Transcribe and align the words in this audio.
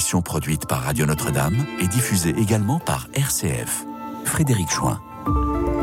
produite 0.00 0.66
par 0.66 0.80
Radio 0.80 1.04
Notre-Dame 1.04 1.56
et 1.78 1.86
diffusée 1.86 2.34
également 2.38 2.78
par 2.78 3.06
RCF. 3.12 3.84
Frédéric 4.24 4.70
Chouin. 4.70 4.98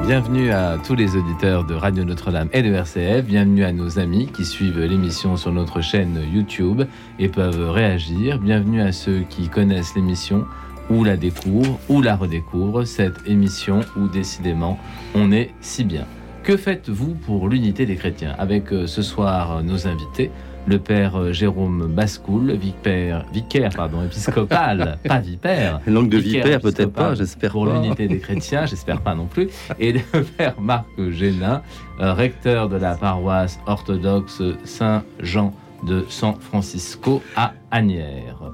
Bienvenue 0.05 0.52
à 0.52 0.78
tous 0.84 0.96
les 0.96 1.16
auditeurs 1.16 1.64
de 1.66 1.76
Radio 1.76 2.04
Notre-Dame 2.04 2.50
et 2.52 2.64
de 2.64 2.73
RCF. 2.73 3.23
Bienvenue 3.23 3.64
à 3.64 3.72
nos 3.72 4.00
amis 4.00 4.27
qui 4.36 4.44
suivent 4.44 4.80
l'émission 4.80 5.38
sur 5.38 5.52
notre 5.52 5.82
chaîne 5.82 6.20
YouTube 6.34 6.84
et 7.20 7.30
peuvent 7.30 7.70
réagir. 7.70 8.40
Bienvenue 8.40 8.82
à 8.82 8.91
ceux 8.91 9.22
qui 9.30 9.50
connaissent 9.50 9.95
l'émission 9.95 10.45
ou 10.90 11.04
la 11.04 11.16
découvrent 11.16 11.80
ou 11.88 12.02
la 12.02 12.16
redécouvrent, 12.16 12.86
cette 12.86 13.20
émission 13.27 13.81
où 13.95 14.08
décidément 14.08 14.80
on 15.13 15.31
est 15.31 15.52
si 15.62 15.84
bien. 15.84 16.05
Que 16.44 16.58
faites-vous 16.58 17.13
pour 17.13 17.49
l'unité 17.49 17.86
des 17.86 17.95
chrétiens? 17.95 18.34
Avec 18.40 18.73
euh, 18.73 18.88
ce 18.88 19.02
soir 19.02 19.63
nos 19.63 19.86
invités, 19.86 20.31
le 20.67 20.80
père 20.80 21.16
euh, 21.16 21.31
Jérôme 21.31 21.88
Bascoul, 21.88 22.52
vicaire, 22.53 23.25
vicaire 23.31 23.71
pardon, 23.75 24.03
épiscopal, 24.03 24.99
pas 25.08 25.20
vipère. 25.20 25.80
Langue 25.88 26.09
de 26.09 26.17
vipère, 26.17 26.59
peut-être 26.59 26.91
pas, 26.91 27.16
j'espère 27.16 27.52
Pour 27.52 27.66
l'unité 27.66 28.08
des 28.08 28.20
chrétiens, 28.20 28.66
j'espère 28.66 29.02
pas 29.02 29.16
non 29.16 29.25
plus. 29.25 29.49
Et 29.80 29.94
le 29.94 30.23
père 30.38 30.59
Marc 30.59 30.85
Génin, 31.09 31.61
euh, 31.99 32.13
recteur 32.13 32.70
de 32.70 32.75
la 32.75 32.95
paroisse 32.95 33.59
orthodoxe 33.66 34.41
Saint-Jean 34.63 35.53
de 35.84 36.05
San 36.09 36.35
Francisco 36.39 37.22
à 37.36 37.53
Agnières. 37.72 38.52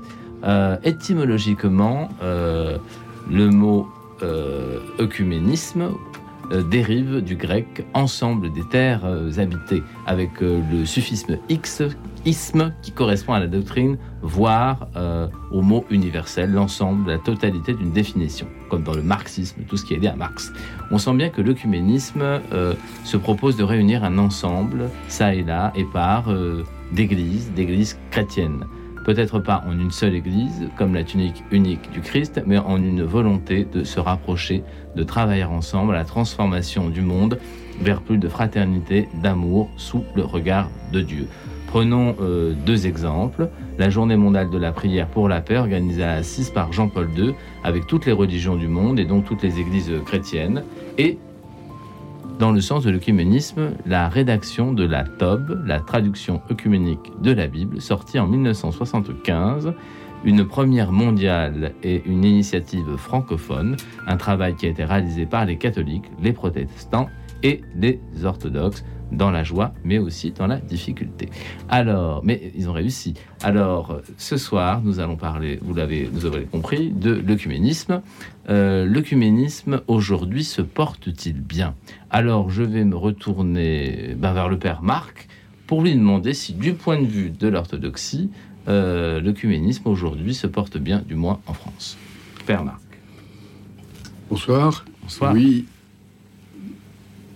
étymologiquement, 0.84 2.10
le 2.22 3.50
mot 3.50 3.88
œcuménisme 5.00 5.82
euh, 5.82 5.90
dérive 6.52 7.22
du 7.22 7.36
grec 7.36 7.86
ensemble 7.94 8.52
des 8.52 8.64
terres 8.64 9.06
euh, 9.06 9.32
habitées, 9.38 9.84
avec 10.06 10.42
euh, 10.42 10.62
le 10.72 10.86
suffisme 10.86 11.38
x, 11.50 11.84
isme, 12.26 12.74
qui 12.82 12.92
correspond 12.92 13.34
à 13.34 13.40
la 13.40 13.48
doctrine, 13.48 13.98
voire 14.22 14.88
au 15.52 15.62
mot 15.62 15.86
universel, 15.90 16.52
l'ensemble, 16.54 17.12
la 17.12 17.18
totalité 17.18 17.74
d'une 17.74 17.92
définition, 17.92 18.48
comme 18.70 18.84
dans 18.84 18.94
le 18.94 19.02
marxisme, 19.02 19.62
tout 19.68 19.76
ce 19.76 19.84
qui 19.84 19.94
est 19.94 19.98
lié 19.98 20.08
à 20.08 20.16
Marx. 20.16 20.54
On 20.90 20.98
sent 20.98 21.14
bien 21.16 21.30
que 21.30 21.42
l'œcuménisme 21.42 22.40
se 23.04 23.18
propose 23.18 23.58
de 23.58 23.64
réunir 23.64 24.06
un 24.06 24.18
ensemble, 24.18 24.90
ça 25.10 25.36
et 25.36 25.44
là, 25.44 25.74
et 25.76 25.84
par 25.84 26.34
d'églises, 26.94 27.52
d'églises 27.54 28.00
chrétiennes 28.10 28.64
peut-être 29.04 29.40
pas 29.40 29.64
en 29.68 29.74
une 29.74 29.92
seule 29.92 30.16
Église, 30.16 30.70
comme 30.78 30.94
la 30.94 31.04
tunique 31.04 31.44
unique 31.52 31.92
du 31.92 32.02
Christ, 32.02 32.42
mais 32.46 32.58
en 32.58 32.78
une 32.78 33.04
volonté 33.04 33.66
de 33.66 33.84
se 33.84 34.00
rapprocher, 34.00 34.64
de 34.96 35.04
travailler 35.04 35.44
ensemble 35.44 35.96
à 35.96 36.00
la 36.00 36.06
transformation 36.06 36.90
du 36.90 37.02
monde 37.02 37.40
vers 37.82 38.02
plus 38.02 38.18
de 38.18 38.28
fraternité, 38.28 39.10
d'amour, 39.22 39.70
sous 39.78 40.04
le 40.16 40.24
regard 40.24 40.70
de 40.92 41.02
Dieu. 41.02 41.28
Prenons 41.68 42.16
euh, 42.22 42.54
deux 42.66 42.86
exemples. 42.86 43.50
La 43.80 43.90
journée 43.90 44.16
mondiale 44.16 44.52
de 44.52 44.60
la 44.60 44.72
prière 44.72 45.08
pour 45.08 45.28
la 45.28 45.42
paix, 45.42 45.58
organisée 45.58 46.04
à 46.04 46.14
Assise 46.14 46.52
par 46.52 46.72
Jean-Paul 46.72 47.10
II, 47.18 47.34
avec 47.64 47.88
toutes 47.88 48.06
les 48.06 48.12
religions 48.12 48.56
du 48.56 48.68
monde 48.68 49.00
et 49.00 49.06
donc 49.06 49.26
toutes 49.26 49.42
les 49.42 49.60
églises 49.60 49.92
chrétiennes, 50.06 50.64
et 51.00 51.18
dans 52.40 52.52
le 52.52 52.62
sens 52.62 52.84
de 52.84 52.92
l'œcuménisme, 52.92 53.72
la 53.86 54.10
rédaction 54.10 54.74
de 54.74 54.84
la 54.84 55.04
TOB, 55.04 55.64
la 55.66 55.80
traduction 55.80 56.42
œcuménique 56.52 57.12
de 57.22 57.32
la 57.32 57.48
Bible, 57.48 57.82
sortie 57.82 58.20
en 58.20 58.28
1975, 58.28 59.74
une 60.24 60.46
première 60.46 60.92
mondiale 60.92 61.74
et 61.84 62.02
une 62.06 62.24
initiative 62.24 62.96
francophone, 62.98 63.78
un 64.08 64.18
travail 64.18 64.56
qui 64.56 64.66
a 64.66 64.70
été 64.70 64.84
réalisé 64.84 65.26
par 65.26 65.46
les 65.46 65.58
catholiques, 65.58 66.06
les 66.22 66.34
protestants 66.34 67.10
et 67.44 67.62
les 67.76 68.00
orthodoxes 68.24 68.84
dans 69.12 69.30
la 69.30 69.44
joie, 69.44 69.74
mais 69.84 70.00
aussi 70.00 70.32
dans 70.32 70.48
la 70.48 70.58
difficulté. 70.58 71.30
Alors, 71.70 72.22
mais 72.24 72.52
ils 72.56 72.68
ont 72.70 72.74
réussi. 72.74 73.14
Alors, 73.44 74.02
ce 74.18 74.38
soir, 74.38 74.82
nous 74.84 75.00
allons 75.00 75.18
parler, 75.18 75.60
vous 75.62 75.74
l'avez, 75.74 76.10
nous 76.12 76.26
avez 76.26 76.46
compris, 76.46 76.90
de 76.90 77.12
l'œcuménisme. 77.12 78.02
Euh, 78.50 78.86
l'œcuménisme 78.86 79.82
aujourd'hui 79.88 80.44
se 80.44 80.62
porte-t-il 80.64 81.40
bien? 81.42 81.76
Alors, 82.10 82.50
je 82.50 82.64
vais 82.64 82.86
me 82.86 82.96
retourner 82.96 84.16
ben, 84.18 84.34
vers 84.34 84.50
le 84.50 84.58
père 84.58 84.82
Marc 84.82 85.28
pour 85.68 85.84
lui 85.84 85.94
demander 85.94 86.34
si, 86.34 86.54
du 86.54 86.74
point 86.74 87.00
de 87.00 87.06
vue 87.06 87.30
de 87.30 87.48
l'orthodoxie, 87.48 88.32
euh, 88.68 89.20
l'œcuménisme 89.20 89.88
aujourd'hui 89.88 90.34
se 90.34 90.48
porte 90.48 90.78
bien, 90.78 91.02
du 91.08 91.16
moins 91.16 91.40
en 91.48 91.54
France. 91.54 91.98
Père 92.46 92.64
Marc. 92.64 92.82
Bonsoir. 94.30 94.86
Bonsoir. 95.02 95.34
Oui, 95.34 95.66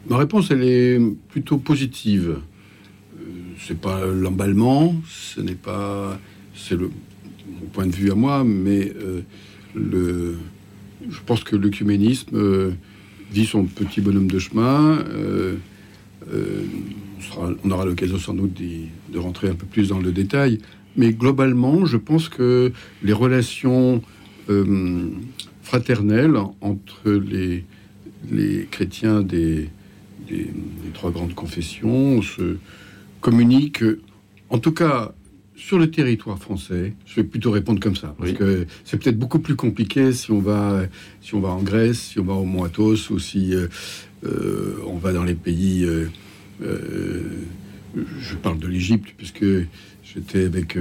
Ma 0.10 0.18
réponse, 0.18 0.52
elle 0.52 0.64
est 0.64 1.00
plutôt 1.30 1.58
positive. 1.58 2.38
Euh, 3.20 3.24
c'est 3.60 3.78
pas 3.78 4.06
l'emballement, 4.06 4.96
ce 5.06 5.42
n'est 5.42 5.56
pas, 5.56 6.18
c'est 6.56 6.78
le 6.78 6.90
mon 7.60 7.68
point 7.68 7.88
de 7.88 7.96
vue 7.96 8.12
à 8.12 8.16
moi, 8.16 8.44
mais 8.46 8.94
euh, 8.96 9.22
le, 9.74 10.38
je 11.10 11.20
pense 11.26 11.44
que 11.44 11.56
l'œcuménisme 11.56 12.36
euh, 12.36 12.72
vit 13.32 13.46
son 13.46 13.66
petit 13.66 14.00
bonhomme 14.00 14.30
de 14.30 14.40
chemin. 14.40 15.00
on, 17.38 17.72
aura 17.72 17.86
l'occasion 17.86 18.18
sans 18.18 18.34
doute 18.34 18.54
de 18.54 19.20
rentrer 19.20 19.50
un 19.50 19.56
peu 19.56 19.66
plus 19.66 19.90
dans 19.90 20.00
le 20.00 20.12
détail, 20.12 20.60
mais 20.98 21.14
globalement, 21.14 21.86
je 21.86 21.98
pense 21.98 22.28
que 22.30 22.72
les 23.04 23.14
relations 23.14 24.02
fraternelles 25.62 26.38
entre 26.62 27.12
les, 27.12 27.66
les 28.32 28.68
chrétiens 28.72 29.22
des, 29.22 29.70
les, 30.30 30.48
trois 30.94 31.12
grandes 31.12 31.34
confessions 31.34 32.22
se 32.22 32.58
communiquent, 33.22 33.84
en 34.50 34.60
tout 34.60 34.72
cas 34.72 35.14
sur 35.56 35.80
le 35.80 35.90
territoire 35.90 36.38
français. 36.38 36.94
Je 37.06 37.16
vais 37.16 37.24
plutôt 37.24 37.52
répondre 37.52 37.80
comme 37.80 37.96
ça, 37.96 38.16
parce 38.18 38.32
que 38.32 38.68
c'est 38.86 39.02
peut-être 39.02 39.18
beaucoup 39.18 39.40
plus 39.40 39.56
compliqué 39.56 40.14
si 40.14 40.32
on 40.32 40.40
va 40.40 40.84
si 41.22 41.36
on 41.36 41.40
va 41.40 41.50
en 41.50 41.64
Grèce, 41.64 42.00
si 42.00 42.20
on 42.20 42.24
va 42.24 42.34
au 42.34 42.46
Mont 42.46 42.64
Athos, 42.64 43.10
ou 43.12 43.20
si 43.20 43.54
euh, 43.54 43.68
euh, 44.24 44.78
on 44.86 44.98
va 44.98 45.14
dans 45.14 45.24
les 45.24 45.36
pays. 45.36 45.86
Euh, 45.86 46.08
je 48.20 48.36
parle 48.36 48.60
de 48.60 48.68
l'Égypte, 48.68 49.14
puisque 49.18 49.46
j'étais 50.18 50.46
avec 50.46 50.78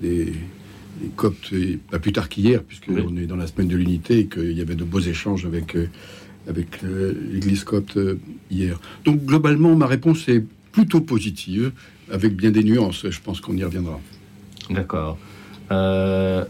des, 0.00 0.32
Coptes, 1.14 1.54
pas 1.90 2.00
plus 2.00 2.12
tard 2.12 2.28
qu'hier, 2.28 2.62
puisque 2.64 2.88
on 2.88 3.16
est 3.16 3.26
dans 3.26 3.36
la 3.36 3.46
semaine 3.46 3.68
de 3.68 3.76
l'unité 3.76 4.18
et 4.18 4.26
qu'il 4.26 4.52
y 4.52 4.60
avait 4.60 4.74
de 4.74 4.82
beaux 4.82 5.00
échanges 5.00 5.46
avec 5.46 5.76
avec 6.48 6.82
euh, 6.82 7.14
l'Église 7.30 7.64
copte 7.64 7.96
euh, 7.96 8.18
hier. 8.50 8.80
Donc 9.04 9.24
globalement, 9.24 9.76
ma 9.76 9.86
réponse 9.86 10.28
est 10.28 10.42
plutôt 10.72 11.00
positive, 11.00 11.72
avec 12.10 12.34
bien 12.34 12.50
des 12.50 12.64
nuances. 12.64 13.08
Je 13.08 13.20
pense 13.20 13.40
qu'on 13.40 13.56
y 13.56 13.62
reviendra. 13.62 14.00
D'accord. 14.70 15.18
Euh, 15.70 16.44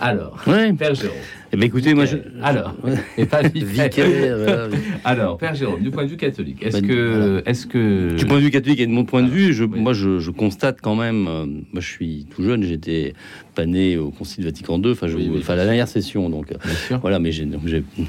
alors, 0.00 0.40
Père 0.44 0.94
Jérôme. 0.94 1.16
Eh 1.52 1.56
bien, 1.56 1.66
écoutez, 1.66 1.94
moi, 1.94 2.04
je... 2.04 2.16
alors, 2.42 2.74
et 3.18 3.26
pas 3.26 3.42
vicaire. 3.42 4.68
alors, 5.04 5.38
Père 5.38 5.54
Jérôme, 5.54 5.80
du 5.80 5.90
point 5.90 6.04
de 6.04 6.10
vue 6.10 6.16
catholique, 6.16 6.62
est-ce 6.62 6.80
bah, 6.80 6.86
que, 6.86 7.42
est-ce 7.46 7.66
que, 7.66 8.16
du 8.16 8.26
point 8.26 8.36
de 8.38 8.42
vue 8.42 8.50
catholique 8.50 8.80
et 8.80 8.86
de 8.86 8.92
mon 8.92 9.04
point 9.04 9.22
de 9.22 9.30
vue, 9.30 9.52
je, 9.52 9.64
moi, 9.64 9.92
je, 9.92 10.18
je, 10.18 10.30
constate 10.30 10.80
quand 10.82 10.94
même. 10.94 11.22
moi, 11.22 11.80
je 11.80 11.88
suis 11.88 12.26
tout 12.30 12.42
jeune, 12.42 12.62
j'étais 12.62 13.14
pas 13.54 13.66
né 13.66 13.96
au 13.96 14.10
Concile 14.10 14.44
Vatican 14.44 14.80
II, 14.80 14.92
enfin, 14.92 15.56
la 15.56 15.64
dernière 15.64 15.88
session, 15.88 16.30
donc 16.30 16.54
voilà. 17.00 17.18
Mais 17.18 17.32
j'ai, 17.32 17.48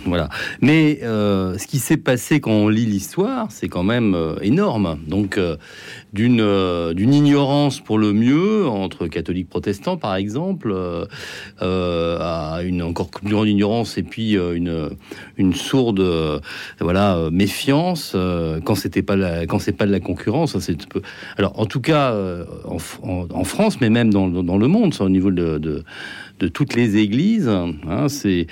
voilà. 0.05 0.29
Mais 0.61 0.99
euh, 1.03 1.57
ce 1.57 1.67
qui 1.67 1.79
s'est 1.79 1.97
passé 1.97 2.39
quand 2.39 2.51
on 2.51 2.69
lit 2.69 2.85
l'histoire, 2.85 3.51
c'est 3.51 3.67
quand 3.67 3.83
même 3.83 4.13
euh, 4.13 4.35
énorme. 4.41 4.99
Donc 5.07 5.37
euh, 5.37 5.57
d'une 6.13 6.43
d'une 6.93 7.13
ignorance 7.13 7.79
pour 7.79 7.97
le 7.97 8.13
mieux 8.13 8.67
entre 8.67 9.07
catholiques 9.07 9.49
protestants, 9.49 9.97
par 9.97 10.15
exemple, 10.15 10.75
à 11.59 12.59
une 12.63 12.81
encore 12.81 13.09
plus 13.09 13.28
grande 13.29 13.47
ignorance 13.47 13.97
et 13.97 14.03
puis 14.03 14.33
une 14.33 14.89
une 15.37 15.53
sourde 15.53 16.41
voilà 16.79 17.29
méfiance 17.31 18.15
quand 18.65 18.75
c'était 18.75 19.01
pas 19.01 19.15
la, 19.15 19.45
quand 19.45 19.59
c'est 19.59 19.71
pas 19.71 19.85
de 19.85 19.91
la 19.91 19.99
concurrence. 19.99 20.57
C'est 20.59 20.77
alors 21.37 21.59
en 21.59 21.65
tout 21.65 21.81
cas 21.81 22.15
en, 22.65 23.43
France, 23.43 23.81
mais 23.81 23.89
même 23.89 24.11
dans, 24.11 24.27
dans 24.27 24.57
le 24.57 24.67
monde, 24.67 24.93
au 24.99 25.09
niveau 25.09 25.31
de, 25.31 25.83
de 26.39 26.47
toutes 26.47 26.75
les 26.75 26.97
églises. 26.97 27.47
Hein, 27.49 28.07
c'est, 28.07 28.47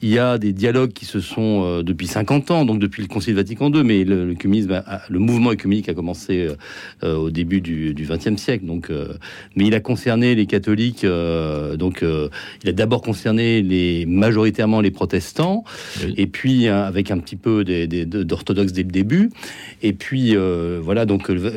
il 0.00 0.08
y 0.08 0.18
a 0.18 0.38
des 0.38 0.52
dialogues 0.52 0.92
qui 0.92 1.04
se 1.04 1.20
sont 1.20 1.64
euh, 1.64 1.82
depuis 1.82 2.06
50 2.06 2.50
ans, 2.50 2.64
donc 2.64 2.78
depuis 2.78 3.02
le 3.02 3.08
Concile 3.08 3.34
Vatican 3.34 3.70
II, 3.72 3.82
mais 3.82 4.04
le, 4.04 4.26
le, 4.26 4.34
le 4.34 5.18
mouvement 5.18 5.50
œcuménique 5.50 5.88
a 5.88 5.94
commencé 5.94 6.40
euh, 6.40 6.54
euh, 7.02 7.16
au 7.16 7.30
début 7.30 7.60
du 7.60 7.94
XXe 7.94 8.40
siècle. 8.40 8.64
Donc, 8.66 8.90
mais 9.56 9.66
il 9.66 9.74
a 9.74 9.80
concerné 9.80 10.34
les 10.34 10.46
catholiques. 10.46 11.04
donc, 11.04 12.04
il 12.62 12.68
a 12.68 12.72
d'abord 12.72 13.02
concerné 13.02 13.62
les 13.62 14.06
majoritairement 14.06 14.80
les 14.80 14.90
protestants, 14.90 15.64
et 16.16 16.26
puis 16.26 16.68
avec 16.68 17.10
un 17.10 17.18
petit 17.18 17.36
peu 17.36 17.64
d'orthodoxes 17.64 18.72
dès 18.72 18.82
le 18.82 18.90
début. 18.90 19.30
Et 19.82 19.92
puis 19.92 20.36
voilà, 20.82 21.06
donc 21.06 21.28
le, 21.28 21.52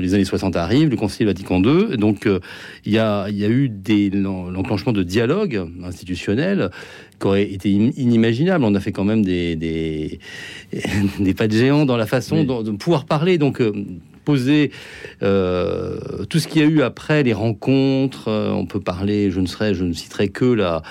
les 0.00 0.14
années 0.14 0.24
60 0.24 0.56
arrivent, 0.56 0.88
le 0.88 0.96
Concile 0.96 1.26
Vatican 1.26 1.62
II. 1.62 1.96
Donc, 1.96 2.28
il 2.84 2.92
y 2.92 2.98
a, 2.98 3.28
il 3.28 3.38
y 3.38 3.44
a 3.44 3.48
eu 3.48 3.68
des 3.68 4.10
l'enclenchement 4.10 4.92
de 4.92 5.02
dialogues 5.02 5.27
institutionnel 5.84 6.70
qui 7.20 7.26
aurait 7.26 7.50
été 7.50 7.70
inimaginable. 7.70 8.64
On 8.64 8.74
a 8.74 8.80
fait 8.80 8.92
quand 8.92 9.04
même 9.04 9.24
des, 9.24 9.56
des, 9.56 10.20
pas 11.36 11.48
de 11.48 11.52
géants 11.52 11.86
dans 11.86 11.96
la 11.96 12.06
façon 12.06 12.44
de 12.44 12.70
pouvoir 12.72 13.04
parler. 13.04 13.38
Donc, 13.38 13.60
euh, 13.60 13.72
poser 14.24 14.72
tout 15.20 16.38
ce 16.38 16.48
qu'il 16.48 16.60
y 16.60 16.64
a 16.64 16.68
eu 16.68 16.82
après 16.82 17.22
les 17.22 17.32
rencontres. 17.32 18.28
on 18.28 18.66
peut 18.66 18.80
parler, 18.80 19.30
je 19.30 19.40
ne 19.40 19.46
serais, 19.46 19.72
je 19.72 19.84
ne 19.84 19.94
citerai 19.94 20.28
que 20.28 20.44
la 20.44 20.82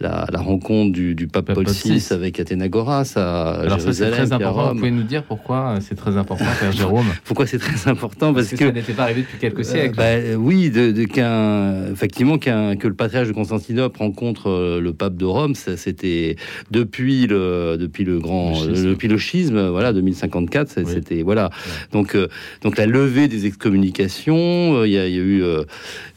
la, 0.00 0.26
rencontre 0.34 0.92
du, 0.92 1.28
pape, 1.32 1.52
Paul 1.52 1.66
VI 1.66 2.06
avec 2.10 2.38
Athénagoras 2.38 3.12
à 3.16 3.60
Alors 3.60 3.80
c'est 3.80 4.10
très 4.10 4.32
important. 4.32 4.72
Vous 4.72 4.78
pouvez 4.78 4.90
nous 4.90 5.02
dire 5.02 5.22
pourquoi 5.22 5.78
c'est 5.80 5.94
très 5.94 6.16
important, 6.16 6.44
Père 6.60 6.72
Jérôme 6.72 7.06
Pourquoi 7.24 7.46
c'est 7.46 7.58
très 7.58 7.88
important? 7.90 8.34
Parce, 8.34 8.48
que, 8.48 8.56
ça 8.56 8.72
n'était 8.72 8.92
pas 8.92 9.04
arrivé 9.04 9.22
depuis 9.22 9.38
quelques 9.38 9.64
siècles. 9.64 9.96
Bah, 9.96 10.16
oui, 10.36 10.70
de, 10.70 11.04
qu'un, 11.04 11.92
effectivement, 11.92 12.38
qu'un, 12.38 12.76
que 12.76 12.88
le 12.88 12.94
patriarche 12.94 13.28
de 13.28 13.32
Constantinople 13.32 13.98
rencontre 13.98 14.50
euh, 14.50 14.80
le 14.80 14.92
pape 14.92 15.16
de 15.16 15.24
Rome, 15.24 15.54
c'était 15.54 16.36
depuis 16.70 17.26
le, 17.26 17.76
depuis 17.78 18.04
le 18.04 18.18
grand, 18.18 18.50
le 18.64 18.74
schisme, 18.74 18.88
depuis 18.88 19.08
le 19.08 19.18
schisme 19.18 19.68
voilà, 19.68 19.92
2054, 19.92 20.68
c'était 20.86 21.22
voilà. 21.22 21.50
Donc, 21.92 22.14
euh, 22.14 22.28
donc 22.62 22.76
la 22.76 22.86
levée 22.86 23.28
des 23.28 23.46
excommunications, 23.46 24.80
euh, 24.80 24.86
il 24.86 24.92
y, 24.92 24.98
a 24.98 25.08
eu, 25.08 25.42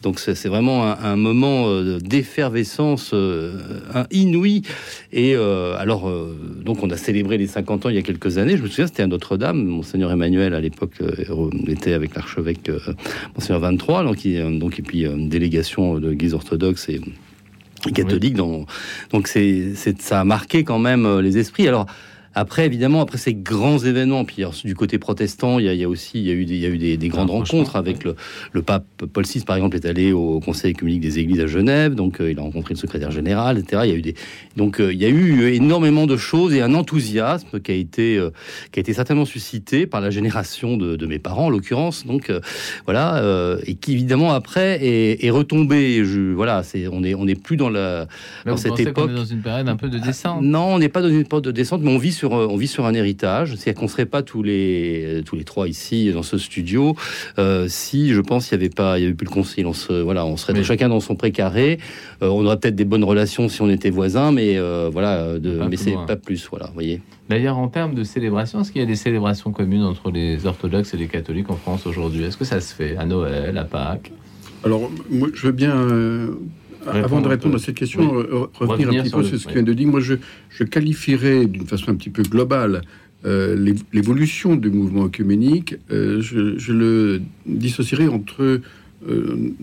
donc 0.01 0.19
c'est 0.19 0.47
vraiment 0.47 0.83
un, 0.83 1.15
moment 1.15 1.81
d'effervescence 1.99 3.13
inouï. 4.11 4.61
Et 5.11 5.35
alors, 5.35 6.11
donc 6.63 6.83
on 6.83 6.89
a 6.89 6.97
célébré 6.97 7.37
les 7.37 7.47
50 7.47 7.85
ans 7.85 7.89
il 7.89 7.95
y 7.95 7.99
a 7.99 8.01
quelques 8.01 8.37
années. 8.37 8.57
Je 8.57 8.63
me 8.63 8.67
souviens, 8.67 8.87
c'était 8.87 9.03
à 9.03 9.07
Notre-Dame. 9.07 9.63
Monseigneur 9.63 10.11
Emmanuel 10.11 10.53
à 10.53 10.61
l'époque 10.61 10.93
était 11.67 11.93
avec 11.93 12.15
l'archevêque 12.15 12.71
Monseigneur 13.35 13.61
23, 13.61 14.03
donc, 14.03 14.27
donc 14.59 14.79
et 14.79 14.81
puis 14.81 15.05
une 15.05 15.29
délégation 15.29 15.99
de 15.99 16.09
l'Église 16.09 16.33
orthodoxe 16.33 16.89
et 16.89 17.01
catholique. 17.93 18.35
donc 18.35 18.67
c'est, 19.25 19.73
ça 19.99 20.21
a 20.21 20.23
marqué 20.23 20.63
quand 20.63 20.79
même 20.79 21.05
euh, 21.05 21.21
les 21.21 21.37
esprits. 21.37 21.67
Alors 21.67 21.85
après, 22.35 22.65
évidemment, 22.65 23.01
après 23.01 23.17
ces 23.17 23.33
grands 23.33 23.79
événements, 23.79 24.23
puis 24.23 24.43
du 24.63 24.75
côté 24.75 24.99
protestant, 24.99 25.59
il 25.59 25.65
y, 25.65 25.83
a, 25.83 25.89
aussi 25.89 26.19
il 26.19 26.27
y 26.27 26.31
a 26.31 26.33
eu 26.33 26.45
des, 26.45 26.55
il 26.55 26.61
y 26.61 26.65
a 26.65 26.69
eu 26.69 26.77
des, 26.77 27.07
grandes 27.07 27.31
rencontres 27.31 27.75
avec 27.75 28.03
le, 28.03 28.15
le, 28.51 28.61
pape 28.61 28.85
Paul 29.11 29.25
VI, 29.25 29.41
par 29.41 29.55
exemple, 29.55 29.75
est 29.75 29.85
allé 29.85 30.11
au 30.11 30.39
Conseil 30.39 30.73
communique 30.73 31.01
des 31.01 31.19
Églises 31.19 31.39
à 31.39 31.47
Genève, 31.47 31.95
donc 31.95 32.21
euh, 32.21 32.31
il 32.31 32.37
a 32.37 32.41
rencontré 32.43 32.75
le 32.75 32.79
secrétaire 32.79 33.11
général, 33.11 33.57
etc. 33.57 33.81
Il 33.85 33.89
y 33.89 33.93
a 33.93 33.95
eu 33.95 34.01
des, 34.01 34.15
donc 34.55 34.79
euh, 34.79 34.93
il 34.93 35.01
y 35.01 35.05
a 35.05 35.09
eu 35.09 35.51
énormément 35.53 36.05
de 36.05 36.17
choses 36.17 36.53
et 36.53 36.61
un 36.61 36.75
enthousiasme 36.75 37.59
qui 37.59 37.71
a 37.71 37.75
été, 37.75 38.17
euh, 38.17 38.29
qui 38.71 38.79
a 38.79 38.81
été 38.81 38.93
certainement 38.93 39.25
suscité 39.25 39.87
par 39.87 39.99
la 39.99 40.11
génération 40.11 40.77
de, 40.77 40.95
de 40.95 41.05
mes 41.07 41.19
parents, 41.19 41.47
en 41.47 41.49
l'occurrence. 41.49 42.05
Donc 42.05 42.31
voilà, 42.85 43.23
et 43.65 43.75
qui 43.75 43.93
évidemment 43.93 44.33
après 44.33 44.83
est, 44.83 45.25
est 45.25 45.29
retombé. 45.29 46.03
Je, 46.05 46.33
voilà, 46.33 46.63
c'est 46.63 46.87
on 46.87 47.03
est 47.03 47.15
on 47.15 47.25
n'est 47.25 47.35
plus 47.35 47.57
dans 47.57 47.69
la 47.69 48.07
dans 48.45 48.57
cette 48.57 48.79
époque. 48.79 49.09
On 49.09 49.13
est 49.13 49.15
dans 49.15 49.25
une 49.25 49.41
période 49.41 49.67
un 49.67 49.75
peu 49.75 49.89
de 49.89 49.97
descente? 49.97 50.41
non, 50.41 50.75
on 50.75 50.79
n'est 50.79 50.89
pas 50.89 51.01
dans 51.01 51.09
une 51.09 51.23
période 51.23 51.45
de 51.45 51.51
descente, 51.51 51.81
mais 51.81 51.93
on 51.93 51.97
vit 51.97 52.11
sur, 52.19 52.31
on 52.31 52.57
vit 52.57 52.67
sur 52.67 52.85
un 52.85 52.93
héritage. 52.93 53.55
C'est-à-dire 53.55 53.79
qu'on 53.79 53.87
serait 53.87 54.05
pas 54.05 54.21
tous 54.21 54.43
les, 54.43 55.21
tous 55.25 55.35
les 55.35 55.43
trois 55.43 55.67
ici 55.67 56.11
dans 56.11 56.23
ce 56.23 56.37
studio 56.37 56.95
euh, 57.37 57.65
si, 57.67 58.13
je 58.13 58.21
pense, 58.21 58.49
il 58.49 58.57
n'y 58.57 58.63
avait 58.63 58.73
pas, 58.73 58.99
il 58.99 59.03
y 59.03 59.05
avait 59.05 59.13
plus 59.13 59.25
le 59.25 59.31
concile. 59.31 59.67
On 59.67 59.73
se, 59.73 59.93
voilà, 59.93 60.25
on 60.25 60.37
serait 60.37 60.63
chacun 60.63 60.89
dans 60.89 60.99
son 60.99 61.15
précaré. 61.15 61.79
Euh, 62.21 62.27
on 62.27 62.45
aurait 62.45 62.59
peut-être 62.59 62.75
des 62.75 62.85
bonnes 62.85 63.03
relations 63.03 63.47
si 63.49 63.61
on 63.61 63.69
était 63.69 63.89
voisins, 63.89 64.31
mais 64.31 64.57
euh, 64.57 64.89
voilà, 64.91 65.39
de, 65.39 65.61
mais 65.69 65.77
c'est 65.77 65.95
pas 66.07 66.15
plus. 66.15 66.47
Voilà, 66.49 66.69
voyez. 66.73 67.01
D'ailleurs, 67.29 67.57
en 67.57 67.67
termes 67.67 67.93
de 67.93 68.03
célébration, 68.03 68.61
est-ce 68.61 68.71
qu'il 68.71 68.81
y 68.81 68.83
a 68.83 68.87
des 68.87 68.95
célébrations 68.95 69.51
communes 69.51 69.83
entre 69.83 70.11
les 70.11 70.45
orthodoxes 70.45 70.93
et 70.93 70.97
les 70.97 71.07
catholiques 71.07 71.49
en 71.49 71.55
France 71.55 71.85
aujourd'hui? 71.85 72.23
Est-ce 72.23 72.37
que 72.37 72.45
ça 72.45 72.59
se 72.59 72.73
fait 72.73 72.97
à 72.97 73.05
Noël, 73.05 73.57
à 73.57 73.63
Pâques? 73.63 74.11
Alors, 74.63 74.91
moi, 75.09 75.29
je 75.33 75.47
veux 75.47 75.53
bien 75.53 75.87
avant 76.87 77.21
de 77.21 77.27
répondre 77.27 77.55
à 77.55 77.59
cette 77.59 77.75
question, 77.75 78.09
revenir, 78.53 78.89
un 78.89 79.03
petit 79.03 79.11
peu 79.11 79.23
sur 79.23 79.39
ce 79.39 79.47
que 79.47 79.53
vient 79.53 79.63
de 79.63 79.73
dire. 79.73 79.87
Moi, 79.87 79.99
je, 79.99 80.15
je 80.49 80.63
qualifierais 80.63 81.45
d'une 81.45 81.65
façon 81.65 81.91
un 81.91 81.95
petit 81.95 82.09
peu 82.09 82.23
globale 82.23 82.81
euh, 83.25 83.73
l'évolution 83.91 84.55
du 84.55 84.69
mouvement 84.69 85.05
œcuménique. 85.05 85.75
Euh, 85.91 86.21
je, 86.21 86.71
le 86.71 87.21
dissocierais 87.45 88.07
entre 88.07 88.61
euh, 89.09 89.53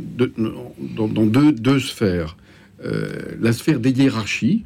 dans, 0.94 1.08
deux, 1.08 1.52
deux, 1.52 1.80
sphères. 1.80 2.36
la 3.40 3.52
sphère 3.54 3.80
des 3.80 3.92
hiérarchies, 3.92 4.64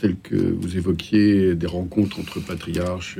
celle 0.00 0.16
que 0.22 0.36
vous 0.36 0.76
évoquiez, 0.76 1.54
des 1.54 1.66
rencontres 1.66 2.20
entre 2.20 2.40
patriarches, 2.40 3.18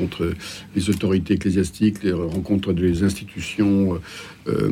entre 0.00 0.34
les 0.74 0.90
autorités 0.90 1.34
ecclésiastiques, 1.34 2.02
les 2.02 2.12
rencontres 2.12 2.72
des 2.72 3.02
institutions 3.02 3.98
euh, 4.46 4.70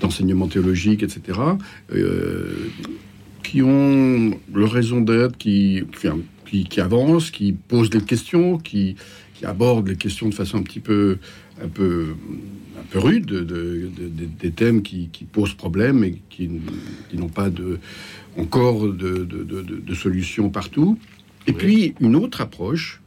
d'enseignement 0.00 0.48
théologique, 0.48 1.02
etc., 1.02 1.38
euh, 1.92 2.68
qui 3.42 3.62
ont 3.62 4.38
leur 4.52 4.72
raison 4.72 5.00
d'être, 5.00 5.36
qui, 5.36 5.84
qui, 6.46 6.64
qui, 6.64 6.80
avancent, 6.80 7.30
qui 7.30 7.52
posent 7.52 7.90
des 7.90 8.00
questions, 8.00 8.58
qui, 8.58 8.96
qui 9.34 9.44
abordent 9.44 9.88
les 9.88 9.96
questions 9.96 10.28
de 10.28 10.34
façon 10.34 10.58
un 10.58 10.62
petit 10.62 10.80
peu, 10.80 11.18
un 11.62 11.68
peu, 11.68 12.14
rude, 12.94 13.26
de, 13.26 13.90
des 14.40 14.50
thèmes 14.50 14.82
qui, 14.82 15.08
posent 15.30 15.54
problème 15.54 16.02
et 16.04 16.20
qui, 16.30 16.50
n'ont 17.14 17.28
pas 17.28 17.50
de, 17.50 17.78
encore 18.36 18.88
de, 18.92 19.24
de 19.24 19.94
solutions 19.94 20.50
partout. 20.50 20.98
Et 21.46 21.52
puis 21.52 21.94
une 22.00 22.16
autre 22.16 22.40
approche 22.40 23.00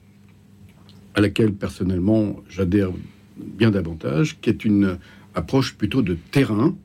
à 1.16 1.22
laquelle 1.22 1.54
personnellement 1.54 2.42
j'adhère 2.50 2.92
bien 3.38 3.72
davantage, 3.72 4.38
qui 4.42 4.50
est 4.50 4.66
une 4.66 4.98
approche 5.36 5.76
plutôt 5.76 6.02
de 6.02 6.18
terrain 6.32 6.76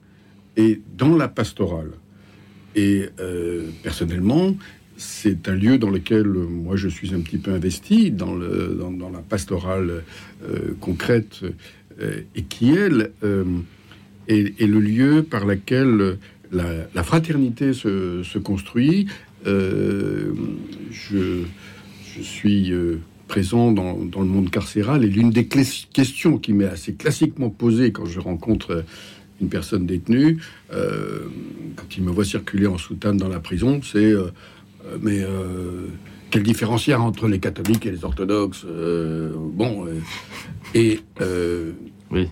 et 0.57 0.81
dans 0.97 1.17
la 1.17 1.29
pastorale. 1.29 1.93
Et 2.75 3.09
euh, 3.21 3.69
personnellement, 3.83 4.57
c'est 4.97 5.49
un 5.49 5.55
lieu 5.55 5.79
dans 5.79 5.91
lequel 5.91 6.27
moi 6.27 6.77
je 6.77 6.89
suis 6.89 7.15
un 7.15 7.21
petit 7.21 7.39
peu 7.39 7.53
investi 7.53 8.11
dans, 8.11 8.35
le, 8.35 8.79
dans, 8.79 9.11
la 9.11 9.21
pastorale 9.21 10.03
euh, 10.45 10.75
concrète 10.81 11.41
euh, 12.01 12.21
et 12.35 12.43
qui, 12.43 12.71
elle, 12.71 13.11
est, 14.29 14.67
le 14.67 14.81
lieu 14.81 15.23
par 15.23 15.45
lequel 15.45 16.19
la, 16.55 17.03
fraternité 17.03 17.73
se, 17.73 18.23
se 18.23 18.39
construit. 18.39 19.07
je, 19.45 20.33
je, 20.91 22.23
suis 22.23 22.73
présent 23.29 23.73
dans, 23.73 23.97
le 23.97 24.27
monde 24.27 24.51
carcéral. 24.51 25.05
Et 25.05 25.09
l'une 25.09 25.31
des 25.31 25.47
questions 25.47 26.39
qui 26.39 26.53
m'est 26.53 26.67
assez 26.67 26.95
classiquement 26.95 27.51
posée 27.51 27.93
quand 27.93 28.07
je 28.07 28.21
rencontre 28.21 28.85
une 29.41 29.49
personne 29.49 29.87
détenue, 29.87 30.39
euh, 30.73 31.27
quand 31.77 31.97
il 31.97 32.05
me 32.05 32.11
voit 32.11 32.25
circuler 32.25 32.67
en 32.67 32.79
soutane 32.79 33.17
dans 33.17 33.29
la 33.29 33.41
prison, 33.41 33.81
c'est 33.83 33.99
euh, 33.99 34.29
euh, 34.87 34.99
mais 35.03 35.25
quelle 36.31 36.43
différence 36.43 36.87
il 36.87 36.91
y 36.91 36.93
a 36.93 37.01
entre 37.01 37.27
les 37.27 37.41
catholiques 37.41 37.87
et 37.87 37.91
les 37.91 38.05
orthodoxes 38.05 38.65
Bon, 38.65 39.87
et 40.75 41.01
oui. 42.11 42.29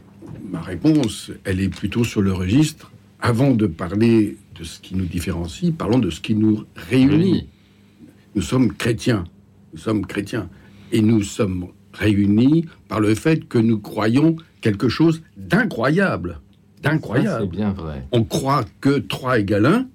ma 0.50 0.61
réponse, 0.61 1.33
elle 1.45 1.61
est 1.61 1.69
plutôt 1.69 2.05
sur 2.05 2.21
le 2.21 2.33
registre. 2.33 2.91
Avant 3.25 3.52
de 3.52 3.69
parler 3.69 4.37
de 4.59 4.64
ce 4.64 4.81
qui 4.81 4.97
nous 4.97 5.07
différencie, 5.07 5.73
parlons 5.73 6.00
de 6.00 6.11
ce 6.11 6.21
qui 6.21 6.35
nous 6.35 6.64
réunit. 6.75 7.47
Nous 8.35 8.43
sommes 8.43 8.73
chrétiens. 8.73 9.25
Nous 9.73 9.79
sommes 9.79 10.05
chrétiens 10.05 10.50
et 10.91 11.00
nous 11.00 11.23
sommes 11.23 11.69
réunis 11.93 12.67
par 12.88 12.99
le 12.99 13.14
fait 13.14 13.47
que 13.47 13.59
nous 13.59 13.79
croyons 13.79 14.37
quelque 14.61 14.88
chose 14.88 15.23
d'incroyable. 15.37 16.41
D'incroyable. 16.83 17.45
C'est 17.45 17.57
bien 17.57 17.73
vrai. 17.73 18.05
On 18.11 18.25
croit 18.25 18.64
que 18.81 18.99
3 18.99 19.38
égale 19.38 19.67
1 19.67 19.87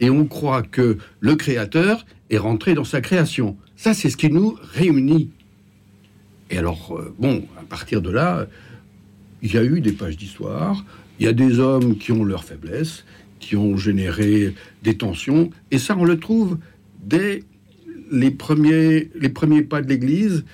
et 0.00 0.10
on 0.10 0.26
croit 0.26 0.62
que 0.62 0.98
le 1.20 1.36
Créateur 1.36 2.04
est 2.28 2.38
rentré 2.38 2.74
dans 2.74 2.84
sa 2.84 3.00
création. 3.00 3.56
Ça, 3.76 3.94
c'est 3.94 4.10
ce 4.10 4.16
qui 4.16 4.30
nous 4.30 4.58
réunit. 4.74 5.30
Et 6.50 6.58
alors, 6.58 6.98
euh, 6.98 7.14
bon, 7.20 7.44
à 7.56 7.62
partir 7.62 8.02
de 8.02 8.10
là, 8.10 8.48
il 9.42 9.54
y 9.54 9.58
a 9.58 9.64
eu 9.64 9.80
des 9.80 9.92
pages 9.92 10.16
d'histoire, 10.16 10.84
il 11.18 11.26
y 11.26 11.28
a 11.28 11.32
des 11.32 11.58
hommes 11.58 11.96
qui 11.96 12.12
ont 12.12 12.24
leurs 12.24 12.44
faiblesses, 12.44 13.04
qui 13.38 13.56
ont 13.56 13.76
généré 13.76 14.54
des 14.82 14.96
tensions, 14.96 15.50
et 15.70 15.78
ça, 15.78 15.96
on 15.98 16.04
le 16.04 16.18
trouve 16.18 16.58
dès 17.02 17.42
les 18.10 18.30
premiers, 18.30 19.10
les 19.14 19.28
premiers 19.28 19.62
pas 19.62 19.82
de 19.82 19.88
l'Église, 19.88 20.44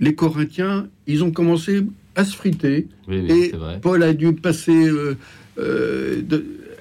les 0.00 0.14
Corinthiens, 0.14 0.88
ils 1.06 1.22
ont 1.22 1.30
commencé 1.30 1.82
à 2.16 2.24
se 2.24 2.34
friter. 2.34 2.88
et 3.10 3.52
Paul 3.80 4.02
a 4.02 4.12
dû 4.12 4.32
passer, 4.32 4.86
euh, 4.86 5.16
euh, 5.58 6.22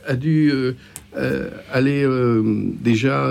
a 0.05 0.15
dû 0.15 0.51
euh, 0.51 1.49
aller 1.71 2.07
déjà 2.81 3.29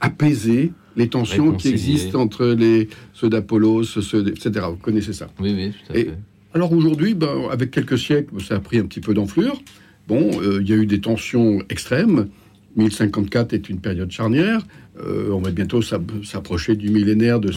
apaiser 0.00 0.72
les 0.96 1.08
tensions 1.08 1.52
qui 1.52 1.68
existent 1.68 2.20
entre 2.20 2.46
les, 2.46 2.88
ceux 3.12 3.28
d'Apollos, 3.28 3.84
etc. 3.84 4.66
Vous 4.70 4.76
connaissez 4.76 5.12
ça. 5.12 5.28
Oui, 5.40 5.54
oui, 5.56 5.70
tout 5.70 5.92
à 5.92 5.94
fait. 5.94 6.14
Alors 6.54 6.72
aujourd'hui, 6.72 7.14
ben, 7.14 7.48
avec 7.50 7.70
quelques 7.70 7.98
siècles, 7.98 8.40
ça 8.42 8.56
a 8.56 8.60
pris 8.60 8.78
un 8.78 8.86
petit 8.86 9.00
peu 9.00 9.14
d'enflure. 9.14 9.62
Bon, 10.08 10.30
il 10.42 10.68
y 10.68 10.72
a 10.72 10.76
eu 10.76 10.86
des 10.86 11.00
tensions 11.00 11.62
extrêmes. 11.68 12.28
1054 12.76 13.52
est 13.52 13.68
une 13.68 13.80
période 13.80 14.10
charnière. 14.10 14.64
Euh, 14.98 15.30
on 15.30 15.40
va 15.40 15.50
bientôt 15.50 15.82
s'approcher 15.82 16.76
du 16.76 16.90
millénaire 16.90 17.40
de, 17.40 17.50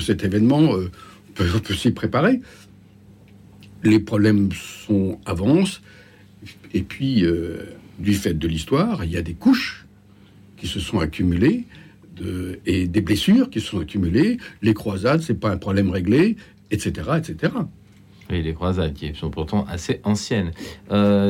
cet 0.00 0.24
événement. 0.24 0.76
Euh, 0.76 0.90
on 1.38 1.58
peut, 1.58 1.74
s'y 1.74 1.92
préparer. 1.92 2.40
Les 3.82 4.00
problèmes 4.00 4.50
sont 4.52 5.18
avancent. 5.24 5.82
Et 6.74 6.82
puis, 6.82 7.24
euh, 7.24 7.58
du 7.98 8.14
fait 8.14 8.34
de 8.34 8.48
l'histoire, 8.48 9.04
il 9.04 9.10
y 9.10 9.16
a 9.16 9.22
des 9.22 9.34
couches 9.34 9.86
qui 10.56 10.66
se 10.66 10.80
sont 10.80 10.98
accumulées 10.98 11.64
et 12.66 12.86
des 12.86 13.00
blessures 13.00 13.48
qui 13.48 13.60
se 13.60 13.68
sont 13.68 13.80
accumulées. 13.80 14.36
Les 14.60 14.74
croisades, 14.74 15.22
c'est 15.22 15.40
pas 15.40 15.50
un 15.50 15.56
problème 15.56 15.88
réglé, 15.90 16.36
etc., 16.70 17.12
etc. 17.16 17.54
Oui, 18.30 18.42
les 18.42 18.54
croisades 18.54 18.94
qui 18.94 19.14
sont 19.14 19.30
pourtant 19.30 19.64
assez 19.68 20.00
anciennes. 20.04 20.52
Euh, 20.92 21.28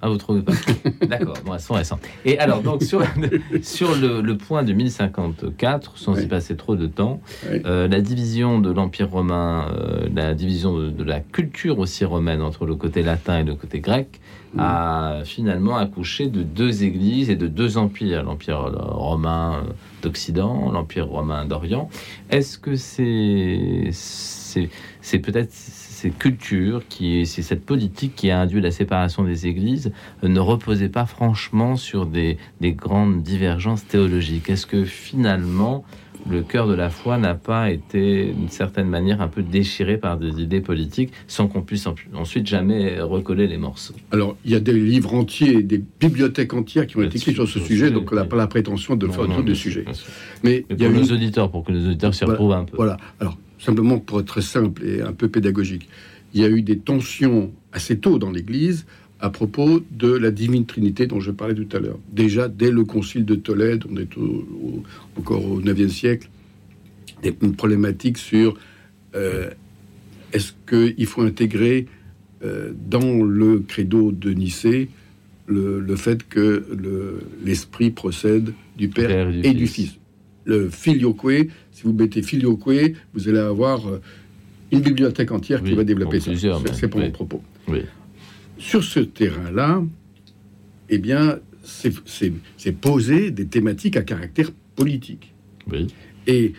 ah, 0.00 0.08
vous 0.10 0.18
trouvez 0.18 0.42
pas 0.42 0.52
D'accord, 1.06 1.36
bon, 1.46 1.54
elles 1.54 1.60
sont 1.60 1.74
récentes. 1.74 2.02
Et 2.26 2.38
alors, 2.38 2.60
donc, 2.60 2.82
sur, 2.82 3.02
sur 3.62 3.94
le, 3.94 4.36
point 4.36 4.62
de 4.62 4.74
1054, 4.74 5.96
sans 5.96 6.20
y 6.20 6.26
passer 6.26 6.56
trop 6.56 6.76
de 6.76 6.86
temps, 6.86 7.22
euh, 7.46 7.88
la 7.88 8.02
division 8.02 8.58
de 8.58 8.70
l'Empire 8.70 9.10
romain, 9.10 9.68
euh, 9.72 10.06
la 10.14 10.34
division 10.34 10.76
de, 10.76 11.04
la 11.04 11.20
culture 11.20 11.78
aussi 11.78 12.04
romaine 12.04 12.42
entre 12.42 12.66
le 12.66 12.74
côté 12.74 13.02
latin 13.02 13.40
et 13.40 13.44
le 13.44 13.54
côté 13.54 13.80
grec, 13.80 14.20
a 14.58 15.22
finalement 15.24 15.76
accouché 15.76 16.28
de 16.28 16.42
deux 16.42 16.84
églises 16.84 17.28
et 17.28 17.34
de 17.34 17.48
deux 17.48 17.76
empires, 17.76 18.22
l'Empire 18.22 18.70
romain 18.76 19.64
d'Occident, 20.02 20.70
l'Empire 20.70 21.08
romain 21.08 21.44
d'Orient. 21.44 21.88
Est-ce 22.30 22.58
que 22.58 22.76
c'est 22.76 23.90
c'est 25.00 25.18
peut-être 25.18 25.52
cette 26.04 26.18
culture, 26.18 26.82
qui 26.86 27.24
c'est 27.24 27.40
cette 27.40 27.64
politique 27.64 28.14
qui 28.14 28.30
a 28.30 28.38
induit 28.38 28.60
la 28.60 28.70
séparation 28.70 29.24
des 29.24 29.46
églises, 29.46 29.90
euh, 30.22 30.28
ne 30.28 30.40
reposait 30.40 30.90
pas 30.90 31.06
franchement 31.06 31.76
sur 31.76 32.04
des, 32.04 32.36
grandes 32.60 33.22
divergences 33.22 33.86
théologiques. 33.86 34.50
Est-ce 34.50 34.66
que 34.66 34.84
finalement, 34.84 35.82
le 36.28 36.42
cœur 36.42 36.68
de 36.68 36.74
la 36.74 36.90
foi 36.90 37.16
n'a 37.16 37.34
pas 37.34 37.70
été, 37.70 38.34
d'une 38.34 38.50
certaine 38.50 38.88
manière, 38.88 39.22
un 39.22 39.28
peu 39.28 39.42
déchiré 39.42 39.96
par 39.96 40.18
des 40.18 40.42
idées 40.42 40.60
politiques, 40.60 41.10
sans 41.26 41.48
qu'on 41.48 41.62
puisse 41.62 41.86
ensuite 42.14 42.46
jamais 42.46 43.00
recoller 43.00 43.46
les 43.46 43.58
morceaux? 43.58 43.94
Alors, 44.10 44.36
il 44.44 44.50
y 44.50 44.54
a 44.54 44.60
des 44.60 44.74
livres 44.74 45.14
entiers, 45.14 45.62
des 45.62 45.82
bibliothèques 46.00 46.52
entières 46.52 46.86
qui 46.86 46.98
ont 46.98 47.02
été 47.02 47.16
écrites 47.16 47.34
sur 47.34 47.48
ce 47.48 47.60
sujet, 47.60 47.90
donc 47.90 48.12
on 48.12 48.14
n'a 48.14 48.24
pas 48.24 48.36
la 48.36 48.46
prétention 48.46 48.94
de 48.94 49.06
faire 49.08 49.22
autre 49.22 49.54
sujet. 49.54 49.86
Mais, 50.42 50.66
il 50.68 50.82
y 50.82 50.84
a 50.84 50.90
nos 50.90 51.04
auditeurs, 51.04 51.50
pour 51.50 51.64
que 51.64 51.72
nos 51.72 51.86
auditeurs 51.86 52.14
s'y 52.14 52.24
retrouvent 52.26 52.52
un 52.52 52.64
peu. 52.64 52.76
Voilà. 52.76 52.98
Alors, 53.20 53.38
simplement 53.64 53.98
pour 53.98 54.20
être 54.20 54.26
très 54.26 54.42
simple 54.42 54.84
et 54.84 55.00
un 55.00 55.12
peu 55.12 55.28
pédagogique, 55.28 55.88
il 56.32 56.40
y 56.40 56.44
a 56.44 56.48
eu 56.48 56.62
des 56.62 56.78
tensions 56.78 57.52
assez 57.72 57.98
tôt 57.98 58.18
dans 58.18 58.30
l'Église 58.30 58.86
à 59.20 59.30
propos 59.30 59.80
de 59.90 60.12
la 60.12 60.30
divine 60.30 60.66
Trinité 60.66 61.06
dont 61.06 61.20
je 61.20 61.30
parlais 61.30 61.54
tout 61.54 61.68
à 61.74 61.80
l'heure. 61.80 61.98
Déjà, 62.12 62.48
dès 62.48 62.70
le 62.70 62.84
Concile 62.84 63.24
de 63.24 63.34
Tolède, 63.34 63.84
on 63.90 63.96
est 63.96 64.08
encore 65.16 65.44
au 65.44 65.60
IXe 65.60 65.92
siècle, 65.92 66.28
une 67.40 67.54
problématique 67.56 68.18
sur 68.18 68.56
euh, 69.14 69.48
est-ce 70.32 70.52
qu'il 70.68 71.06
faut 71.06 71.22
intégrer 71.22 71.86
euh, 72.44 72.72
dans 72.90 73.22
le 73.22 73.60
credo 73.60 74.12
de 74.12 74.30
Nicée 74.32 74.90
le, 75.46 75.96
fait 75.96 76.26
que 76.26 76.66
l'Esprit 77.44 77.90
procède 77.90 78.52
du 78.76 78.88
Père, 78.88 79.28
et, 79.42 79.54
du, 79.54 79.66
Fils. 79.66 79.98
Le 80.44 80.68
filioque, 80.68 81.48
si 81.84 81.90
vous 81.90 81.96
mettez 81.96 82.22
filioque, 82.22 82.96
vous 83.12 83.28
allez 83.28 83.38
avoir 83.38 83.86
euh, 83.86 84.00
une 84.72 84.80
bibliothèque 84.80 85.30
entière 85.32 85.62
qui 85.62 85.74
va 85.74 85.84
développer 85.84 86.20
ça. 86.20 86.32
C'est 86.72 86.88
pour 86.88 87.00
mon 87.00 87.10
propos. 87.10 87.42
Sur 88.58 88.82
ce 88.82 89.00
terrain-là, 89.00 89.82
eh 90.88 90.98
bien, 90.98 91.38
c'est 91.62 92.72
poser 92.72 93.30
des 93.30 93.46
thématiques 93.46 93.96
à 93.96 94.02
caractère 94.02 94.50
politique. 94.76 95.34
Et 96.26 96.54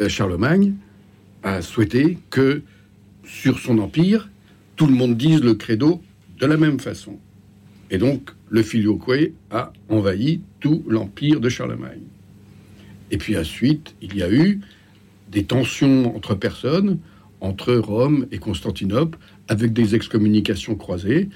euh, 0.00 0.08
Charlemagne 0.08 0.74
a 1.42 1.62
souhaité 1.62 2.18
que 2.28 2.62
sur 3.24 3.58
son 3.58 3.78
empire, 3.78 4.28
tout 4.76 4.86
le 4.86 4.92
monde 4.92 5.16
dise 5.16 5.40
le 5.40 5.54
credo 5.54 6.02
de 6.38 6.46
la 6.46 6.56
même 6.56 6.80
façon. 6.80 7.18
Et 7.90 7.98
donc, 7.98 8.30
le 8.50 8.62
filioque 8.62 9.32
a 9.50 9.72
envahi 9.88 10.42
tout 10.60 10.84
l'empire 10.86 11.40
de 11.40 11.48
Charlemagne. 11.48 12.02
Et 13.10 13.18
puis 13.18 13.36
ensuite, 13.36 13.94
il 14.02 14.16
y 14.16 14.22
a 14.22 14.30
eu 14.30 14.60
des 15.30 15.44
tensions 15.44 16.14
entre 16.16 16.34
personnes, 16.34 16.98
entre 17.40 17.74
Rome 17.74 18.26
et 18.32 18.38
Constantinople, 18.38 19.18
avec 19.48 19.72
des 19.72 19.94
excommunications 19.94 20.74
croisées. 20.74 21.28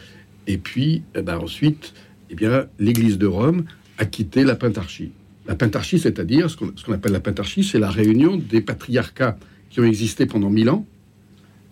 Et 0.47 0.59
puis, 0.59 1.03
eh 1.15 1.23
ben, 1.23 1.39
ensuite, 1.39 1.95
eh 2.31 2.35
bien, 2.35 2.67
l'Église 2.79 3.19
de 3.19 3.27
Rome 3.27 3.65
a 3.99 4.05
quitté 4.05 4.45
la 4.45 4.57
pentarchie. 4.57 5.12
La 5.47 5.55
pentarchie, 5.55 5.99
c'est-à-dire 5.99 6.50
ce 6.50 6.57
qu'on 6.57 6.93
appelle 6.93 7.12
la 7.12 7.21
pentarchie, 7.21 7.65
c'est 7.65 7.79
la 7.79 7.91
réunion 7.91 8.37
des 8.37 8.61
patriarcats 8.61 9.39
qui 9.69 9.81
ont 9.81 9.85
existé 9.85 10.27
pendant 10.27 10.50
mille 10.50 10.71
ans 10.71 10.87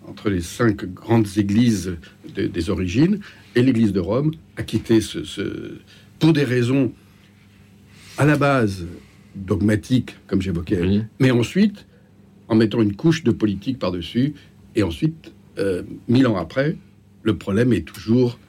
entre 0.07 0.29
les 0.29 0.41
cinq 0.41 0.85
grandes 0.85 1.27
églises 1.37 1.97
des 2.35 2.69
origines, 2.69 3.19
et 3.55 3.61
l'Église 3.61 3.93
de 3.93 3.99
Rome 3.99 4.31
a 4.57 4.63
quitté 4.63 5.01
ce, 5.01 5.19
pour 6.17 6.33
des 6.33 6.43
raisons 6.43 6.91
à 8.17 8.25
la 8.25 8.35
base 8.35 8.85
dogmatiques, 9.45 10.15
comme 10.27 10.41
j'évoquais, 10.41 11.01
mais 11.19 11.31
ensuite 11.31 11.85
en 12.49 12.55
mettant 12.55 12.81
une 12.81 12.95
couche 12.95 13.23
de 13.23 13.31
politique 13.31 13.79
par-dessus. 13.79 14.33
Et 14.75 14.83
ensuite, 14.83 15.31
euh, 15.57 15.83
mille 16.07 16.27
ans 16.27 16.37
après, 16.37 16.77
le 17.23 17.37
problème 17.37 17.73
est 17.73 17.87
toujours 17.87 18.39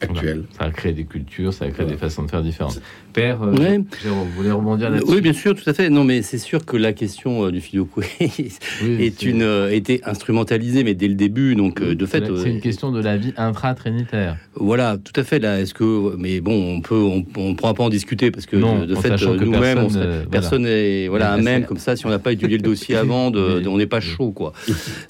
actuel. 0.00 0.44
Ça 0.56 0.64
a 0.64 0.70
créé 0.70 0.92
des 0.92 1.04
cultures, 1.04 1.52
ça 1.52 1.64
a 1.64 1.70
créé 1.70 1.86
des 1.86 1.96
façons 1.96 2.22
de 2.22 2.30
faire 2.30 2.42
différentes. 2.42 2.80
Euh, 3.18 3.82
vous 4.04 4.24
voulez 4.36 4.50
rebondir 4.50 4.90
là-dessus 4.90 5.12
Oui, 5.12 5.20
bien 5.20 5.32
sûr, 5.32 5.54
tout 5.54 5.68
à 5.68 5.74
fait. 5.74 5.88
Non, 5.90 6.04
mais 6.04 6.22
c'est 6.22 6.38
sûr 6.38 6.64
que 6.64 6.76
la 6.76 6.92
question 6.92 7.46
euh, 7.46 7.50
du 7.50 7.60
filioque 7.60 7.90
est 8.20 9.22
une 9.22 9.42
euh, 9.42 9.70
été 9.70 10.00
instrumentalisée, 10.04 10.84
mais 10.84 10.94
dès 10.94 11.08
le 11.08 11.14
début, 11.14 11.54
donc 11.54 11.82
de 11.82 12.06
fait, 12.06 12.24
c'est 12.36 12.50
une 12.50 12.60
question 12.60 12.90
de 12.90 13.00
la 13.00 13.16
vie 13.16 13.32
intra-trinitaire. 13.36 14.36
Voilà, 14.54 14.96
tout 14.96 15.18
à 15.18 15.24
fait. 15.24 15.38
Là, 15.38 15.60
est-ce 15.60 15.74
que, 15.74 16.16
mais 16.16 16.40
bon, 16.40 16.76
on 16.76 16.80
peut, 16.80 16.94
on, 16.94 17.48
ne 17.48 17.54
pourra 17.54 17.74
pas 17.74 17.84
en 17.84 17.88
discuter 17.88 18.30
parce 18.30 18.46
que 18.46 18.56
de, 18.56 18.94
fait, 18.94 19.10
nous-mêmes, 19.22 19.88
personne, 20.30 20.62
n'est 20.62 21.08
voilà 21.08 21.32
un 21.32 21.42
même 21.42 21.64
comme 21.64 21.78
ça. 21.78 21.96
Si 21.96 22.06
on 22.06 22.10
n'a 22.10 22.18
pas 22.18 22.32
étudié 22.32 22.56
le 22.56 22.62
dossier 22.62 22.96
avant, 22.96 23.30
de, 23.30 23.66
on 23.66 23.78
n'est 23.78 23.86
pas 23.86 24.00
chaud, 24.00 24.32
quoi. 24.32 24.52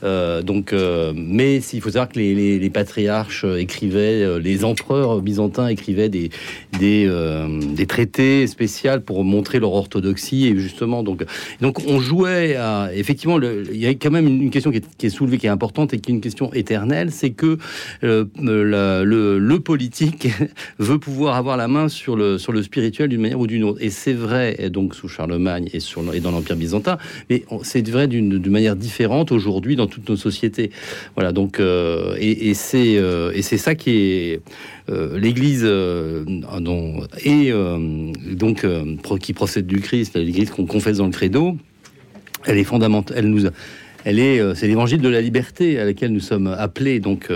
donc, 0.42 0.74
mais 1.14 1.60
s'il 1.60 1.80
faut 1.80 1.90
savoir 1.90 2.08
que 2.08 2.18
les, 2.18 2.58
les 2.58 2.70
patriarches 2.70 3.44
écrivaient, 3.44 4.40
les 4.40 4.64
empereurs 4.64 5.20
byzantins 5.20 5.68
écrivaient 5.68 6.08
des 6.08 6.30
des, 6.78 7.08
des 7.74 7.86
traité 7.94 8.44
spécial 8.48 9.04
pour 9.04 9.22
montrer 9.22 9.60
leur 9.60 9.72
orthodoxie 9.72 10.48
et 10.48 10.56
justement 10.58 11.04
donc 11.04 11.24
donc 11.60 11.78
on 11.86 12.00
jouait 12.00 12.56
à 12.56 12.90
effectivement 12.92 13.38
le, 13.38 13.62
il 13.72 13.78
y 13.78 13.86
a 13.86 13.90
quand 13.90 14.10
même 14.10 14.26
une 14.26 14.50
question 14.50 14.72
qui 14.72 14.82
est, 15.06 15.08
soulevée 15.10 15.38
qui 15.38 15.46
est 15.46 15.50
importante 15.60 15.94
et 15.94 16.00
qui 16.00 16.10
est 16.10 16.14
une 16.14 16.20
question 16.20 16.52
éternelle 16.52 17.12
c'est 17.12 17.30
que 17.30 17.56
euh, 18.02 18.24
le, 18.40 19.58
politique 19.58 20.26
veut 20.80 20.98
pouvoir 20.98 21.36
avoir 21.36 21.56
la 21.56 21.68
main 21.68 21.88
sur 21.88 22.16
le 22.16 22.36
sur 22.36 22.50
le 22.50 22.64
spirituel 22.64 23.08
d'une 23.10 23.20
manière 23.20 23.38
ou 23.38 23.46
d'une 23.46 23.62
autre. 23.62 23.78
Et 23.80 23.90
c'est 23.90 24.12
vrai 24.12 24.68
donc 24.70 24.96
sous 24.96 25.06
Charlemagne 25.06 25.70
et 25.72 25.78
sur 25.78 26.02
et 26.12 26.18
dans 26.18 26.32
l'empire 26.32 26.56
byzantin 26.56 26.98
mais 27.30 27.44
c'est 27.62 27.88
vrai 27.88 28.08
d'une 28.08 28.50
manière 28.50 28.74
différente 28.74 29.30
aujourd'hui 29.30 29.76
dans 29.76 29.86
toutes 29.86 30.08
nos 30.08 30.16
sociétés. 30.16 30.72
Voilà 31.14 31.30
donc 31.30 31.60
euh, 31.60 32.16
et, 32.18 32.48
et 32.50 32.54
c'est 32.54 32.96
euh, 32.96 33.30
et 33.36 33.42
c'est 33.42 33.58
ça 33.58 33.76
qui 33.76 33.90
est 33.90 34.40
l'Église 34.88 35.62
euh, 35.64 36.24
et 37.24 37.50
euh, 37.50 38.12
donc 38.32 38.66
qui 39.20 39.32
procède 39.32 39.66
du 39.66 39.80
Christ, 39.80 40.16
l'Église 40.16 40.50
qu'on 40.50 40.66
confesse 40.66 40.98
dans 40.98 41.06
le 41.06 41.12
credo, 41.12 41.56
elle 42.44 42.58
est 42.58 42.64
fondamentale. 42.64 43.16
Elle 43.18 43.30
nous 43.30 43.46
elle 44.06 44.18
est, 44.18 44.54
c'est 44.54 44.66
l'évangile 44.66 45.00
de 45.00 45.08
la 45.08 45.22
liberté 45.22 45.78
à 45.78 45.86
laquelle 45.86 46.12
nous 46.12 46.20
sommes 46.20 46.46
appelés, 46.46 47.00
donc, 47.00 47.30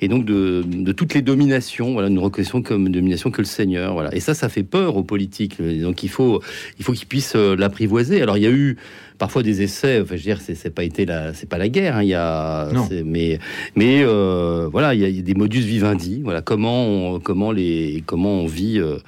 et 0.00 0.06
donc 0.06 0.24
de, 0.24 0.62
de, 0.64 0.92
toutes 0.92 1.12
les 1.12 1.22
dominations. 1.22 1.92
Voilà, 1.92 2.08
nous 2.08 2.20
reconnaissons 2.20 2.62
comme 2.62 2.88
domination 2.88 3.32
que 3.32 3.40
le 3.40 3.46
Seigneur. 3.48 3.94
Voilà, 3.94 4.14
et 4.14 4.20
ça, 4.20 4.32
ça 4.32 4.48
fait 4.48 4.62
peur 4.62 4.96
aux 4.96 5.02
politiques. 5.02 5.60
Donc 5.60 6.04
il 6.04 6.08
faut, 6.08 6.40
il 6.78 6.84
faut 6.84 6.92
qu'ils 6.92 7.08
puissent 7.08 7.34
l'apprivoiser. 7.34 8.22
Alors 8.22 8.36
il 8.36 8.44
y 8.44 8.46
a 8.46 8.52
eu 8.52 8.76
parfois 9.18 9.42
des 9.42 9.62
essais. 9.62 10.00
Enfin, 10.00 10.16
je 10.16 10.28
veux 10.28 10.34
dire, 10.34 10.40
c'est 10.40 10.74
pas 10.74 10.84
été 10.84 11.04
la, 11.04 11.34
c'est 11.34 11.48
pas 11.48 11.58
la 11.58 11.68
guerre. 11.68 11.96
Hein, 11.96 12.02
il 12.02 12.08
y 12.08 12.14
a, 12.14 12.68
mais 13.04 13.38
mais 13.76 14.02
euh, 14.02 14.68
voilà, 14.70 14.94
il 14.94 15.00
y, 15.00 15.18
a 15.18 15.22
des 15.22 15.34
modus 15.34 15.60
vivendi. 15.60 16.20
Voilà, 16.22 16.40
comment 16.40 16.86
on, 16.86 17.20
comment 17.20 17.52
les 17.52 18.02
comment 18.06 18.32
on 18.32 18.46
vit. 18.46 18.78
Euh, 18.78 18.98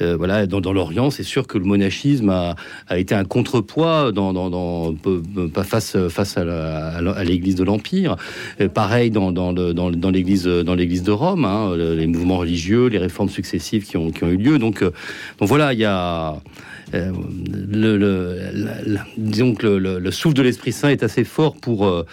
euh, 0.00 0.16
voilà, 0.16 0.46
dans, 0.46 0.60
dans 0.60 0.72
l'Orient, 0.72 1.10
c'est 1.10 1.22
sûr 1.22 1.46
que 1.46 1.58
le 1.58 1.64
monachisme 1.64 2.30
a, 2.30 2.56
a 2.86 2.98
été 2.98 3.14
un 3.14 3.24
contrepoids 3.24 4.12
dans, 4.12 4.32
dans, 4.32 4.48
dans 4.48 4.94
face 5.64 5.96
face 6.08 6.38
à, 6.38 6.96
à 6.96 7.24
l'Église 7.24 7.56
de 7.56 7.64
l'Empire. 7.64 8.16
pareil 8.72 9.10
dans 9.10 9.32
dans, 9.32 9.52
dans, 9.52 10.10
l'Église 10.10 10.44
dans 10.44 10.74
l'Église 10.74 11.02
de 11.02 11.12
Rome, 11.12 11.44
hein, 11.44 11.76
les 11.76 12.06
mouvements 12.06 12.38
religieux, 12.38 12.86
les 12.86 12.98
réformes 12.98 13.28
successives 13.28 13.84
qui 13.84 13.96
ont 13.96 14.10
qui 14.10 14.24
ont 14.24 14.28
eu 14.28 14.36
lieu. 14.36 14.58
Donc 14.58 14.82
donc 14.82 15.48
voilà, 15.48 15.72
il 15.72 15.80
y 15.80 15.84
a 15.84 16.36
euh, 16.94 17.12
le, 17.70 18.96
disons 19.16 19.54
que 19.54 19.66
le, 19.66 20.10
souffle 20.10 20.36
de 20.36 20.42
l'Esprit 20.42 20.72
Saint 20.72 20.88
est 20.88 21.02
assez 21.02 21.24
fort 21.24 21.54
pour, 21.56 21.86
euh, 21.86 22.04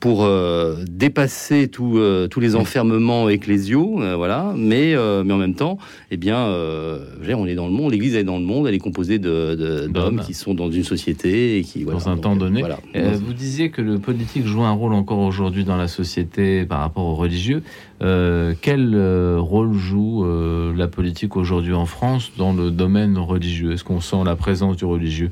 pour 0.00 0.24
euh, 0.24 0.76
dépasser 0.88 1.68
tous 1.68 1.98
les 2.40 2.56
enfermements 2.56 3.28
ecclésiaux, 3.28 4.00
voilà. 4.16 4.52
Mais, 4.56 4.94
mais 5.24 5.32
en 5.32 5.38
même 5.38 5.54
temps, 5.54 5.78
eh 6.10 6.16
bien, 6.16 6.46
on 6.46 7.46
est 7.46 7.54
dans 7.54 7.66
le 7.66 7.72
monde. 7.72 7.92
L'Église 7.92 8.16
est 8.16 8.24
dans 8.24 8.38
le 8.38 8.44
monde. 8.44 8.66
Elle 8.66 8.74
est 8.74 8.78
composée 8.78 9.18
de, 9.18 9.86
d'hommes 9.88 10.20
qui 10.20 10.34
sont 10.34 10.54
dans 10.54 10.70
une 10.70 10.84
société 10.84 11.58
et 11.58 11.62
qui, 11.62 11.84
dans 11.84 12.08
un 12.08 12.16
temps 12.16 12.36
donné. 12.36 12.64
vous 12.94 13.32
disiez 13.32 13.70
que 13.70 13.82
le 13.82 13.98
politique 13.98 14.46
joue 14.46 14.62
un 14.62 14.72
rôle 14.72 14.94
encore 14.94 15.20
aujourd'hui 15.20 15.64
dans 15.64 15.76
la 15.76 15.88
société 15.88 16.64
par 16.64 16.80
rapport 16.80 17.04
aux 17.04 17.14
religieux. 17.14 17.62
Euh, 18.02 18.54
quel 18.60 18.94
euh, 18.94 19.36
rôle 19.38 19.74
joue 19.74 20.24
euh, 20.24 20.74
la 20.74 20.88
politique 20.88 21.36
aujourd'hui 21.36 21.74
en 21.74 21.84
France 21.84 22.32
dans 22.36 22.52
le 22.52 22.70
domaine 22.70 23.18
religieux? 23.18 23.72
Est-ce 23.72 23.84
qu'on 23.84 24.00
sent 24.00 24.24
la 24.24 24.36
présence 24.36 24.76
du 24.76 24.84
religieux? 24.84 25.30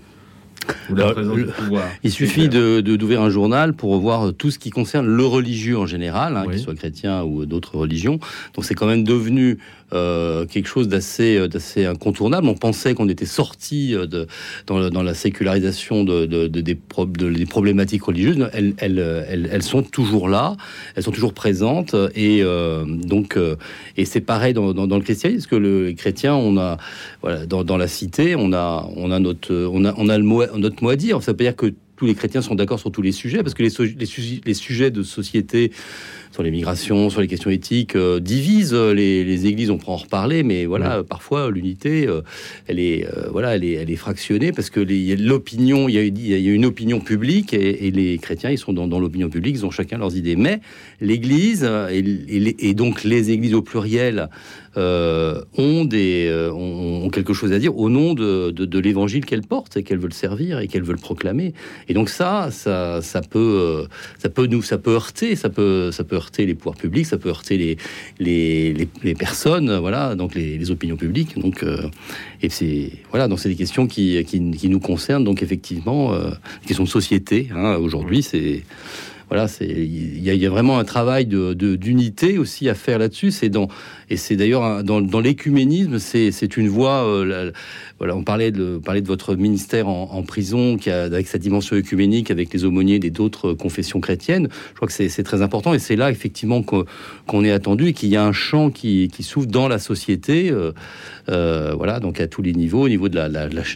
Il 2.03 2.11
suffit 2.11 2.49
de 2.49 2.81
d'ouvrir 2.81 3.23
un 3.23 3.31
journal 3.31 3.73
pour 3.75 3.99
voir 3.99 4.33
tout 4.35 4.51
ce 4.51 4.59
qui 4.59 4.71
concerne 4.71 5.07
le 5.07 5.25
religieux 5.25 5.79
en 5.79 5.87
général, 5.87 6.37
hein, 6.37 6.45
qu'il 6.51 6.59
soit 6.59 6.75
chrétien 6.75 7.23
ou 7.23 7.47
d'autres 7.47 7.77
religions. 7.77 8.19
Donc 8.55 8.65
c'est 8.65 8.75
quand 8.75 8.87
même 8.87 9.05
devenu 9.05 9.59
euh, 9.95 10.45
quelque 10.45 10.69
chose 10.69 10.87
d'assez 10.87 11.37
euh, 11.37 11.49
d'assez 11.49 11.87
incontournable. 11.87 12.47
On 12.47 12.55
pensait 12.55 12.93
qu'on 12.93 13.09
était 13.09 13.25
sorti 13.25 13.95
euh, 13.95 14.07
dans, 14.67 15.03
la 15.03 15.15
sécularisation 15.15 16.05
de, 16.05 16.27
de, 16.27 16.47
de 16.47 16.61
des, 16.61 16.75
problématiques 17.47 18.03
religieuses. 18.03 18.51
Elles, 18.53 19.63
sont 19.63 19.83
toujours 19.83 20.29
là, 20.29 20.57
elles 20.95 21.03
sont 21.03 21.11
toujours 21.11 21.33
présentes. 21.33 21.95
Et 22.15 22.43
donc, 22.85 23.39
et 23.97 24.05
c'est 24.05 24.21
pareil 24.21 24.53
dans, 24.53 24.73
le 24.73 25.01
christianisme, 25.01 25.39
parce 25.39 25.47
que 25.47 25.57
le 25.57 25.93
chrétien, 25.93 26.35
on 26.35 26.77
dans, 27.47 27.77
la 27.77 27.89
cité, 27.89 28.37
on 28.37 28.53
a 28.53 29.19
notre 29.21 29.55
on 29.55 29.85
a 29.85 30.19
mot, 30.19 30.45
notre 30.57 30.83
mot 30.83 30.91
à 30.91 30.97
dire. 30.97 31.23
Ça 31.23 31.33
veut 31.33 31.39
dire 31.39 31.57
que 31.57 31.73
tous 31.97 32.07
les 32.07 32.15
chrétiens 32.15 32.43
sont 32.43 32.55
d'accord 32.55 32.79
sur 32.79 32.93
tous 32.93 33.03
les 33.03 33.13
sujets, 33.13 33.43
parce 33.43 33.55
que 33.55 33.63
les, 33.63 33.71
les, 33.97 34.41
les 34.45 34.55
sujets 34.55 34.91
de 34.91 35.03
société 35.03 35.73
sur 36.33 36.43
les 36.43 36.51
migrations, 36.51 37.11
sur 37.11 37.21
les 37.21 37.27
questions 37.27 37.51
éthiques, 37.51 37.97
euh, 37.97 38.21
divisent 38.21 38.75
les, 38.75 39.25
les, 39.25 39.47
églises. 39.47 39.71
On 39.71 39.79
pourra 39.79 39.93
en 39.93 39.97
reparler, 39.97 40.43
mais 40.43 40.67
voilà, 40.67 41.03
parfois 41.03 41.51
l'unité, 41.51 42.07
euh, 42.07 42.23
elle 42.67 42.79
est, 42.79 43.07
euh, 43.07 43.29
voilà, 43.31 43.57
elle 43.57 43.65
est, 43.65 43.73
elle 43.73 43.91
est 43.91 43.97
fractionnée 43.97 44.53
parce 44.53 44.71
que 44.71 44.81
l'opinion, 44.81 45.89
il 45.89 45.95
y, 45.95 45.99
a, 45.99 46.03
il 46.03 46.27
y 46.27 46.49
a 46.49 46.53
une 46.53 46.67
opinion 46.67 47.01
publique 47.01 47.55
et, 47.55 47.87
et 47.87 47.91
les 47.91 48.19
chrétiens, 48.19 48.51
ils 48.51 48.59
sont 48.59 48.73
dans, 48.73 48.87
dans 48.87 49.01
l'opinion 49.01 49.29
publique, 49.29 49.57
ils 49.57 49.67
ont 49.67 49.71
chacun 49.71 49.99
leurs 49.99 50.17
idées. 50.17 50.37
Mais 50.37 50.61
l'Église 51.01 51.69
et, 51.91 52.69
et, 52.69 52.75
donc 52.75 53.05
les 53.05 53.31
églises 53.31 53.55
au 53.55 53.63
pluriel 53.63 54.29
euh, 54.77 55.43
ont, 55.57 55.85
des, 55.85 56.27
euh, 56.29 56.53
ont, 56.53 57.09
quelque 57.11 57.33
chose 57.33 57.53
à 57.53 57.59
dire 57.59 57.77
au 57.77 57.89
nom 57.89 58.15
de, 58.15 58.51
de, 58.51 58.79
l'évangile 58.79 59.25
qu'elles 59.25 59.47
portent 59.47 59.77
et 59.77 59.83
qu'elles 59.83 59.99
veulent 59.99 60.13
servir 60.13 60.61
et 60.61 60.69
qu'elles 60.69 60.83
veulent 60.83 60.99
proclamer. 60.99 61.55
Et 61.89 61.95
donc 61.95 62.09
ça, 62.09 62.51
ça, 62.51 63.01
ça 63.03 63.21
peut, 63.21 63.87
ça 64.19 64.29
peut 64.29 64.47
nous, 64.47 64.63
ça 64.63 64.79
peut 64.79 64.93
heurter, 64.93 65.37
ça 65.37 65.49
peut, 65.49 65.91
ça 65.91 66.05
peut 66.05 66.17
heurter 66.17 66.47
les 66.47 66.55
pouvoirs 66.55 66.77
publics, 66.77 67.07
ça 67.07 67.19
peut 67.19 67.29
heurter 67.29 67.57
les, 67.57 67.77
les, 68.19 68.89
les, 69.03 69.15
personnes, 69.15 69.77
voilà, 69.79 70.15
donc 70.15 70.35
les, 70.35 70.71
opinions 70.71 70.97
publiques. 70.97 71.39
Donc, 71.39 71.63
euh, 71.63 71.89
et 72.43 72.49
c'est 72.49 72.93
voilà, 73.11 73.29
donc 73.29 73.41
c'est 73.41 73.49
des 73.49 73.57
questions 73.57 73.87
qui, 73.87 74.23
qui, 74.25 74.51
qui, 74.51 74.69
nous 74.69 74.81
concernent. 74.81 75.25
Donc 75.25 75.43
effectivement, 75.43 76.13
euh, 76.13 76.31
questions 76.67 76.85
de 76.85 76.89
société. 76.89 77.49
Hein, 77.55 77.77
Aujourd'hui, 77.77 78.23
c'est 78.23 78.63
voilà, 79.29 79.47
il 79.61 80.23
y, 80.23 80.47
a 80.47 80.51
vraiment 80.51 80.79
un 80.79 80.85
travail 80.85 81.27
de 81.27 81.53
d'unité 81.53 82.39
aussi 82.39 82.69
à 82.69 82.75
faire 82.75 82.99
là-dessus. 82.99 83.31
C'est 83.31 83.51
dans 83.51 83.69
et 84.09 84.17
c'est 84.17 84.37
d'ailleurs 84.37 84.83
dans, 84.83 85.03
dans 85.03 85.21
l'écuménisme, 85.21 85.99
c'est 85.99 86.57
une 86.57 86.69
voie. 86.69 87.07
Euh, 87.07 87.53
voilà, 87.99 88.17
on 88.17 88.23
parlait 88.23 88.53
de 88.53 88.79
parler 88.79 89.01
de 89.01 89.07
votre 89.07 89.35
ministère 89.35 89.89
en, 89.89 90.11
en, 90.13 90.23
prison, 90.23 90.77
qui 90.77 90.91
a 90.91 91.03
avec 91.03 91.27
sa 91.27 91.39
dimension 91.39 91.77
œcuménique, 91.77 92.31
avec 92.31 92.53
les 92.53 92.65
aumôniers 92.65 92.99
des 92.99 93.11
d'autres 93.11 93.53
confessions 93.55 94.01
chrétiennes. 94.01 94.49
Je 94.71 94.75
crois 94.77 94.89
que 94.89 94.95
c'est 94.95 95.23
très 95.23 95.43
important 95.43 95.75
et 95.75 95.79
c'est 95.79 95.97
là 95.97 96.11
effectivement 96.11 96.63
qu'on 96.63 97.45
est 97.45 97.51
attendu 97.51 97.89
et 97.89 97.93
qu'il 97.93 98.09
y 98.09 98.17
a 98.17 98.25
un 98.25 98.33
champ 98.33 98.71
qui, 98.71 99.09
qui 99.09 99.23
s'ouvre 99.23 99.47
dans 99.47 99.69
la 99.69 99.79
société. 99.79 100.51
Euh, 100.51 100.73
euh, 101.29 101.75
voilà, 101.77 102.01
donc 102.01 102.21
à 102.21 102.27
tous 102.27 102.43
les 102.43 102.53
niveaux, 102.53 102.83
au 102.83 102.89
niveau 102.89 103.09
de 103.09 103.19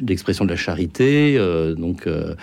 l'expression 0.06 0.44
la, 0.44 0.48
de 0.48 0.52
la 0.52 0.56
charité, 0.56 1.36
euh, 1.36 1.74
donc 1.74 2.06
euh, 2.06 2.34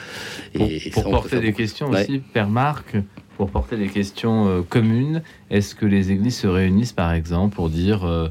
et, 0.53 0.89
pour, 0.91 1.09
porter 1.09 1.39
des 1.39 1.53
questions 1.53 1.89
aussi, 1.89 2.19
Père 2.33 2.50
Marc, 2.50 2.95
pour 3.39 3.50
porter 3.50 3.77
des 3.77 3.88
questions 3.88 4.50
euh, 4.50 4.62
communes, 4.62 5.24
est-ce 5.50 5.74
que 5.74 5.86
les 5.86 6.12
églises 6.12 6.36
se 6.36 6.48
réunissent 6.48 6.91
par 6.91 7.13
exemple 7.13 7.55
pour 7.55 7.69
dire 7.69 8.03
euh, 8.03 8.27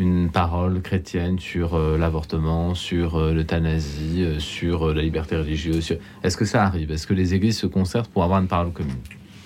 une 0.00 0.30
parole 0.30 0.82
chrétienne 0.82 1.38
sur 1.38 1.74
euh, 1.74 1.96
l'avortement, 1.98 2.74
sur 2.74 3.32
l'euthanasie, 3.32 4.24
sur 4.38 4.92
la 4.92 5.02
liberté 5.02 5.36
religieuse 5.36 5.96
Est-ce 6.22 6.36
que 6.36 6.44
ça 6.44 6.64
arrive? 6.64 6.90
Est-ce 6.90 7.06
que 7.06 7.14
les 7.14 7.34
églises 7.34 7.58
se 7.58 7.66
concertent 7.66 8.10
pour 8.10 8.24
avoir 8.24 8.40
une 8.40 8.48
parole 8.48 8.72
commune? 8.72 8.96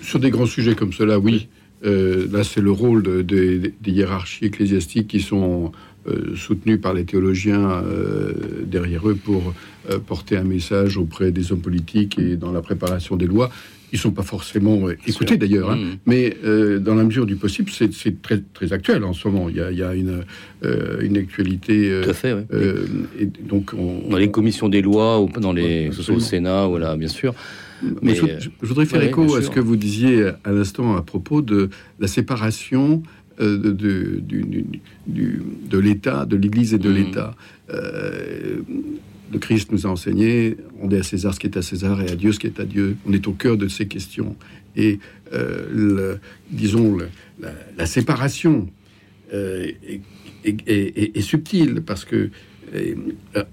Sur 0.01 0.19
des 0.19 0.29
grands 0.29 0.45
sujets 0.45 0.75
comme 0.75 0.93
cela, 0.93 1.19
oui. 1.19 1.47
là, 1.83 2.43
c'est 2.43 2.61
le 2.61 2.71
rôle 2.71 3.03
de, 3.03 3.21
de, 3.21 3.71
des 3.81 3.91
hiérarchies 3.91 4.45
ecclésiastiques 4.45 5.07
qui 5.07 5.19
sont 5.19 5.71
euh, 6.07 6.35
soutenus 6.35 6.79
par 6.79 6.93
les 6.93 7.03
théologiens 7.03 7.81
euh, 7.83 8.33
derrière 8.67 9.09
eux 9.09 9.15
pour 9.15 9.55
euh, 9.89 9.97
porter 9.97 10.37
un 10.37 10.43
message 10.43 10.97
auprès 10.97 11.31
des 11.31 11.51
hommes 11.51 11.61
politiques 11.61 12.19
et 12.19 12.35
dans 12.35 12.51
la 12.51 12.61
préparation 12.61 13.15
des 13.15 13.25
lois. 13.25 13.49
Ils 13.95 13.99
sont 13.99 14.11
pas 14.11 14.23
forcément 14.23 14.89
écoutés 15.07 15.37
d'ailleurs, 15.37 15.71
hein. 15.71 15.77
mmh. 15.77 15.97
mais 16.05 16.37
dans 16.79 16.95
la 16.95 17.03
mesure 17.03 17.25
du 17.25 17.37
possible, 17.37 17.71
c'est 17.71 18.21
très, 18.21 18.41
très 18.53 18.73
actuel 18.73 19.03
en 19.03 19.13
ce 19.13 19.27
moment. 19.27 19.47
Il 19.49 19.55
y 19.55 19.61
a, 19.61 19.71
il 19.71 19.77
y 19.77 19.83
a 19.83 19.93
une, 19.95 20.23
une 21.01 21.17
actualité. 21.17 22.01
Tout 22.03 22.09
à 22.09 22.13
fait. 22.13 22.35
et 23.19 23.25
donc, 23.25 23.71
on, 23.77 24.09
dans 24.09 24.17
les 24.17 24.29
commissions 24.29 24.67
des 24.67 24.81
lois 24.81 25.21
ou 25.21 25.29
dans 25.29 25.53
les, 25.53 25.89
au 26.09 26.19
Sénat, 26.19 26.67
voilà, 26.67 26.97
bien 26.97 27.07
sûr. 27.07 27.33
Mais, 28.01 28.15
je, 28.15 28.25
je, 28.39 28.67
voudrais 28.67 28.85
faire 28.85 29.03
écho 29.03 29.35
à 29.35 29.41
ce 29.41 29.49
que 29.49 29.59
vous 29.59 29.75
disiez 29.75 30.31
à 30.43 30.51
l'instant 30.51 30.95
à 30.95 31.01
propos 31.01 31.41
de 31.41 31.69
la 31.99 32.07
séparation 32.07 33.03
euh, 33.41 33.57
de, 33.57 33.71
de, 33.71 34.21
du, 35.07 35.41
de 35.69 35.77
l'État, 35.77 36.25
de 36.25 36.37
l'Église 36.37 36.73
et 36.73 36.77
de 36.77 36.89
mmh. 36.89 36.95
l'État. 36.95 37.35
Le 39.31 39.39
Christ 39.39 39.71
nous 39.71 39.87
a 39.87 39.89
enseigné, 39.89 40.57
on 40.81 40.89
est 40.91 40.99
à 40.99 41.03
César 41.03 41.33
ce 41.33 41.39
qui 41.39 41.47
est 41.47 41.57
à 41.57 41.61
César 41.61 42.01
et 42.01 42.09
à 42.09 42.15
Dieu 42.15 42.31
ce 42.31 42.39
qui 42.39 42.47
est 42.47 42.59
à 42.59 42.65
Dieu. 42.65 42.97
On 43.07 43.13
est 43.13 43.27
au 43.27 43.31
cœur 43.31 43.57
de 43.57 43.67
ces 43.67 43.87
questions. 43.87 44.35
Et, 44.75 44.99
euh, 45.33 45.67
le, 45.71 46.19
disons, 46.51 46.97
la, 47.77 47.85
séparation 47.85 48.67
euh, 49.33 49.71
est, 50.43 51.21
subtile 51.21 51.81
parce 51.85 52.05
que 52.05 52.29
euh, 52.75 52.95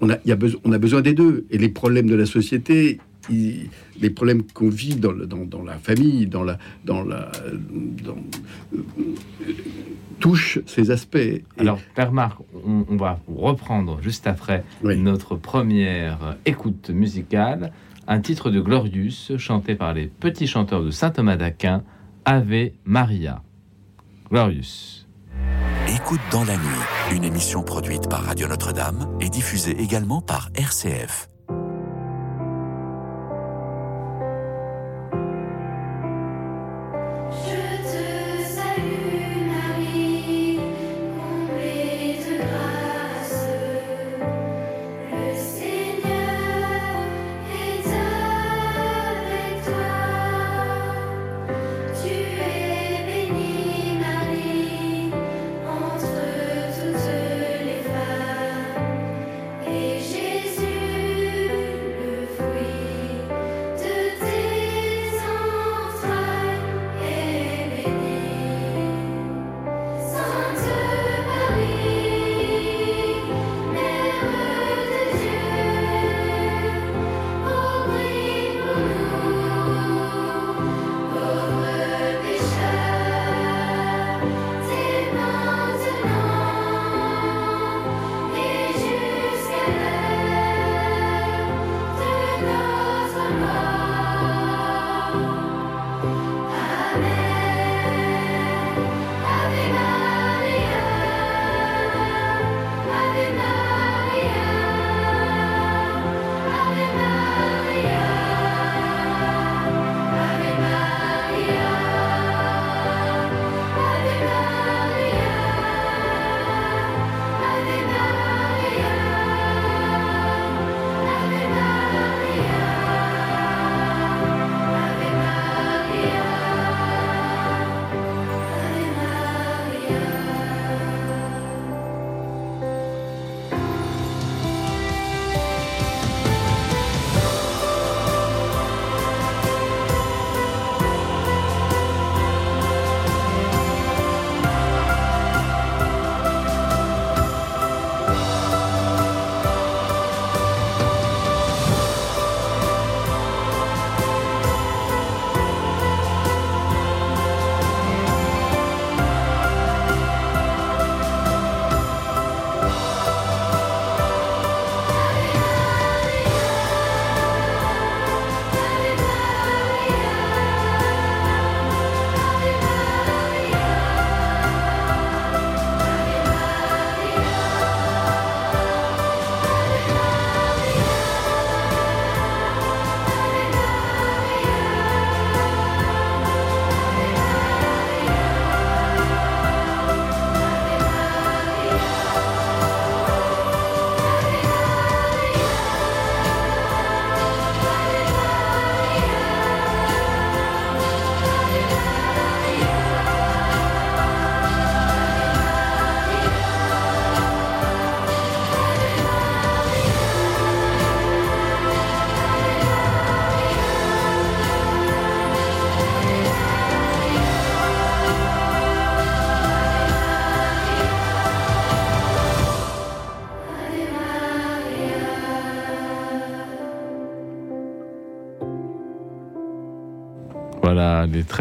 on 0.01 0.11
a 0.11 0.79
besoin 0.79 1.01
des 1.01 1.15
deux. 1.15 1.47
Et 1.51 1.59
les 1.59 1.69
problèmes 1.69 2.09
de 2.09 2.15
la 2.15 2.27
société, 2.27 2.99
les 3.31 4.11
problèmes 4.11 4.43
qu'on 4.43 4.69
vit 4.69 4.97
dans, 4.97 5.13
dans, 5.13 5.45
dans, 5.45 5.63
la 5.63 5.79
famille, 5.79 6.27
dans 6.27 6.43
la, 6.43 6.59
dans 6.85 7.03
la, 7.03 7.31
dans, 8.05 8.17
euh, 8.75 8.83
touchent 10.21 10.61
ces 10.67 10.91
aspects. 10.91 11.43
Alors, 11.59 11.81
Père 11.95 12.13
Marc, 12.13 12.39
on, 12.65 12.97
va 12.97 13.19
reprendre 13.29 14.01
juste 14.01 14.27
après 14.27 14.65
notre 14.83 15.37
première 15.37 16.37
écoute 16.47 16.91
musicale, 16.91 17.73
un 18.07 18.21
titre 18.21 18.51
de 18.51 18.61
Glorious, 18.61 19.37
chanté 19.37 19.75
par 19.75 19.95
les 19.95 20.07
petits 20.07 20.47
chanteurs 20.47 20.83
de 20.83 20.91
Saint 20.91 21.11
Thomas 21.11 21.37
d'Aquin, 21.37 21.83
Ave 22.25 22.71
Maria. 22.85 23.43
Glorious. 24.31 25.07
Écoute 25.89 26.21
dans 26.31 26.45
la 26.45 26.57
nuit, 26.57 27.17
une 27.17 27.25
émission 27.25 27.63
produite 27.63 28.09
par 28.09 28.23
Radio 28.23 28.47
Notre-Dame 28.47 29.17
et 29.21 29.29
diffusée 29.29 29.77
également 29.81 30.21
par 30.21 30.51
RCF. 30.55 31.32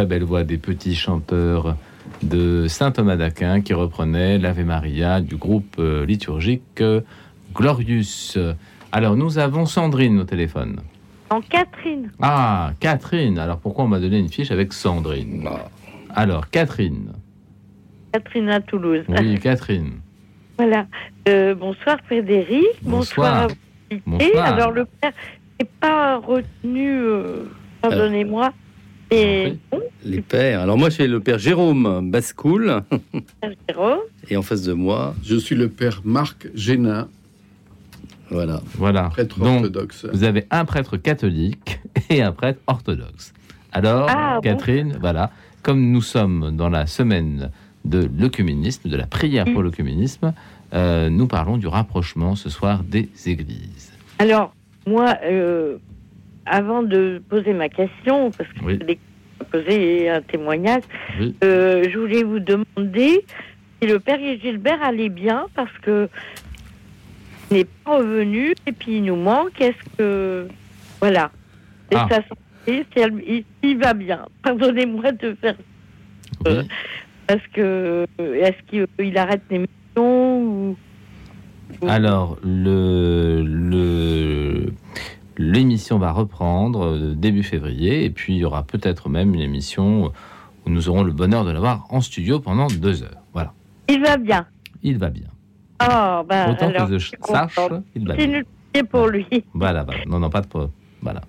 Très 0.01 0.07
belles 0.07 0.23
voix 0.23 0.43
des 0.43 0.57
petits 0.57 0.95
chanteurs 0.95 1.75
de 2.23 2.67
saint 2.67 2.89
Thomas 2.89 3.17
d'Aquin 3.17 3.61
qui 3.61 3.75
reprenaient 3.75 4.39
l'Ave 4.39 4.63
Maria 4.65 5.21
du 5.21 5.35
groupe 5.35 5.75
euh, 5.77 6.07
liturgique 6.07 6.81
euh, 6.81 7.01
Glorious. 7.53 8.35
Alors, 8.91 9.15
nous 9.15 9.37
avons 9.37 9.67
Sandrine 9.67 10.19
au 10.19 10.23
téléphone. 10.23 10.81
En 11.29 11.39
Catherine. 11.39 12.11
Ah, 12.19 12.71
Catherine. 12.79 13.37
Alors, 13.37 13.59
pourquoi 13.59 13.83
on 13.83 13.89
m'a 13.89 13.99
donné 13.99 14.17
une 14.17 14.29
fiche 14.29 14.49
avec 14.49 14.73
Sandrine 14.73 15.47
Alors, 16.15 16.49
Catherine. 16.49 17.11
Catherine 18.11 18.49
à 18.49 18.59
Toulouse. 18.59 19.03
Oui, 19.07 19.37
Catherine. 19.37 19.91
Voilà. 20.57 20.87
Euh, 21.29 21.53
bonsoir 21.53 21.97
Frédéric. 22.07 22.65
Bonsoir. 22.81 23.49
bonsoir. 24.07 24.45
Alors 24.45 24.71
le 24.71 24.85
père 24.85 25.11
n'est 25.59 25.69
pas 25.79 26.17
retenu, 26.17 26.89
euh, 26.89 27.43
pardonnez-moi. 27.83 28.51
Et 29.12 29.58
Les 30.06 30.21
pères. 30.21 30.62
Alors 30.62 30.78
moi, 30.78 30.89
c'est 30.89 31.08
le 31.08 31.19
père 31.19 31.38
Jérôme 31.38 32.10
Bascoul. 32.10 32.82
Jérôme. 33.69 34.00
Et 34.30 34.38
en 34.38 34.41
face 34.41 34.63
de 34.63 34.74
moi, 34.74 35.13
je 35.24 35.36
suis 35.36 35.56
le 35.56 35.67
père 35.67 36.02
Marc 36.06 36.47
Génin. 36.56 37.10
Voilà. 38.30 38.62
Voilà. 38.76 39.10
Prêtre 39.10 39.41
orthodoxe. 39.41 40.06
Vous 40.13 40.24
avez 40.24 40.45
un 40.50 40.63
prêtre 40.63 40.95
catholique 40.95 41.82
et 42.10 42.21
un 42.21 42.32
prêtre 42.32 42.62
orthodoxe. 42.67 43.34
Alors, 43.74 44.08
ah, 44.10 44.39
Catherine, 44.41 44.97
voilà, 45.02 45.32
comme 45.62 45.91
nous 45.91 46.02
sommes 46.02 46.56
dans 46.56 46.69
la 46.69 46.88
semaine 46.88 47.52
de 47.84 48.10
l'œcuménisme, 48.17 48.89
de 48.89 48.95
la 48.95 49.08
prière 49.08 49.45
pour 49.45 49.63
l'œcuménisme, 49.63 50.34
euh, 50.74 51.10
nous 51.10 51.28
parlons 51.28 51.58
du 51.58 51.67
rapprochement 51.67 52.36
ce 52.36 52.50
soir 52.50 52.84
des 52.84 53.10
églises. 53.26 53.91
Alors, 54.19 54.54
moi, 54.88 55.15
euh, 55.24 55.78
avant 56.45 56.84
de 56.84 57.21
poser 57.30 57.54
ma 57.54 57.69
question, 57.69 58.32
parce 58.32 58.49
que 58.49 58.60
je 58.60 58.63
voulais 58.63 58.99
poser 59.51 60.10
un 60.10 60.21
témoignage, 60.21 60.84
euh, 61.43 61.84
je 61.89 61.97
voulais 61.97 62.23
vous 62.23 62.39
demander 62.39 63.25
si 63.82 63.88
le 63.88 63.99
père 63.99 64.19
Gilbert 64.41 64.82
allait 64.84 65.10
bien, 65.10 65.45
parce 65.56 65.75
que 65.82 66.10
il 67.51 67.58
n'est 67.58 67.65
pas 67.65 67.97
revenu 67.97 68.56
et 68.65 68.71
puis 68.71 68.97
il 68.97 69.04
nous 69.04 69.17
manque. 69.17 69.60
Est-ce 69.60 69.97
que. 69.97 70.47
Voilà. 70.99 71.32
Et 71.91 71.95
ah. 71.95 72.08
sa 72.10 72.21
santé, 72.23 72.86
il, 73.62 73.77
va 73.77 73.93
bien. 73.93 74.25
Pardonnez-moi 74.43 75.12
de 75.12 75.36
faire. 75.41 75.56
Est-ce 77.27 77.47
que 77.54 78.08
est-ce 78.17 78.88
qu'il 78.97 79.17
arrête 79.17 79.41
l'émission 79.49 80.41
ou... 80.41 80.77
Alors 81.88 82.38
le 82.43 83.43
l'émission 85.41 85.97
va 85.97 86.12
reprendre 86.12 86.86
euh, 86.86 87.13
début 87.15 87.43
février 87.43 88.06
et 88.06 88.10
puis 88.10 88.36
il 88.36 88.39
y 88.39 88.45
aura 88.45 88.63
peut-être 88.63 89.10
même 89.10 89.34
une 89.34 89.41
émission 89.41 90.12
où 90.65 90.69
nous 90.69 90.89
aurons 90.89 91.04
le 91.04 91.12
bonheur 91.12 91.43
de 91.45 91.51
l'avoir 91.51 91.86
en 91.89 92.01
studio 92.01 92.39
pendant 92.39 92.67
deux 92.67 93.04
heures. 93.04 93.21
Voilà. 93.34 93.54
Il 93.89 94.01
va 94.01 94.17
bien. 94.17 94.45
Il 94.84 94.97
va 94.97 95.10
bien. 95.10 95.27
Oh, 95.82 96.23
ben, 96.27 96.51
Autant 96.51 96.71
que 96.88 96.97
je 96.97 97.12
sache, 97.23 97.60
il 97.95 98.08
va 98.08 98.15
bien. 98.15 98.43
C'est 98.73 98.84
pour 98.84 99.08
lui. 99.08 99.27
Voilà, 99.54 99.84
voilà. 99.84 100.06
Non, 100.06 100.19
non, 100.19 100.30
pas 100.30 100.41
de 100.41 100.47
voilà. 101.01 101.21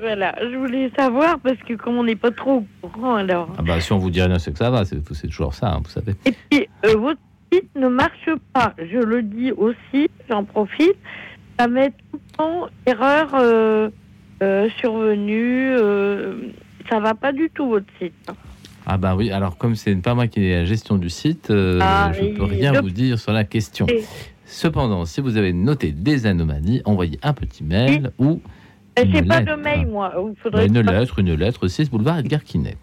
voilà. 0.00 0.34
Je 0.40 0.56
voulais 0.56 0.90
savoir 0.96 1.38
parce 1.40 1.58
que 1.58 1.74
comme 1.74 1.96
on 1.96 2.04
n'est 2.04 2.16
pas 2.16 2.30
trop 2.30 2.64
au 2.82 2.88
courant, 2.88 3.16
alors. 3.16 3.48
Ah 3.58 3.62
bah 3.62 3.80
si 3.80 3.92
on 3.92 3.98
vous 3.98 4.10
dit 4.10 4.22
rien, 4.22 4.38
c'est 4.38 4.52
que 4.52 4.58
ça 4.58 4.70
va. 4.70 4.84
C'est 4.84 5.28
toujours 5.28 5.54
ça, 5.54 5.74
hein, 5.74 5.80
vous 5.84 5.90
savez. 5.90 6.14
Et 6.24 6.32
puis 6.50 6.68
euh, 6.86 6.96
votre 6.96 7.20
site 7.52 7.68
ne 7.76 7.88
marche 7.88 8.30
pas. 8.54 8.72
Je 8.78 8.98
le 8.98 9.22
dis 9.22 9.52
aussi. 9.52 10.08
J'en 10.28 10.44
profite. 10.44 10.96
Ça 11.58 11.68
met 11.68 11.90
tout 11.90 12.20
erreur 12.86 13.34
euh, 13.34 13.90
euh, 14.42 14.68
survenue. 14.78 15.76
ça 16.90 17.00
va 17.00 17.14
pas 17.14 17.32
du 17.32 17.50
tout 17.50 17.68
votre 17.68 17.86
site. 18.00 18.30
Ah 18.84 18.98
bah 18.98 19.14
oui, 19.14 19.30
alors 19.30 19.58
comme 19.58 19.76
c'est 19.76 19.94
pas 19.96 20.14
moi 20.14 20.26
qui 20.26 20.42
ai 20.44 20.56
la 20.56 20.64
gestion 20.64 20.96
du 20.96 21.08
site, 21.08 21.52
ah, 21.80 22.10
je 22.12 22.22
ne 22.22 22.36
peux 22.36 22.44
rien 22.44 22.80
vous 22.80 22.90
dire 22.90 23.18
sur 23.18 23.32
la 23.32 23.44
question. 23.44 23.86
Cependant, 24.44 25.04
si 25.06 25.20
vous 25.20 25.36
avez 25.36 25.52
noté 25.52 25.92
des 25.92 26.26
anomalies, 26.26 26.82
envoyez 26.84 27.18
un 27.22 27.32
petit 27.32 27.64
mail 27.64 28.10
ou 28.18 28.40
c'est 28.96 29.26
pas 29.26 29.40
de 29.40 29.54
mail, 29.54 29.86
moi. 29.86 30.12
Faudrait 30.42 30.66
une 30.66 30.80
lettre, 30.80 31.18
une 31.18 31.34
lettre, 31.34 31.68
6 31.68 31.90
boulevard 31.90 32.18
Edgar 32.18 32.44
Quinet. 32.44 32.76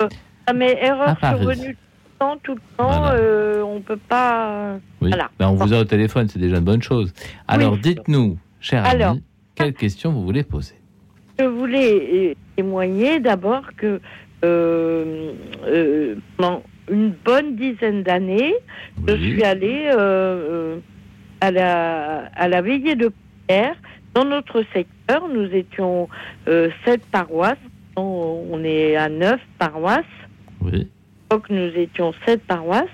Ah, 0.47 0.53
mais 0.53 0.77
erreur 0.81 1.15
survenue 1.19 1.75
tout 1.75 1.85
le 2.07 2.17
temps, 2.19 2.37
tout 2.43 2.55
le 2.55 2.61
temps, 2.77 3.05
euh, 3.13 3.61
on 3.61 3.81
peut 3.81 3.97
pas. 3.97 4.77
Oui. 5.01 5.09
Voilà. 5.09 5.29
Ben, 5.37 5.49
on 5.49 5.55
vous 5.55 5.73
a 5.73 5.79
au 5.79 5.83
téléphone, 5.83 6.27
c'est 6.27 6.39
déjà 6.39 6.57
une 6.57 6.63
bonne 6.63 6.81
chose. 6.81 7.13
Alors, 7.47 7.77
dites-nous, 7.77 8.37
cher 8.59 8.85
ami, 8.85 9.23
quelle 9.59 9.73
question 9.73 10.11
vous 10.11 10.23
voulez 10.23 10.43
poser? 10.43 10.75
Je 11.37 11.45
voulais 11.45 12.31
euh, 12.31 12.33
témoigner 12.55 13.19
d'abord 13.19 13.63
que 13.77 14.01
euh, 14.43 15.33
euh, 15.65 16.15
pendant 16.37 16.63
une 16.89 17.11
bonne 17.11 17.55
dizaine 17.55 18.01
d'années, 18.03 18.55
je 19.07 19.15
suis 19.15 19.43
allée 19.43 19.89
à, 21.41 21.51
la, 21.51 22.25
à 22.33 22.47
la 22.47 22.61
veillée 22.61 22.95
de 22.95 23.11
prière 23.47 23.75
dans 24.13 24.25
notre 24.25 24.63
secteur, 24.73 25.27
nous 25.27 25.45
étions 25.53 26.09
euh, 26.47 26.69
sept 26.85 27.05
paroisses. 27.11 27.57
On 27.95 28.63
est 28.63 28.95
à 28.95 29.09
neuf 29.09 29.39
paroisses. 29.57 30.03
Oui. 30.61 30.87
Donc 31.29 31.49
nous 31.49 31.69
étions 31.75 32.13
sept 32.25 32.41
paroisses. 32.43 32.87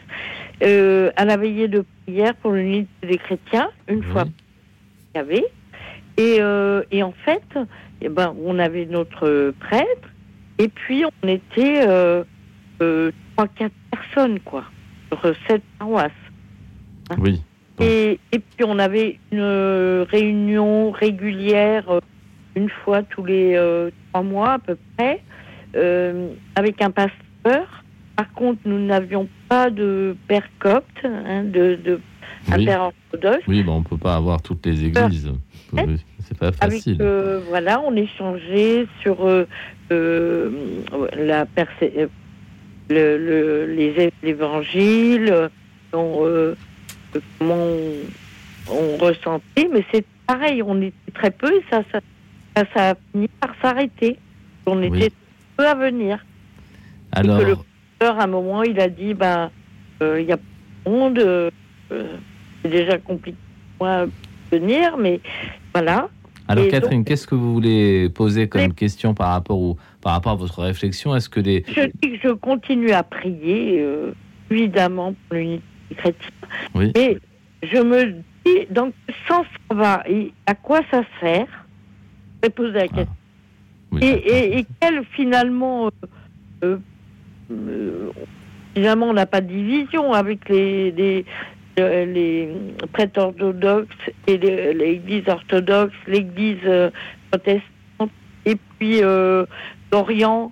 Euh, 0.64 1.12
à 1.16 1.26
la 1.26 1.38
veillée 1.38 1.68
de 1.68 1.86
prière 2.06 2.34
pour 2.36 2.52
l'unité 2.52 2.90
des 3.08 3.18
chrétiens, 3.18 3.70
une 3.88 4.04
fois 4.04 4.24
qu'il 4.24 4.34
y 5.16 5.18
avait. 5.20 5.46
Et, 6.18 6.38
euh, 6.40 6.84
et 6.92 7.04
en 7.04 7.12
fait, 7.12 7.44
eh 8.02 8.10
ben, 8.10 8.36
on 8.44 8.60
avait 8.60 8.86
notre 8.86 9.54
prêtre, 9.60 10.10
et 10.60 10.70
puis 10.70 11.04
on 11.06 11.28
était 11.28 11.82
trois, 13.36 13.48
quatre 13.56 13.74
personnes, 13.92 14.40
quoi, 14.40 14.64
sur 15.10 15.36
sept 15.48 15.62
paroisses. 15.80 16.12
Oui. 17.18 17.42
Et, 17.80 18.20
et, 18.32 18.40
puis 18.40 18.66
on 18.66 18.80
avait 18.80 19.20
une 19.32 20.06
réunion 20.10 20.92
régulière 20.92 21.90
euh, 21.90 22.00
une 22.56 22.70
fois 22.70 23.04
tous 23.04 23.26
les 23.26 23.56
euh, 23.56 23.92
trois 24.12 24.24
mois 24.24 24.54
à 24.54 24.60
peu 24.60 24.78
près 24.96 25.22
euh, 25.76 26.30
avec 26.56 26.82
un 26.82 26.92
pasteur. 26.92 27.84
Par 28.16 28.32
contre, 28.32 28.62
nous 28.64 28.80
n'avions 28.80 29.28
pas 29.50 29.70
de 29.70 30.16
père 30.30 30.48
copte, 30.60 31.04
hein, 31.04 31.44
de, 31.44 31.78
de 31.84 32.00
un 32.50 32.64
père 32.64 32.82
orthodoxe. 32.84 33.44
Oui, 33.48 33.62
bon, 33.62 33.78
on 33.78 33.84
peut 33.84 33.98
pas 33.98 34.16
avoir 34.16 34.42
toutes 34.42 34.66
les 34.66 34.86
églises. 34.86 35.34
C'est 35.74 36.38
pas 36.38 36.52
facile. 36.52 37.02
Avec, 37.02 37.44
voilà, 37.50 37.82
on 37.82 37.96
échangeait 37.96 38.88
sur 39.02 39.26
la 39.90 41.46
le, 42.88 43.18
le, 43.18 43.66
les 43.66 44.12
évangiles 44.24 45.50
comment 45.92 47.56
on, 48.70 48.98
ressentait, 48.98 49.70
mais 49.72 49.86
c'est 49.94 50.06
pareil, 50.28 50.62
on 50.64 50.82
était 50.82 51.12
très 51.14 51.32
peu 51.32 51.52
et 51.54 51.64
ça, 51.70 51.84
ça, 51.92 52.00
ça, 52.74 52.90
a 52.92 52.96
fini 53.12 53.28
par 53.28 53.56
s'arrêter. 53.62 54.18
On 54.66 54.82
était 54.82 55.12
peu 55.56 55.68
à 55.68 55.76
venir. 55.76 56.26
Alors. 57.12 57.40
le 57.40 57.56
professeur, 57.56 58.20
à 58.20 58.24
un 58.24 58.28
moment, 58.28 58.64
il 58.64 58.80
a 58.80 58.90
dit 58.90 59.14
ben, 59.14 59.52
euh, 60.02 60.20
il 60.20 60.28
y 60.28 60.32
a 60.32 60.38
pas 60.38 60.44
de 60.86 60.92
monde, 60.92 61.20
euh, 61.20 61.50
c'est 62.62 62.70
déjà 62.70 62.98
compliqué 62.98 63.38
moi 63.80 64.06
venir, 64.52 64.98
mais 64.98 65.20
voilà. 65.74 66.10
Alors, 66.48 66.68
Catherine, 66.68 67.04
qu'est-ce 67.04 67.26
que 67.26 67.34
vous 67.34 67.54
voulez 67.54 68.10
poser 68.10 68.48
comme 68.48 68.74
question 68.74 69.14
par 69.16 69.30
rapport, 69.30 69.60
au, 69.60 69.78
par 70.02 70.14
rapport 70.14 70.34
à 70.34 70.36
votre 70.36 70.62
réflexion? 70.62 71.16
Est-ce 71.16 71.30
que 71.30 71.40
les... 71.40 71.64
Je 71.68 71.90
dis 72.02 72.20
que 72.20 72.30
je 72.30 72.34
continue 72.34 72.92
à 72.92 73.02
prier, 73.02 73.80
euh, 73.80 74.12
évidemment, 74.52 75.16
pour 75.28 75.38
l'unité 75.38 75.64
chrétien. 75.98 76.30
Oui. 76.76 76.92
Et 76.96 77.18
je 77.64 77.78
me 77.78 78.14
dis, 78.46 78.68
dans 78.70 78.92
quel 79.08 79.16
sens 79.28 79.46
ça 79.70 79.76
va 79.76 80.04
et 80.08 80.32
à 80.46 80.54
quoi 80.54 80.82
ça 80.92 81.04
sert? 81.20 81.48
Je 82.44 82.48
vais 82.48 82.50
poser 82.52 82.74
la 82.74 82.88
question. 82.88 83.16
Ah. 83.94 83.98
et, 84.02 84.60
et, 84.60 84.66
quel 84.80 85.04
finalement, 85.16 85.90
euh, 86.64 86.78
euh, 87.52 88.12
finalement, 88.76 89.08
on 89.08 89.14
n'a 89.14 89.26
pas 89.26 89.42
de 89.42 89.48
division 89.48 90.14
avec 90.14 90.48
les, 90.50 90.92
les, 90.92 91.20
euh, 91.20 91.55
les 91.78 92.50
prêtres 92.94 93.20
orthodoxes 93.20 94.12
et 94.28 94.38
l'église 94.38 95.28
orthodoxe, 95.28 95.94
l'église 96.08 96.92
protestante, 97.32 98.12
et 98.46 98.56
puis 98.78 99.02
l'Orient. 99.92 100.52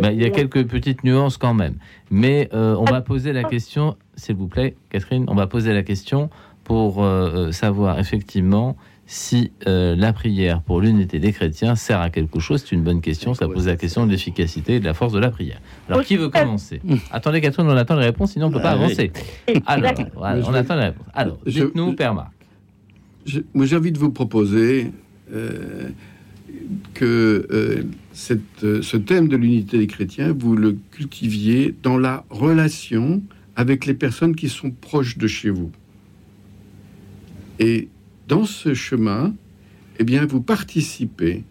Ben, 0.00 0.10
il 0.10 0.20
y 0.20 0.24
a 0.24 0.30
quelques 0.30 0.66
petites 0.66 1.04
nuances 1.04 1.36
quand 1.36 1.54
même. 1.54 1.76
Mais 2.10 2.48
euh, 2.52 2.74
on 2.78 2.84
va 2.84 3.00
poser 3.00 3.32
la 3.32 3.44
question, 3.44 3.96
s'il 4.16 4.36
vous 4.36 4.48
plaît, 4.48 4.76
Catherine, 4.90 5.24
on 5.28 5.34
va 5.34 5.46
poser 5.46 5.72
la 5.72 5.82
question 5.82 6.30
pour 6.64 7.04
euh, 7.04 7.48
euh, 7.48 7.52
savoir 7.52 7.98
effectivement 7.98 8.76
si 9.06 9.52
la 9.64 10.12
prière 10.12 10.62
pour 10.62 10.80
l'unité 10.80 11.18
des 11.18 11.32
chrétiens 11.32 11.76
sert 11.76 12.00
à 12.00 12.10
quelque 12.10 12.40
chose. 12.40 12.64
C'est 12.64 12.74
une 12.74 12.82
bonne 12.82 13.00
question. 13.00 13.34
Ça 13.34 13.46
pose 13.46 13.66
la 13.66 13.76
question 13.76 14.06
de 14.06 14.10
l'efficacité 14.10 14.74
et 14.74 14.80
de 14.80 14.84
la 14.84 14.94
force 14.94 15.12
de 15.12 15.18
la 15.18 15.30
prière. 15.30 15.60
Alors, 15.88 16.02
qui 16.02 16.16
veut 16.16 16.28
commencer? 16.28 16.80
Attendez, 17.12 17.40
Catherine, 17.40 17.68
on 17.68 17.76
attend 17.76 17.96
les 17.96 18.06
réponses, 18.06 18.32
sinon 18.32 18.46
on 18.46 18.50
ne 18.50 18.54
peut 18.54 18.62
pas 18.62 18.70
ah 18.70 18.84
avancer. 18.84 19.12
Alors, 19.66 19.92
on 20.48 20.54
attend 20.54 20.74
les 20.74 20.84
réponses. 20.86 21.06
Alors, 21.14 21.38
dites-nous, 21.46 21.92
Père 21.94 22.14
Marc. 22.14 22.32
moi, 23.54 23.66
j'ai 23.66 23.76
envie 23.76 23.92
de 23.92 23.98
vous 23.98 24.10
proposer 24.10 24.90
que 26.94 27.46
euh, 27.50 27.82
cette, 28.12 28.80
ce 28.82 28.96
thème 28.96 29.28
de 29.28 29.36
l'unité 29.36 29.78
des 29.78 29.86
chrétiens, 29.86 30.34
vous 30.36 30.56
le 30.56 30.76
cultiviez 30.90 31.74
dans 31.82 31.98
la 31.98 32.24
relation 32.30 33.22
avec 33.56 33.86
les 33.86 33.94
personnes 33.94 34.34
qui 34.34 34.48
sont 34.48 34.70
proches 34.70 35.18
de 35.18 35.26
chez 35.26 35.50
vous. 35.50 35.70
Et 37.58 37.88
dans 38.28 38.44
ce 38.44 38.74
chemin, 38.74 39.34
eh 39.98 40.04
bien, 40.04 40.26
vous 40.26 40.40
participez 40.40 41.44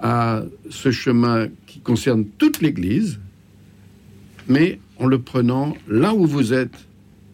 à 0.00 0.44
ce 0.70 0.90
chemin 0.90 1.48
qui 1.66 1.80
concerne 1.80 2.24
toute 2.38 2.60
l'Église, 2.60 3.18
mais 4.48 4.78
en 4.98 5.06
le 5.06 5.18
prenant 5.18 5.76
là 5.88 6.14
où 6.14 6.26
vous 6.26 6.52
êtes. 6.52 6.86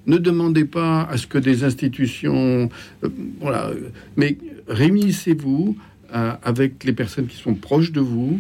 Ne 0.07 0.19
demandez 0.19 0.65
pas 0.67 1.05
à 1.05 1.17
ce 1.17 1.27
que 1.27 1.39
des 1.39 1.65
institutions, 1.65 2.69
euh, 3.03 3.09
voilà, 3.41 3.71
mais 4.17 4.37
réunissez-vous 4.69 5.77
euh, 6.15 6.33
avec 6.43 6.85
les 6.85 6.93
personnes 6.93 7.27
qui 7.27 7.37
sont 7.37 7.55
proches 7.55 7.91
de 7.91 8.01
vous, 8.01 8.39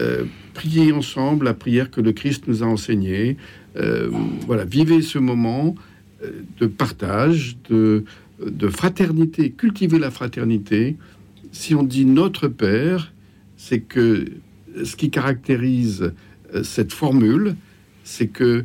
euh, 0.00 0.24
priez 0.54 0.90
ensemble 0.92 1.44
la 1.44 1.54
prière 1.54 1.90
que 1.90 2.00
le 2.00 2.12
Christ 2.12 2.44
nous 2.48 2.62
a 2.62 2.66
enseignée. 2.66 3.36
voilà, 4.46 4.64
vivez 4.64 5.00
ce 5.00 5.18
moment 5.18 5.74
de 6.60 6.66
partage, 6.66 7.56
de, 7.70 8.04
de 8.40 8.68
fraternité, 8.68 9.50
cultivez 9.50 9.98
la 9.98 10.10
fraternité. 10.10 10.96
Si 11.52 11.74
on 11.74 11.82
dit 11.82 12.06
notre 12.06 12.48
Père, 12.48 13.12
c'est 13.56 13.80
que 13.80 14.26
ce 14.84 14.96
qui 14.96 15.10
caractérise 15.10 16.12
cette 16.62 16.92
formule, 16.92 17.56
c'est 18.04 18.28
que 18.28 18.64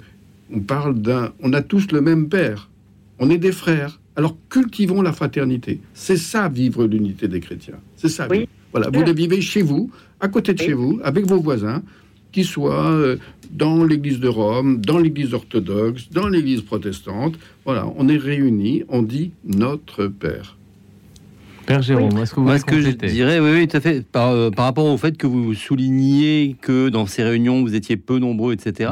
on 0.52 0.62
parle 0.62 1.02
d'un, 1.02 1.34
on 1.42 1.54
a 1.54 1.62
tous 1.62 1.92
le 1.92 2.02
même 2.02 2.30
père, 2.30 2.70
on 3.20 3.30
est 3.30 3.38
des 3.38 3.52
frères. 3.52 4.00
Alors 4.16 4.38
cultivons 4.50 5.02
la 5.02 5.12
fraternité. 5.12 5.82
C'est 5.94 6.18
ça 6.18 6.50
vivre 6.50 6.86
l'unité 6.86 7.28
des 7.28 7.40
chrétiens. 7.40 7.80
C'est 7.96 8.10
ça. 8.10 8.28
Voilà, 8.72 8.90
vous 8.90 9.04
le 9.04 9.14
vivez 9.14 9.42
chez 9.42 9.62
vous, 9.62 9.92
à 10.20 10.28
côté 10.28 10.54
de 10.54 10.62
chez 10.62 10.74
vous, 10.74 11.00
avec 11.04 11.26
vos 11.26 11.40
voisins, 11.40 11.84
qui 12.32 12.44
soient 12.44 12.92
euh, 12.92 13.18
dans 13.52 13.84
l'Église 13.84 14.20
de 14.20 14.28
Rome, 14.28 14.82
dans 14.82 14.98
l'Église 14.98 15.34
orthodoxe, 15.34 16.10
dans 16.12 16.28
l'Église 16.28 16.62
protestante. 16.62 17.36
Voilà, 17.66 17.88
on 17.98 18.08
est 18.08 18.18
réunis, 18.18 18.84
on 18.90 19.02
dit 19.02 19.32
notre 19.46 20.08
Père. 20.08 20.58
Père 21.66 21.82
Jérôme, 21.82 22.18
est-ce 22.18 22.34
que 22.34 22.40
vous 22.40 22.58
ce 22.58 22.64
que 22.64 22.80
je 22.80 22.92
dirais, 22.92 23.40
oui, 23.42 23.50
oui, 23.52 23.68
tout 23.68 23.76
à 23.76 23.82
fait. 23.82 24.06
Par, 24.06 24.30
euh, 24.30 24.50
par, 24.50 24.66
rapport 24.66 24.86
au 24.86 24.98
fait 24.98 25.18
que 25.18 25.28
vous 25.28 25.54
souligniez 25.54 26.56
que 26.62 26.88
dans 26.88 27.06
ces 27.06 27.24
réunions, 27.24 27.62
vous 27.62 27.76
étiez 27.76 27.98
peu 27.98 28.20
nombreux, 28.20 28.54
etc. 28.54 28.92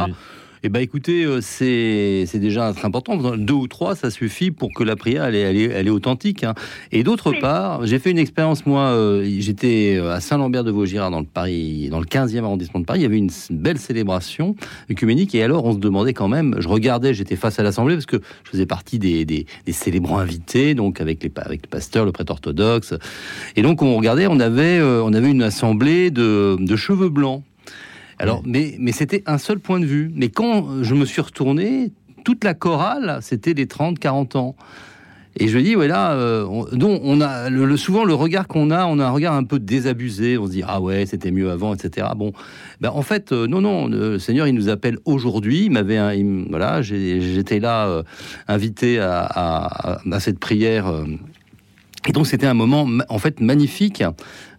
Eh 0.67 0.69
bien, 0.69 0.81
écoutez, 0.81 1.25
euh, 1.25 1.41
c'est 1.41 2.39
déjà 2.39 2.73
très 2.73 2.87
important. 2.87 3.17
Deux 3.37 3.53
ou 3.53 3.67
trois, 3.67 3.93
ça 3.95 4.09
suffit 4.09 4.49
pour 4.49 4.73
que 4.73 4.83
la 4.83 4.95
prière, 4.95 5.25
elle 5.25 5.35
est, 5.35 5.41
elle 5.41 5.85
est, 5.85 5.91
authentique. 5.91 6.43
Hein. 6.43 6.55
Et 6.91 7.03
d'autre 7.03 7.33
part, 7.39 7.85
j'ai 7.85 7.99
fait 7.99 8.09
une 8.09 8.17
expérience, 8.17 8.65
moi, 8.65 8.87
euh, 8.87 9.23
j'étais 9.37 9.99
à 9.99 10.19
Saint-Lambert-de-Vaugirard, 10.19 11.11
dans 11.11 11.19
le 11.19 11.27
Paris, 11.27 11.89
dans 11.91 11.99
le 11.99 12.07
15e 12.07 12.43
arrondissement 12.43 12.79
de 12.79 12.85
Paris. 12.85 13.01
Il 13.01 13.03
y 13.03 13.05
avait 13.05 13.19
une 13.19 13.29
belle 13.51 13.77
célébration 13.77 14.55
œcuménique. 14.89 15.35
Et 15.35 15.43
alors, 15.43 15.65
on 15.65 15.73
se 15.73 15.77
demandait 15.77 16.13
quand 16.13 16.29
même, 16.29 16.55
je 16.57 16.67
regardais, 16.67 17.13
j'étais 17.13 17.35
face 17.35 17.59
à 17.59 17.63
l'Assemblée, 17.63 17.93
parce 17.93 18.07
que 18.07 18.19
je 18.45 18.49
faisais 18.49 18.65
partie 18.65 18.97
des, 18.97 19.23
des, 19.23 19.45
célébrants 19.67 20.17
invités, 20.17 20.73
donc 20.73 20.99
avec, 20.99 21.21
les, 21.21 21.31
avec 21.35 21.61
le 21.61 21.69
pasteur, 21.69 22.05
le 22.05 22.11
prêtre 22.11 22.31
orthodoxe. 22.31 22.95
Et 23.55 23.61
donc, 23.61 23.83
on 23.83 23.95
regardait, 23.95 24.25
on 24.25 24.39
avait, 24.39 24.79
euh, 24.79 25.03
on 25.03 25.13
avait 25.13 25.29
une 25.29 25.43
assemblée 25.43 26.09
de, 26.09 26.57
de 26.59 26.75
cheveux 26.75 27.09
blancs. 27.09 27.43
Alors, 28.19 28.41
mais, 28.45 28.75
mais 28.79 28.91
c'était 28.91 29.23
un 29.25 29.37
seul 29.37 29.59
point 29.59 29.79
de 29.79 29.85
vue. 29.85 30.11
Mais 30.13 30.29
quand 30.29 30.83
je 30.83 30.95
me 30.95 31.05
suis 31.05 31.21
retourné, 31.21 31.91
toute 32.23 32.43
la 32.43 32.53
chorale, 32.53 33.19
c'était 33.21 33.53
des 33.53 33.65
30-40 33.65 34.37
ans. 34.37 34.55
Et 35.37 35.49
je 35.49 35.59
dis, 35.59 35.75
ouais, 35.75 35.89
là, 35.89 36.13
euh, 36.13 36.45
on, 36.45 36.65
on 36.81 37.19
a 37.19 37.49
le, 37.49 37.75
souvent 37.75 38.05
le 38.05 38.13
regard 38.13 38.47
qu'on 38.47 38.71
a, 38.71 38.85
on 38.85 38.99
a 38.99 39.05
un 39.05 39.09
regard 39.09 39.33
un 39.33 39.43
peu 39.43 39.59
désabusé. 39.59 40.37
On 40.37 40.45
se 40.45 40.51
dit, 40.51 40.63
ah 40.65 40.79
ouais, 40.79 41.05
c'était 41.05 41.31
mieux 41.31 41.51
avant, 41.51 41.73
etc. 41.73 42.07
Bon, 42.15 42.31
ben, 42.79 42.89
en 42.89 43.01
fait, 43.01 43.33
euh, 43.33 43.45
non, 43.45 43.59
non, 43.59 43.87
le 43.87 44.17
Seigneur, 44.17 44.47
il 44.47 44.55
nous 44.55 44.69
appelle 44.69 44.97
aujourd'hui. 45.03 45.65
Il 45.65 45.71
m'avait, 45.71 46.23
voilà, 46.49 46.81
j'étais 46.81 47.59
là, 47.59 47.87
euh, 47.87 48.03
invité 48.47 48.99
à, 48.99 49.25
à, 49.25 49.99
à, 50.09 50.19
cette 50.21 50.39
prière. 50.39 50.89
et 52.07 52.13
donc, 52.13 52.27
c'était 52.27 52.47
un 52.47 52.53
moment, 52.53 52.87
en 53.09 53.19
fait, 53.19 53.41
magnifique 53.41 54.03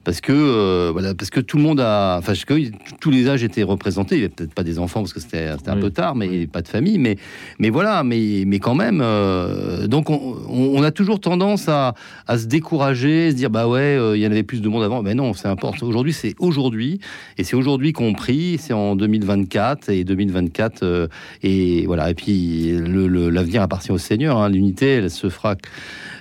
parce 0.06 0.20
que 0.20 0.32
euh, 0.32 0.90
voilà, 0.92 1.16
parce 1.16 1.30
que 1.30 1.40
tout 1.40 1.56
le 1.56 1.64
monde 1.64 1.80
a, 1.80 2.18
enfin, 2.20 2.34
que 2.34 2.70
tous 3.00 3.10
les 3.10 3.28
âges 3.28 3.42
étaient 3.42 3.64
représentés. 3.64 4.14
Il 4.14 4.18
n'y 4.18 4.24
avait 4.26 4.32
peut-être 4.32 4.54
pas 4.54 4.62
des 4.62 4.78
enfants 4.78 5.00
parce 5.00 5.12
que 5.12 5.18
c'était 5.18 5.48
un 5.66 5.76
peu 5.78 5.90
tard, 5.90 6.14
mais 6.14 6.46
pas 6.46 6.62
de 6.62 6.68
famille, 6.68 6.96
mais 6.96 7.16
mais 7.58 7.70
voilà, 7.70 8.04
mais 8.04 8.44
mais 8.46 8.60
quand 8.60 8.76
même. 8.76 9.00
Euh, 9.02 9.88
donc 9.88 10.08
on, 10.08 10.80
a 10.84 10.92
toujours 10.92 11.18
tendance 11.18 11.68
à, 11.68 11.94
à, 12.28 12.38
se 12.38 12.46
décourager, 12.46 13.32
se 13.32 13.34
dire 13.34 13.50
bah 13.50 13.66
ouais, 13.66 13.80
euh, 13.80 14.16
il 14.16 14.22
y 14.22 14.26
en 14.28 14.30
avait 14.30 14.44
plus 14.44 14.62
de 14.62 14.68
monde 14.68 14.84
avant. 14.84 15.02
Mais 15.02 15.14
non, 15.14 15.34
c'est 15.34 15.48
important. 15.48 15.84
Aujourd'hui, 15.84 16.12
c'est 16.12 16.36
aujourd'hui, 16.38 17.00
et 17.36 17.42
c'est 17.42 17.56
aujourd'hui 17.56 17.92
qu'on 17.92 18.12
prie. 18.12 18.58
C'est 18.60 18.74
en 18.74 18.94
2024 18.94 19.88
et 19.88 20.04
2024 20.04 21.08
et 21.42 21.84
voilà. 21.86 22.10
Et 22.10 22.14
puis 22.14 22.78
l'avenir 22.78 23.60
appartient 23.60 23.90
au 23.90 23.98
Seigneur. 23.98 24.38
Hein. 24.38 24.50
L'unité, 24.50 24.86
elle 24.86 25.10
se 25.10 25.28
fera 25.30 25.56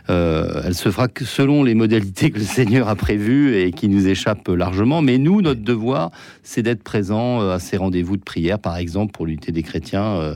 euh, 0.10 0.62
elle 0.65 0.76
se 0.76 0.89
fera 0.89 1.08
selon 1.22 1.63
les 1.63 1.74
modalités 1.74 2.30
que 2.32 2.38
le 2.38 2.46
Seigneur 2.46 2.88
a 2.88 2.96
prévues 2.96 3.56
et 3.56 3.72
qui 3.72 3.88
nous 3.88 4.08
échappent 4.08 4.48
largement. 4.48 5.02
Mais 5.02 5.18
nous, 5.18 5.41
notre 5.41 5.62
devoir, 5.62 6.12
c'est 6.44 6.62
d'être 6.62 6.84
présents 6.84 7.41
euh, 7.41 7.56
à 7.56 7.60
ces 7.60 7.78
rendez-vous 7.78 8.18
de 8.18 8.24
prière, 8.24 8.60
par 8.60 8.78
exemple, 8.78 9.12
pour 9.12 9.26
l'unité 9.26 9.52
des 9.52 9.63
chrétiens. 9.63 10.15
Euh, 10.15 10.36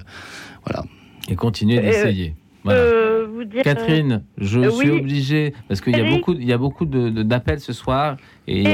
voilà. 0.65 0.83
Et 1.29 1.35
continuer 1.35 1.79
d'essayer. 1.79 2.33
Catherine, 3.63 4.23
je 4.37 4.69
suis 4.69 4.89
obligé 4.89 5.53
parce 5.67 5.81
qu'il 5.81 5.97
y 5.97 6.01
a 6.01 6.09
beaucoup, 6.09 6.33
il 6.33 6.45
y 6.45 6.53
a 6.53 6.57
beaucoup 6.57 6.85
d'appels 6.85 7.59
ce 7.59 7.73
soir. 7.73 8.17
Et, 8.47 8.65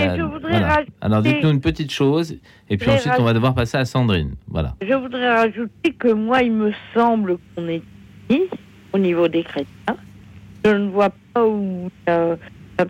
Alors 1.01 1.21
dites-nous 1.21 1.51
une 1.51 1.61
petite 1.61 1.91
chose, 1.91 2.35
et 2.69 2.77
puis 2.77 2.89
ensuite 2.89 3.13
on 3.19 3.23
va 3.23 3.33
devoir 3.33 3.53
passer 3.53 3.77
à 3.77 3.85
Sandrine. 3.85 4.35
Voilà. 4.47 4.75
Je 4.81 4.93
voudrais 4.93 5.35
rajouter 5.35 5.93
que 5.97 6.11
moi, 6.11 6.41
il 6.41 6.51
me 6.51 6.71
semble 6.93 7.37
qu'on 7.55 7.67
est 7.67 7.83
ici, 8.29 8.41
au 8.91 8.97
niveau 8.97 9.27
des 9.27 9.43
chrétiens, 9.43 9.97
je 10.65 10.69
ne 10.69 10.89
vois 10.89 11.11
pas 11.33 11.45
où. 11.45 11.89
Euh, 12.09 12.35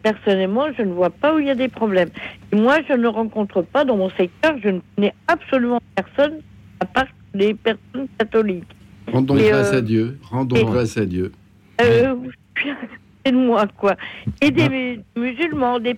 personnellement, 0.01 0.65
je 0.75 0.81
ne 0.81 0.93
vois 0.93 1.11
pas 1.11 1.35
où 1.35 1.39
il 1.39 1.45
y 1.45 1.49
a 1.49 1.55
des 1.55 1.67
problèmes. 1.67 2.09
moi, 2.51 2.77
je 2.89 2.93
ne 2.93 3.07
rencontre 3.07 3.61
pas 3.61 3.85
dans 3.85 3.97
mon 3.97 4.09
secteur, 4.09 4.55
je 4.63 4.69
ne 4.69 4.79
connais 4.95 5.13
absolument 5.27 5.79
personne 5.95 6.39
à 6.79 6.85
part 6.85 7.05
les 7.35 7.53
personnes 7.53 8.07
catholiques. 8.17 8.75
Rendons 9.11 9.35
grâce 9.35 9.73
à 9.73 9.81
Dieu. 9.81 10.17
Rendons 10.23 10.63
grâce 10.63 10.97
à 10.97 11.05
Dieu. 11.05 11.31
Euh, 11.81 12.15
de 13.25 13.31
moi, 13.31 13.67
quoi. 13.77 13.95
Et 14.41 14.49
des 14.49 14.99
musulmans, 15.15 15.79
des 15.79 15.97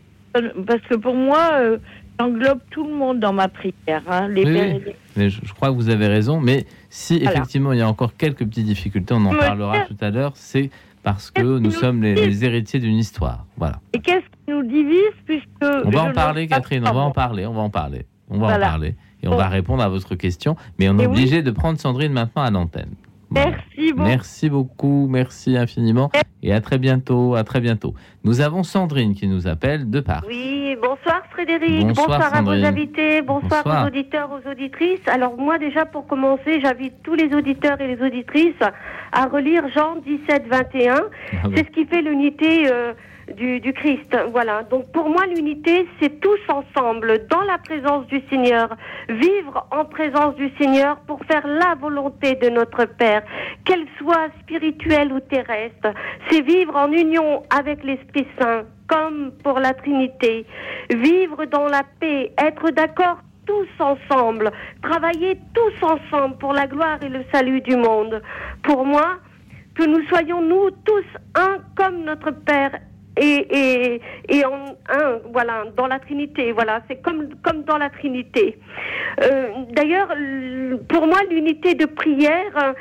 parce 0.65 0.81
que 0.81 0.95
pour 0.95 1.15
moi, 1.15 1.51
euh, 1.53 1.77
j'englobe 2.19 2.59
tout 2.69 2.85
le 2.85 2.93
monde 2.93 3.19
dans 3.19 3.33
ma 3.33 3.47
prière. 3.47 4.03
Hein, 4.07 4.27
les 4.27 4.45
oui, 4.45 4.93
mais 5.15 5.29
je, 5.29 5.53
crois 5.53 5.69
que 5.69 5.75
vous 5.75 5.89
avez 5.89 6.07
raison. 6.07 6.39
Mais 6.39 6.65
si 6.89 7.15
effectivement 7.15 7.73
il 7.73 7.79
y 7.79 7.81
a 7.81 7.87
encore 7.87 8.15
quelques 8.15 8.45
petites 8.45 8.65
difficultés, 8.65 9.13
on 9.13 9.25
en 9.25 9.35
parlera 9.35 9.81
tout 9.81 9.97
à 10.01 10.09
l'heure. 10.09 10.33
C'est 10.35 10.69
parce 11.08 11.32
que 11.32 11.41
nous 11.41 11.72
sommes 11.72 12.04
les, 12.04 12.43
héritiers 12.43 12.82
d'une 12.82 12.98
histoire. 12.98 13.46
Voilà. 13.56 13.80
Et 13.93 14.00
qu'est-ce 14.00 14.26
qui 14.26 14.52
nous 14.52 14.63
divise 14.63 15.15
puisque 15.26 15.46
On 15.62 15.89
va 15.89 16.04
en 16.04 16.12
parler, 16.12 16.48
Catherine. 16.48 16.86
On 16.86 16.91
va 16.91 17.00
en 17.00 17.12
parler. 17.12 17.46
On 17.46 17.54
va 17.54 17.62
en 17.62 17.70
parler. 17.70 18.06
On 18.30 18.38
va 18.39 18.58
en 18.58 18.60
parler. 18.60 18.96
Et 19.24 19.30
on 19.30 19.38
va 19.38 19.48
répondre 19.48 19.82
à 19.82 19.88
votre 19.88 20.15
question. 20.15 20.58
Mais 20.78 20.89
on 20.89 21.00
est 21.00 21.06
obligé 21.06 21.41
de 21.43 21.52
prendre 21.52 21.80
Sandrine 21.80 22.12
maintenant 22.12 22.41
à 22.43 22.52
l'antenne. 22.52 22.91
Merci 23.31 23.91
beaucoup. 23.91 24.07
Merci 24.07 24.49
beaucoup, 24.49 25.07
merci 25.09 25.57
infiniment 25.57 26.09
et 26.43 26.53
à 26.53 26.61
très 26.61 26.77
bientôt, 26.77 27.35
à 27.35 27.43
très 27.43 27.59
bientôt. 27.59 27.93
Nous 28.23 28.41
avons 28.41 28.63
Sandrine 28.63 29.13
qui 29.13 29.27
nous 29.27 29.47
appelle 29.47 29.89
de 29.89 29.99
Paris. 29.99 30.25
Oui, 30.27 30.75
bonsoir 30.81 31.23
Frédéric, 31.31 31.87
bonsoir, 31.87 32.33
à 32.33 32.41
vos 32.41 32.51
invités, 32.51 33.21
bonsoir, 33.21 33.65
aux 33.65 33.87
auditeurs, 33.87 34.29
aux 34.31 34.49
auditrices. 34.49 35.07
Alors 35.07 35.37
moi 35.37 35.57
déjà 35.57 35.85
pour 35.85 36.07
commencer, 36.07 36.59
j'invite 36.61 36.95
tous 37.03 37.15
les 37.15 37.33
auditeurs 37.33 37.79
et 37.81 37.87
les 37.87 38.01
auditrices 38.01 38.53
à 39.11 39.25
relire 39.27 39.63
Jean 39.75 39.97
17, 40.05 40.47
21. 40.49 40.95
Ah 40.95 41.47
C'est 41.55 41.65
ce 41.65 41.71
qui 41.71 41.85
fait 41.85 42.01
l'unité 42.01 42.71
euh, 42.71 42.93
du, 43.35 43.73
Christ. 43.73 44.15
Voilà. 44.31 44.63
Donc 44.63 44.91
pour 44.91 45.09
moi, 45.09 45.25
l'unité, 45.25 45.87
c'est 45.99 46.19
tous 46.19 46.39
ensemble, 46.49 47.27
dans 47.29 47.41
la 47.41 47.57
présence 47.57 48.07
du 48.07 48.21
Seigneur, 48.29 48.69
vivre 49.09 49.67
en 49.71 49.85
présence 49.85 50.35
du 50.35 50.49
Seigneur 50.59 50.97
pour 51.07 51.23
faire 51.25 51.45
la 51.45 51.75
volonté 51.75 52.35
de 52.35 52.49
notre 52.49 52.85
Père, 52.85 53.23
qu'elle 53.65 53.85
soit 53.97 54.29
spirituelle 54.41 55.11
ou 55.11 55.19
terrestre. 55.19 55.93
C'est 56.29 56.41
vivre 56.41 56.75
en 56.75 56.91
union 56.91 57.43
avec 57.49 57.83
l'Esprit 57.83 58.27
Saint, 58.39 58.63
comme 58.87 59.31
pour 59.43 59.59
la 59.59 59.73
Trinité. 59.73 60.45
Vivre 60.89 61.45
dans 61.45 61.67
la 61.67 61.83
paix, 61.99 62.31
être 62.37 62.69
d'accord 62.71 63.19
tous 63.45 63.67
ensemble, 63.79 64.51
travailler 64.81 65.39
tous 65.53 65.85
ensemble 65.85 66.37
pour 66.37 66.53
la 66.53 66.67
gloire 66.67 66.99
et 67.01 67.09
le 67.09 67.23
salut 67.31 67.61
du 67.61 67.77
monde. 67.77 68.21
Pour 68.63 68.85
moi, 68.85 69.19
que 69.73 69.85
nous 69.85 70.05
soyons 70.07 70.41
nous 70.41 70.71
tous 70.83 71.05
un 71.35 71.59
comme 71.75 72.03
notre 72.03 72.31
Père 72.31 72.71
et, 73.17 74.45
en 74.45 74.75
un, 74.89 75.19
voilà, 75.32 75.65
dans 75.75 75.88
la 75.88 75.99
Trinité, 75.99 76.51
voilà, 76.51 76.82
c'est 76.88 77.01
comme, 77.01 77.30
comme 77.43 77.63
dans 77.63 77.77
la 77.77 77.89
Trinité. 77.89 78.58
Euh, 79.23 79.47
D'ailleurs, 79.71 80.10
pour 80.89 81.08
moi, 81.08 81.19
l'unité 81.30 81.75
de 81.75 81.86
prière, 81.86 82.73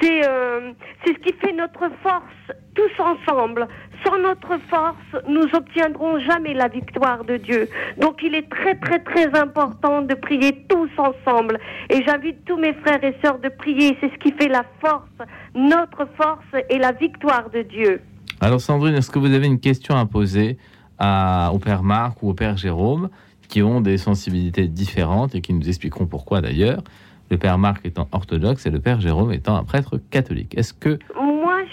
c'est 0.00 0.26
euh, 0.26 0.72
c'est 1.04 1.12
ce 1.14 1.18
qui 1.18 1.32
fait 1.34 1.52
notre 1.52 1.88
force 2.02 2.56
tous 2.74 3.02
ensemble, 3.02 3.68
sans 4.04 4.18
notre 4.18 4.58
force, 4.68 5.24
nous 5.28 5.46
obtiendrons 5.54 6.18
jamais 6.18 6.54
la 6.54 6.68
victoire 6.68 7.24
de 7.24 7.36
Dieu. 7.36 7.68
Donc 7.98 8.20
il 8.22 8.34
est 8.34 8.48
très 8.50 8.74
très 8.74 8.98
très 8.98 9.34
important 9.38 10.02
de 10.02 10.14
prier 10.14 10.64
tous 10.68 10.90
ensemble. 10.98 11.58
Et 11.90 12.02
j'invite 12.04 12.44
tous 12.44 12.56
mes 12.56 12.74
frères 12.74 13.02
et 13.04 13.14
sœurs 13.24 13.38
de 13.38 13.48
prier. 13.48 13.96
C'est 14.00 14.10
ce 14.10 14.18
qui 14.18 14.32
fait 14.32 14.48
la 14.48 14.64
force, 14.80 15.28
notre 15.54 16.06
force 16.16 16.64
et 16.68 16.78
la 16.78 16.92
victoire 16.92 17.50
de 17.50 17.62
Dieu. 17.62 18.00
Alors 18.44 18.60
Sandrine, 18.60 18.94
est-ce 18.94 19.10
que 19.10 19.18
vous 19.18 19.32
avez 19.32 19.46
une 19.46 19.58
question 19.58 19.96
à 19.96 20.04
poser 20.04 20.58
à, 20.98 21.50
au 21.54 21.58
Père 21.58 21.82
Marc 21.82 22.22
ou 22.22 22.28
au 22.28 22.34
Père 22.34 22.58
Jérôme, 22.58 23.08
qui 23.48 23.62
ont 23.62 23.80
des 23.80 23.96
sensibilités 23.96 24.68
différentes 24.68 25.34
et 25.34 25.40
qui 25.40 25.54
nous 25.54 25.66
expliqueront 25.66 26.04
pourquoi 26.04 26.42
d'ailleurs? 26.42 26.84
Le 27.30 27.38
Père 27.38 27.56
Marc 27.56 27.86
étant 27.86 28.06
orthodoxe 28.12 28.66
et 28.66 28.70
le 28.70 28.80
Père 28.80 29.00
Jérôme 29.00 29.32
étant 29.32 29.56
un 29.56 29.64
prêtre 29.64 29.98
catholique. 30.10 30.58
Est-ce 30.58 30.74
que 30.74 30.98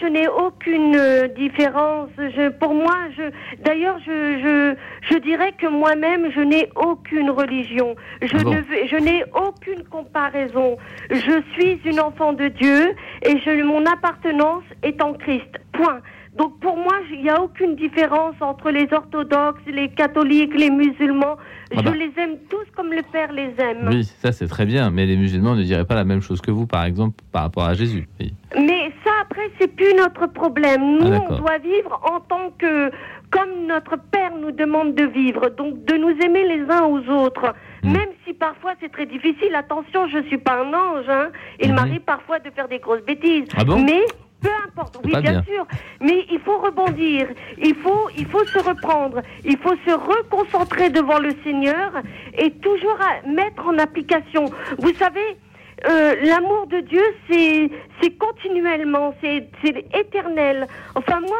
je 0.02 0.08
n'ai 0.08 0.28
aucune 0.28 0.96
euh, 0.96 1.28
différence. 1.28 2.10
Je, 2.18 2.50
pour 2.50 2.74
moi, 2.74 2.96
je, 3.16 3.24
d'ailleurs, 3.64 4.00
je, 4.06 4.40
je, 4.42 4.76
je 5.14 5.20
dirais 5.20 5.54
que 5.58 5.68
moi-même, 5.68 6.32
je 6.32 6.42
n'ai 6.42 6.70
aucune 6.76 7.30
religion. 7.30 7.96
Je 8.22 8.38
ah 8.38 8.44
ne, 8.44 8.88
je 8.88 8.96
n'ai 8.96 9.24
aucune 9.36 9.84
comparaison. 9.84 10.78
Je 11.10 11.42
suis 11.54 11.80
une 11.86 12.00
enfant 12.00 12.34
de 12.34 12.48
Dieu 12.48 12.96
et 13.24 13.40
je, 13.40 13.64
mon 13.64 13.86
appartenance 13.86 14.64
est 14.84 15.02
en 15.02 15.14
Christ. 15.14 15.60
Point. 15.74 16.00
Donc 16.38 16.60
pour 16.60 16.78
moi, 16.78 16.94
il 17.12 17.24
n'y 17.24 17.30
a 17.30 17.42
aucune 17.42 17.76
différence 17.76 18.36
entre 18.40 18.72
les 18.72 18.88
orthodoxes, 18.94 19.62
les 19.68 19.90
catholiques, 19.90 20.58
les 20.58 20.70
musulmans. 20.70 21.36
Ah 21.76 21.80
je 21.80 21.84
bah. 21.84 21.92
les 21.92 22.12
aime 22.22 22.38
tous 22.50 22.66
comme 22.76 22.94
le 22.94 23.02
Père 23.12 23.34
les 23.34 23.54
aime. 23.58 23.90
Oui, 23.90 24.06
ça 24.06 24.32
c'est 24.32 24.48
très 24.48 24.66
bien, 24.66 24.92
mais 24.92 25.06
les 25.06 25.18
musulmans 25.18 25.56
ne 25.56 25.64
diraient 25.64 25.86
pas 25.86 25.96
la 25.96 26.06
même 26.06 26.22
chose 26.22 26.40
que 26.40 26.52
vous, 26.52 26.68
par 26.68 26.86
exemple, 26.86 27.22
par 27.34 27.44
rapport 27.44 27.66
à 27.66 27.74
Jésus. 27.74 28.08
Mais 28.56 28.92
ça, 29.04 29.12
après, 29.22 29.50
c'est 29.60 29.68
plus 29.68 29.94
notre 29.96 30.28
problème. 30.28 31.00
Nous, 31.00 31.14
ah, 31.14 31.20
on 31.30 31.38
doit 31.38 31.58
vivre 31.58 32.00
en 32.04 32.22
tant 32.22 32.52
que, 32.58 32.92
comme 33.30 33.68
notre 33.68 33.98
Père 33.98 34.32
nous 34.40 34.52
demande 34.52 34.96
de 34.96 35.06
vivre, 35.06 35.50
donc 35.50 35.84
de 35.84 35.96
nous 35.96 36.16
aimer 36.24 36.48
les 36.48 36.64
uns 36.74 36.84
aux 36.84 37.10
autres. 37.10 37.54
Hmm. 37.84 37.92
Même 37.92 38.10
si 38.26 38.34
parfois 38.34 38.74
c'est 38.80 38.92
très 38.92 39.06
difficile, 39.06 39.54
attention, 39.56 40.08
je 40.08 40.24
suis 40.28 40.38
pas 40.38 40.62
un 40.62 40.74
ange. 40.74 41.10
Hein. 41.10 41.30
Il 41.60 41.72
hmm. 41.72 41.76
m'arrive 41.76 42.02
parfois 42.02 42.40
de 42.40 42.50
faire 42.52 42.70
des 42.70 42.80
grosses 42.80 43.04
bêtises. 43.04 43.50
Ah 43.58 43.64
mais 43.66 44.06
peu 44.42 44.50
importe, 44.68 45.00
oui, 45.04 45.12
bien, 45.22 45.44
sûr. 45.44 45.66
Mais 46.00 46.26
il 46.32 46.40
faut 46.40 46.58
rebondir, 46.58 47.28
il 47.58 47.76
faut, 47.76 48.10
il 48.18 48.26
faut 48.26 48.44
se 48.46 48.60
reprendre, 48.60 49.22
il 49.46 49.58
faut 49.58 49.76
se 49.86 49.92
reconcentrer 49.92 50.90
devant 50.90 51.20
le 51.20 51.34
Seigneur 51.44 51.92
et 52.38 52.52
toujours 52.52 52.98
mettre 53.28 53.68
en 53.68 53.78
application. 53.78 54.46
Vous 54.80 54.94
savez, 54.94 55.38
euh, 55.88 56.16
l'amour 56.24 56.68
de 56.68 56.80
Dieu, 56.82 57.04
c'est 57.30 58.18
continuellement, 58.18 59.16
c'est 59.22 59.50
éternel. 59.94 60.68
Enfin, 60.96 61.20
moi, 61.22 61.38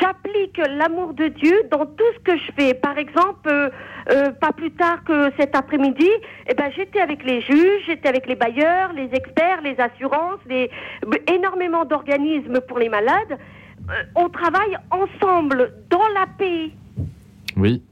j'applique 0.00 0.58
l'amour 0.58 1.14
de 1.14 1.28
Dieu 1.28 1.62
dans 1.70 1.86
tout 1.86 2.04
ce 2.14 2.20
que 2.20 2.36
je 2.36 2.52
fais. 2.56 2.74
Par 2.74 2.98
exemple, 2.98 3.48
euh, 3.48 3.70
euh, 4.10 4.32
pas 4.32 4.52
plus 4.52 4.72
tard 4.72 5.04
que 5.04 5.30
cet 5.38 5.54
après-midi, 5.54 6.08
eh 6.48 6.54
ben, 6.54 6.70
j'étais 6.76 7.00
avec 7.00 7.24
les 7.24 7.42
juges, 7.42 7.82
j'étais 7.86 8.08
avec 8.08 8.26
les 8.26 8.34
bailleurs, 8.34 8.92
les 8.92 9.08
experts, 9.12 9.60
les 9.62 9.78
assurances, 9.78 10.40
les, 10.48 10.70
énormément 11.32 11.84
d'organismes 11.84 12.60
pour 12.60 12.78
les 12.78 12.88
malades. 12.88 13.38
on 14.16 14.28
travaille 14.28 14.76
ensemble 14.90 15.72
dans 15.88 16.08
la 16.14 16.26
paix. 16.38 16.70
Oui. 17.56 17.82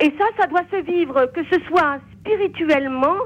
Et 0.00 0.12
ça, 0.18 0.24
ça 0.38 0.46
doit 0.46 0.64
se 0.70 0.76
vivre, 0.76 1.26
que 1.26 1.44
ce 1.44 1.60
soit 1.68 1.98
spirituellement, 2.20 3.16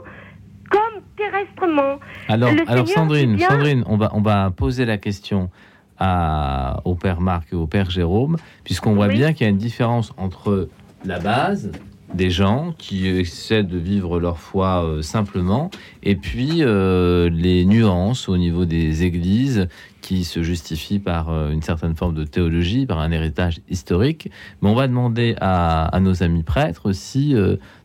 comme 0.71 1.03
terrestrement. 1.17 1.99
Alors, 2.29 2.51
alors 2.67 2.89
Sandrine, 2.89 3.39
Sandrine, 3.39 3.85
on 3.87 3.97
va, 3.97 4.11
on 4.15 4.21
va 4.21 4.51
poser 4.51 4.85
la 4.85 4.99
question 4.99 5.51
à, 5.99 6.81
au 6.85 6.95
père 6.95 7.21
Marc 7.21 7.53
et 7.53 7.57
au 7.57 7.67
père 7.67 7.91
Jérôme, 7.91 8.37
puisqu'on 8.65 8.95
voit 8.95 9.09
bien 9.09 9.33
qu'il 9.33 9.45
y 9.45 9.47
a 9.47 9.51
une 9.51 9.59
différence 9.59 10.13
entre 10.17 10.69
la 11.05 11.19
base 11.19 11.71
des 12.15 12.31
gens 12.31 12.75
qui 12.79 13.07
essaient 13.07 13.65
de 13.65 13.77
vivre 13.77 14.19
leur 14.19 14.39
foi 14.39 14.83
euh, 14.83 15.03
simplement, 15.03 15.71
et 16.03 16.17
puis 16.17 16.63
euh, 16.63 17.29
les 17.29 17.67
nuances 17.67 18.31
au 18.31 18.39
niveau 18.39 18.65
des 18.65 19.03
églises 19.05 19.69
qui 20.01 20.25
se 20.25 20.43
justifient 20.43 21.01
par 21.01 21.29
euh, 21.29 21.51
une 21.51 21.61
certaine 21.61 21.95
forme 21.95 22.15
de 22.15 22.25
théologie, 22.25 22.87
par 22.87 22.99
un 22.99 23.11
héritage 23.11 23.61
historique. 23.69 24.31
Mais 24.63 24.71
on 24.71 24.75
va 24.75 24.89
demander 24.89 25.37
à, 25.41 25.85
à 25.85 26.01
nos 26.01 26.23
amis 26.23 26.45
prêtres 26.45 26.93
si 26.93 27.35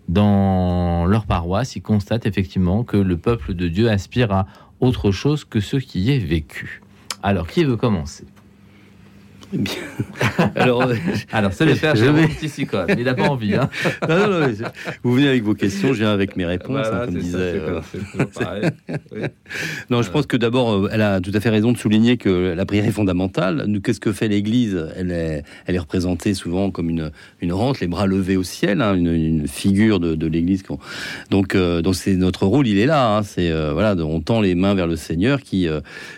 dans 0.10 1.06
leur 1.06 1.26
paroisse, 1.26 1.76
ils 1.76 1.82
constatent 1.82 2.26
effectivement 2.26 2.84
que 2.84 2.98
le 2.98 3.18
peuple 3.18 3.54
de 3.54 3.68
Dieu 3.68 3.89
aspire 3.89 4.32
à 4.32 4.48
autre 4.80 5.12
chose 5.12 5.46
que 5.46 5.60
ce 5.60 5.78
qui 5.78 6.12
est 6.12 6.20
vécu. 6.20 6.82
Alors, 7.22 7.47
qui 7.47 7.64
veut 7.64 7.78
commencer? 7.78 8.26
alors, 10.56 10.91
alors 11.32 11.54
c'est 11.54 11.66
le 11.66 11.76
père 11.76 11.95
je 11.95 12.06
vais... 12.06 12.28
mais 12.88 12.95
il 12.97 13.04
n'a 13.04 13.14
pas 13.14 13.30
envie. 13.30 13.56
Hein. 13.56 13.70
non, 14.10 14.18
non, 14.18 14.39
non, 14.39 14.47
vous 15.04 15.14
venez 15.14 15.28
avec 15.28 15.43
vos 15.43 15.54
questions, 15.54 15.89
je 15.89 15.99
viens 15.99 16.12
avec 16.12 16.36
mes 16.36 16.45
réponses, 16.45 16.88
hein, 16.91 17.06
comme 17.06 17.18
disait. 17.18 17.62
Non, 19.89 20.01
je 20.01 20.10
pense 20.10 20.26
que 20.26 20.38
d'abord, 20.38 20.72
euh, 20.72 20.89
elle 20.91 21.01
a 21.01 21.22
tout 21.22 21.32
à 21.34 21.39
fait 21.39 21.49
raison 21.49 21.72
de 21.72 21.78
souligner 21.78 22.18
que 22.18 22.54
la 22.56 22.66
prière 22.66 22.86
est 22.86 22.91
fondamentale. 22.91 23.68
Qu'est-ce 23.84 23.99
que 23.99 24.12
fait 24.12 24.28
l'Église? 24.28 24.88
Elle 24.95 25.12
est, 25.12 25.43
elle 25.66 25.76
est 25.76 25.80
représentée 25.80 26.34
souvent 26.34 26.72
comme 26.72 26.89
une, 26.89 27.12
une 27.41 27.54
rente, 27.54 27.80
les 27.80 27.88
bras 27.88 28.08
levés 28.08 28.38
au 28.38 28.43
ciel, 28.43 28.82
hein, 28.82 28.95
une, 28.95 29.47
figure 29.47 29.99
de, 29.99 30.16
de 30.16 30.28
l'Église. 30.28 30.64
Donc, 31.30 31.56
euh, 31.56 31.82
donc 31.82 31.95
c'est 31.95 32.16
notre 32.16 32.45
rôle, 32.45 32.68
il 32.68 32.80
est 32.80 32.86
là. 32.86 33.18
Hein, 33.18 33.24
c'est 33.24 33.51
euh, 33.51 33.74
voilà, 33.74 33.95
on 34.04 34.22
tend 34.22 34.41
les 34.41 34.56
mains 34.56 34.74
vers 34.74 34.88
le 34.88 34.95
Seigneur 34.95 35.41
qui, 35.41 35.68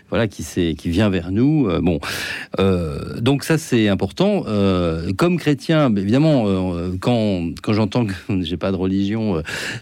voilà, 0.10 0.28
qui, 0.28 0.44
qui 0.76 0.90
vient 0.90 1.10
vers 1.10 1.32
nous. 1.32 1.68
bon 1.82 2.00
donc 3.26 3.44
ça 3.44 3.58
c'est 3.58 3.88
important. 3.90 4.44
Euh, 4.48 5.12
comme 5.18 5.38
chrétien, 5.40 5.94
évidemment, 5.96 6.44
euh, 6.46 6.92
quand, 7.02 7.50
quand 7.64 7.74
j'entends 7.74 8.06
que 8.06 8.14
j'ai 8.42 8.56
pas 8.56 8.72
de 8.72 8.78
religion, 8.78 9.38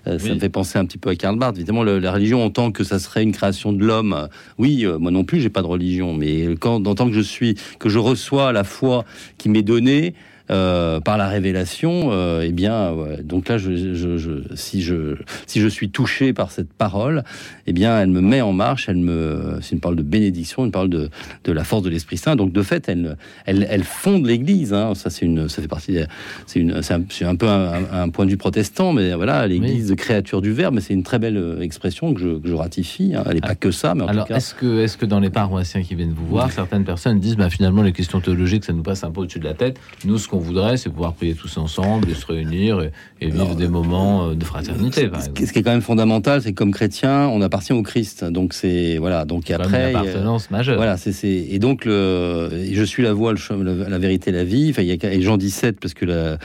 euh, 0.07 0.17
ça 0.17 0.33
me 0.33 0.39
fait 0.39 0.47
penser 0.47 0.79
un 0.79 0.85
petit 0.85 0.97
peu 0.97 1.09
à 1.09 1.15
Karl 1.15 1.37
Barth. 1.37 1.57
Évidemment, 1.57 1.83
la 1.83 2.11
religion 2.11 2.43
en 2.43 2.49
tant 2.49 2.71
que 2.71 2.85
ça 2.85 2.99
serait 2.99 3.21
une 3.21 3.33
création 3.33 3.73
de 3.73 3.83
l'homme. 3.83 4.29
Oui, 4.57 4.85
moi 4.99 5.11
non 5.11 5.25
plus, 5.25 5.41
j'ai 5.41 5.49
pas 5.49 5.61
de 5.61 5.67
religion, 5.67 6.13
mais 6.13 6.55
quand 6.59 6.87
en 6.87 6.95
tant 6.95 7.07
que 7.07 7.13
je 7.13 7.19
suis, 7.19 7.55
que 7.79 7.89
je 7.89 7.99
reçois 7.99 8.53
la 8.53 8.63
foi 8.63 9.03
qui 9.37 9.49
m'est 9.49 9.61
donnée. 9.61 10.15
Euh, 10.53 10.99
par 10.99 11.17
la 11.17 11.27
révélation, 11.27 12.09
euh, 12.11 12.45
eh 12.45 12.51
bien, 12.51 12.95
donc 13.23 13.49
là, 13.49 13.57
je, 13.57 13.93
je, 13.95 14.17
je, 14.17 14.31
si 14.55 14.81
je 14.81 15.15
si 15.47 15.59
je 15.59 15.67
suis 15.67 15.89
touché 15.89 16.31
par 16.31 16.51
cette 16.51 16.71
parole, 16.71 17.23
eh 17.65 17.73
bien, 17.73 17.99
elle 17.99 18.09
me 18.09 18.21
met 18.21 18.41
en 18.41 18.53
marche. 18.53 18.87
Elle 18.87 18.97
me, 18.97 19.57
c'est 19.61 19.73
une 19.73 19.79
parole 19.79 19.97
de 19.97 20.03
bénédiction, 20.03 20.65
une 20.65 20.71
parole 20.71 20.89
de, 20.89 21.09
de 21.43 21.51
la 21.51 21.63
force 21.63 21.81
de 21.83 21.89
l'Esprit 21.89 22.17
Saint. 22.17 22.35
Donc, 22.35 22.51
de 22.51 22.61
fait, 22.61 22.87
elle 22.87 23.17
elle, 23.45 23.67
elle 23.69 23.83
fonde 23.83 24.25
l'Église. 24.25 24.73
Hein. 24.73 24.93
Ça, 24.95 25.09
c'est 25.09 25.25
une, 25.25 25.49
ça 25.49 25.61
fait 25.61 25.67
partie, 25.67 25.97
c'est 26.45 26.59
une, 26.59 26.81
c'est 26.81 26.93
un, 26.93 27.03
un, 27.27 27.35
peu 27.35 27.47
un, 27.47 28.09
point 28.09 28.25
de 28.25 28.31
vue 28.31 28.37
protestant, 28.37 28.93
mais 28.93 29.13
voilà, 29.13 29.47
l'Église 29.47 29.89
de 29.89 29.95
créature 29.95 30.41
du 30.41 30.51
Verbe. 30.51 30.75
Mais 30.75 30.81
c'est 30.81 30.93
une 30.93 31.03
très 31.03 31.19
belle 31.19 31.37
euh, 31.37 31.61
expression 31.61 32.13
que 32.13 32.19
je, 32.19 32.39
que 32.39 32.47
je 32.47 32.53
ratifie. 32.53 33.13
Hein. 33.15 33.23
Elle 33.27 33.35
n'est 33.35 33.41
pas 33.41 33.55
que 33.55 33.71
ça, 33.71 33.95
mais 33.95 34.03
en 34.03 34.07
Alors, 34.07 34.25
tout 34.25 34.33
cas. 34.33 34.37
est-ce 34.37 34.53
que 34.53 34.81
est-ce 34.81 34.97
que 34.97 35.05
dans 35.05 35.19
les 35.19 35.29
paroissiens 35.29 35.81
qui 35.81 35.95
viennent 35.95 36.13
vous 36.13 36.27
voir, 36.27 36.51
certaines 36.51 36.83
personnes 36.83 37.19
disent, 37.19 37.37
bah, 37.37 37.49
finalement, 37.49 37.81
les 37.81 37.93
questions 37.93 38.19
théologiques, 38.21 38.65
ça 38.65 38.73
nous 38.73 38.83
passe 38.83 39.03
un 39.03 39.11
peu 39.11 39.21
au-dessus 39.21 39.39
de 39.39 39.45
la 39.45 39.53
tête. 39.53 39.79
Nous, 40.05 40.17
ce 40.17 40.27
qu'on 40.27 40.39
voudrait, 40.43 40.77
c'est 40.77 40.89
pouvoir 40.89 41.13
prier 41.13 41.33
tous 41.33 41.57
ensemble 41.57 42.09
et 42.09 42.13
se 42.13 42.25
réunir 42.25 42.81
et, 42.81 42.91
vivre 43.21 43.55
des 43.55 43.67
moments 43.67 44.27
euh, 44.27 44.35
de 44.35 44.43
fraternité. 44.43 45.09
ce, 45.19 45.29
qui 45.29 45.59
est 45.59 45.63
quand 45.63 45.71
même 45.71 45.81
fondamental, 45.81 46.41
c'est 46.41 46.51
que 46.51 46.57
comme 46.57 46.73
chrétien, 46.73 47.27
on 47.29 47.41
appartient 47.41 47.73
au 47.73 47.81
Christ. 47.81 48.25
Donc 48.25 48.53
c'est 48.53 48.97
voilà. 48.97 49.25
Donc 49.25 49.49
après, 49.49 49.91
une 49.91 49.95
appartenance 49.95 50.51
majeure. 50.51 50.75
Voilà, 50.75 50.97
c'est 50.97 51.13
et 51.23 51.57
donc 51.59 51.85
le, 51.85 52.49
je 52.71 52.83
suis 52.83 53.01
la 53.01 53.13
voie, 53.13 53.33
le, 53.33 53.87
la, 53.87 53.97
vérité, 53.97 54.31
la 54.31 54.43
vie. 54.43 54.67
Enfin, 54.71 54.81
il 54.81 54.89
y 54.89 54.91
a 54.91 55.13
et 55.13 55.21
Jean 55.21 55.37
17 55.37 55.79
parce 55.79 55.93
que 55.93 56.05
la, 56.05 56.37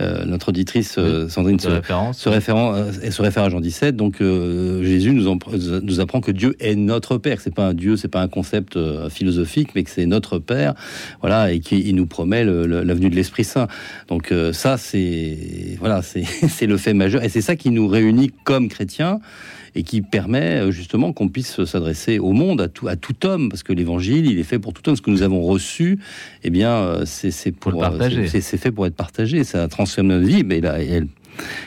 euh, 0.00 0.24
notre 0.26 0.50
auditrice 0.50 0.96
euh, 0.98 1.28
Sandrine 1.28 1.58
se, 1.58 1.68
se, 1.68 2.28
référent, 2.28 2.74
elle 3.02 3.12
se 3.12 3.22
réfère 3.22 3.44
à 3.44 3.48
Jean 3.48 3.60
17. 3.60 3.96
Donc 3.96 4.18
Jésus 4.20 5.12
nous, 5.12 5.38
nous 5.82 6.00
apprend 6.00 6.20
que 6.20 6.30
Dieu 6.32 6.54
est 6.60 6.74
notre 6.74 7.18
Père. 7.18 7.40
C'est 7.40 7.54
pas 7.54 7.68
un 7.68 7.74
Dieu, 7.74 7.96
c'est 7.96 8.08
pas 8.08 8.20
un 8.20 8.28
concept 8.28 8.78
philosophique, 9.08 9.70
mais 9.74 9.84
que 9.84 9.90
c'est 9.90 10.06
notre 10.06 10.38
Père. 10.38 10.74
Voilà, 11.20 11.52
et 11.52 11.60
qu'il 11.60 11.94
nous 11.94 12.06
promet 12.06 12.44
l'avenue 12.44 13.10
de 13.10 13.14
l'Esprit 13.14 13.35
Saint. 13.44 13.68
Donc 14.08 14.32
euh, 14.32 14.52
ça, 14.52 14.78
c'est 14.78 15.76
voilà, 15.78 16.02
c'est 16.48 16.66
le 16.66 16.76
fait 16.76 16.94
majeur, 16.94 17.22
et 17.22 17.28
c'est 17.28 17.40
ça 17.40 17.56
qui 17.56 17.70
nous 17.70 17.88
réunit 17.88 18.30
comme 18.44 18.68
chrétiens 18.68 19.20
et 19.76 19.82
qui 19.82 20.00
permet 20.00 20.60
euh, 20.60 20.70
justement 20.70 21.12
qu'on 21.12 21.28
puisse 21.28 21.64
s'adresser 21.64 22.18
au 22.18 22.32
monde, 22.32 22.62
à 22.62 22.68
tout, 22.68 22.88
à 22.88 22.96
tout 22.96 23.26
homme, 23.26 23.50
parce 23.50 23.62
que 23.62 23.74
l'évangile, 23.74 24.26
il 24.26 24.38
est 24.38 24.44
fait 24.44 24.58
pour 24.58 24.72
tout 24.72 24.88
homme. 24.88 24.96
Ce 24.96 25.02
que 25.02 25.10
nous 25.10 25.22
avons 25.22 25.42
reçu, 25.42 25.98
eh 26.42 26.50
bien, 26.50 26.70
euh, 26.70 27.02
c'est 27.04 27.52
pour, 27.52 27.84
c'est 28.26 28.56
fait 28.56 28.72
pour 28.72 28.86
être 28.86 28.96
partagé. 28.96 29.44
Ça 29.44 29.68
transforme 29.68 30.08
notre 30.08 30.26
vie. 30.26 30.44
Mais 30.44 30.60
là, 30.60 30.80
elle, 30.82 31.08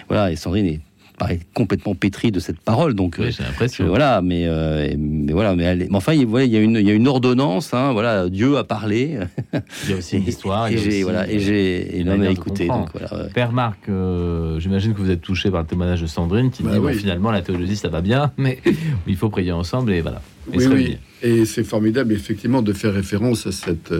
voilà, 0.08 0.32
et 0.32 0.36
Sandrine 0.36 0.66
est 0.66 0.80
paraît 1.20 1.40
complètement 1.54 1.94
pétri 1.94 2.32
de 2.32 2.40
cette 2.40 2.60
parole. 2.60 2.96
Donc, 2.96 3.18
oui, 3.20 3.32
j'ai 3.32 3.44
l'impression. 3.44 3.86
voilà, 3.86 4.22
mais, 4.24 4.46
euh, 4.48 4.96
mais 4.98 5.34
voilà, 5.34 5.56
mais, 5.56 5.76
mais 5.76 5.88
enfin, 5.92 6.14
il, 6.14 6.26
voilà, 6.26 6.46
y 6.46 6.58
a 6.58 6.62
une, 6.62 6.78
il 6.78 6.88
y 6.88 6.90
a 6.90 6.94
une 6.94 7.08
ordonnance. 7.08 7.74
Hein, 7.74 7.94
voilà, 7.94 8.28
Dieu 8.30 8.58
a 8.58 8.64
parlé. 8.64 9.20
Il 9.84 9.90
y 9.92 9.94
a 9.94 9.98
aussi 9.98 10.18
une 10.18 10.28
histoire. 10.28 10.68
et, 10.68 10.78
j'ai, 10.78 11.04
voilà, 11.04 11.30
et 11.30 11.40
j'ai, 11.40 12.00
et 12.00 12.04
l'homme 12.04 12.24
a 12.24 12.32
écouté. 12.32 12.68
Donc, 12.68 12.90
voilà, 12.94 13.30
Père 13.34 13.52
Marc, 13.52 13.88
euh, 13.90 14.60
j'imagine 14.60 14.94
que 14.94 15.00
vous 15.00 15.12
êtes 15.12 15.22
touché 15.22 15.52
par 15.52 15.62
le 15.62 15.68
témoignage 15.68 16.02
de 16.02 16.08
Sandrine, 16.08 16.50
qui 16.50 16.64
bah 16.64 16.72
dit 16.74 16.80
bon, 16.80 16.94
finalement 16.94 17.30
la 17.30 17.42
théologie 17.42 17.76
ça 17.76 17.90
va 17.90 18.02
bien, 18.02 18.32
mais 18.38 18.60
il 19.08 19.16
faut 19.16 19.30
prier 19.30 19.52
ensemble 19.52 19.94
et 19.94 20.02
voilà. 20.02 20.22
Et 20.54 20.58
oui, 20.58 20.68
oui. 20.74 20.98
Et 21.22 21.46
c'est 21.46 21.64
formidable 21.64 22.14
effectivement 22.14 22.62
de 22.62 22.74
faire 22.74 22.94
référence 22.94 23.46
à 23.46 23.52
cette 23.52 23.94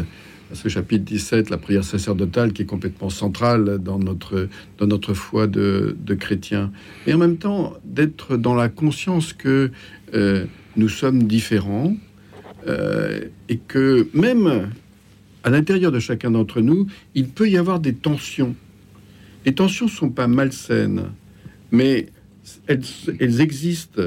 ce 0.54 0.68
chapitre 0.68 1.06
17, 1.06 1.50
la 1.50 1.58
prière 1.58 1.84
sacerdotale 1.84 2.54
qui 2.54 2.64
est 2.64 2.66
complètement 2.66 3.10
centrale 3.10 3.78
dans 3.80 4.00
notre, 4.00 4.48
dans 4.78 4.88
notre 4.88 5.14
foi 5.14 5.48
de, 5.48 5.96
de 6.00 6.14
chrétien. 6.16 6.72
Et 7.06 7.14
en 7.14 7.18
même 7.18 7.38
temps, 7.38 7.74
d'être 7.84 8.38
dans 8.38 8.56
la 8.56 8.70
conscience 8.70 9.34
que 9.34 9.72
euh, 10.14 10.46
nous 10.76 10.90
sommes 10.90 11.24
différents 11.24 11.96
euh, 12.68 13.22
et 13.48 13.58
que 13.58 14.08
même 14.14 14.72
à 15.44 15.50
l'intérieur 15.50 15.92
de 15.92 16.00
chacun 16.00 16.32
d'entre 16.32 16.62
nous, 16.62 16.88
il 17.16 17.30
peut 17.30 17.50
y 17.50 17.58
avoir 17.58 17.80
des 17.80 17.94
tensions. 17.94 18.56
Les 19.46 19.54
tensions 19.54 19.88
sont 19.88 20.10
pas 20.10 20.28
malsaines, 20.28 21.12
mais 21.72 22.08
elles, 22.68 22.84
elles 23.20 23.40
existent 23.40 24.02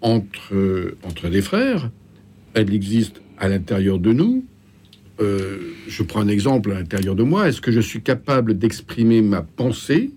entre, 0.00 0.96
entre 1.02 1.28
les 1.28 1.42
frères, 1.42 1.90
elles 2.54 2.74
existent 2.74 3.20
à 3.38 3.48
l'intérieur 3.48 3.98
de 3.98 4.12
nous, 4.12 4.44
euh, 5.20 5.58
je 5.86 6.02
prends 6.02 6.20
un 6.20 6.28
exemple 6.28 6.72
à 6.72 6.74
l'intérieur 6.74 7.14
de 7.14 7.22
moi, 7.22 7.48
est-ce 7.48 7.60
que 7.60 7.70
je 7.70 7.80
suis 7.80 8.02
capable 8.02 8.58
d'exprimer 8.58 9.22
ma 9.22 9.42
pensée 9.42 10.10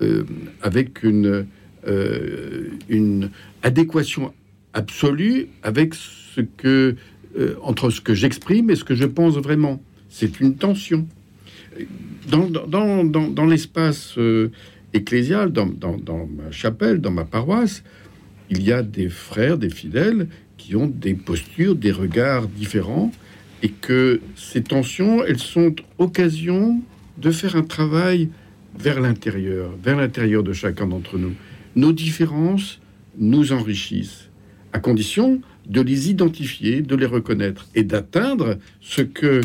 euh, 0.00 0.24
avec 0.62 1.02
une, 1.02 1.46
euh, 1.86 2.68
une 2.88 3.30
adéquation 3.62 4.32
absolue 4.72 5.48
avec 5.62 5.94
ce 5.94 6.40
que 6.40 6.96
entre 7.62 7.90
ce 7.90 8.00
que 8.00 8.14
j'exprime 8.14 8.70
et 8.70 8.74
ce 8.74 8.82
que 8.82 8.94
je 8.94 9.04
pense 9.04 9.36
vraiment? 9.36 9.80
C'est 10.08 10.40
une 10.40 10.56
tension. 10.56 11.06
Dans 12.28 13.46
l'espace 13.46 14.18
ecclésial, 14.92 15.52
dans, 15.52 15.66
ma 15.66 16.50
chapelle, 16.50 17.00
dans 17.00 17.10
ma 17.10 17.24
paroisse, 17.24 17.84
il 18.50 18.62
y 18.62 18.72
a 18.72 18.82
des 18.82 19.08
frères, 19.08 19.58
des 19.58 19.70
fidèles 19.70 20.28
qui 20.56 20.74
ont 20.74 20.86
des 20.86 21.14
postures, 21.14 21.76
des 21.76 21.92
regards 21.92 22.48
différents 22.48 23.12
et 23.62 23.70
que 23.70 24.20
ces 24.36 24.62
tensions, 24.62 25.24
elles 25.24 25.38
sont 25.38 25.74
occasion 25.98 26.80
de 27.18 27.30
faire 27.30 27.56
un 27.56 27.62
travail 27.62 28.28
vers 28.78 29.00
l'intérieur, 29.00 29.70
vers 29.82 29.96
l'intérieur 29.96 30.42
de 30.42 30.52
chacun 30.52 30.86
d'entre 30.86 31.18
nous. 31.18 31.34
Nos 31.74 31.92
différences 31.92 32.80
nous 33.18 33.52
enrichissent, 33.52 34.28
à 34.72 34.78
condition 34.78 35.40
de 35.68 35.80
les 35.80 36.10
identifier, 36.10 36.80
de 36.80 36.94
les 36.94 37.06
reconnaître 37.06 37.66
et 37.74 37.82
d'atteindre 37.82 38.58
ce 38.80 39.02
que 39.02 39.40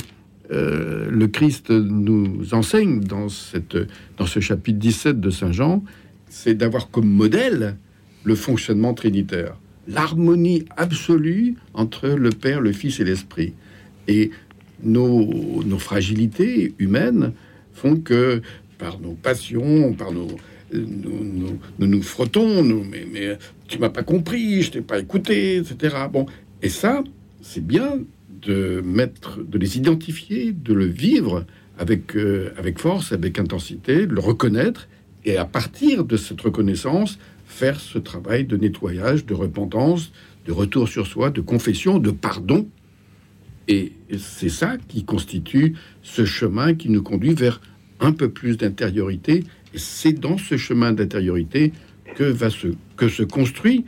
euh, 0.51 1.09
le 1.09 1.27
Christ 1.27 1.71
nous 1.71 2.53
enseigne 2.53 2.99
dans, 2.99 3.29
cette, 3.29 3.77
dans 4.17 4.25
ce 4.25 4.39
chapitre 4.39 4.79
17 4.79 5.19
de 5.19 5.29
Saint 5.29 5.51
Jean, 5.51 5.83
c'est 6.29 6.53
d'avoir 6.53 6.89
comme 6.89 7.09
modèle 7.09 7.77
le 8.23 8.35
fonctionnement 8.35 8.93
trinitaire, 8.93 9.57
l'harmonie 9.87 10.65
absolue 10.77 11.55
entre 11.73 12.07
le 12.09 12.29
Père, 12.29 12.61
le 12.61 12.71
Fils 12.71 12.99
et 12.99 13.03
l'Esprit. 13.03 13.53
Et 14.07 14.31
nos, 14.83 15.63
fragilités 15.79 16.73
humaines 16.79 17.33
font 17.73 17.97
que 17.97 18.41
par 18.77 18.99
nos 18.99 19.13
passions, 19.13 19.93
par 19.93 20.11
nos... 20.11 20.27
Nous 20.73 21.59
nous, 21.77 22.01
frottons, 22.01 22.63
nous, 22.63 22.83
mais, 22.83 23.37
tu 23.67 23.77
m'as 23.77 23.89
pas 23.89 24.01
compris, 24.01 24.63
je 24.63 24.71
t'ai 24.71 24.81
pas 24.81 24.99
écouté, 24.99 25.57
etc. 25.57 25.95
Bon, 26.11 26.25
et 26.63 26.69
ça, 26.69 27.03
c'est 27.41 27.65
bien 27.65 27.99
de 28.41 28.81
mettre, 28.83 29.43
de 29.43 29.57
les 29.59 29.77
identifier, 29.77 30.51
de 30.51 30.73
le 30.73 30.85
vivre 30.85 31.45
avec, 31.77 32.15
euh, 32.15 32.53
avec 32.57 32.79
force, 32.79 33.11
avec 33.11 33.39
intensité, 33.39 34.05
le 34.05 34.19
reconnaître, 34.19 34.87
et 35.25 35.37
à 35.37 35.45
partir 35.45 36.03
de 36.03 36.17
cette 36.17 36.41
reconnaissance, 36.41 37.19
faire 37.45 37.79
ce 37.79 37.97
travail 37.97 38.45
de 38.45 38.57
nettoyage, 38.57 39.25
de 39.25 39.33
repentance, 39.33 40.11
de 40.45 40.51
retour 40.51 40.87
sur 40.87 41.07
soi, 41.07 41.29
de 41.29 41.41
confession, 41.41 41.99
de 41.99 42.11
pardon, 42.11 42.67
et 43.67 43.93
c'est 44.17 44.49
ça 44.49 44.77
qui 44.87 45.05
constitue 45.05 45.75
ce 46.01 46.25
chemin 46.25 46.73
qui 46.73 46.89
nous 46.89 47.03
conduit 47.03 47.33
vers 47.33 47.61
un 47.99 48.11
peu 48.11 48.29
plus 48.29 48.57
d'intériorité. 48.57 49.43
Et 49.73 49.77
c'est 49.77 50.13
dans 50.13 50.37
ce 50.37 50.57
chemin 50.57 50.91
d'intériorité 50.91 51.71
que, 52.15 52.35
se, 52.49 52.67
que 52.97 53.07
se 53.07 53.23
construit 53.23 53.85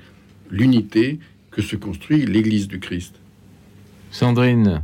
l'unité, 0.49 1.19
que 1.51 1.61
se 1.61 1.75
construit 1.75 2.25
l'Église 2.25 2.67
du 2.67 2.79
Christ. 2.79 3.15
Sandrine. 4.11 4.83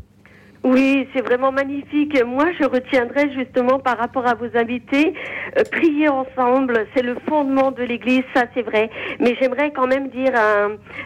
Oui, 0.64 1.08
c'est 1.12 1.26
vraiment 1.26 1.52
magnifique. 1.52 2.16
Moi, 2.24 2.46
je 2.60 2.66
retiendrai 2.66 3.34
justement 3.34 3.80
par 3.80 3.98
rapport 3.98 4.28
à 4.28 4.36
vos 4.36 4.56
invités, 4.56 5.16
euh, 5.58 5.64
prier 5.72 6.08
ensemble, 6.08 6.86
c'est 6.96 7.02
le 7.02 7.16
fondement 7.28 7.72
de 7.72 7.82
l'Église, 7.82 8.24
ça 8.36 8.44
c'est 8.54 8.62
vrai. 8.62 8.92
Mais 9.20 9.36
j'aimerais 9.42 9.72
quand 9.72 9.88
même 9.88 10.10
dire 10.10 10.34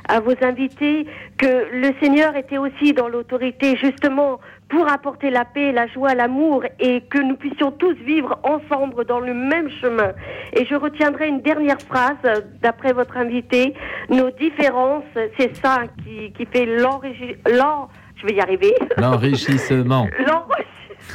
à, 0.10 0.20
vos 0.20 0.34
invités 0.42 1.06
que 1.38 1.68
le 1.72 1.94
Seigneur 2.02 2.36
était 2.36 2.58
aussi 2.58 2.92
dans 2.92 3.08
l'autorité 3.08 3.78
justement 3.78 4.42
pour 4.68 4.92
apporter 4.92 5.30
la 5.30 5.46
paix, 5.46 5.72
la 5.72 5.88
joie, 5.88 6.16
l'amour 6.16 6.64
et 6.80 7.02
que 7.02 7.20
nous 7.20 7.38
puissions 7.38 7.72
tous 7.72 7.94
vivre 7.94 8.38
ensemble 8.44 9.06
dans 9.06 9.22
le 9.22 9.34
même 9.34 9.70
chemin. 9.80 10.12
Et 10.52 10.66
je 10.66 10.76
retiendrai 10.76 11.30
une 11.30 11.42
dernière 11.42 11.80
phrase 11.82 12.44
d'après 12.62 12.92
votre 12.92 13.16
invité. 13.16 13.74
Nos 14.10 14.32
différences, 14.32 15.06
c'est 15.38 15.56
ça 15.58 15.84
qui, 16.04 16.34
qui 16.34 16.46
fait 16.46 16.66
l'enrichissement 16.66 17.90
je 18.16 18.26
vais 18.26 18.34
y 18.34 18.42
arriver. 18.42 18.74
L'enrichissement. 18.98 20.08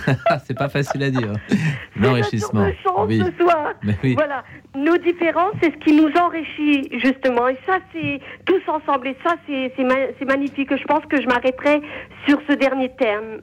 c'est 0.46 0.57
pas 0.57 0.68
facile 0.68 1.03
à 1.03 1.11
dire. 1.11 1.32
L'enrichissement. 1.96 2.66
Oui. 3.07 3.22
Ce 3.24 3.44
soir. 3.44 3.72
oui. 4.03 4.14
Voilà. 4.14 4.44
Nos 4.74 4.96
différences, 4.98 5.55
c'est 5.62 5.72
ce 5.72 5.78
qui 5.78 5.94
nous 5.94 6.11
enrichit, 6.16 6.88
justement. 7.01 7.48
Et 7.48 7.59
ça, 7.66 7.78
c'est 7.92 8.20
tous 8.44 8.62
ensemble. 8.68 9.09
Et 9.09 9.16
ça, 9.24 9.34
c'est 9.46 10.24
magnifique. 10.24 10.74
Je 10.76 10.84
pense 10.84 11.05
que 11.07 11.20
je 11.20 11.26
m'arrêterai 11.26 11.82
sur 12.26 12.38
ce 12.48 12.55
dernier 12.55 12.90
terme. 12.96 13.40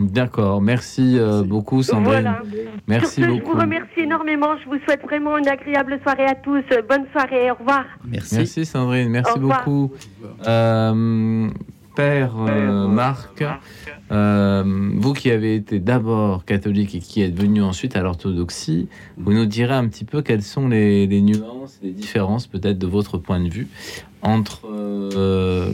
D'accord, 0.00 0.62
merci 0.62 1.18
euh, 1.18 1.42
beaucoup 1.42 1.82
Sandrine. 1.82 2.04
Voilà. 2.04 2.42
Merci 2.86 3.20
beaucoup. 3.24 3.50
Je 3.50 3.56
vous 3.56 3.60
remercie 3.60 4.00
énormément. 4.00 4.56
Je 4.62 4.68
vous 4.68 4.78
souhaite 4.84 5.02
vraiment 5.02 5.36
une 5.38 5.48
agréable 5.48 5.98
soirée 6.04 6.26
à 6.26 6.36
tous. 6.36 6.62
Bonne 6.88 7.06
soirée. 7.10 7.50
Au 7.50 7.54
revoir. 7.54 7.84
Merci. 8.06 8.36
Merci 8.36 8.64
Sandrine. 8.64 9.08
Merci 9.08 9.40
beaucoup. 9.40 9.92
Euh, 10.46 11.48
Père 11.98 12.34
euh, 12.38 12.86
Marc, 12.86 13.44
euh, 14.12 14.90
vous 14.94 15.12
qui 15.14 15.32
avez 15.32 15.56
été 15.56 15.80
d'abord 15.80 16.44
catholique 16.44 16.94
et 16.94 17.00
qui 17.00 17.22
êtes 17.22 17.34
venu 17.34 17.60
ensuite 17.60 17.96
à 17.96 18.02
l'orthodoxie, 18.02 18.86
vous 19.16 19.32
nous 19.32 19.46
direz 19.46 19.74
un 19.74 19.88
petit 19.88 20.04
peu 20.04 20.22
quelles 20.22 20.44
sont 20.44 20.68
les, 20.68 21.08
nuances, 21.20 21.80
les 21.82 21.90
différences 21.90 22.46
peut-être 22.46 22.78
de 22.78 22.86
votre 22.86 23.18
point 23.18 23.40
de 23.40 23.48
vue 23.48 23.66
entre, 24.22 24.68
euh, 24.70 25.72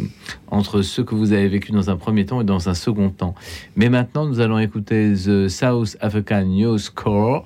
entre 0.50 0.80
ce 0.80 1.02
que 1.02 1.14
vous 1.14 1.34
avez 1.34 1.48
vécu 1.48 1.72
dans 1.72 1.90
un 1.90 1.96
premier 1.96 2.24
temps 2.24 2.40
et 2.40 2.44
dans 2.44 2.70
un 2.70 2.74
second 2.74 3.10
temps. 3.10 3.34
Mais 3.76 3.90
maintenant, 3.90 4.24
nous 4.24 4.40
allons 4.40 4.58
écouter 4.58 5.12
The 5.12 5.48
South 5.48 5.98
African 6.00 6.46
News 6.46 6.78
Corps. 6.94 7.44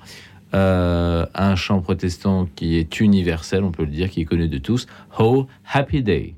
un 0.53 1.57
chant 1.57 1.81
protestant 1.81 2.47
qui 2.55 2.77
est 2.77 3.01
universel, 3.01 3.65
on 3.65 3.73
peut 3.73 3.83
le 3.83 3.91
dire, 3.91 4.09
qui 4.09 4.21
est 4.21 4.25
connu 4.25 4.47
de 4.47 4.59
tous. 4.59 4.87
Oh, 5.19 5.49
Happy 5.65 6.01
Day. 6.01 6.38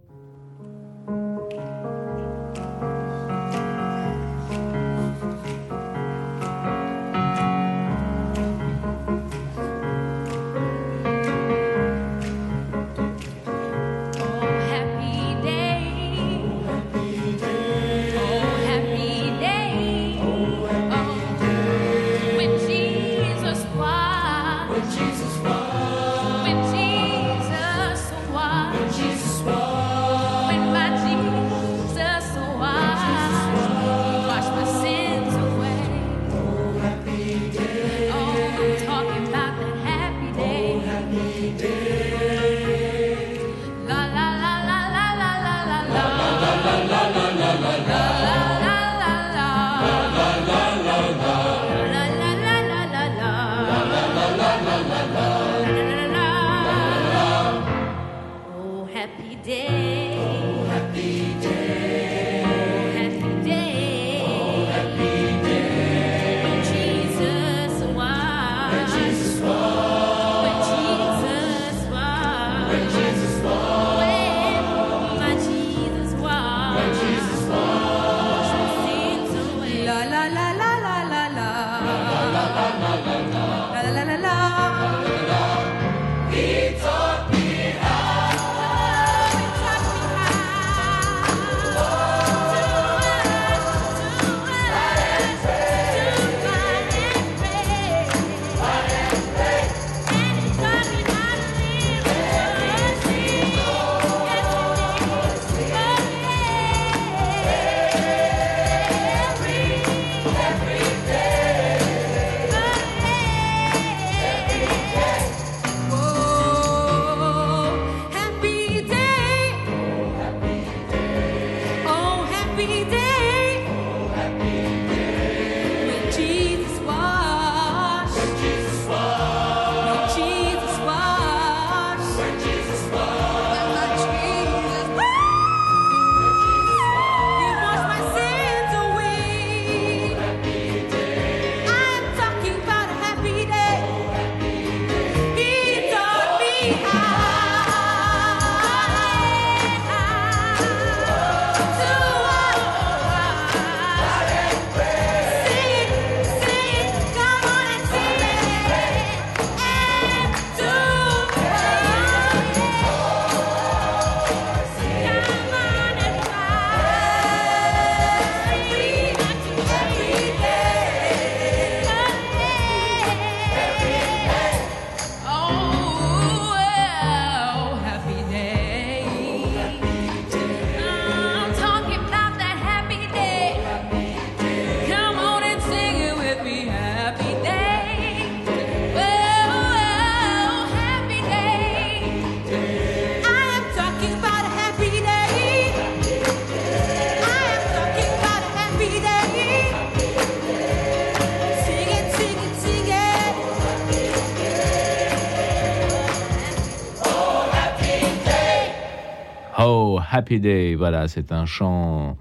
Voilà, 210.37 211.07
c'est 211.07 211.31
un 211.31 211.45
chant 211.45 212.17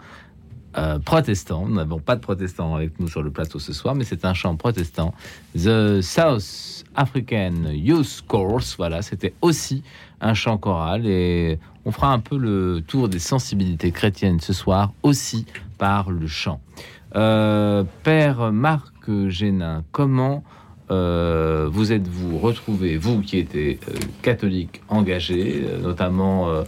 euh, 0.76 0.98
protestant. 0.98 1.66
Nous 1.66 1.74
n'avons 1.74 2.00
pas 2.00 2.16
de 2.16 2.20
protestants 2.20 2.74
avec 2.74 2.98
nous 2.98 3.08
sur 3.08 3.22
le 3.22 3.30
plateau 3.30 3.58
ce 3.58 3.72
soir, 3.72 3.94
mais 3.94 4.04
c'est 4.04 4.24
un 4.24 4.34
chant 4.34 4.56
protestant. 4.56 5.14
The 5.54 6.00
South 6.00 6.84
African 6.94 7.70
Youth 7.72 8.24
Chorus. 8.26 8.76
Voilà, 8.76 9.02
c'était 9.02 9.32
aussi 9.42 9.84
un 10.20 10.34
chant 10.34 10.58
choral 10.58 11.06
et 11.06 11.58
on 11.84 11.92
fera 11.92 12.12
un 12.12 12.18
peu 12.18 12.36
le 12.36 12.82
tour 12.86 13.08
des 13.08 13.20
sensibilités 13.20 13.92
chrétiennes 13.92 14.40
ce 14.40 14.52
soir 14.52 14.92
aussi 15.02 15.46
par 15.78 16.10
le 16.10 16.26
chant. 16.26 16.60
Euh, 17.16 17.84
Père 18.02 18.52
Marc 18.52 19.28
Génin, 19.28 19.84
comment 19.92 20.42
euh, 20.90 21.68
vous 21.70 21.92
êtes-vous 21.92 22.38
retrouvé, 22.38 22.96
vous 22.96 23.20
qui 23.20 23.38
étiez 23.38 23.78
catholique 24.22 24.82
engagé, 24.88 25.64
notamment 25.80 26.64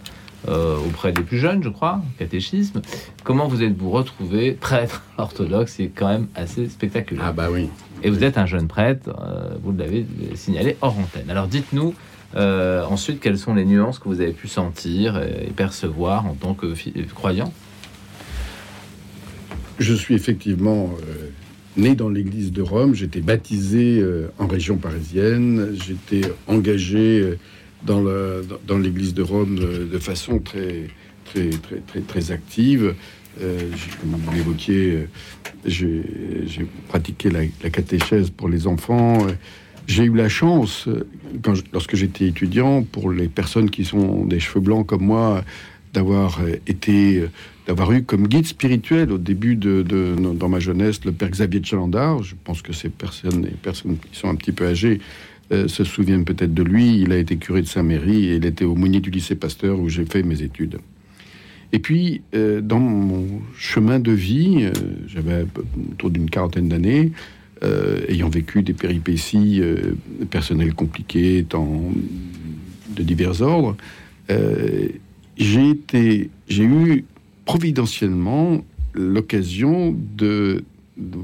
auprès 0.47 1.11
des 1.11 1.21
plus 1.21 1.37
jeunes, 1.37 1.63
je 1.63 1.69
crois, 1.69 2.01
catéchisme, 2.19 2.81
comment 3.23 3.47
vous 3.47 3.63
êtes-vous 3.63 3.89
retrouvé 3.89 4.51
prêtre 4.59 5.03
orthodoxe 5.17 5.75
C'est 5.77 5.87
quand 5.87 6.09
même 6.09 6.27
assez 6.35 6.67
spectaculaire. 6.69 7.25
Ah 7.27 7.33
bah 7.33 7.47
oui. 7.51 7.69
Et 8.03 8.09
vous 8.09 8.23
êtes 8.23 8.37
un 8.37 8.45
jeune 8.45 8.67
prêtre, 8.67 9.09
vous 9.63 9.71
l'avez 9.71 10.05
signalé 10.35 10.75
hors 10.81 10.97
antenne. 10.97 11.29
Alors 11.29 11.47
dites-nous, 11.47 11.93
ensuite, 12.35 13.21
quelles 13.21 13.37
sont 13.37 13.53
les 13.53 13.63
nuances 13.63 13.99
que 13.99 14.09
vous 14.09 14.19
avez 14.19 14.33
pu 14.33 14.49
sentir 14.49 15.17
et 15.17 15.51
percevoir 15.55 16.25
en 16.25 16.33
tant 16.33 16.53
que 16.53 16.73
croyant? 17.13 17.53
Je 19.79 19.93
suis 19.93 20.13
effectivement 20.13 20.93
euh, 21.01 21.29
né 21.77 21.95
dans 21.95 22.09
l'église 22.09 22.51
de 22.51 22.61
Rome, 22.61 22.93
j'étais 22.93 23.21
baptisé 23.21 23.99
euh, 23.99 24.31
en 24.37 24.47
région 24.47 24.77
parisienne, 24.77 25.73
j'étais 25.73 26.31
engagé 26.47 27.37
euh, 27.89 28.43
dans, 28.67 28.77
l'église 28.77 29.13
de 29.13 29.21
Rome 29.21 29.55
de, 29.55 29.99
façon 29.99 30.39
très, 30.39 30.87
très, 31.25 31.49
très, 31.49 32.01
très, 32.01 32.31
active. 32.31 32.95
vous 33.39 34.31
l'évoquiez, 34.33 35.07
j'ai 35.65 36.03
pratiqué 36.87 37.29
la, 37.29 37.69
catéchèse 37.69 38.29
pour 38.29 38.49
les 38.49 38.67
enfants. 38.67 39.25
J'ai 39.85 40.05
eu 40.05 40.15
la 40.15 40.29
chance, 40.29 40.87
lorsque 41.73 41.95
j'étais 41.95 42.27
étudiant, 42.27 42.83
pour 42.83 43.11
les 43.11 43.27
personnes 43.27 43.69
qui 43.69 43.83
sont 43.83 44.25
des 44.25 44.39
cheveux 44.39 44.61
blancs 44.61 44.87
comme 44.87 45.03
moi, 45.03 45.43
d'avoir 45.93 46.39
été 46.65 47.23
d'avoir 47.67 47.91
eu 47.93 48.03
comme 48.03 48.27
guide 48.27 48.45
spirituel 48.45 49.11
au 49.11 49.17
début 49.17 49.55
de, 49.55 49.83
dans 50.33 50.49
ma 50.49 50.59
jeunesse 50.59 51.05
le 51.05 51.11
père 51.11 51.29
Xavier 51.29 51.59
de 51.59 51.65
Chalandard. 51.65 52.23
Je 52.23 52.35
pense 52.43 52.61
que 52.61 52.73
ces 52.73 52.89
personnes, 52.89 53.47
personnes 53.61 53.97
qui 53.97 54.19
sont 54.19 54.29
un 54.29 54.35
petit 54.35 54.51
peu 54.51 54.67
âgées 54.67 54.99
euh, 55.53 55.67
se 55.67 55.83
souviennent 55.83 56.25
peut-être 56.25 56.53
de 56.53 56.63
lui. 56.63 56.99
Il 56.99 57.11
a 57.11 57.17
été 57.17 57.37
curé 57.37 57.61
de 57.61 57.67
Saint-Méry 57.67 58.25
et 58.29 58.35
il 58.37 58.45
était 58.45 58.65
aumônier 58.65 58.99
du 58.99 59.11
lycée 59.11 59.35
Pasteur 59.35 59.79
où 59.79 59.87
j'ai 59.87 60.05
fait 60.05 60.23
mes 60.23 60.41
études. 60.41 60.79
Et 61.71 61.79
puis, 61.79 62.21
euh, 62.33 62.59
dans 62.59 62.79
mon 62.79 63.41
chemin 63.55 63.99
de 63.99 64.11
vie, 64.11 64.59
euh, 64.61 64.71
j'avais 65.07 65.45
autour 65.91 66.09
d'une 66.09 66.29
quarantaine 66.29 66.69
d'années, 66.69 67.11
ayant 68.09 68.27
vécu 68.27 68.61
des 68.61 68.73
péripéties 68.73 69.61
personnelles 70.29 70.73
compliquées, 70.73 71.43
de 71.43 73.03
divers 73.03 73.41
ordres, 73.41 73.77
j'ai 75.37 75.73
eu 76.59 77.05
providentiellement 77.45 78.65
l'occasion 78.93 79.95
de, 80.17 80.65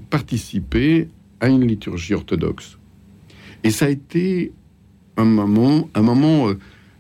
participer 0.09 1.09
à 1.41 1.49
une 1.49 1.67
liturgie 1.67 2.13
orthodoxe. 2.13 2.78
Et 3.63 3.71
ça 3.71 3.85
a 3.85 3.89
été 3.89 4.51
un 5.17 5.25
moment, 5.25 5.89
un 5.95 6.01
moment 6.01 6.49
euh, 6.49 6.57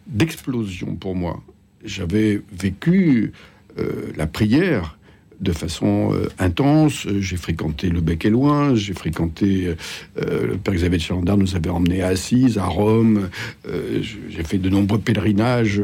d'explosion 0.07 0.95
pour 0.95 1.15
moi. 1.15 1.41
J'avais 1.83 2.41
vécu 2.51 3.31
euh, 3.79 4.11
la 4.17 4.27
prière 4.27 4.97
de 5.39 5.53
façon 5.53 6.11
euh, 6.13 6.27
intense. 6.37 7.07
J'ai 7.19 7.37
fréquenté 7.37 7.89
le 7.89 8.01
Bec 8.01 8.25
et 8.25 8.29
Loin, 8.29 8.75
j'ai 8.75 8.93
fréquenté 8.93 9.73
le 10.17 10.57
Père 10.57 10.73
Xavier 10.73 10.97
de 10.97 11.03
Chalandard 11.03 11.37
nous 11.37 11.55
avait 11.55 11.69
emmenés 11.69 12.01
à 12.01 12.07
Assise, 12.07 12.57
à 12.57 12.65
Rome. 12.65 13.29
j'ai 13.65 14.43
fait 14.43 14.57
de 14.57 14.69
nombreux 14.69 14.99
pèlerinages 14.99 15.81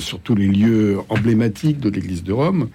sur 0.00 0.18
tous 0.18 0.34
les 0.34 0.48
lieux 0.48 0.98
emblématiques 1.08 1.78
de 1.78 1.88
l'Église 1.88 2.24
de 2.24 2.32
Rome 2.32 2.68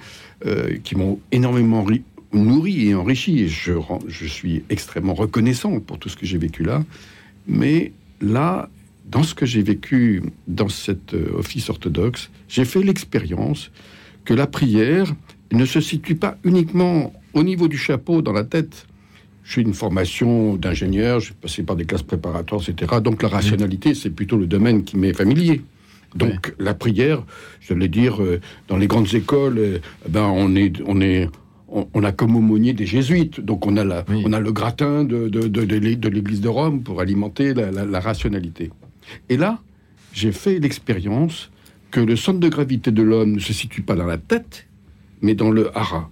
qui 0.86 0.96
m'ont 0.96 1.20
énormément 1.34 1.86
nourri 2.32 2.88
et 2.88 2.96
enrichi. 2.96 3.50
Je 3.50 4.26
suis 4.26 4.64
extrêmement 4.70 5.14
reconnaissant 5.14 5.82
pour 5.82 6.00
tout 6.00 6.08
ce 6.08 6.16
que 6.16 6.26
j'ai 6.26 6.38
vécu 6.38 6.64
là. 6.64 6.82
Mais 7.48 7.92
là, 8.22 8.70
dans 9.06 9.24
ce 9.24 9.36
que 9.36 9.46
j'ai 9.46 9.62
vécu 9.62 10.24
dans 10.48 10.70
cet 10.70 11.14
office 11.14 11.70
orthodoxe, 11.70 12.30
j'ai 12.48 12.66
fait 12.66 12.84
l'expérience 12.84 13.72
que 14.26 14.34
la 14.34 14.48
prière 14.48 15.14
ne 15.52 15.66
se 15.66 15.82
situe 15.82 16.16
pas 16.16 16.38
uniquement 16.44 17.14
au 17.34 17.44
niveau 17.44 17.68
du 17.68 17.78
chapeau, 17.78 18.22
dans 18.22 18.34
la 18.34 18.44
tête. 18.44 18.88
J'ai 19.44 19.62
une 19.62 19.74
formation 19.74 20.56
d'ingénieur, 20.56 21.20
j'ai 21.20 21.34
passé 21.34 21.64
par 21.64 21.76
des 21.76 21.86
classes 21.86 22.04
préparatoires, 22.04 22.62
etc. 22.68 23.00
Donc 23.02 23.24
la 23.24 23.30
rationalité, 23.30 23.94
c'est 23.96 24.12
plutôt 24.12 24.38
le 24.38 24.46
domaine 24.46 24.84
qui 24.84 24.98
m'est 24.98 25.14
familier. 25.14 25.62
Donc 26.16 26.54
la 26.60 26.74
prière, 26.74 27.24
je 27.62 27.74
vais 27.74 27.88
dire, 27.88 28.22
euh, 28.22 28.42
dans 28.68 28.78
les 28.78 28.88
grandes 28.88 29.14
écoles, 29.14 29.58
euh, 29.58 29.80
ben 30.08 30.24
on 30.24 30.56
est, 30.56 30.74
on 30.86 31.00
est, 31.00 31.30
on, 31.72 32.04
a 32.04 32.12
comme 32.12 32.36
aumônier 32.36 32.74
des 32.74 32.86
jésuites. 32.86 33.40
Donc 33.40 33.66
on 33.66 33.78
a 33.78 33.84
la, 33.84 34.04
on 34.26 34.34
a 34.34 34.40
le 34.40 34.52
gratin 34.52 35.04
de, 35.04 35.30
de, 35.30 35.48
de, 35.48 35.78
l'Église 36.10 36.42
de 36.42 36.50
Rome 36.50 36.84
pour 36.84 37.02
alimenter 37.02 37.54
la, 37.54 37.72
la 37.72 38.00
rationalité. 38.00 38.72
Et 39.30 39.38
là, 39.38 39.60
j'ai 40.14 40.32
fait 40.32 40.60
l'expérience 40.60 41.50
que 41.90 42.00
le 42.00 42.16
centre 42.16 42.40
de 42.40 42.50
gravité 42.50 42.92
de 42.92 43.02
l'homme 43.02 43.34
ne 43.34 43.40
se 43.40 43.54
situe 43.54 43.82
pas 43.82 43.96
dans 43.96 44.06
la 44.06 44.18
tête, 44.18 44.68
mais 45.22 45.34
dans 45.34 45.52
le 45.52 45.76
hara. 45.78 46.10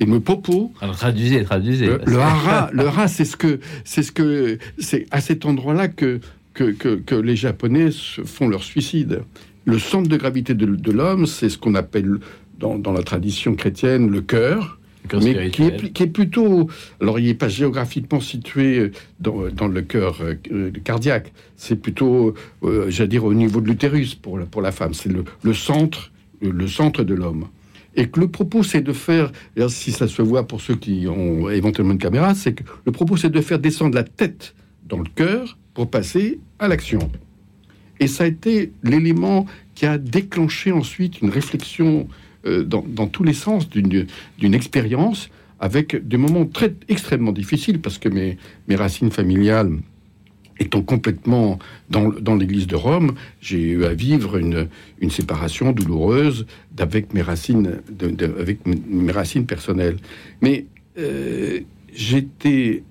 Et 0.00 0.06
me 0.06 0.20
propos. 0.20 0.72
Alors 0.80 0.96
traduisez, 0.96 1.44
traduisez. 1.44 1.86
Le, 1.86 2.18
hara, 2.18 2.70
le 2.72 2.86
hara, 2.86 3.08
c'est 3.08 3.24
ce 3.24 3.36
que, 3.36 3.60
c'est 3.84 4.02
ce 4.02 4.10
que, 4.10 4.58
c'est 4.78 5.06
à 5.10 5.20
cet 5.20 5.46
endroit-là 5.46 5.88
que 5.88 6.20
que, 6.54 6.96
que, 6.96 7.14
les 7.14 7.36
Japonais 7.36 7.90
font 7.90 8.48
leur 8.48 8.62
suicide. 8.62 9.22
Le 9.64 9.78
centre 9.78 10.08
de 10.08 10.16
gravité 10.16 10.54
de, 10.54 10.92
l'homme, 10.92 11.26
c'est 11.26 11.48
ce 11.48 11.58
qu'on 11.58 11.74
appelle 11.74 12.18
dans, 12.58 12.78
dans, 12.78 12.92
la 12.92 13.02
tradition 13.02 13.54
chrétienne 13.54 14.10
le 14.10 14.20
cœur, 14.20 14.78
mais 15.14 15.50
qui 15.50 15.62
est, 15.64 15.92
qui 15.92 16.02
est, 16.04 16.06
plutôt. 16.06 16.68
Alors, 17.00 17.18
il 17.18 17.26
n'est 17.26 17.34
pas 17.34 17.48
géographiquement 17.48 18.20
situé 18.20 18.92
dans, 19.20 19.48
dans 19.48 19.68
le 19.68 19.82
cœur 19.82 20.18
euh, 20.22 20.70
cardiaque, 20.84 21.32
c'est 21.56 21.76
plutôt, 21.76 22.34
euh, 22.62 22.86
j'allais 22.88 23.08
dire, 23.08 23.24
au 23.24 23.34
niveau 23.34 23.60
de 23.60 23.66
l'utérus 23.66 24.14
pour 24.14 24.38
la, 24.38 24.46
pour 24.46 24.62
la 24.62 24.72
femme. 24.72 24.94
C'est 24.94 25.10
le, 25.10 25.24
le, 25.42 25.54
centre, 25.54 26.12
le 26.40 26.66
centre 26.68 27.02
de 27.02 27.14
l'homme. 27.14 27.48
Et 27.94 28.08
que 28.08 28.20
le 28.20 28.28
propos, 28.28 28.62
c'est 28.62 28.80
de 28.80 28.92
faire, 28.92 29.32
si 29.68 29.92
ça 29.92 30.08
se 30.08 30.22
voit 30.22 30.46
pour 30.46 30.60
ceux 30.60 30.76
qui 30.76 31.06
ont 31.08 31.50
éventuellement 31.50 31.92
une 31.92 31.98
caméra, 31.98 32.34
c'est 32.34 32.54
que 32.54 32.62
le 32.86 32.92
propos, 32.92 33.16
c'est 33.16 33.28
de 33.28 33.40
faire 33.40 33.58
descendre 33.58 33.94
la 33.94 34.04
tête 34.04 34.54
dans 34.88 34.98
le 34.98 35.08
cœur 35.14 35.58
pour 35.74 35.90
passer 35.90 36.40
à 36.58 36.68
l'action. 36.68 37.10
Et 38.00 38.06
ça 38.06 38.24
a 38.24 38.26
été 38.26 38.72
l'élément 38.82 39.46
qui 39.74 39.86
a 39.86 39.98
déclenché 39.98 40.72
ensuite 40.72 41.20
une 41.20 41.30
réflexion 41.30 42.08
euh, 42.46 42.64
dans, 42.64 43.06
tous 43.06 43.24
les 43.24 43.32
sens 43.32 43.68
d'une 43.68 44.54
expérience 44.54 45.30
avec 45.60 46.08
des 46.08 46.16
moments 46.16 46.44
très 46.44 46.74
extrêmement 46.88 47.30
difficiles 47.30 47.80
parce 47.80 47.98
que 47.98 48.08
mes, 48.08 48.36
racines 48.74 49.12
familiales 49.12 49.70
étant 50.58 50.82
complètement 50.82 51.58
dans, 51.88 52.34
l'église 52.34 52.66
de 52.66 52.76
Rome, 52.76 53.14
j'ai 53.40 53.60
eu 53.70 53.84
à 53.84 53.94
vivre 53.94 54.38
une, 54.38 54.68
séparation 55.08 55.72
douloureuse 55.72 56.46
avec 56.78 57.14
mes 57.14 57.22
racines, 57.22 57.80
avec 58.38 58.66
mes 58.66 59.12
racines 59.12 59.46
personnelles. 59.46 59.98
Mais 60.40 60.66
euh, 60.98 61.60
j'étais 61.94 62.82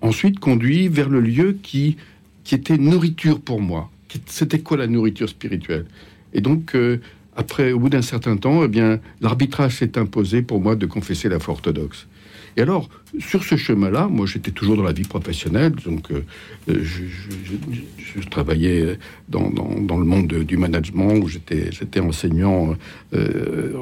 ensuite 0.00 0.38
conduit 0.38 0.88
vers 0.88 1.08
le 1.08 1.20
lieu 1.20 1.58
qui, 1.62 1.96
qui 2.44 2.54
était 2.54 2.78
nourriture 2.78 3.40
pour 3.40 3.60
moi. 3.60 3.90
C'était 4.26 4.60
quoi 4.60 4.78
la 4.78 4.86
nourriture 4.86 5.28
spirituelle? 5.28 5.84
Et 6.32 6.40
donc, 6.40 6.74
euh, 6.74 7.00
après, 7.38 7.70
au 7.70 7.78
bout 7.78 7.88
d'un 7.88 8.02
certain 8.02 8.36
temps, 8.36 8.64
eh 8.64 8.68
bien, 8.68 8.98
l'arbitrage 9.20 9.76
s'est 9.76 9.96
imposé 9.96 10.42
pour 10.42 10.60
moi 10.60 10.74
de 10.74 10.86
confesser 10.86 11.28
la 11.28 11.38
foi 11.38 11.54
orthodoxe. 11.54 12.08
Et 12.56 12.62
alors, 12.62 12.88
sur 13.20 13.44
ce 13.44 13.54
chemin-là, 13.54 14.08
moi 14.08 14.26
j'étais 14.26 14.50
toujours 14.50 14.76
dans 14.76 14.82
la 14.82 14.90
vie 14.90 15.04
professionnelle, 15.04 15.70
donc 15.84 16.10
euh, 16.10 16.24
euh, 16.68 16.82
je, 16.82 18.28
travaillais 18.28 18.98
dans, 19.28 19.48
le 19.48 20.04
monde 20.04 20.26
du 20.26 20.56
management, 20.56 21.14
où 21.14 21.28
j'étais 21.28 22.00
enseignant 22.00 22.74
euh, 23.14 23.72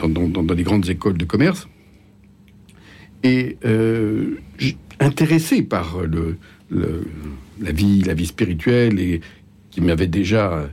dans, 0.00 0.08
dans, 0.08 0.42
des 0.42 0.64
grandes 0.64 0.90
écoles 0.90 1.16
de 1.16 1.24
commerce. 1.24 1.68
Et 3.22 3.58
intéressé 4.98 5.62
par 5.62 5.98
la, 6.72 7.72
vie, 7.72 8.02
la 8.02 8.14
vie 8.14 8.26
spirituelle, 8.26 8.98
et 8.98 9.20
qui 9.70 9.80
m'avait 9.80 10.08
déjà... 10.08 10.68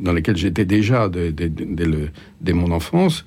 dans 0.00 0.12
laquelle 0.12 0.36
j'étais 0.36 0.64
déjà 0.64 1.08
dès, 1.08 1.32
dès 1.32 2.52
mon 2.52 2.70
enfance, 2.70 3.24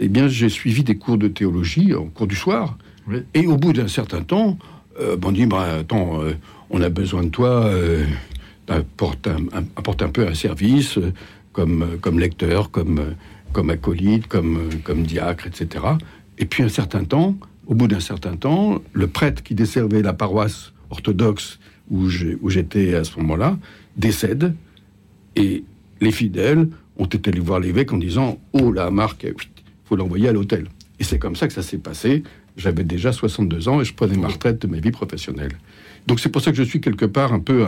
eh 0.00 0.08
bien, 0.08 0.28
j'ai 0.28 0.48
suivi 0.48 0.82
des 0.82 0.96
cours 0.96 1.18
de 1.18 1.28
théologie 1.28 1.92
au 1.94 2.04
cours 2.04 2.26
du 2.26 2.34
soir. 2.34 2.76
Et 3.34 3.46
au 3.46 3.56
bout 3.56 3.72
d'un 3.72 3.88
certain 3.88 4.22
temps, 4.22 4.58
euh, 5.00 5.16
on 5.22 5.32
dit, 5.32 5.46
bah, 5.46 5.78
attends, 5.80 6.22
euh, 6.22 6.32
on 6.70 6.80
a 6.82 6.88
besoin 6.88 7.22
de 7.22 7.28
toi, 7.28 7.66
euh, 7.66 8.04
apporte 8.68 9.26
un, 9.26 9.38
un, 9.52 10.08
peu 10.08 10.26
un 10.26 10.34
service, 10.34 10.98
comme, 11.52 11.98
comme 12.00 12.18
lecteur, 12.18 12.70
comme, 12.70 13.14
comme 13.52 13.70
acolyte, 13.70 14.26
comme, 14.26 14.68
comme 14.82 15.02
diacre, 15.02 15.46
etc. 15.46 15.84
Et 16.38 16.46
puis 16.46 16.62
un 16.62 16.68
certain 16.68 17.04
temps, 17.04 17.36
au 17.66 17.74
bout 17.74 17.88
d'un 17.88 18.00
certain 18.00 18.36
temps, 18.36 18.82
le 18.92 19.06
prêtre 19.06 19.42
qui 19.42 19.54
desservait 19.54 20.02
la 20.02 20.12
paroisse 20.12 20.72
orthodoxe 20.90 21.58
où 21.90 22.08
j'étais 22.08 22.94
à 22.94 23.04
ce 23.04 23.18
moment-là 23.20 23.58
décède 23.96 24.54
et 25.36 25.64
les 26.00 26.12
fidèles 26.12 26.68
ont 26.96 27.06
été 27.06 27.30
allés 27.30 27.40
voir 27.40 27.60
l'évêque 27.60 27.92
en 27.92 27.98
disant 27.98 28.38
Oh 28.52 28.72
la 28.72 28.90
Marc, 28.90 29.24
il 29.24 29.34
faut 29.84 29.96
l'envoyer 29.96 30.28
à 30.28 30.32
l'hôtel. 30.32 30.66
Et 31.00 31.04
c'est 31.04 31.18
comme 31.18 31.36
ça 31.36 31.46
que 31.46 31.52
ça 31.52 31.62
s'est 31.62 31.78
passé. 31.78 32.22
J'avais 32.56 32.84
déjà 32.84 33.12
62 33.12 33.68
ans 33.68 33.80
et 33.80 33.84
je 33.84 33.94
prenais 33.94 34.16
ma 34.16 34.28
retraite 34.28 34.62
de 34.62 34.68
ma 34.68 34.78
vie 34.78 34.92
professionnelle. 34.92 35.52
Donc 36.06 36.20
c'est 36.20 36.28
pour 36.28 36.40
ça 36.40 36.52
que 36.52 36.56
je 36.56 36.62
suis 36.62 36.80
quelque 36.80 37.06
part 37.06 37.32
un 37.32 37.40
peu 37.40 37.66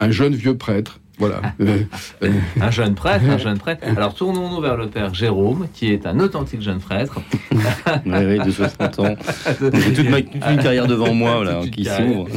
un 0.00 0.10
jeune 0.10 0.34
vieux 0.34 0.56
prêtre 0.56 1.00
voilà. 1.18 1.40
un 2.60 2.70
jeune 2.70 2.94
prêtre, 2.94 3.24
un 3.28 3.38
jeune 3.38 3.58
prêtre. 3.58 3.86
Alors 3.86 4.14
tournons-nous 4.14 4.60
vers 4.60 4.76
le 4.76 4.88
père 4.88 5.14
Jérôme, 5.14 5.68
qui 5.74 5.90
est 5.92 6.06
un 6.06 6.18
authentique 6.20 6.62
jeune 6.62 6.78
prêtre. 6.78 7.20
oui, 7.52 7.58
oui, 8.06 8.38
de 8.38 8.50
60 8.50 8.98
ans. 9.00 9.14
J'ai 9.60 9.92
toute, 9.92 10.08
ma, 10.08 10.18
une 10.18 10.58
carrière 10.62 10.86
devant 10.86 11.14
moi, 11.14 11.62
qui 11.72 11.84
s'ouvre. 11.84 12.28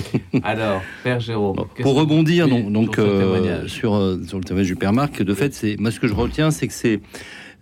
Alors, 0.44 0.82
père 1.04 1.20
Jérôme. 1.20 1.56
pour 1.82 1.96
rebondir 1.96 2.48
donc, 2.48 2.72
donc 2.72 3.00
euh, 3.00 3.68
sur, 3.68 3.96
euh, 3.96 4.22
sur, 4.28 4.38
le 4.38 4.44
témoignage 4.44 4.68
du 4.68 4.76
père 4.76 4.94
Marc, 4.94 5.22
de 5.22 5.34
fait, 5.34 5.54
c'est 5.54 5.78
moi 5.80 5.92
ce 5.92 6.00
que 6.00 6.08
je 6.08 6.14
retiens, 6.14 6.52
c'est 6.52 6.68
que 6.68 6.74
c'est 6.74 7.00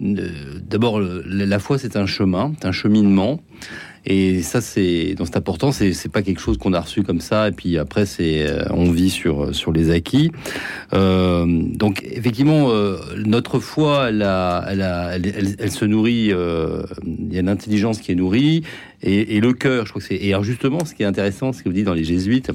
euh, 0.02 0.60
d'abord 0.62 1.00
la 1.00 1.60
foi, 1.60 1.78
c'est 1.78 1.96
un 1.96 2.06
chemin, 2.06 2.54
un 2.64 2.72
cheminement. 2.72 3.42
Et 4.06 4.42
ça, 4.42 4.62
c'est 4.62 5.16
donc 5.16 5.28
c'est 5.28 5.38
important. 5.38 5.72
C'est 5.72 5.94
c'est 5.94 6.10
pas 6.10 6.22
quelque 6.22 6.40
chose 6.40 6.58
qu'on 6.58 6.74
a 6.74 6.80
reçu 6.80 7.04
comme 7.04 7.22
ça. 7.22 7.50
Et 7.50 7.52
puis 7.52 7.78
après, 7.78 8.06
c'est 8.06 8.48
euh, 8.48 8.66
on 8.72 8.92
vit 8.92 9.10
sur 9.10 9.54
sur 9.54 9.72
les 9.72 9.92
acquis. 9.92 10.32
Euh, 10.94 11.46
donc 11.46 12.04
effectivement, 12.04 12.70
euh, 12.70 12.98
notre 13.26 13.60
foi, 13.60 14.10
elle, 14.10 14.22
elle, 14.22 15.56
elle, 15.60 15.72
se 15.72 15.86
nourrit. 15.86 16.30
Euh, 16.32 16.84
il 17.06 17.34
y 17.34 17.40
a 17.40 17.42
l'intelligence 17.42 18.00
qui 18.00 18.12
est 18.12 18.16
nourrie 18.16 18.64
et, 19.02 19.40
le 19.40 19.54
cœur. 19.54 19.86
Je 19.86 19.92
crois 19.92 20.02
que 20.02 20.08
c'est 20.08 20.16
et 20.16 20.34
alors 20.34 20.44
justement, 20.44 20.84
ce 20.86 20.94
qui 20.94 21.04
est 21.04 21.06
intéressant, 21.06 21.54
ce 21.54 21.64
que 21.64 21.70
vous 21.70 21.76
dites 21.76 21.86
dans 21.86 21.94
les 21.94 22.04
jésuites, 22.04 22.52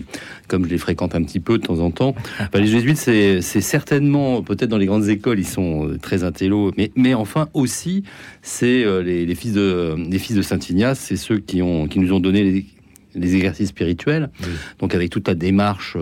comme 0.49 0.65
je 0.65 0.71
les 0.71 0.79
fréquente 0.79 1.15
un 1.15 1.23
petit 1.23 1.41
peu 1.41 1.59
de 1.59 1.63
temps 1.63 1.79
en 1.79 1.91
temps. 1.91 2.15
les 2.55 2.67
jésuites, 2.67 2.97
c'est 2.99 3.41
c'est 3.41 3.61
certainement 3.61 4.43
peut-être 4.43 4.71
dans 4.71 4.79
les 4.79 4.87
grandes 4.87 5.09
écoles, 5.09 5.39
ils 5.39 5.47
sont 5.47 5.97
très 6.03 6.25
intello, 6.25 6.73
mais 6.77 6.91
mais 6.97 7.15
enfin 7.15 7.49
aussi, 7.55 8.05
c'est 8.43 8.85
les, 9.03 9.27
les, 9.27 9.35
fils 9.35 9.53
de 9.53 9.95
les 10.11 10.19
fils 10.19 10.37
de 10.37 10.43
Saint 10.43 10.59
Ignace, 10.59 10.99
c'est 10.99 11.17
ceux 11.17 11.34
qui 11.41 11.63
ont 11.63 11.87
qui 11.87 11.99
nous 11.99 12.13
ont 12.13 12.21
donné 12.21 12.43
les, 12.43 12.67
les 13.15 13.37
exercices 13.37 13.69
spirituels. 13.69 14.31
Donc 14.79 14.95
avec 14.95 15.11
toute 15.11 15.29
la 15.29 15.35
démarche 15.35 15.97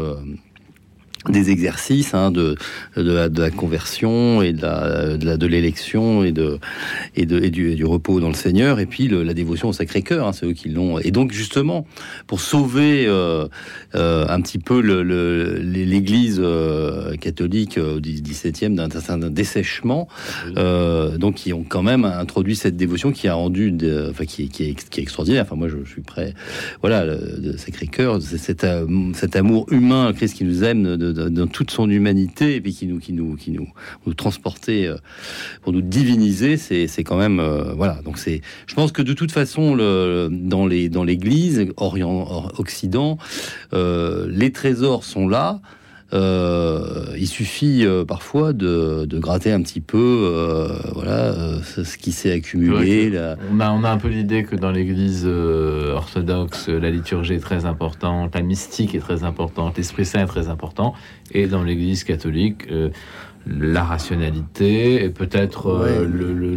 des 1.28 1.50
exercices 1.50 2.14
hein, 2.14 2.30
de, 2.30 2.56
de, 2.96 3.12
la, 3.12 3.28
de, 3.28 3.40
la, 3.40 3.50
conversion 3.50 4.42
et 4.42 4.52
de 4.52 4.62
la, 4.62 5.36
de 5.36 5.46
l'élection 5.46 6.24
et 6.24 6.32
de 6.32 6.58
et, 7.14 7.26
de, 7.26 7.38
et 7.40 7.50
du, 7.50 7.76
du, 7.76 7.84
repos 7.84 8.18
dans 8.18 8.28
le 8.28 8.34
Seigneur 8.34 8.80
et 8.80 8.86
puis 8.86 9.06
le, 9.06 9.22
la 9.22 9.34
dévotion 9.34 9.68
au 9.68 9.72
Sacré-Cœur, 9.72 10.26
hein, 10.26 10.32
c'est 10.32 10.46
eux 10.46 10.52
qui 10.52 10.68
l'ont. 10.68 10.98
Et 10.98 11.10
donc 11.10 11.32
justement 11.32 11.86
pour 12.26 12.40
sauver 12.40 13.06
euh, 13.06 13.46
euh, 13.94 14.26
un 14.28 14.40
petit 14.40 14.58
peu 14.58 14.80
l'Église 14.80 16.40
euh, 16.42 17.14
catholique 17.16 17.78
au 17.78 18.00
XVIIe 18.00 18.74
d'un 18.74 18.90
certain 18.90 19.18
dessèchement, 19.18 20.08
donc 20.56 21.46
ils 21.46 21.54
ont 21.54 21.64
quand 21.68 21.82
même 21.82 22.04
introduit 22.04 22.56
cette 22.56 22.76
dévotion 22.76 23.12
qui 23.12 23.28
a 23.28 23.34
rendu, 23.34 23.70
de, 23.70 24.08
enfin 24.10 24.24
qui, 24.24 24.48
qui, 24.48 24.70
est, 24.70 24.88
qui 24.88 25.00
est 25.00 25.02
extraordinaire. 25.02 25.44
Enfin 25.44 25.56
moi 25.56 25.68
je, 25.68 25.88
suis 25.88 26.02
prêt, 26.02 26.34
voilà, 26.80 27.04
le, 27.04 27.56
Sacré-Cœur, 27.56 28.20
cet, 28.22 28.66
cet 29.14 29.36
amour 29.36 29.66
humain, 29.70 30.12
Christ 30.14 30.36
qui 30.36 30.44
nous 30.44 30.64
aime 30.64 30.96
de 30.96 31.11
dans 31.12 31.46
toute 31.46 31.70
son 31.70 31.88
humanité 31.90 32.56
et 32.56 32.60
puis 32.60 32.74
qui 32.74 32.86
nous, 32.86 32.98
qui 32.98 33.12
nous, 33.12 33.36
qui 33.36 33.50
nous, 33.50 33.68
nous 34.06 34.14
transporter 34.14 34.86
euh, 34.86 34.96
pour 35.62 35.72
nous 35.72 35.82
diviniser, 35.82 36.56
c'est, 36.56 37.04
quand 37.04 37.16
même 37.16 37.40
euh, 37.40 37.72
voilà. 37.74 38.00
Donc 38.04 38.18
c'est, 38.18 38.40
je 38.66 38.74
pense 38.74 38.92
que 38.92 39.02
de 39.02 39.12
toute 39.12 39.32
façon, 39.32 39.74
le, 39.74 40.28
dans 40.30 40.66
les 40.66 40.88
dans 40.88 41.04
l'Église 41.04 41.66
Orient 41.76 42.48
Occident, 42.58 43.18
euh, 43.72 44.26
les 44.30 44.52
trésors 44.52 45.04
sont 45.04 45.28
là. 45.28 45.60
Euh, 46.14 47.06
il 47.16 47.26
suffit 47.26 47.86
euh, 47.86 48.04
parfois 48.04 48.52
de, 48.52 49.06
de, 49.06 49.18
gratter 49.18 49.50
un 49.50 49.62
petit 49.62 49.80
peu, 49.80 49.98
euh, 49.98 50.68
voilà, 50.94 51.34
ce 51.62 51.96
qui 51.96 52.12
s'est 52.12 52.32
accumulé. 52.32 53.12
On, 53.50 53.60
a, 53.60 53.70
on 53.72 53.82
a 53.82 53.90
un 53.90 53.96
peu 53.96 54.08
l'idée 54.08 54.44
que 54.44 54.54
dans 54.54 54.70
l'Église 54.70 55.26
orthodoxe, 55.26 56.68
la 56.68 56.90
liturgie 56.90 57.34
est 57.34 57.40
très 57.40 57.64
importante, 57.64 58.34
la 58.34 58.42
mystique 58.42 58.94
est 58.94 59.00
très 59.00 59.24
importante, 59.24 59.78
l'Esprit 59.78 60.04
Saint 60.04 60.20
est 60.20 60.26
très 60.26 60.48
important, 60.48 60.94
et 61.32 61.46
dans 61.46 61.62
l'Église 61.62 62.04
catholique 62.04 62.68
la 63.46 63.82
rationalité 63.82 65.02
et 65.02 65.08
peut-être 65.08 65.84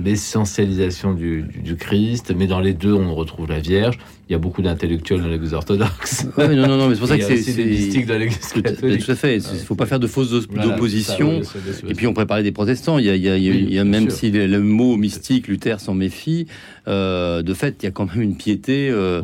l'essentialisation 0.04 1.14
du, 1.14 1.44
du, 1.44 1.76
Christ, 1.78 2.34
mais 2.38 2.46
dans 2.46 2.60
les 2.60 2.74
deux, 2.74 2.94
on 2.94 3.16
retrouve 3.16 3.48
la 3.48 3.60
Vierge. 3.60 3.98
Il 4.28 4.32
y 4.32 4.36
a 4.36 4.40
beaucoup 4.40 4.64
d'intellectuels 4.64 5.22
dans 5.22 5.28
l'Église 5.28 5.54
orthodoxe. 5.54 6.28
Ouais, 6.38 6.56
non, 6.56 6.68
non, 6.68 6.78
non, 6.78 6.88
mais 6.88 6.96
c'est 6.96 7.00
pour 7.00 7.08
ça 7.08 7.18
que 7.18 7.24
c'est 7.24 7.64
mystique 7.64 8.08
dans 8.08 8.18
l'Église 8.18 8.54
catholique. 8.54 9.06
Tout 9.06 9.12
à 9.12 9.16
fait. 9.16 9.38
Il 9.38 9.54
ne 9.54 9.60
faut 9.60 9.76
pas 9.76 9.86
faire 9.86 10.00
de 10.00 10.08
fausses 10.08 10.34
oppositions. 10.34 11.42
et 11.88 11.94
puis 11.94 12.08
on 12.08 12.14
préparait 12.14 12.42
des 12.42 12.52
protestants. 12.52 12.98
Il 12.98 13.06
y 13.06 13.10
a, 13.10 13.16
il 13.16 13.22
y 13.22 13.30
a, 13.30 13.38
il 13.38 13.72
y 13.72 13.78
a 13.78 13.84
même 13.84 14.10
si 14.10 14.32
le, 14.32 14.60
mot 14.60 14.98
mystique, 14.98 15.48
Luther 15.48 15.80
s'en 15.80 15.94
méfie, 15.94 16.48
euh, 16.88 17.44
de 17.44 17.54
fait, 17.54 17.78
il 17.82 17.86
y 17.86 17.88
a 17.88 17.92
quand 17.92 18.08
même 18.08 18.22
une 18.22 18.36
piété. 18.36 18.90
Euh, 18.90 19.22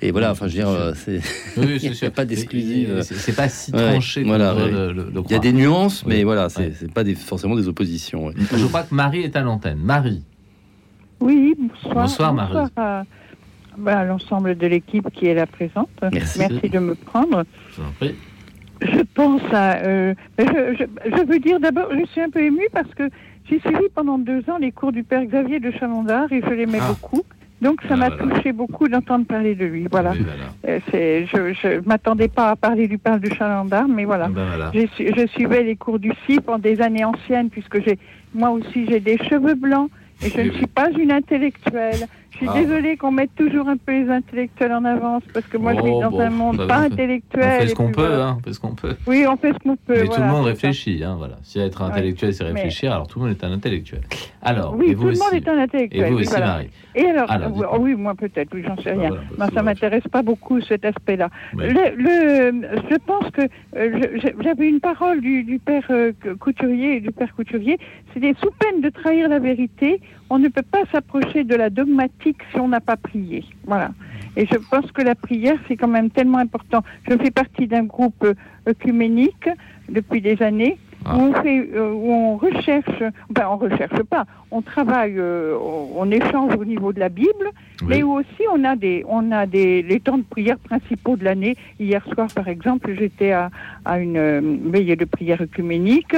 et 0.00 0.12
voilà, 0.12 0.30
enfin, 0.30 0.46
je 0.46 0.52
veux 0.52 0.58
dire, 0.58 0.68
euh, 0.68 0.92
c'est 0.94 1.20
il 1.56 1.90
n'y 1.90 2.06
a 2.06 2.10
pas 2.10 2.24
d'exclusive. 2.24 3.00
C'est 3.02 3.34
pas 3.34 3.48
si 3.48 3.72
tranché. 3.72 4.22
Voilà, 4.22 4.54
il 4.94 5.32
y 5.32 5.34
a 5.34 5.38
des 5.38 5.52
nuances, 5.52 6.06
mais 6.06 6.22
voilà, 6.22 6.48
c'est 6.48 6.92
pas 6.92 7.02
des, 7.02 7.16
forcément 7.16 7.56
des 7.56 7.66
oppositions. 7.66 8.30
Je 8.56 8.66
crois 8.66 8.84
que 8.84 8.94
Marie 8.94 9.22
est 9.22 9.34
à 9.34 9.42
l'antenne. 9.42 9.78
Marie. 9.82 10.22
Oui, 11.20 11.54
bonsoir. 11.58 11.94
Bonsoir, 11.94 12.34
Marie. 12.34 12.68
Bah, 13.76 14.04
l'ensemble 14.04 14.56
de 14.56 14.66
l'équipe 14.66 15.08
qui 15.12 15.26
est 15.26 15.34
là 15.34 15.46
présente. 15.46 15.88
Merci, 16.12 16.68
de 16.68 16.78
me 16.78 16.94
prendre. 16.94 17.44
Je 18.80 19.02
pense 19.14 19.42
à. 19.52 19.76
Euh, 19.78 20.14
je, 20.38 21.26
veux 21.26 21.38
dire 21.38 21.60
d'abord, 21.60 21.88
je 21.92 22.04
suis 22.06 22.20
un 22.20 22.30
peu 22.30 22.42
émue 22.42 22.68
parce 22.72 22.92
que 22.94 23.08
j'ai 23.48 23.60
suivi 23.60 23.84
pendant 23.94 24.18
deux 24.18 24.48
ans 24.50 24.58
les 24.58 24.72
cours 24.72 24.92
du 24.92 25.02
père 25.02 25.24
Xavier 25.24 25.60
de 25.60 25.70
Chalandard 25.70 26.32
et 26.32 26.40
je 26.40 26.50
l'aimais 26.50 26.80
ah. 26.80 26.88
beaucoup. 26.88 27.22
Donc 27.62 27.80
ça 27.82 27.94
ah, 27.94 27.96
m'a 27.96 28.10
touché 28.10 28.52
beaucoup 28.52 28.88
d'entendre 28.88 29.24
parler 29.26 29.54
de 29.54 29.64
lui. 29.64 29.86
Voilà. 29.90 30.12
Euh, 30.66 30.80
je 30.92 31.76
ne 31.78 31.88
m'attendais 31.88 32.28
pas 32.28 32.50
à 32.50 32.56
parler 32.56 32.88
du 32.88 32.98
père 32.98 33.18
de 33.18 33.32
Chalandard, 33.32 33.88
mais 33.88 34.04
voilà. 34.04 34.28
Ah, 34.36 34.70
ben 34.72 34.86
je, 34.98 35.26
suivais 35.28 35.62
les 35.62 35.76
cours 35.76 35.98
du 35.98 36.12
CIP 36.26 36.48
en 36.48 36.58
des 36.58 36.82
années 36.82 37.04
anciennes 37.04 37.48
puisque 37.48 37.82
j'ai 37.82 37.98
moi 38.34 38.50
aussi 38.50 38.86
j'ai 38.86 39.00
des 39.00 39.16
cheveux 39.16 39.54
blancs 39.54 39.88
et 40.22 40.30
je 40.30 40.40
ne 40.40 40.50
suis 40.50 40.66
pas 40.66 40.90
une 40.90 41.12
intellectuelle. 41.12 42.06
Je 42.34 42.38
suis 42.38 42.48
ah. 42.50 42.54
désolée 42.54 42.96
qu'on 42.96 43.12
mette 43.12 43.32
toujours 43.36 43.68
un 43.68 43.76
peu 43.76 43.92
les 43.92 44.10
intellectuels 44.10 44.72
en 44.72 44.84
avance 44.84 45.22
parce 45.32 45.46
que 45.46 45.56
moi 45.56 45.72
je 45.74 45.82
vis 45.82 45.92
oh, 45.92 46.00
dans 46.00 46.18
un 46.18 46.30
monde 46.30 46.66
pas 46.66 46.78
intellectuel. 46.78 47.44
On 47.44 47.60
fait 47.60 47.68
ce 47.68 47.74
qu'on 47.76 47.92
peut, 47.92 48.14
hein, 48.14 48.38
on 48.38 48.42
fait 48.42 48.52
ce 48.52 48.60
qu'on 48.60 48.74
peut. 48.74 48.96
Oui, 49.06 49.24
on 49.28 49.36
fait 49.36 49.52
ce 49.52 49.58
qu'on 49.58 49.76
peut. 49.76 50.02
Mais 50.02 50.08
tout 50.08 50.20
le 50.20 50.26
monde 50.26 50.46
réfléchit, 50.46 51.04
hein, 51.04 51.14
voilà. 51.16 51.36
Si 51.42 51.60
être 51.60 51.82
intellectuel, 51.82 52.34
c'est 52.34 52.42
réfléchir, 52.42 52.92
alors 52.92 53.06
tout 53.06 53.20
le 53.20 53.26
monde 53.26 53.36
est 53.36 53.44
un 53.44 53.52
intellectuel. 53.52 54.00
Alors, 54.42 54.74
oui, 54.76 54.88
et 54.88 54.94
vous 54.94 55.04
tout 55.04 55.08
aussi. 55.10 55.20
le 55.20 55.36
monde 55.36 55.46
est 55.46 55.48
un 55.48 55.62
intellectuel. 55.62 56.06
Et 56.06 56.10
vous 56.10 56.18
aussi, 56.18 56.40
Marie. 56.40 56.70
Et 56.96 57.04
alors, 57.06 57.28
oh 57.72 57.76
oui, 57.80 57.94
moi 57.94 58.14
peut-être, 58.14 58.50
oui, 58.52 58.64
j'en 58.66 58.76
sais 58.82 58.92
rien. 58.92 59.10
Moi, 59.10 59.20
bah, 59.38 59.48
ça 59.54 59.62
m'intéresse 59.62 60.04
pas 60.10 60.22
beaucoup 60.22 60.60
cet 60.60 60.84
aspect-là. 60.84 61.30
Le, 61.54 62.52
je 62.90 62.96
pense 63.06 63.30
que 63.30 63.42
euh, 63.76 64.32
j'avais 64.42 64.68
une 64.68 64.80
parole 64.80 65.20
du, 65.20 65.60
père 65.64 65.84
euh, 65.90 66.12
Couturier, 66.40 67.00
du 67.00 67.12
père 67.12 67.32
Couturier. 67.34 67.78
C'était 68.12 68.34
sous 68.40 68.50
peine 68.58 68.80
de 68.80 68.88
trahir 68.88 69.28
la 69.28 69.38
vérité. 69.38 70.00
On 70.30 70.38
ne 70.38 70.48
peut 70.48 70.62
pas 70.62 70.84
s'approcher 70.90 71.44
de 71.44 71.54
la 71.54 71.70
dogmatique 71.70 72.23
si 72.32 72.60
on 72.60 72.68
n'a 72.68 72.80
pas 72.80 72.96
prié. 72.96 73.44
Voilà. 73.66 73.90
Et 74.36 74.46
je 74.46 74.56
pense 74.56 74.90
que 74.92 75.02
la 75.02 75.14
prière, 75.14 75.58
c'est 75.68 75.76
quand 75.76 75.88
même 75.88 76.10
tellement 76.10 76.38
important. 76.38 76.82
Je 77.08 77.16
fais 77.16 77.30
partie 77.30 77.66
d'un 77.66 77.84
groupe 77.84 78.26
œcuménique 78.66 79.48
depuis 79.88 80.20
des 80.20 80.42
années 80.42 80.78
ah. 81.04 81.16
où, 81.16 81.20
on 81.20 81.34
fait, 81.34 81.68
euh, 81.74 81.92
où 81.92 82.10
on 82.10 82.36
recherche, 82.36 83.02
enfin 83.30 83.48
on 83.50 83.56
recherche 83.58 84.02
pas, 84.04 84.24
on 84.50 84.62
travaille, 84.62 85.14
euh, 85.18 85.56
on, 85.94 86.10
échange 86.10 86.54
au 86.56 86.64
niveau 86.64 86.92
de 86.92 87.00
la 87.00 87.10
Bible, 87.10 87.50
mais 87.86 88.02
où 88.02 88.12
aussi 88.12 88.42
on 88.52 88.64
a 88.64 88.76
des, 88.76 89.04
on 89.08 89.30
a 89.30 89.46
des 89.46 89.82
les 89.82 90.00
temps 90.00 90.18
de 90.18 90.22
prière 90.22 90.58
principaux 90.58 91.16
de 91.16 91.24
l'année. 91.24 91.56
Hier 91.78 92.02
soir, 92.12 92.28
par 92.34 92.48
exemple, 92.48 92.94
j'étais 92.98 93.32
à, 93.32 93.50
à 93.84 93.98
une 93.98 94.16
euh, 94.16 94.40
veillée 94.64 94.96
de 94.96 95.04
prière 95.04 95.42
œcuménique. 95.42 96.16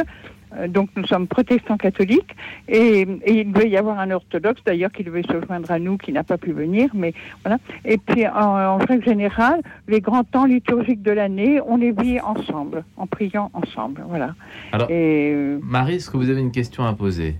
Euh, 0.58 0.68
donc 0.68 0.90
nous 0.96 1.06
sommes 1.06 1.26
protestants 1.26 1.76
catholiques 1.76 2.34
et, 2.68 3.06
il 3.26 3.52
devait 3.52 3.68
y 3.68 3.76
avoir 3.76 3.98
un 3.98 4.10
orthodoxe 4.10 4.62
d'ailleurs 4.64 4.92
qui 4.92 5.04
devait 5.04 5.22
se 5.22 5.40
joindre 5.46 5.70
à 5.70 5.78
nous 5.78 5.96
qui 5.96 6.12
n'a 6.12 6.24
pas 6.24 6.38
pu 6.38 6.52
venir 6.52 6.90
mais 6.94 7.12
voilà. 7.44 7.58
Et 7.84 7.98
puis 7.98 8.26
en, 8.26 8.78
règle 8.78 9.04
générale 9.04 9.60
les 9.88 10.00
grands 10.00 10.24
temps 10.24 10.46
liturgiques 10.46 11.02
de 11.02 11.10
l'année 11.10 11.60
on 11.66 11.76
les 11.76 11.92
vit 11.92 12.20
ensemble 12.20 12.84
en 12.96 13.06
priant 13.06 13.50
ensemble 13.54 14.04
voilà. 14.08 14.34
Alors 14.72 14.88
euh, 14.90 15.58
Marie 15.62 15.96
est-ce 15.96 16.10
que 16.10 16.16
vous 16.16 16.30
avez 16.30 16.40
une 16.40 16.52
question 16.52 16.84
à 16.84 16.92
poser? 16.92 17.36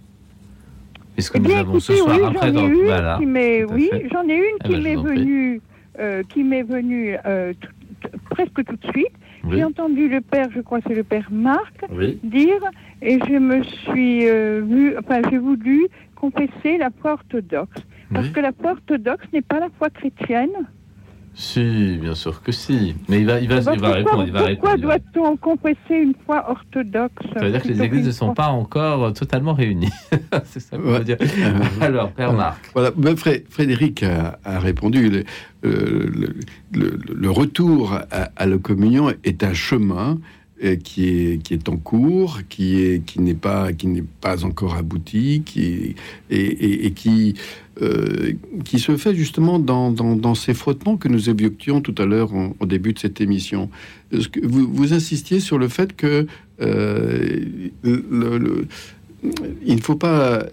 Est-ce 1.16 1.30
que 1.30 1.38
eh 1.38 1.40
nous 1.40 1.52
avons 1.52 1.80
ce 1.80 1.94
soir 1.94 2.16
oui, 2.18 2.24
après 2.26 2.52
donc, 2.52 2.72
voilà, 2.84 3.18
oui 3.20 3.90
j'en 4.12 4.28
ai 4.28 4.36
une 4.36 4.56
eh 4.64 4.68
qui 4.68 4.72
ben, 4.74 4.82
m'est 4.82 4.96
venue 4.96 5.60
euh, 5.98 6.22
qui 6.28 6.44
m'est 6.44 6.62
venue 6.62 7.16
presque 8.30 8.64
tout 8.64 8.76
de 8.76 8.92
suite 8.92 9.12
j'ai 9.50 9.64
entendu 9.64 10.08
le 10.08 10.20
père, 10.20 10.48
je 10.54 10.60
crois 10.60 10.80
que 10.80 10.88
c'est 10.88 10.94
le 10.94 11.04
père 11.04 11.28
Marc, 11.30 11.84
dire, 12.22 12.62
et 13.02 13.18
je 13.18 13.38
me 13.38 13.62
suis 13.62 14.28
euh, 14.28 14.62
vu, 14.64 14.96
enfin 14.98 15.20
j'ai 15.30 15.38
voulu 15.38 15.86
confesser 16.14 16.78
la 16.78 16.90
foi 17.00 17.12
orthodoxe. 17.14 17.82
Parce 18.12 18.28
que 18.28 18.40
la 18.40 18.52
foi 18.52 18.72
orthodoxe 18.72 19.26
n'est 19.32 19.42
pas 19.42 19.58
la 19.58 19.68
foi 19.78 19.90
chrétienne. 19.90 20.52
Si, 21.38 21.98
bien 22.00 22.14
sûr 22.14 22.42
que 22.42 22.50
si. 22.50 22.94
Mais 23.10 23.20
il 23.20 23.26
va, 23.26 23.38
il 23.38 23.46
va, 23.46 23.56
il 23.74 23.78
va 23.78 23.92
répondre. 23.92 24.24
Il 24.26 24.32
va 24.32 24.48
pourquoi 24.54 24.78
doit-on 24.78 25.36
confesser 25.36 25.76
une 25.90 26.14
foi 26.24 26.50
orthodoxe 26.50 27.26
Ça 27.34 27.44
veut 27.44 27.50
dire 27.50 27.62
que 27.62 27.68
les 27.68 27.82
églises 27.82 28.06
ne 28.06 28.10
sont 28.10 28.32
pas 28.32 28.48
encore 28.48 29.12
totalement 29.12 29.52
réunies. 29.52 29.92
C'est 30.44 30.60
ça 30.60 30.78
que 30.78 30.82
ouais. 30.82 31.04
dire. 31.04 31.18
Alors, 31.82 32.10
Père 32.12 32.32
Marc. 32.32 32.70
Voilà, 32.72 32.90
Frédéric 33.50 34.02
a, 34.02 34.38
répondu. 34.58 35.10
Le, 35.10 35.24
le, 35.62 36.36
le, 36.72 36.98
le, 37.14 37.30
retour 37.30 37.92
à, 37.92 38.30
à, 38.34 38.46
la 38.46 38.56
communion 38.56 39.12
est 39.24 39.42
un 39.42 39.52
chemin 39.52 40.18
euh, 40.64 40.76
qui 40.76 41.08
est 41.08 41.42
qui 41.42 41.52
est 41.52 41.68
en 41.68 41.76
cours, 41.76 42.40
qui 42.48 42.80
est 42.82 43.04
qui 43.04 43.20
n'est 43.20 43.34
pas 43.34 43.74
qui 43.74 43.88
n'est 43.88 44.04
pas 44.22 44.42
encore 44.46 44.76
abouti, 44.76 45.42
qui 45.44 45.96
et, 46.30 46.86
et, 46.86 46.92
qui 46.92 47.34
euh, 47.82 48.32
qui 48.64 48.78
se 48.78 48.96
fait 48.96 49.14
justement 49.14 49.58
dans, 49.58 49.90
dans, 49.90 50.16
dans, 50.16 50.34
ces 50.34 50.54
frottements 50.54 50.96
que 50.96 51.08
nous 51.08 51.28
évoquions 51.28 51.80
tout 51.80 51.94
à 51.98 52.06
l'heure 52.06 52.30
au 52.58 52.66
début 52.66 52.92
de 52.92 52.98
cette 52.98 53.20
émission. 53.20 53.70
Vous, 54.12 54.68
vous 54.72 54.92
insistiez 54.92 55.40
sur 55.40 55.58
le 55.58 55.68
fait 55.68 55.94
que 55.94 56.26
euh, 56.60 57.44
le, 57.82 58.66
il 59.64 59.76
ne 59.76 59.80
faut 59.80 59.96
pas 59.96 60.46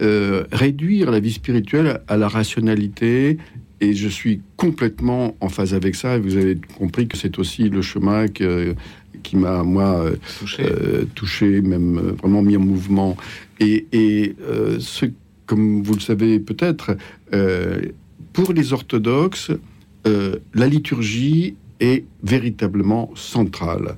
réduire 0.52 1.12
la 1.12 1.20
vie 1.20 1.34
spirituelle 1.34 2.02
à 2.08 2.18
la 2.18 2.28
rationalité 2.28 3.38
et 3.84 3.94
je 3.94 4.08
suis 4.08 4.42
complètement 4.56 5.36
en 5.42 5.50
phase 5.50 5.74
avec 5.74 5.96
ça. 5.96 6.16
Et 6.16 6.20
vous 6.20 6.38
avez 6.38 6.58
compris 6.78 7.08
que 7.08 7.18
c'est 7.18 7.38
aussi 7.38 7.70
le 7.70 7.82
chemin 7.82 8.28
que, 8.28 8.76
qui 9.24 9.36
m'a, 9.36 9.64
moi, 9.64 10.00
euh, 10.00 10.16
touché. 10.40 10.64
Euh, 10.64 11.06
touché. 11.16 11.62
même 11.62 11.98
euh, 11.98 12.12
vraiment 12.14 12.42
mis 12.42 12.56
en 12.56 12.62
mouvement. 12.62 13.18
Et, 13.60 13.86
et 13.92 14.36
ce, 14.80 15.06
comme 15.46 15.84
vous 15.84 15.94
le 15.94 16.00
savez 16.00 16.40
peut-être, 16.40 16.96
pour 18.34 18.54
les 18.54 18.74
orthodoxes, 18.74 19.52
la 20.06 20.68
liturgie 20.68 21.56
est 21.80 22.06
véritablement 22.24 23.12
centrale. 23.16 23.98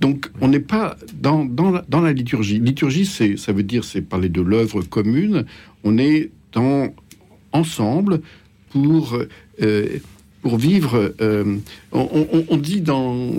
Donc, 0.00 0.30
on 0.40 0.48
n'est 0.48 0.60
pas 0.60 0.96
dans, 1.14 1.44
dans, 1.44 2.00
la, 2.00 2.12
liturgie. 2.12 2.58
Liturgie, 2.58 3.06
ça 3.06 3.52
veut 3.52 3.62
dire, 3.62 3.84
c'est 3.84 4.02
parler 4.02 4.28
de 4.28 4.42
l'œuvre 4.42 4.82
commune. 4.82 5.44
On 5.84 5.96
est 5.96 6.30
dans, 6.52 6.92
ensemble 7.52 8.20
pour 8.70 9.16
pour 10.44 10.58
vivre. 10.58 11.14
Euh, 11.22 11.56
on, 11.90 12.56
dit 12.58 12.82
dans, 12.82 13.32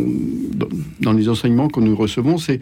dans, 0.99 1.13
les 1.13 1.29
enseignements 1.29 1.67
que 1.67 1.79
nous 1.79 1.95
recevons, 1.95 2.39
c'est 2.39 2.59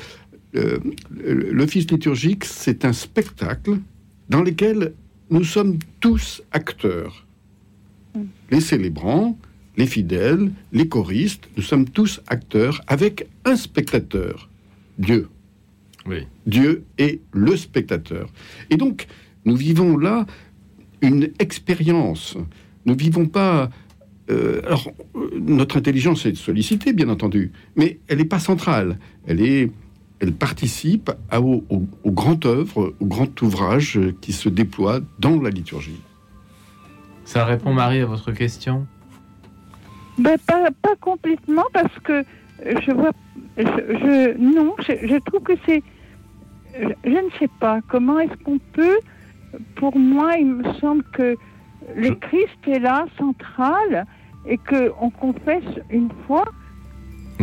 euh, 0.55 0.79
l'office 1.25 1.89
liturgique, 1.89 2.43
c'est 2.43 2.83
un 2.83 2.91
spectacle 2.91 3.77
dans 4.29 4.41
lequel 4.41 4.93
nous 5.29 5.43
sommes 5.43 5.79
tous 5.99 6.41
acteurs. 6.51 7.25
Les 8.51 8.61
célébrants, 8.61 9.37
les 9.77 9.87
fidèles, 9.87 10.51
les 10.71 10.87
choristes, 10.87 11.49
nous 11.57 11.63
sommes 11.63 11.89
tous 11.89 12.21
acteurs 12.27 12.81
avec 12.87 13.27
un 13.45 13.55
spectateur, 13.55 14.49
Dieu. 14.99 15.29
Oui. 16.05 16.27
Dieu 16.45 16.83
est 16.97 17.21
le 17.31 17.55
spectateur. 17.55 18.29
Et 18.69 18.77
donc, 18.77 19.07
nous 19.45 19.55
vivons 19.55 19.97
là 19.97 20.25
une 21.01 21.31
expérience. 21.39 22.37
Nous 22.85 22.95
vivons 22.95 23.25
pas 23.25 23.69
euh, 24.29 24.61
alors, 24.65 24.91
euh, 25.15 25.29
notre 25.37 25.77
intelligence 25.77 26.25
est 26.25 26.35
sollicitée, 26.35 26.93
bien 26.93 27.09
entendu, 27.09 27.51
mais 27.75 27.99
elle 28.07 28.19
n'est 28.19 28.25
pas 28.25 28.39
centrale. 28.39 28.97
Elle, 29.27 29.41
est, 29.41 29.69
elle 30.23 30.31
participe 30.31 31.11
au, 31.33 31.63
grand 32.05 32.45
œuvre, 32.45 32.93
au 33.01 33.05
grand 33.05 33.41
ouvrage 33.41 33.99
qui 34.21 34.31
se 34.31 34.47
déploie 34.47 35.01
dans 35.19 35.41
la 35.41 35.49
liturgie. 35.49 35.99
Ça 37.25 37.43
répond, 37.43 37.73
Marie, 37.73 37.99
à 37.99 38.05
votre 38.05 38.31
question? 38.31 38.87
Ben, 40.17 40.37
pas, 40.47 40.95
complètement, 41.01 41.65
parce 41.73 41.99
que 42.05 42.23
je 42.65 42.91
vois. 42.93 43.11
Je, 43.57 44.37
non, 44.37 44.75
je, 44.79 45.19
trouve 45.25 45.43
que 45.43 45.53
c'est. 45.65 45.83
Je, 46.79 47.09
ne 47.09 47.29
sais 47.37 47.49
pas. 47.59 47.81
Comment 47.89 48.19
est-ce 48.19 48.41
qu'on 48.45 48.59
peut. 48.71 48.99
Pour 49.75 49.97
moi, 49.97 50.37
il 50.37 50.45
me 50.45 50.73
semble 50.79 51.03
que 51.11 51.35
le 51.97 52.11
Christ 52.11 52.59
est 52.67 52.79
là, 52.79 53.05
central, 53.17 54.05
et 54.47 54.57
qu'on 54.57 55.09
confesse 55.09 55.81
une 55.89 56.09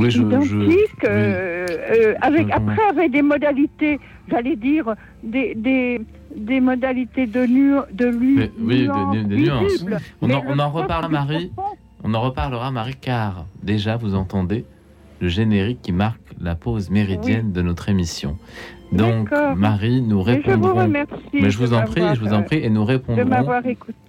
foi 0.00 0.08
identique, 0.08 1.04
euh, 1.04 1.66
euh, 1.70 2.14
avec, 2.20 2.50
après 2.50 2.82
avec 2.88 3.12
des 3.12 3.22
modalités, 3.22 4.00
j'allais 4.28 4.56
dire, 4.56 4.94
des, 5.22 5.54
des, 5.54 6.00
des, 6.34 6.60
modalités 6.60 7.26
de, 7.26 7.44
nu, 7.44 7.74
de 7.92 8.06
lui, 8.06 8.50
oui, 8.58 8.88
des, 9.12 9.36
nuances. 9.36 9.84
On 10.20 10.30
en, 10.30 10.42
on 10.46 10.58
en 10.58 10.70
reparlera, 10.70 11.08
Marie. 11.08 11.52
On 12.02 12.14
en 12.14 12.20
reparlera, 12.20 12.70
Marie, 12.70 12.96
car 13.00 13.46
déjà, 13.62 13.96
vous 13.96 14.14
entendez 14.14 14.64
le 15.20 15.28
générique 15.28 15.82
qui 15.82 15.92
marque 15.92 16.20
la 16.40 16.54
pause 16.54 16.90
méridienne 16.90 17.52
de 17.52 17.62
notre 17.62 17.88
émission. 17.88 18.38
Donc, 18.92 19.30
Marie, 19.56 20.02
nous 20.02 20.22
répondrons. 20.22 20.86
je 20.86 21.40
Mais 21.40 21.50
je 21.50 21.58
vous 21.58 21.74
en 21.74 21.82
prie, 21.82 22.02
je 22.14 22.20
vous 22.20 22.32
en 22.32 22.42
prie, 22.42 22.58
et 22.58 22.70
nous 22.70 22.84
répondrons. 22.84 23.24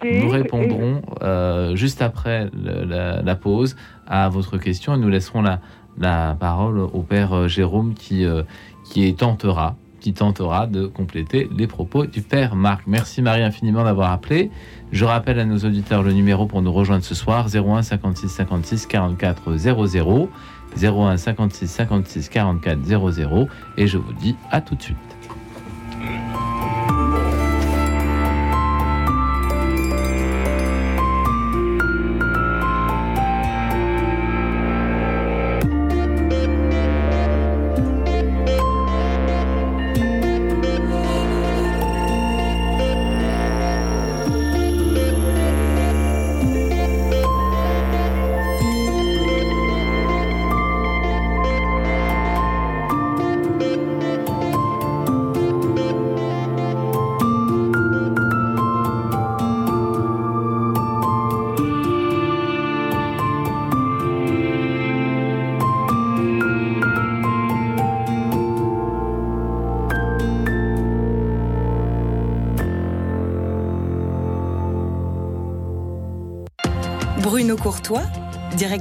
Nous 0.03 0.29
répondrons 0.29 1.01
euh, 1.21 1.75
juste 1.75 2.01
après 2.01 2.49
la, 2.53 3.35
pause 3.35 3.75
à 4.07 4.29
votre 4.29 4.57
question, 4.57 4.95
et 4.95 4.97
nous 4.97 5.09
laisserons 5.09 5.41
la, 5.41 5.59
la 5.97 6.35
parole 6.39 6.79
au 6.79 7.01
père 7.01 7.33
euh, 7.33 7.47
Jérôme 7.47 7.93
qui, 7.93 8.25
euh, 8.25 8.43
qui 8.85 9.13
tentera 9.15 9.75
qui 10.01 10.13
tentera 10.13 10.65
de 10.65 10.87
compléter 10.87 11.47
les 11.55 11.67
propos 11.67 12.07
du 12.07 12.21
père 12.23 12.55
Marc. 12.55 12.87
Merci 12.87 13.21
Marie 13.21 13.43
infiniment 13.43 13.83
d'avoir 13.83 14.11
appelé. 14.11 14.49
Je 14.91 15.05
rappelle 15.05 15.39
à 15.39 15.45
nos 15.45 15.59
auditeurs 15.59 16.01
le 16.01 16.11
numéro 16.11 16.47
pour 16.47 16.63
nous 16.63 16.73
rejoindre 16.73 17.03
ce 17.03 17.13
soir 17.13 17.47
01 17.53 17.83
56 17.83 18.27
56 18.27 18.87
44 18.87 19.55
00. 19.55 20.29
01 20.81 21.17
56 21.17 21.67
56 21.67 22.29
44 22.29 23.11
00 23.11 23.47
et 23.77 23.87
je 23.87 23.97
vous 23.97 24.13
dis 24.13 24.35
à 24.49 24.61
tout 24.61 24.75
de 24.75 24.81
suite. 24.81 25.10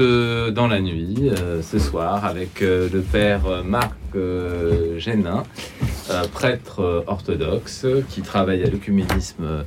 Dans 0.00 0.66
la 0.66 0.80
nuit 0.80 1.16
euh, 1.22 1.62
ce 1.62 1.78
soir 1.78 2.24
avec 2.24 2.62
euh, 2.62 2.88
le 2.92 3.00
père 3.00 3.64
Marc 3.64 3.94
Génin, 4.98 5.42
prêtre 6.32 7.04
orthodoxe 7.06 7.86
qui 8.08 8.22
travaille 8.22 8.62
à 8.62 8.70
l'œcuménisme 8.70 9.64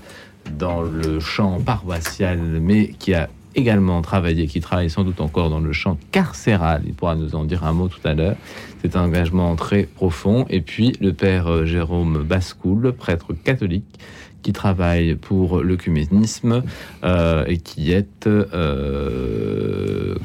dans 0.57 0.81
le 0.81 1.19
champ 1.19 1.59
paroissial, 1.59 2.39
mais 2.39 2.89
qui 2.99 3.13
a 3.13 3.27
également 3.55 4.01
travaillé, 4.01 4.47
qui 4.47 4.61
travaille 4.61 4.89
sans 4.89 5.03
doute 5.03 5.19
encore 5.19 5.49
dans 5.49 5.59
le 5.59 5.73
champ 5.73 5.97
carcéral. 6.11 6.83
Il 6.85 6.93
pourra 6.93 7.15
nous 7.15 7.35
en 7.35 7.43
dire 7.43 7.65
un 7.65 7.73
mot 7.73 7.89
tout 7.89 8.05
à 8.05 8.13
l'heure. 8.13 8.37
C'est 8.81 8.95
un 8.95 9.01
engagement 9.01 9.55
très 9.57 9.83
profond. 9.83 10.45
Et 10.49 10.61
puis 10.61 10.93
le 11.01 11.11
père 11.11 11.65
Jérôme 11.65 12.23
Bascoul, 12.23 12.93
prêtre 12.93 13.33
catholique, 13.33 13.99
qui 14.41 14.53
travaille 14.53 15.15
pour 15.15 15.61
l'œcuménisme 15.61 16.63
euh, 17.03 17.45
et 17.47 17.57
qui 17.57 17.91
est 17.91 18.27
euh, 18.27 20.15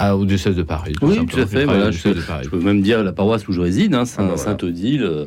au 0.00 0.24
diocèse 0.24 0.56
de 0.56 0.62
Paris. 0.62 0.94
Oui, 1.02 1.24
tout 1.26 1.40
à 1.40 1.46
fait. 1.46 1.64
Voilà, 1.64 1.90
je, 1.90 2.48
peux 2.48 2.60
même 2.60 2.82
dire 2.82 3.02
la 3.02 3.12
paroisse 3.12 3.48
où 3.48 3.52
je 3.52 3.60
réside, 3.60 3.94
hein, 3.94 4.04
ah, 4.18 4.36
Saint-Odile. 4.36 5.02
Euh, 5.02 5.24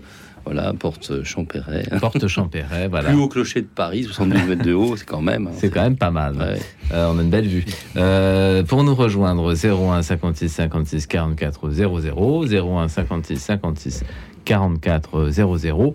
voilà, 0.51 0.73
porte 0.73 1.23
Champéret. 1.23 1.85
Porte 1.99 2.27
Champéret, 2.27 2.87
voilà. 2.89 3.09
Plus 3.09 3.19
haut 3.19 3.27
clocher 3.27 3.61
de 3.61 3.67
Paris, 3.67 4.03
70 4.03 4.47
mètres 4.47 4.63
de 4.63 4.73
haut, 4.73 4.95
c'est 4.97 5.05
quand 5.05 5.21
même. 5.21 5.45
Hein. 5.45 5.51
c'est 5.55 5.69
quand 5.69 5.83
même 5.83 5.95
pas 5.95 6.09
mal. 6.09 6.57
Euh, 6.91 7.11
on 7.13 7.19
a 7.19 7.21
une 7.21 7.29
belle 7.29 7.45
vue. 7.45 7.65
Euh, 7.97 8.63
pour 8.63 8.83
nous 8.83 8.95
rejoindre, 8.95 9.53
01 9.53 10.01
56 10.01 10.49
56 10.49 11.05
44 11.05 11.69
00, 11.69 12.45
01 12.51 12.87
56 12.87 13.37
56 13.37 14.03
44 14.43 15.29
00. 15.29 15.93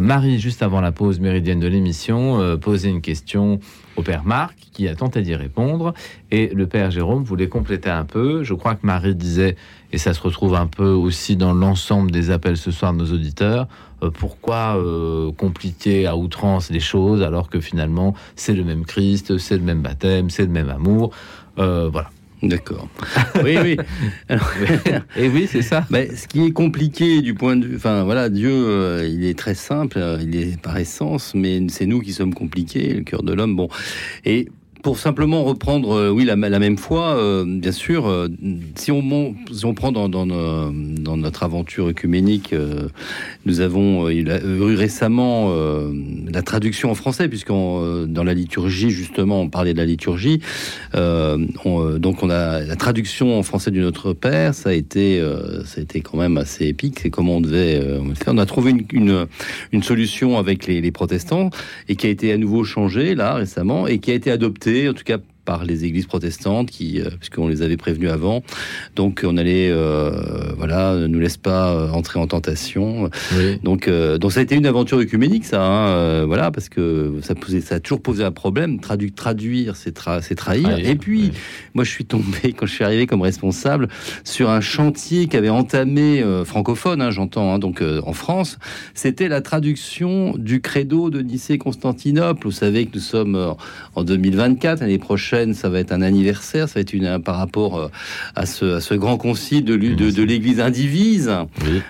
Marie, 0.00 0.38
juste 0.38 0.62
avant 0.62 0.80
la 0.80 0.92
pause 0.92 1.20
méridienne 1.20 1.60
de 1.60 1.68
l'émission, 1.68 2.40
euh, 2.40 2.56
posait 2.56 2.88
une 2.88 3.02
question 3.02 3.60
au 3.96 4.02
père 4.02 4.24
Marc 4.24 4.56
qui 4.72 4.88
a 4.88 4.94
tenté 4.94 5.22
d'y 5.22 5.34
répondre 5.34 5.92
et 6.30 6.48
le 6.48 6.66
père 6.66 6.90
Jérôme 6.90 7.22
voulait 7.22 7.48
compléter 7.48 7.90
un 7.90 8.04
peu. 8.04 8.42
Je 8.42 8.54
crois 8.54 8.74
que 8.74 8.86
Marie 8.86 9.14
disait, 9.14 9.56
et 9.92 9.98
ça 9.98 10.14
se 10.14 10.20
retrouve 10.20 10.54
un 10.54 10.66
peu 10.66 10.88
aussi 10.88 11.36
dans 11.36 11.52
l'ensemble 11.52 12.10
des 12.10 12.30
appels 12.30 12.56
ce 12.56 12.70
soir 12.70 12.92
de 12.92 12.98
nos 12.98 13.12
auditeurs, 13.12 13.68
euh, 14.02 14.10
pourquoi 14.10 14.76
euh, 14.76 15.30
compliquer 15.32 16.06
à 16.06 16.16
outrance 16.16 16.70
les 16.70 16.80
choses 16.80 17.22
alors 17.22 17.50
que 17.50 17.60
finalement 17.60 18.14
c'est 18.36 18.54
le 18.54 18.64
même 18.64 18.84
Christ, 18.84 19.38
c'est 19.38 19.56
le 19.56 19.64
même 19.64 19.82
baptême, 19.82 20.30
c'est 20.30 20.44
le 20.44 20.52
même 20.52 20.70
amour. 20.70 21.10
voilà. 21.56 22.10
D'accord. 22.42 22.88
Oui, 23.44 23.56
oui. 23.62 23.76
et 25.16 25.28
oui, 25.28 25.48
c'est 25.50 25.62
ça. 25.62 25.86
Mais 25.90 26.08
ce 26.16 26.28
qui 26.28 26.44
est 26.44 26.52
compliqué 26.52 27.22
du 27.22 27.34
point 27.34 27.56
de 27.56 27.66
vue, 27.66 27.76
enfin 27.76 28.04
voilà, 28.04 28.28
Dieu, 28.28 28.50
euh, 28.50 29.08
il 29.08 29.24
est 29.24 29.38
très 29.38 29.54
simple, 29.54 29.98
il 30.20 30.36
est 30.36 30.60
par 30.60 30.76
essence, 30.76 31.34
mais 31.34 31.60
c'est 31.68 31.86
nous 31.86 32.00
qui 32.00 32.12
sommes 32.12 32.34
compliqués, 32.34 32.94
le 32.94 33.02
cœur 33.02 33.22
de 33.22 33.32
l'homme. 33.32 33.56
Bon, 33.56 33.68
et 34.24 34.48
pour 34.82 34.98
simplement 34.98 35.44
reprendre, 35.44 35.92
euh, 35.92 36.10
oui, 36.10 36.24
la, 36.24 36.36
même 36.36 36.76
fois, 36.76 37.16
euh, 37.16 37.44
bien 37.46 37.72
sûr, 37.72 38.06
euh, 38.06 38.28
si, 38.74 38.90
on, 38.90 39.02
prend 39.74 39.92
dans, 39.92 40.08
notre 40.08 41.42
aventure 41.44 41.86
œcuménique, 41.86 42.54
nous 43.46 43.60
avons 43.60 44.10
eu 44.10 44.24
récemment 44.74 45.54
la 46.30 46.42
traduction 46.42 46.90
en 46.90 46.94
français, 46.94 47.28
puisqu'on 47.28 48.06
dans 48.06 48.24
la 48.24 48.34
liturgie, 48.34 48.90
justement, 48.90 49.40
on 49.40 49.48
parlait 49.48 49.72
de 49.72 49.78
la 49.78 49.84
liturgie. 49.84 50.40
donc, 50.94 52.22
on 52.22 52.30
a 52.30 52.60
la 52.60 52.76
traduction 52.76 53.38
en 53.38 53.42
français 53.42 53.70
du 53.70 53.80
Notre 53.80 54.12
Père, 54.12 54.54
ça 54.54 54.70
a 54.70 54.72
été, 54.72 55.22
ça 55.64 55.80
a 55.80 55.82
été 55.82 56.00
quand 56.00 56.18
même 56.18 56.36
assez 56.36 56.66
épique. 56.66 57.00
C'est 57.00 57.10
comment 57.10 57.36
on 57.36 57.40
devait 57.40 57.80
faire. 58.14 58.34
On 58.34 58.38
a 58.38 58.46
trouvé 58.46 58.74
une 58.92 59.82
solution 59.82 60.38
avec 60.38 60.66
les, 60.66 60.80
les 60.80 60.92
protestants 60.92 61.50
et 61.88 61.96
qui 61.96 62.06
a 62.06 62.10
été 62.10 62.32
à 62.32 62.36
nouveau 62.36 62.64
changée 62.64 63.14
là 63.14 63.34
récemment 63.34 63.86
et 63.86 63.98
qui 63.98 64.10
a 64.10 64.14
été 64.14 64.30
adoptée 64.30 64.71
en 64.88 64.94
tout 64.94 65.04
cas 65.04 65.18
par 65.44 65.64
les 65.64 65.84
églises 65.84 66.06
protestantes 66.06 66.70
qui, 66.70 67.00
euh, 67.00 67.10
puisqu'on 67.18 67.48
les 67.48 67.62
avait 67.62 67.76
prévenus 67.76 68.10
avant, 68.10 68.42
donc 68.96 69.22
on 69.24 69.36
allait, 69.36 69.70
euh, 69.70 70.52
voilà, 70.56 70.94
ne 70.96 71.06
nous 71.06 71.18
laisse 71.18 71.36
pas 71.36 71.72
euh, 71.72 71.90
entrer 71.90 72.18
en 72.18 72.26
tentation. 72.26 73.10
Donc, 73.62 73.88
donc 73.88 74.32
ça 74.32 74.40
a 74.40 74.42
été 74.42 74.54
une 74.54 74.66
aventure 74.66 74.98
œcuménique, 74.98 75.44
ça, 75.44 75.62
hein, 75.62 76.24
voilà, 76.24 76.50
parce 76.50 76.68
que 76.68 77.14
ça, 77.22 77.34
posait, 77.34 77.60
ça 77.60 77.76
a 77.76 77.80
toujours 77.80 78.02
posé 78.02 78.24
un 78.24 78.30
problème. 78.30 78.80
Traduire, 78.80 79.12
traduire, 79.14 79.76
c'est 79.76 79.92
trahir. 79.92 80.78
Et 80.78 80.94
puis, 80.96 81.32
moi, 81.74 81.84
je 81.84 81.90
suis 81.90 82.04
tombé 82.04 82.52
quand 82.56 82.66
je 82.66 82.72
suis 82.72 82.84
arrivé 82.84 83.06
comme 83.06 83.22
responsable 83.22 83.88
sur 84.24 84.50
un 84.50 84.60
chantier 84.60 85.26
qu'avait 85.26 85.48
entamé 85.48 86.24
francophone, 86.44 87.02
hein, 87.02 87.10
j'entends, 87.10 87.54
hein, 87.54 87.58
donc 87.58 87.82
en 87.82 88.12
France. 88.12 88.58
C'était 88.94 89.28
la 89.28 89.40
traduction 89.40 90.34
du 90.36 90.60
credo 90.60 91.10
de 91.10 91.20
Nicée-Constantinople. 91.20 92.46
Vous 92.46 92.52
savez 92.52 92.86
que 92.86 92.94
nous 92.94 93.00
sommes 93.00 93.54
en 93.94 94.04
2024, 94.04 94.80
l'année 94.80 94.98
prochaine 94.98 95.31
ça 95.54 95.68
va 95.68 95.80
être 95.80 95.92
un 95.92 96.02
anniversaire, 96.02 96.68
ça 96.68 96.74
va 96.74 96.80
être 96.82 96.92
une, 96.92 97.20
par 97.22 97.36
rapport 97.36 97.78
euh, 97.78 97.88
à 98.34 98.46
ce, 98.46 98.76
à 98.76 98.80
ce 98.80 98.94
grand 98.94 99.16
concile 99.16 99.64
de, 99.64 99.76
de, 99.76 100.10
de 100.10 100.22
l'Église 100.22 100.60
indivise. 100.60 101.30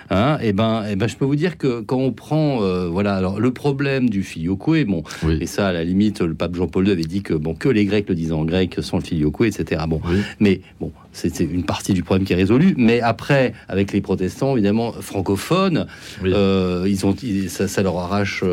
Hein, 0.09 0.37
et 0.41 0.49
eh 0.49 0.53
ben, 0.53 0.83
et 0.85 0.91
eh 0.91 0.95
ben, 0.95 1.07
je 1.07 1.15
peux 1.15 1.25
vous 1.25 1.35
dire 1.35 1.57
que 1.57 1.81
quand 1.81 1.97
on 1.97 2.11
prend, 2.11 2.63
euh, 2.63 2.87
voilà, 2.87 3.15
alors 3.15 3.39
le 3.39 3.51
problème 3.51 4.09
du 4.09 4.23
filioque, 4.23 4.85
bon, 4.85 5.03
et 5.39 5.45
ça, 5.45 5.67
à 5.67 5.73
la 5.73 5.83
limite, 5.83 6.21
le 6.21 6.33
pape 6.33 6.55
Jean-Paul 6.55 6.87
II 6.87 6.91
avait 6.91 7.03
dit 7.03 7.21
que 7.21 7.33
bon, 7.33 7.53
que 7.53 7.69
les 7.69 7.85
Grecs 7.85 8.07
le 8.07 8.15
disaient 8.15 8.33
en 8.33 8.45
grec 8.45 8.77
sans 8.81 8.97
le 8.97 9.03
filioque, 9.03 9.41
etc. 9.41 9.83
Bon, 9.87 10.01
mais 10.39 10.61
bon, 10.79 10.91
c'est 11.13 11.39
une 11.39 11.63
partie 11.63 11.93
du 11.93 12.03
problème 12.03 12.25
qui 12.25 12.33
est 12.33 12.37
résolue. 12.37 12.75
Mais 12.77 13.01
après, 13.01 13.53
avec 13.67 13.93
les 13.93 14.01
protestants, 14.01 14.53
évidemment, 14.53 14.91
francophones, 14.91 15.87
euh, 16.23 16.85
ils 16.87 17.05
ont, 17.05 17.15
ça, 17.47 17.83
leur 17.83 17.97
arrache. 17.97 18.43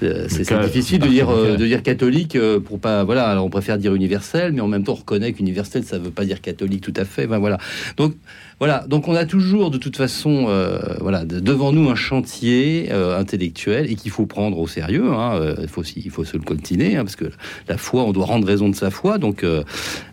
c'est 0.00 0.60
difficile 0.64 1.00
de 1.00 1.08
dire, 1.08 1.28
de 1.30 1.66
dire 1.66 1.82
catholique 1.82 2.38
pour 2.64 2.78
pas. 2.78 3.04
Voilà, 3.04 3.28
alors 3.28 3.44
on 3.44 3.50
préfère 3.50 3.78
dire 3.78 3.94
universel 3.94 4.10
universel, 4.10 4.52
mais 4.52 4.60
en 4.60 4.68
même 4.68 4.82
temps 4.82 4.92
on 4.92 4.96
reconnaît 4.96 5.32
qu'universel, 5.32 5.84
ça 5.84 5.98
ne 5.98 6.04
veut 6.04 6.10
pas 6.10 6.24
dire 6.24 6.40
catholique 6.40 6.82
tout 6.82 6.94
à 6.96 7.04
fait. 7.04 7.26
Ben 7.26 7.38
voilà. 7.38 7.58
Donc 7.96 8.14
voilà, 8.60 8.84
donc 8.86 9.08
on 9.08 9.14
a 9.14 9.24
toujours 9.24 9.70
de 9.70 9.78
toute 9.78 9.96
façon, 9.96 10.44
euh, 10.48 10.78
voilà, 11.00 11.24
devant 11.24 11.72
nous 11.72 11.88
un 11.88 11.94
chantier 11.94 12.88
euh, 12.90 13.18
intellectuel 13.18 13.90
et 13.90 13.94
qu'il 13.94 14.10
faut 14.10 14.26
prendre 14.26 14.58
au 14.58 14.66
sérieux. 14.66 15.12
Hein, 15.14 15.32
euh, 15.36 15.54
il 15.62 15.68
faut 15.68 15.82
il 15.82 16.10
faut 16.10 16.24
se 16.24 16.36
le 16.36 16.42
coltiner 16.42 16.98
hein, 16.98 17.04
parce 17.04 17.16
que 17.16 17.30
la 17.68 17.78
foi, 17.78 18.02
on 18.02 18.12
doit 18.12 18.26
rendre 18.26 18.46
raison 18.46 18.68
de 18.68 18.76
sa 18.76 18.90
foi. 18.90 19.16
Donc 19.16 19.46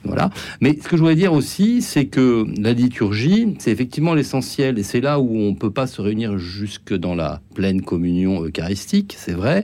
voilà. 0.06 0.30
Mais 0.62 0.78
ce 0.82 0.88
que 0.88 0.95
je 0.95 1.02
voudrais 1.02 1.16
dire 1.16 1.34
aussi, 1.34 1.82
c'est 1.82 2.06
que 2.06 2.45
la 2.58 2.72
liturgie, 2.72 3.56
c'est 3.60 3.72
effectivement 3.72 4.14
l'essentiel 4.14 4.80
et 4.80 4.84
c'est 4.84 5.02
là 5.02 5.20
où 5.20 5.38
on 5.38 5.54
peut 5.54 5.72
pas 5.72 5.86
se 5.86 6.02
réunir 6.02 6.38
jusque 6.38 6.93
dans 6.93 7.16
la 7.16 7.41
pleine 7.58 7.82
communion 7.82 8.43
eucharistique, 8.43 9.16
c'est 9.18 9.34
vrai. 9.34 9.64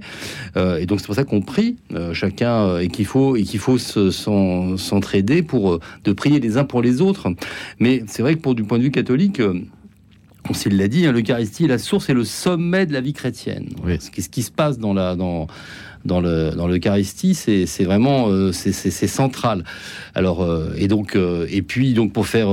et 0.55 0.85
donc 0.87 0.99
c'est 0.99 1.05
pour 1.05 1.15
ça 1.15 1.23
qu'on 1.23 1.41
prie 1.41 1.77
chacun 2.13 2.79
et 2.79 2.87
qu'il 2.87 3.05
faut 3.05 3.35
et 3.35 3.43
qu'il 3.43 3.59
faut 3.59 3.77
s'entraider 3.77 5.43
pour 5.43 5.79
de 6.03 6.11
prier 6.11 6.39
les 6.39 6.57
uns 6.57 6.63
pour 6.63 6.81
les 6.81 7.01
autres. 7.01 7.29
Mais 7.79 8.03
c'est 8.07 8.23
vrai 8.23 8.35
que 8.35 8.41
pour 8.41 8.55
du 8.55 8.63
point 8.63 8.77
de 8.77 8.83
vue 8.83 8.91
catholique, 8.91 9.39
euh, 9.39 9.61
on 10.49 10.53
s'il 10.53 10.77
l'a 10.77 10.87
dit, 10.87 11.05
hein, 11.05 11.11
l'Eucharistie 11.11 11.65
est 11.65 11.69
la 11.69 11.77
source 11.77 12.09
et 12.09 12.13
le 12.13 12.25
sommet 12.25 12.85
de 12.85 12.93
la 12.93 13.01
vie 13.01 13.13
chrétienne. 13.13 13.69
Ce, 13.99 14.09
qui, 14.09 14.21
ce 14.21 14.29
qui 14.29 14.43
se 14.43 14.51
passe 14.51 14.77
dans 14.77 14.93
la, 14.93 15.15
dans, 15.15 15.47
dans 16.05 16.19
le 16.19 16.51
dans 16.51 16.67
l'Eucharistie, 16.67 17.33
c'est 17.33 17.65
c'est 17.65 17.85
vraiment 17.85 18.27
euh, 18.29 18.51
c'est 18.51 19.07
central. 19.07 19.63
Alors 20.15 20.41
euh, 20.41 20.73
et 20.77 20.87
donc 20.87 21.15
euh, 21.15 21.47
et 21.49 21.61
puis 21.61 21.93
donc 21.93 22.13
pour 22.13 22.27
faire, 22.27 22.49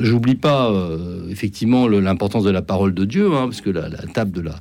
j'oublie 0.00 0.34
pas 0.34 0.72
effectivement 1.30 1.86
l'importance 1.88 2.44
de 2.44 2.50
la 2.50 2.62
parole 2.62 2.94
de 2.94 3.04
Dieu, 3.04 3.34
hein, 3.34 3.44
parce 3.44 3.60
que 3.60 3.70
la, 3.70 3.88
table 3.90 4.32
de 4.32 4.40
la 4.40 4.54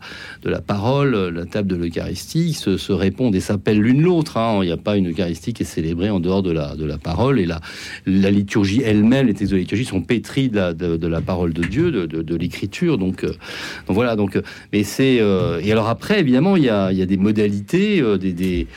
de 0.43 0.49
la 0.49 0.61
parole, 0.61 1.15
la 1.29 1.45
table 1.45 1.69
de 1.69 1.75
l'Eucharistie 1.75 2.53
se, 2.53 2.77
se 2.77 2.91
répondent 2.91 3.35
et 3.35 3.39
s'appellent 3.39 3.81
l'une 3.81 4.01
l'autre. 4.01 4.37
Hein. 4.37 4.59
Il 4.61 4.67
n'y 4.67 4.71
a 4.71 4.77
pas 4.77 4.97
une 4.97 5.09
Eucharistie 5.11 5.53
qui 5.53 5.63
est 5.63 5.65
célébrée 5.65 6.09
en 6.09 6.19
dehors 6.19 6.43
de 6.43 6.51
la 6.51 6.75
de 6.75 6.85
la 6.85 6.97
parole 6.97 7.39
et 7.39 7.45
la 7.45 7.61
la 8.05 8.31
liturgie 8.31 8.81
elle-même, 8.83 9.27
les 9.27 9.33
textes 9.33 9.53
de 9.53 9.57
liturgie 9.57 9.85
sont 9.85 10.01
pétris 10.01 10.49
de 10.49 10.57
la 10.57 10.73
de, 10.73 11.07
la 11.07 11.21
parole 11.21 11.53
de 11.53 11.63
Dieu, 11.63 11.91
de, 11.91 12.05
de, 12.05 12.21
de 12.21 12.35
l'écriture. 12.35 12.97
Donc, 12.97 13.23
donc 13.23 13.35
voilà 13.87 14.15
donc 14.15 14.39
mais 14.73 14.83
c'est 14.83 15.15
et 15.15 15.71
alors 15.71 15.87
après 15.87 16.19
évidemment 16.19 16.57
il 16.57 16.63
y 16.63 16.69
a 16.69 16.91
il 16.91 16.97
y 16.97 17.01
a 17.01 17.05
des 17.05 17.17
modalités 17.17 17.84
euh, 18.01 18.17
des, 18.17 18.67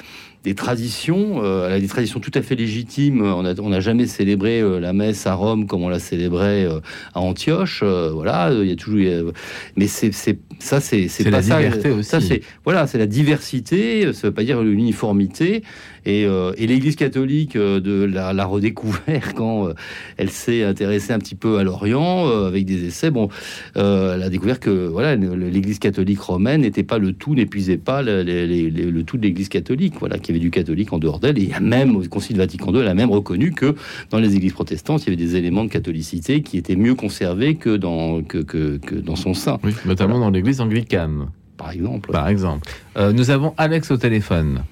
des 0.44 0.54
traditions, 0.54 1.42
euh, 1.42 1.78
des 1.78 1.86
traditions 1.88 2.20
tout 2.20 2.30
à 2.34 2.42
fait 2.42 2.54
légitimes. 2.54 3.22
On 3.22 3.42
n'a 3.42 3.80
jamais 3.80 4.06
célébré 4.06 4.60
euh, 4.60 4.78
la 4.78 4.92
messe 4.92 5.26
à 5.26 5.34
Rome 5.34 5.66
comme 5.66 5.82
on 5.82 5.88
l'a 5.88 5.98
célébré 5.98 6.64
euh, 6.64 6.80
à 7.14 7.20
Antioche. 7.20 7.82
voilà, 7.82 8.50
il 8.52 8.68
y 8.68 8.72
a 8.72 8.76
toujours. 8.76 9.32
mais 9.76 9.86
c'est 9.86 10.12
ça, 10.60 10.80
c'est 10.80 11.08
pas 11.24 11.30
la 11.30 11.42
ça. 11.42 11.58
Aussi. 11.60 12.04
Ça 12.04 12.20
c'est 12.20 12.40
voilà, 12.64 12.86
c'est 12.86 12.98
la 12.98 13.06
diversité. 13.06 14.12
Ça 14.12 14.28
veut 14.28 14.34
pas 14.34 14.44
dire 14.44 14.62
l'uniformité. 14.62 15.62
Et, 16.08 16.22
et 16.22 16.66
l'Église 16.66 16.96
catholique 16.96 17.56
de 17.56 18.04
la, 18.04 18.44
redécouvert 18.44 19.34
quand 19.36 19.68
elle 20.16 20.30
s'est 20.30 20.64
intéressée 20.64 21.12
un 21.12 21.18
petit 21.18 21.34
peu 21.34 21.58
à 21.58 21.62
l'Orient 21.62 22.28
avec 22.28 22.64
des 22.64 22.86
essais. 22.86 23.10
Bon, 23.10 23.28
elle 23.74 24.22
a 24.22 24.28
découvert 24.28 24.58
que 24.58 24.88
voilà, 24.88 25.14
l'Église 25.16 25.78
catholique 25.78 26.20
romaine 26.20 26.62
n'était 26.62 26.82
pas 26.82 26.98
le 26.98 27.12
tout, 27.12 27.34
n'épuisait 27.34 27.76
pas 27.76 28.02
le, 28.02 28.22
le, 28.22 29.02
tout 29.02 29.16
de 29.16 29.22
l'Église 29.22 29.48
catholique. 29.48 29.94
Voilà, 30.00 30.16
y 30.16 30.30
avait 30.30 30.40
du 30.40 30.50
catholique 30.50 30.92
en 30.92 30.98
dehors 30.98 31.20
d'elle. 31.20 31.38
Et 31.38 31.50
même, 31.60 31.96
au 31.96 32.02
Concile 32.02 32.36
Vatican 32.36 32.72
II, 32.72 32.80
elle 32.80 32.88
a 32.88 32.94
même 32.94 33.10
reconnu 33.10 33.52
que 33.52 33.74
dans 34.10 34.18
les 34.18 34.34
églises 34.34 34.52
protestantes, 34.52 35.02
il 35.02 35.06
y 35.06 35.08
avait 35.08 35.24
des 35.24 35.36
éléments 35.36 35.64
de 35.64 35.70
catholicité 35.70 36.42
qui 36.42 36.58
étaient 36.58 36.76
mieux 36.76 36.94
conservés 36.94 37.56
que 37.56 37.76
dans, 37.76 38.22
que, 38.22 38.38
que, 38.38 38.94
dans 38.94 39.16
son 39.16 39.34
sein. 39.34 39.58
Oui, 39.64 39.74
notamment 39.84 40.18
dans 40.18 40.30
l'église 40.30 40.60
anglicane. 40.60 41.28
Par 41.56 41.70
exemple. 41.72 42.12
Par 42.12 42.28
exemple. 42.28 42.68
Euh, 42.96 43.12
nous 43.12 43.30
avons 43.30 43.52
Alex 43.56 43.90
au 43.90 43.96
téléphone. 43.96 44.62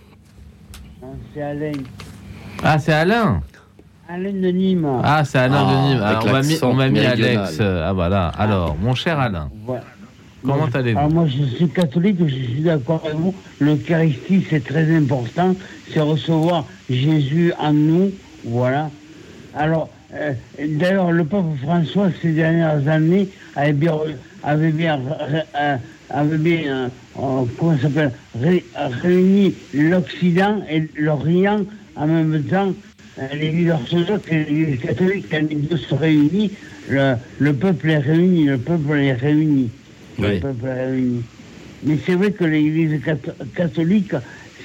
C'est 1.37 1.43
Alain. 1.43 1.73
Ah, 2.63 2.79
c'est 2.79 2.93
Alain 2.93 3.43
Alain 4.09 4.33
de 4.33 4.49
Nîmes. 4.49 4.89
Ah, 5.05 5.23
c'est 5.23 5.39
Alain 5.39 5.65
de 5.65 5.75
ah, 5.75 5.89
Nîmes. 5.89 6.03
Alors, 6.03 6.71
on 6.71 6.75
m'a 6.75 6.89
mis, 6.89 7.01
Alex. 7.01 7.61
Ah, 7.61 7.93
voilà. 7.93 8.29
Alors, 8.39 8.75
mon 8.81 8.95
cher 8.95 9.21
Alain. 9.21 9.51
Comment 10.43 10.69
allez-vous? 10.73 10.99
ah, 10.99 11.09
Moi, 11.09 11.27
je 11.27 11.43
suis 11.57 11.69
catholique, 11.69 12.17
je 12.21 12.35
suis 12.35 12.61
d'accord 12.63 13.03
avec 13.05 13.17
vous. 13.17 13.35
L'Eucharistie, 13.61 14.47
c'est 14.49 14.65
très 14.65 14.97
important. 14.97 15.55
C'est 15.93 16.01
recevoir 16.01 16.65
Jésus 16.89 17.53
en 17.59 17.73
nous. 17.75 18.13
Voilà. 18.45 18.89
Alors, 19.55 19.91
euh, 20.15 20.33
d'ailleurs, 20.59 21.13
le 21.13 21.25
pape 21.25 21.45
François, 21.63 22.09
ces 22.23 22.33
dernières 22.33 22.89
années, 22.89 23.29
avait 23.57 23.73
bien, 23.73 23.93
avait 24.43 24.73
bien, 24.73 25.01
euh, 25.55 25.77
avait 26.11 26.39
bien 26.39 26.91
euh, 27.19 27.43
comment 27.59 27.79
s'appelle, 27.79 28.13
réuni 29.03 29.55
l'Occident 29.75 30.63
et 30.71 30.89
l'Orient 30.97 31.61
en 31.97 32.07
même 32.07 32.43
temps. 32.45 32.75
L'Église 33.33 33.71
orthodoxe 33.71 34.25
et 34.31 34.45
l'Église 34.45 34.81
catholique, 34.81 35.27
quand 35.31 35.49
les 35.49 35.57
deux 35.57 35.79
se 35.79 35.95
réunissent, 35.95 36.53
le, 36.89 37.53
peuple 37.53 37.91
est 37.91 37.99
réuni, 37.99 38.45
le 38.45 38.59
peuple 38.59 38.99
est 38.99 39.15
réuni. 39.15 39.71
Le 40.19 40.39
peuple 40.39 40.67
est 40.67 40.85
réuni. 40.85 41.23
Mais 41.85 41.99
c'est 42.05 42.15
vrai 42.15 42.33
que 42.33 42.45
l'Église 42.45 43.01
catholique, 43.55 44.13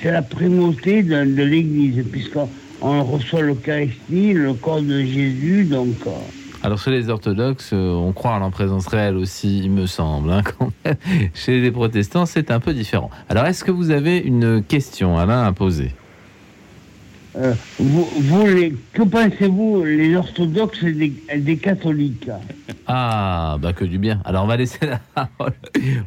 c'est 0.02 0.12
la 0.12 0.22
primauté 0.22 1.02
de, 1.02 1.24
de 1.24 1.44
l'Église, 1.44 2.04
puisqu'on 2.12 2.50
on 2.82 3.04
reçoit 3.04 3.42
l'Eucharistie, 3.42 4.34
le 4.34 4.54
corps 4.54 4.82
de 4.82 5.02
Jésus, 5.02 5.64
donc... 5.64 5.96
Euh. 6.08 6.12
Alors 6.64 6.78
chez 6.78 6.91
les 6.91 7.09
orthodoxes, 7.09 7.72
euh, 7.74 7.91
on 7.91 8.12
croit 8.12 8.36
à 8.36 8.39
la 8.39 8.49
présence 8.51 8.86
réelle 8.86 9.18
aussi, 9.18 9.59
il 9.64 9.72
me 9.72 9.88
semble. 9.88 10.32
Hein, 10.32 10.43
quand 10.43 10.72
même. 10.86 10.95
Chez 11.34 11.59
les 11.59 11.72
protestants, 11.72 12.28
c'est 12.28 12.51
un 12.51 12.59
peu 12.59 12.74
différent. 12.74 13.09
Alors 13.30 13.45
est-ce 13.45 13.64
que 13.64 13.72
vous 13.72 13.89
avez 13.89 14.20
une 14.20 14.62
question, 14.64 15.18
Alain, 15.18 15.43
à 15.43 15.53
poser? 15.53 15.91
Euh, 17.36 17.53
vous, 17.80 18.07
que 18.93 19.01
pensez-vous, 19.01 19.86
les 19.86 20.16
orthodoxes 20.16 20.84
et 20.84 21.38
des, 21.38 21.57
catholiques? 21.57 22.30
Ah, 22.86 23.57
bah 23.59 23.74
que 23.74 23.86
du 23.86 23.97
bien. 23.97 24.22
Alors 24.26 24.43
on 24.43 24.47
va 24.47 24.57
laisser 24.57 24.86
la 24.86 24.99
parole 25.16 25.53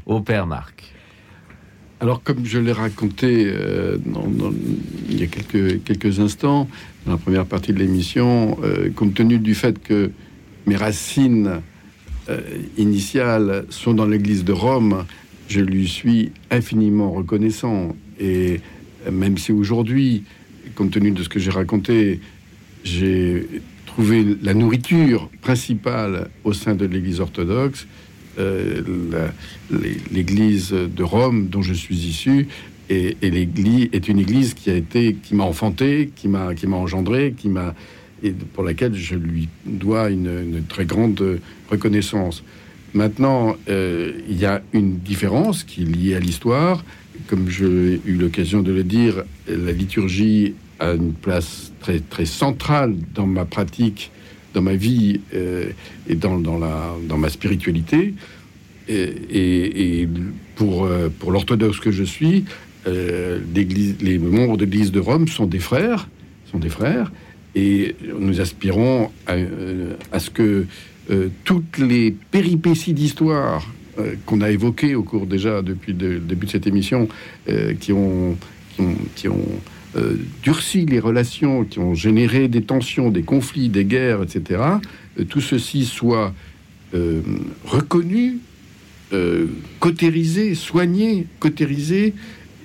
au 0.07 0.20
père 0.20 0.46
Marc. 0.46 0.94
Alors, 2.00 2.22
comme 2.22 2.44
je 2.44 2.59
l'ai 2.59 2.72
raconté 2.72 3.46
euh, 3.46 3.96
il 5.09 5.20
y 5.20 5.22
a 5.22 5.26
quelques, 5.26 5.82
quelques 5.84 6.20
instants, 6.20 6.68
dans 7.07 7.12
la 7.12 7.18
première 7.18 7.46
partie 7.46 7.72
de 7.72 7.78
l'émission, 7.78 8.59
euh, 8.62 8.90
compte 8.94 9.14
tenu 9.14 9.38
du 9.38 9.55
fait 9.55 9.82
que 9.82 10.11
mes 10.66 10.76
racines 10.76 11.60
euh, 12.28 12.40
initiales 12.78 13.64
sont 13.70 13.94
dans 13.94 14.06
l'Église 14.06 14.44
de 14.44 14.52
Rome, 14.52 15.04
je 15.48 15.60
lui 15.60 15.88
suis 15.88 16.32
infiniment 16.50 17.10
reconnaissant. 17.12 17.94
Et 18.18 18.60
même 19.10 19.36
si 19.38 19.52
aujourd'hui, 19.52 20.24
compte 20.74 20.92
tenu 20.92 21.10
de 21.10 21.22
ce 21.22 21.28
que 21.28 21.38
j'ai 21.38 21.50
raconté, 21.50 22.20
j'ai 22.82 23.46
trouvé 23.86 24.24
la 24.42 24.54
nourriture 24.54 25.28
principale 25.40 26.28
au 26.44 26.52
sein 26.52 26.74
de 26.74 26.86
l'Église 26.86 27.20
orthodoxe, 27.20 27.86
euh, 28.38 28.82
l'Église 30.10 30.70
de 30.72 31.02
Rome 31.02 31.48
dont 31.48 31.62
je 31.62 31.74
suis 31.74 31.94
issu 31.94 32.48
et, 32.90 33.16
l'Église 33.22 33.88
est 33.92 34.08
une 34.08 34.18
Église 34.18 34.54
qui 34.54 34.70
a 34.70 34.74
été, 34.74 35.14
qui 35.14 35.34
m'a 35.34 35.44
enfanté, 35.44 36.10
qui 36.14 36.28
m'a, 36.28 36.54
qui 36.54 36.66
m'a 36.66 36.76
engendré, 36.76 37.34
qui 37.36 37.48
m'a 37.48 37.74
et 38.24 38.32
pour 38.32 38.64
laquelle 38.64 38.94
je 38.94 39.14
lui 39.14 39.48
dois 39.66 40.10
une, 40.10 40.64
très 40.68 40.86
grande 40.86 41.38
reconnaissance. 41.70 42.42
Maintenant, 42.94 43.56
euh, 43.68 44.12
il 44.28 44.38
y 44.38 44.46
a 44.46 44.62
une 44.72 44.96
différence 44.98 45.62
qui 45.62 45.82
est 45.82 45.84
liée 45.84 46.14
à 46.14 46.20
l'histoire. 46.20 46.84
Comme 47.28 47.48
j'ai 47.48 48.00
eu 48.06 48.14
l'occasion 48.14 48.62
de 48.62 48.72
le 48.72 48.82
dire, 48.82 49.22
la 49.46 49.72
liturgie 49.72 50.54
a 50.80 50.92
une 50.92 51.12
place 51.12 51.72
très, 51.80 52.00
très 52.00 52.24
centrale 52.24 52.96
dans 53.14 53.26
ma 53.26 53.44
pratique 53.44 54.10
dans 54.54 54.62
ma 54.62 54.76
vie 54.76 55.20
euh, 55.34 55.70
et 56.08 56.14
dans, 56.14 56.38
dans, 56.38 56.58
la, 56.58 56.94
dans 57.08 57.18
ma 57.18 57.28
spiritualité. 57.28 58.14
Et, 58.88 60.08
pour, 60.54 60.84
euh, 60.84 61.08
pour 61.18 61.32
l'orthodoxe 61.32 61.80
que 61.80 61.90
je 61.90 62.04
suis, 62.04 62.44
les 62.86 64.18
membres 64.18 64.56
de 64.56 64.64
l'Église 64.64 64.92
de 64.92 65.00
Rome 65.00 65.26
sont 65.26 65.46
des 65.46 65.58
frères, 65.58 66.08
sont 66.52 66.58
des 66.58 66.68
frères, 66.68 67.10
et 67.55 67.94
nous 68.18 68.40
aspirons 68.40 69.11
à, 69.26 69.34
à 70.12 70.18
ce 70.18 70.30
que 70.30 70.66
toutes 71.44 71.78
les 71.78 72.11
péripéties 72.30 72.94
d'histoire 72.94 73.70
qu'on 74.26 74.40
a 74.40 74.50
évoquées 74.50 74.94
au 74.94 75.02
cours 75.02 75.26
déjà 75.26 75.62
depuis 75.62 75.92
le 75.92 76.18
début 76.18 76.46
de 76.46 76.50
cette 76.50 76.66
émission, 76.66 77.09
qui 77.78 77.92
ont, 77.92 78.36
euh, 79.96 80.16
durci 80.42 80.86
les 80.86 80.98
relations, 80.98 81.64
qui 81.64 81.78
ont 81.78 81.94
généré 81.94 82.48
des 82.48 82.62
tensions, 82.62 83.11
des 83.11 83.22
conflits, 83.22 83.68
des 83.68 83.84
guerres, 83.84 84.24
etc., 84.24 84.61
euh, 85.20 85.24
tout 85.24 85.40
ceci 85.40 85.84
soit 85.84 86.34
euh, 86.94 87.20
reconnu, 87.64 88.38
cautérisé, 89.78 90.57
soigné, 90.57 91.28
cautérisé, 91.38 92.14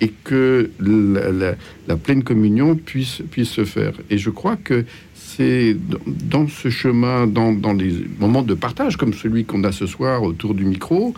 et 0.01 0.11
que 0.23 0.69
la, 0.79 1.95
pleine 1.97 2.23
communion 2.23 2.75
puisse, 2.75 3.21
puisse 3.29 3.49
se 3.49 3.65
faire. 3.65 3.93
Et 4.09 4.17
je 4.17 4.29
crois 4.29 4.55
que 4.55 4.85
c'est 5.15 5.75
dans 6.05 6.47
ce 6.47 6.69
chemin, 6.69 7.27
dans, 7.27 7.53
dans, 7.53 7.73
les 7.73 7.93
moments 8.19 8.41
de 8.41 8.53
partage 8.53 8.97
comme 8.97 9.13
celui 9.13 9.45
qu'on 9.45 9.63
a 9.63 9.71
ce 9.71 9.85
soir 9.85 10.23
autour 10.23 10.53
du 10.53 10.65
micro, 10.65 11.13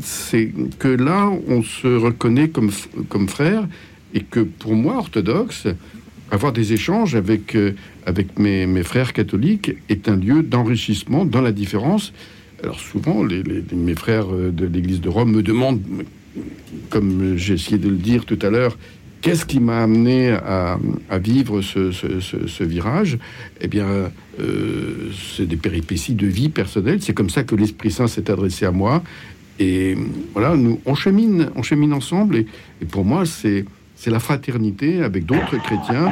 c'est 0.00 0.52
que 0.78 0.88
là, 0.88 1.30
on 1.48 1.62
se 1.62 1.88
reconnaît 1.88 2.48
comme, 2.48 2.70
comme 3.08 3.28
frère 3.28 3.66
et 4.14 4.20
que 4.20 4.40
pour 4.40 4.74
moi, 4.74 4.96
orthodoxe, 4.96 5.66
avoir 6.30 6.52
des 6.52 6.72
échanges 6.72 7.14
avec, 7.14 7.54
euh, 7.54 7.72
avec 8.06 8.38
mes, 8.38 8.66
mes, 8.66 8.82
frères 8.82 9.12
catholiques 9.12 9.72
est 9.88 10.08
un 10.08 10.16
lieu 10.16 10.42
d'enrichissement 10.42 11.24
dans 11.24 11.40
la 11.40 11.52
différence. 11.52 12.12
Alors 12.62 12.78
souvent, 12.78 13.24
les, 13.24 13.42
mes 13.72 13.94
frères 13.94 14.32
euh, 14.32 14.50
de 14.50 14.66
l'Église 14.66 15.00
de 15.00 15.08
Rome 15.08 15.32
me 15.32 15.42
demandent, 15.42 15.82
comme 16.88 17.36
j'ai 17.36 17.54
essayé 17.54 17.78
de 17.78 17.88
le 17.88 17.96
dire 17.96 18.24
tout 18.24 18.38
à 18.42 18.50
l'heure, 18.50 18.76
qu'est-ce 19.20 19.44
qui 19.44 19.60
m'a 19.60 19.82
amené 19.82 20.30
à, 20.30 20.78
vivre 21.18 21.60
ce, 21.62 22.64
virage? 22.64 23.18
Eh 23.60 23.68
bien, 23.68 24.10
euh, 24.40 25.10
c'est 25.36 25.46
des 25.46 25.56
péripéties 25.56 26.14
de 26.14 26.26
vie 26.26 26.48
personnelle. 26.48 27.02
C'est 27.02 27.14
comme 27.14 27.30
ça 27.30 27.44
que 27.44 27.54
l'Esprit 27.54 27.90
Saint 27.90 28.06
s'est 28.06 28.30
adressé 28.30 28.64
à 28.64 28.70
moi. 28.70 29.02
Et 29.58 29.96
voilà, 30.32 30.56
nous, 30.56 30.80
on 30.86 30.94
chemine, 30.94 31.50
on 31.54 31.62
chemine 31.62 31.92
ensemble. 31.92 32.36
et 32.36 32.46
pour 32.90 33.04
moi, 33.04 33.24
c'est 33.26 33.64
la 34.06 34.20
fraternité 34.20 35.02
avec 35.02 35.26
d'autres 35.26 35.58
chrétiens 35.62 36.08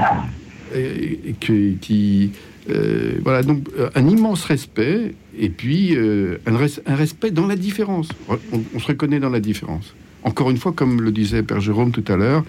et, 0.74 1.34
qui, 1.40 2.32
euh, 2.68 3.14
voilà 3.22 3.42
donc 3.42 3.66
un 3.94 4.06
immense 4.06 4.44
respect 4.44 5.14
et 5.38 5.48
puis 5.48 5.96
euh, 5.96 6.38
un, 6.46 6.94
respect 6.94 7.30
dans 7.30 7.46
la 7.46 7.56
différence. 7.56 8.08
On, 8.28 8.78
se 8.78 8.86
reconnaît 8.86 9.20
dans 9.20 9.30
la 9.30 9.40
différence. 9.40 9.94
Encore 10.24 10.50
une 10.50 10.56
fois, 10.56 10.72
comme 10.72 11.00
le 11.00 11.12
disait 11.12 11.42
Père 11.42 11.60
Jérôme 11.60 11.92
tout 11.92 12.04
à 12.08 12.16
l'heure, 12.16 12.44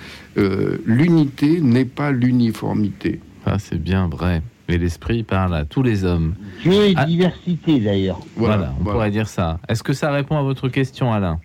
l'unité 0.86 1.62
n'est 1.62 1.86
pas 1.86 2.12
l'uniformité. 2.12 3.20
Ah, 3.46 3.58
c'est 3.60 3.82
bien 3.82 4.08
vrai. 4.08 4.42
Et 4.68 4.78
l'esprit 4.78 5.24
parle 5.24 5.56
à 5.56 5.66
tous 5.66 5.82
les 5.82 6.04
hommes. 6.04 6.36
Dieu 6.62 6.74
est 6.74 6.94
ah. 6.96 7.06
diversité 7.06 7.80
d'ailleurs. 7.80 8.20
Voilà, 8.36 8.76
on 8.80 8.84
pourrait 8.84 9.10
dire 9.10 9.28
ça. 9.28 9.60
Est-ce 9.68 9.82
que 9.82 9.94
ça 9.94 10.12
répond 10.12 10.38
à 10.38 10.44
votre 10.44 10.70
question, 10.70 11.12
Alain? 11.12 11.40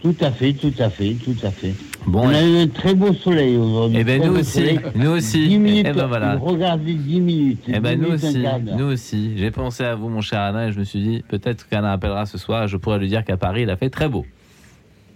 Tout 0.00 0.16
à 0.20 0.30
fait, 0.32 0.54
tout 0.54 0.72
à 0.78 0.88
fait, 0.88 1.14
tout 1.22 1.36
à 1.44 1.50
fait. 1.50 1.74
Bon, 2.06 2.22
on 2.22 2.28
a 2.30 2.42
eu 2.42 2.62
un 2.62 2.66
très 2.66 2.94
beau 2.94 3.12
soleil 3.12 3.56
aujourd'hui. 3.56 3.98
Eh 4.00 4.04
ben 4.04 4.22
nous 4.26 4.36
aussi, 4.36 4.78
nous 4.96 5.10
aussi. 5.10 5.46
10 5.46 5.58
minutes, 5.58 5.86
eh 5.88 5.92
ben 5.92 6.06
voilà. 6.06 6.36
Regardez 6.36 6.94
10 6.94 7.20
minutes. 7.20 7.64
Eh 7.68 7.78
ben 7.78 8.00
nous 8.00 8.08
aussi, 8.08 8.44
nous 8.76 8.86
aussi. 8.86 9.34
J'ai 9.36 9.50
pensé 9.50 9.84
à 9.84 9.94
vous, 9.94 10.08
mon 10.08 10.22
cher 10.22 10.40
Alain, 10.40 10.68
et 10.68 10.72
je 10.72 10.78
me 10.80 10.84
suis 10.84 11.00
dit, 11.00 11.24
peut-être 11.28 11.68
qu'Alain 11.68 11.92
appellera 11.92 12.26
ce 12.26 12.38
soir, 12.38 12.66
je 12.66 12.78
pourrais 12.78 12.98
lui 12.98 13.08
dire 13.08 13.24
qu'à 13.24 13.36
Paris, 13.36 13.62
il 13.62 13.70
a 13.70 13.76
fait 13.76 13.90
très 13.90 14.08
beau. 14.08 14.24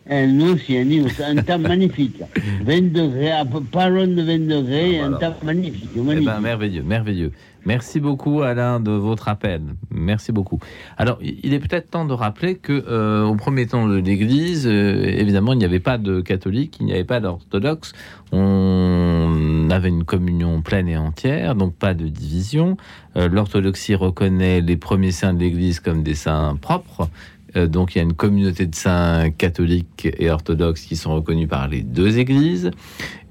Eh, 0.08 0.26
aussi, 0.42 0.78
un 0.78 1.42
temps 1.42 1.58
magnifique. 1.58 2.22
20 2.64 2.92
degrés, 2.92 3.32
pas 3.72 3.88
loin 3.88 4.06
de 4.06 4.22
20 4.22 4.38
degrés, 4.46 5.00
ah, 5.00 5.06
un 5.06 5.12
temps 5.12 5.36
magnifique. 5.42 5.96
magnifique. 5.96 6.28
Eh 6.28 6.32
ben, 6.32 6.40
merveilleux, 6.40 6.82
merveilleux. 6.82 7.32
Merci 7.66 7.98
beaucoup 7.98 8.42
Alain 8.42 8.78
de 8.78 8.92
votre 8.92 9.26
appel. 9.26 9.60
Merci 9.90 10.30
beaucoup. 10.30 10.60
Alors 10.96 11.18
il 11.20 11.52
est 11.52 11.58
peut-être 11.58 11.90
temps 11.90 12.04
de 12.04 12.12
rappeler 12.12 12.54
que 12.54 12.84
euh, 12.86 13.24
au 13.24 13.34
premier 13.34 13.66
temps 13.66 13.88
de 13.88 13.96
l'Église, 13.96 14.68
euh, 14.68 15.02
évidemment 15.02 15.52
il 15.52 15.58
n'y 15.58 15.64
avait 15.64 15.80
pas 15.80 15.98
de 15.98 16.20
catholiques, 16.20 16.76
il 16.78 16.86
n'y 16.86 16.92
avait 16.92 17.02
pas 17.02 17.18
d'orthodoxes. 17.18 17.92
On 18.30 19.66
avait 19.72 19.88
une 19.88 20.04
communion 20.04 20.62
pleine 20.62 20.86
et 20.88 20.96
entière, 20.96 21.56
donc 21.56 21.74
pas 21.74 21.94
de 21.94 22.06
division. 22.06 22.76
Euh, 23.16 23.28
l'orthodoxie 23.28 23.96
reconnaît 23.96 24.60
les 24.60 24.76
premiers 24.76 25.10
saints 25.10 25.34
de 25.34 25.40
l'Église 25.40 25.80
comme 25.80 26.04
des 26.04 26.14
saints 26.14 26.56
propres. 26.60 27.08
Donc 27.56 27.94
il 27.94 27.98
y 27.98 28.00
a 28.00 28.04
une 28.04 28.14
communauté 28.14 28.66
de 28.66 28.74
saints 28.74 29.30
catholiques 29.30 30.08
et 30.18 30.30
orthodoxes 30.30 30.82
qui 30.82 30.96
sont 30.96 31.14
reconnus 31.14 31.48
par 31.48 31.68
les 31.68 31.82
deux 31.82 32.18
églises. 32.18 32.70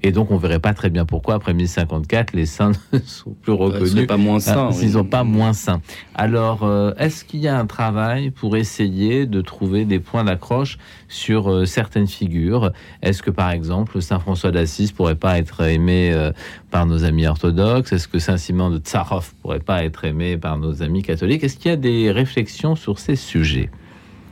Et 0.02 0.12
donc, 0.12 0.30
on 0.30 0.36
verrait 0.36 0.60
pas 0.60 0.72
très 0.72 0.88
bien 0.88 1.04
pourquoi, 1.04 1.34
après 1.34 1.52
1054, 1.52 2.32
les 2.32 2.46
saints 2.46 2.70
ne 2.92 2.98
sont 3.00 3.34
plus 3.42 3.52
reconnus. 3.52 3.92
Ils 3.96 4.06
pas 4.06 4.16
moins 4.16 4.38
saints. 4.38 4.70
Ils 4.80 4.92
sont 4.92 5.04
pas 5.04 5.24
moins 5.24 5.52
saints. 5.52 5.80
Alors, 6.14 6.62
euh, 6.62 6.92
est-ce 6.96 7.24
qu'il 7.24 7.40
y 7.40 7.48
a 7.48 7.58
un 7.58 7.66
travail 7.66 8.30
pour 8.30 8.56
essayer 8.56 9.26
de 9.26 9.40
trouver 9.40 9.84
des 9.84 9.98
points 9.98 10.22
d'accroche 10.22 10.78
sur 11.08 11.50
euh, 11.50 11.64
certaines 11.64 12.06
figures? 12.06 12.72
Est-ce 13.02 13.20
que, 13.22 13.30
par 13.30 13.50
exemple, 13.50 14.00
Saint 14.00 14.20
François 14.20 14.52
d'Assise 14.52 14.92
pourrait 14.92 15.16
pas 15.16 15.38
être 15.38 15.62
aimé 15.62 16.12
euh, 16.12 16.30
par 16.70 16.86
nos 16.86 17.04
amis 17.04 17.26
orthodoxes? 17.26 17.92
Est-ce 17.92 18.06
que 18.06 18.18
Saint 18.18 18.36
Simon 18.36 18.70
de 18.70 18.78
Tsarov 18.78 19.32
pourrait 19.42 19.60
pas 19.60 19.82
être 19.82 20.04
aimé 20.04 20.36
par 20.36 20.56
nos 20.58 20.82
amis 20.82 21.02
catholiques? 21.02 21.42
Est-ce 21.42 21.56
qu'il 21.56 21.70
y 21.70 21.74
a 21.74 21.76
des 21.76 22.12
réflexions 22.12 22.76
sur 22.76 22.98
ces 22.98 23.16
sujets? 23.16 23.70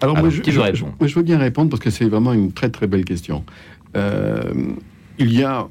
Alors, 0.01 0.19
moi, 0.19 0.29
je, 0.29 0.43
je, 0.43 1.15
veux 1.15 1.23
bien 1.23 1.39
répondre 1.39 1.71
parce 1.71 1.83
que 1.83 1.91
c'est 1.91 2.05
vraiment 2.05 2.33
une 2.33 2.53
très 2.53 2.69
très 2.69 2.87
belle 2.87 3.05
question. 3.05 3.45
Euh, 3.97 4.43
il 5.19 5.33
y 5.33 5.43
a, 5.43 5.69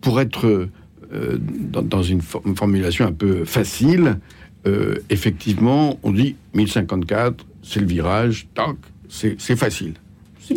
pour 0.00 0.20
être 0.20 0.68
euh, 1.12 1.38
dans, 1.38 2.02
une, 2.02 2.20
formulation 2.20 3.06
un 3.06 3.12
peu 3.12 3.44
facile, 3.44 4.18
euh, 4.66 4.96
effectivement, 5.08 5.98
on 6.02 6.12
dit 6.12 6.36
1054, 6.54 7.46
c'est 7.62 7.80
le 7.80 7.86
virage, 7.86 8.48
tac, 8.54 8.76
c'est 9.08 9.56
facile. 9.56 9.94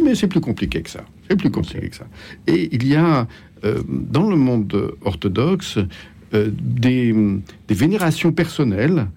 Mais 0.03 0.15
c'est 0.15 0.27
plus 0.27 0.41
compliqué 0.41 0.81
que 0.81 0.89
ça. 0.89 1.05
C'est 1.29 1.35
plus 1.35 1.51
compliqué 1.51 1.87
que 1.89 1.95
ça. 1.95 2.07
Et 2.47 2.69
il 2.73 2.87
y 2.87 2.95
a 2.95 3.27
dans 3.87 4.29
le 4.29 4.35
monde 4.35 4.95
orthodoxe 5.05 5.77
des, 6.33 7.13
des, 7.67 7.75
vénérations 7.75 8.33
personnelles 8.33 9.07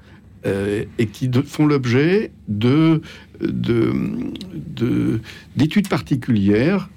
et 0.44 1.06
qui 1.06 1.31
font 1.47 1.66
l'objet 1.66 2.31
de, 2.47 3.01
d'études 3.41 5.21
de, 5.85 5.89
particulières 5.89 6.89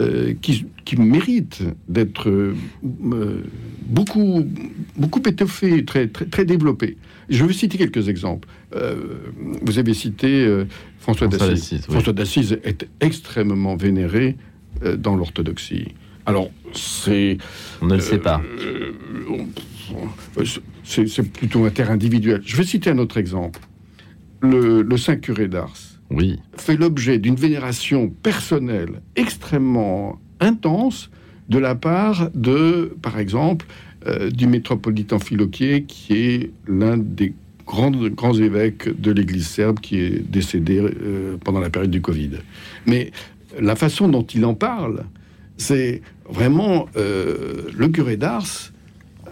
euh, 0.00 0.34
qui, 0.42 0.66
qui, 0.84 0.96
mérite 0.96 1.62
d'être 1.88 2.28
euh, 2.28 2.56
beaucoup, 2.82 4.44
beaucoup 4.96 5.22
étoffé, 5.24 5.84
très, 5.84 6.08
très, 6.08 6.24
très 6.24 6.44
développé. 6.44 6.96
Je 7.28 7.44
vais 7.44 7.52
citer 7.52 7.78
quelques 7.78 8.08
exemples. 8.08 8.48
Euh, 8.74 8.96
vous 9.62 9.78
avez 9.78 9.94
cité 9.94 10.64
François, 10.98 11.28
d'Assise. 11.28 11.82
François 11.82 12.12
d'Assise 12.12 12.58
est 12.64 12.88
extrêmement 13.00 13.76
vénéré 13.76 14.36
dans 14.98 15.14
l'orthodoxie. 15.14 15.94
Alors, 16.26 16.50
c'est. 16.72 17.38
On 17.80 17.86
ne 17.86 17.94
le 17.94 18.00
sait 18.00 18.18
pas. 18.18 18.42
c'est 20.82 21.32
plutôt 21.32 21.66
un 21.66 21.70
terrain 21.70 21.94
individuel. 21.94 22.42
Je 22.44 22.56
vais 22.56 22.64
citer 22.64 22.90
un 22.90 22.98
autre 22.98 23.16
exemple. 23.16 23.60
Le, 24.44 24.82
le 24.82 24.96
Saint 24.98 25.16
Curé 25.16 25.48
d'Ars 25.48 25.74
oui. 26.10 26.38
fait 26.56 26.76
l'objet 26.76 27.18
d'une 27.18 27.34
vénération 27.34 28.10
personnelle 28.22 29.00
extrêmement 29.16 30.20
intense 30.40 31.10
de 31.48 31.58
la 31.58 31.74
part 31.74 32.30
de, 32.34 32.94
par 33.02 33.18
exemple, 33.18 33.66
euh, 34.06 34.30
du 34.30 34.46
métropolitain 34.46 35.18
Philoquier, 35.18 35.84
qui 35.84 36.12
est 36.14 36.50
l'un 36.66 36.96
des 36.98 37.32
grands, 37.66 37.90
grands 37.90 38.34
évêques 38.34 39.00
de 39.00 39.10
l'Église 39.10 39.46
serbe 39.46 39.80
qui 39.80 39.98
est 39.98 40.30
décédé 40.30 40.78
euh, 40.78 41.36
pendant 41.42 41.60
la 41.60 41.70
période 41.70 41.90
du 41.90 42.00
Covid. 42.00 42.32
Mais 42.86 43.12
la 43.58 43.76
façon 43.76 44.08
dont 44.08 44.22
il 44.22 44.44
en 44.44 44.54
parle, 44.54 45.04
c'est 45.56 46.02
vraiment 46.28 46.86
euh, 46.96 47.68
le 47.74 47.88
curé 47.88 48.16
d'Ars 48.16 48.72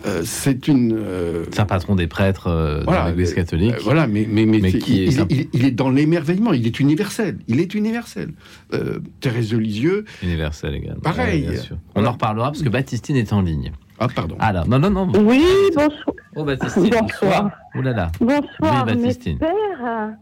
euh, 0.07 0.23
c'est 0.25 0.69
une. 0.69 0.93
Euh, 0.97 1.45
c'est 1.51 1.61
un 1.61 1.67
patron 1.67 1.95
des 1.95 2.07
prêtres 2.07 2.49
euh, 2.49 2.85
dans 2.85 3.07
l'Église 3.07 3.35
catholique. 3.35 3.75
voilà, 3.83 4.07
mais, 4.07 4.27
mais, 4.29 4.47
mais, 4.47 4.59
il, 4.71 5.65
est 5.65 5.71
dans 5.71 5.91
l'émerveillement. 5.91 6.53
Il 6.53 6.67
est 6.67 6.81
universel. 6.81 7.39
Il 7.49 7.61
est 7.61 7.75
universel. 7.75 8.33
Thérèse 9.21 9.51
de 9.51 9.59
Lisieux. 9.59 10.05
Universel 10.23 10.75
également. 10.75 11.01
Pareil. 11.01 11.49
On 11.95 12.05
en 12.05 12.13
reparlera 12.13 12.51
parce 12.51 12.63
que 12.63 12.69
Baptistine 12.69 13.17
est 13.17 13.33
en 13.33 13.43
ligne. 13.43 13.73
Ah, 13.99 14.09
pardon. 14.09 14.37
Alors, 14.41 14.67
non, 14.67 14.79
non, 14.79 14.91
non. 14.91 15.13
Oui, 15.21 15.45
bonsoir. 15.77 16.17
Oh, 16.35 16.45
Baptistine, 16.45 16.91
bonsoir. 16.91 17.51
Oh 17.77 17.83
là 17.83 17.93
là. 17.93 18.11
Bonsoir, 18.21 18.87
oui, 18.87 18.95
Baptistine. 18.95 19.35
mes 19.35 19.47
pères. 19.47 20.17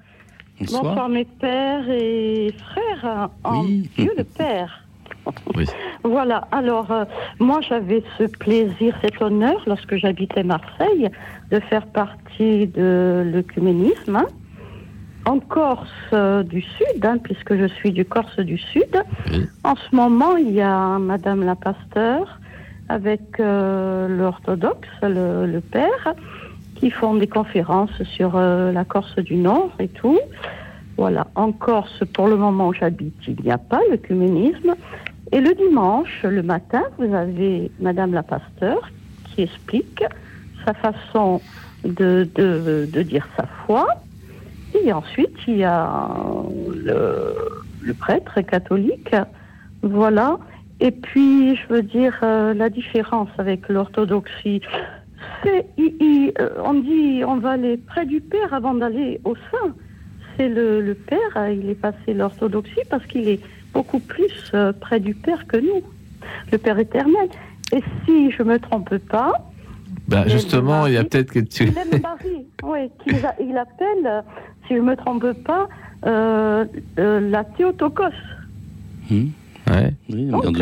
Bonsoir. 0.61 0.82
bonsoir. 0.82 1.09
mes 1.09 1.24
pères 1.24 1.89
et 1.89 2.55
frères 2.59 3.31
en 3.44 3.65
Dieu 3.65 4.12
le 4.16 4.24
Père. 4.24 4.85
Voilà, 6.05 6.48
alors 6.51 6.90
euh, 6.90 7.05
moi 7.38 7.60
j'avais 7.60 8.02
ce 8.18 8.24
plaisir, 8.24 8.97
cet 9.02 9.20
honneur 9.20 9.62
lorsque 9.66 9.97
j'habitais 9.97 10.42
Marseille 10.42 11.10
de 11.51 11.60
faire 11.60 11.86
partie 11.86 12.66
de 12.68 13.22
l'œcuménisme 13.26 14.16
hein. 14.16 14.26
en 15.26 15.38
Corse 15.40 15.88
euh, 16.12 16.42
du 16.42 16.62
Sud, 16.62 17.05
hein, 17.05 17.18
puisque 17.22 17.55
je 17.55 17.66
suis 17.66 17.92
du 17.92 18.05
Corse 18.05 18.38
du 18.40 18.59
Sud. 18.59 19.02
En 19.64 19.74
ce 19.76 19.94
moment, 19.94 20.36
il 20.36 20.52
y 20.52 20.62
a 20.62 20.98
Madame 20.98 21.44
la 21.44 21.56
Pasteur 21.56 22.38
avec 22.88 23.38
euh, 23.38 24.09
l'orthodoxe, 24.09 24.88
le, 25.02 25.60
père, 25.60 26.14
qui 26.76 26.90
font 26.90 27.14
des 27.14 27.28
conférences 27.28 28.02
sur 28.16 28.36
la 28.36 28.84
Corse 28.84 29.16
du 29.16 29.36
Nord 29.36 29.70
et 29.78 29.88
tout. 29.88 30.18
Voilà, 30.97 31.26
en 31.34 31.52
Corse, 31.52 32.02
pour 32.12 32.26
le 32.26 32.36
moment 32.36 32.68
où 32.68 32.74
j'habite, 32.74 33.14
il 33.26 33.36
n'y 33.42 33.51
a 33.51 33.59
pas 33.59 33.80
l'œcuménisme. 33.90 34.74
Et 35.32 35.40
le 35.40 35.55
dimanche, 35.55 36.24
le 36.24 36.43
matin, 36.43 36.82
vous 36.98 37.15
avez 37.15 37.70
Madame 37.78 38.12
la 38.12 38.24
pasteur 38.24 38.90
qui 39.24 39.43
explique 39.43 40.02
sa 40.65 40.74
façon 40.74 41.40
de, 41.85 42.28
de, 42.35 43.02
dire 43.02 43.27
sa 43.36 43.47
foi. 43.65 43.86
Et 44.74 44.93
ensuite, 44.93 45.36
il 45.47 45.59
y 45.59 45.65
a 45.65 46.09
le, 46.85 47.94
prêtre 47.94 48.40
catholique. 48.40 49.15
Voilà. 49.82 50.39
Et 50.81 50.90
puis, 50.90 51.57
je 51.57 51.66
veux 51.69 51.82
dire, 51.82 52.19
euh, 52.23 52.55
la 52.55 52.69
différence 52.69 53.28
avec 53.39 53.69
l'orthodoxie, 53.69 54.62
c'est, 55.43 55.66
euh, 55.78 56.48
on 56.65 56.74
dit, 56.74 57.23
on 57.24 57.36
va 57.36 57.51
aller 57.51 57.77
près 57.77 58.05
du 58.05 58.20
Père 58.20 58.52
avant 58.52 58.74
d'aller 58.74 59.20
au 59.24 59.35
sein. 59.36 59.74
C'est 60.36 60.48
le, 60.48 60.81
le 60.81 60.94
Père, 60.94 61.48
il 61.51 61.69
est 61.69 61.74
passé 61.74 62.15
l'orthodoxie 62.15 62.81
parce 62.89 63.05
qu'il 63.07 63.28
est 63.28 63.40
beaucoup 63.72 63.98
plus 63.98 64.51
euh, 64.55 64.72
près 64.72 65.01
du 65.01 65.14
Père 65.14 65.47
que 65.47 65.56
nous, 65.56 65.82
le 66.51 66.59
Père 66.59 66.78
éternel. 66.78 67.28
Et 67.72 67.82
si 68.05 68.30
je 68.30 68.42
me 68.42 68.59
trompe 68.59 68.97
pas, 68.98 69.32
ben 70.09 70.28
justement, 70.28 70.86
il 70.86 70.94
y 70.94 70.97
a 70.97 71.05
peut-être 71.05 71.30
que 71.30 71.38
tu. 71.38 71.72
oui, 72.64 72.90
il, 73.06 73.56
appelle, 73.56 74.24
si 74.66 74.76
je 74.76 74.80
me 74.80 74.97
trompe 74.97 75.32
pas, 75.44 75.68
euh, 76.05 76.64
euh, 76.98 77.30
la 77.30 77.44
Théotokos. 77.44 78.06
Hmm. 79.09 79.28
Ouais. 79.70 79.94
Donc, 80.09 80.59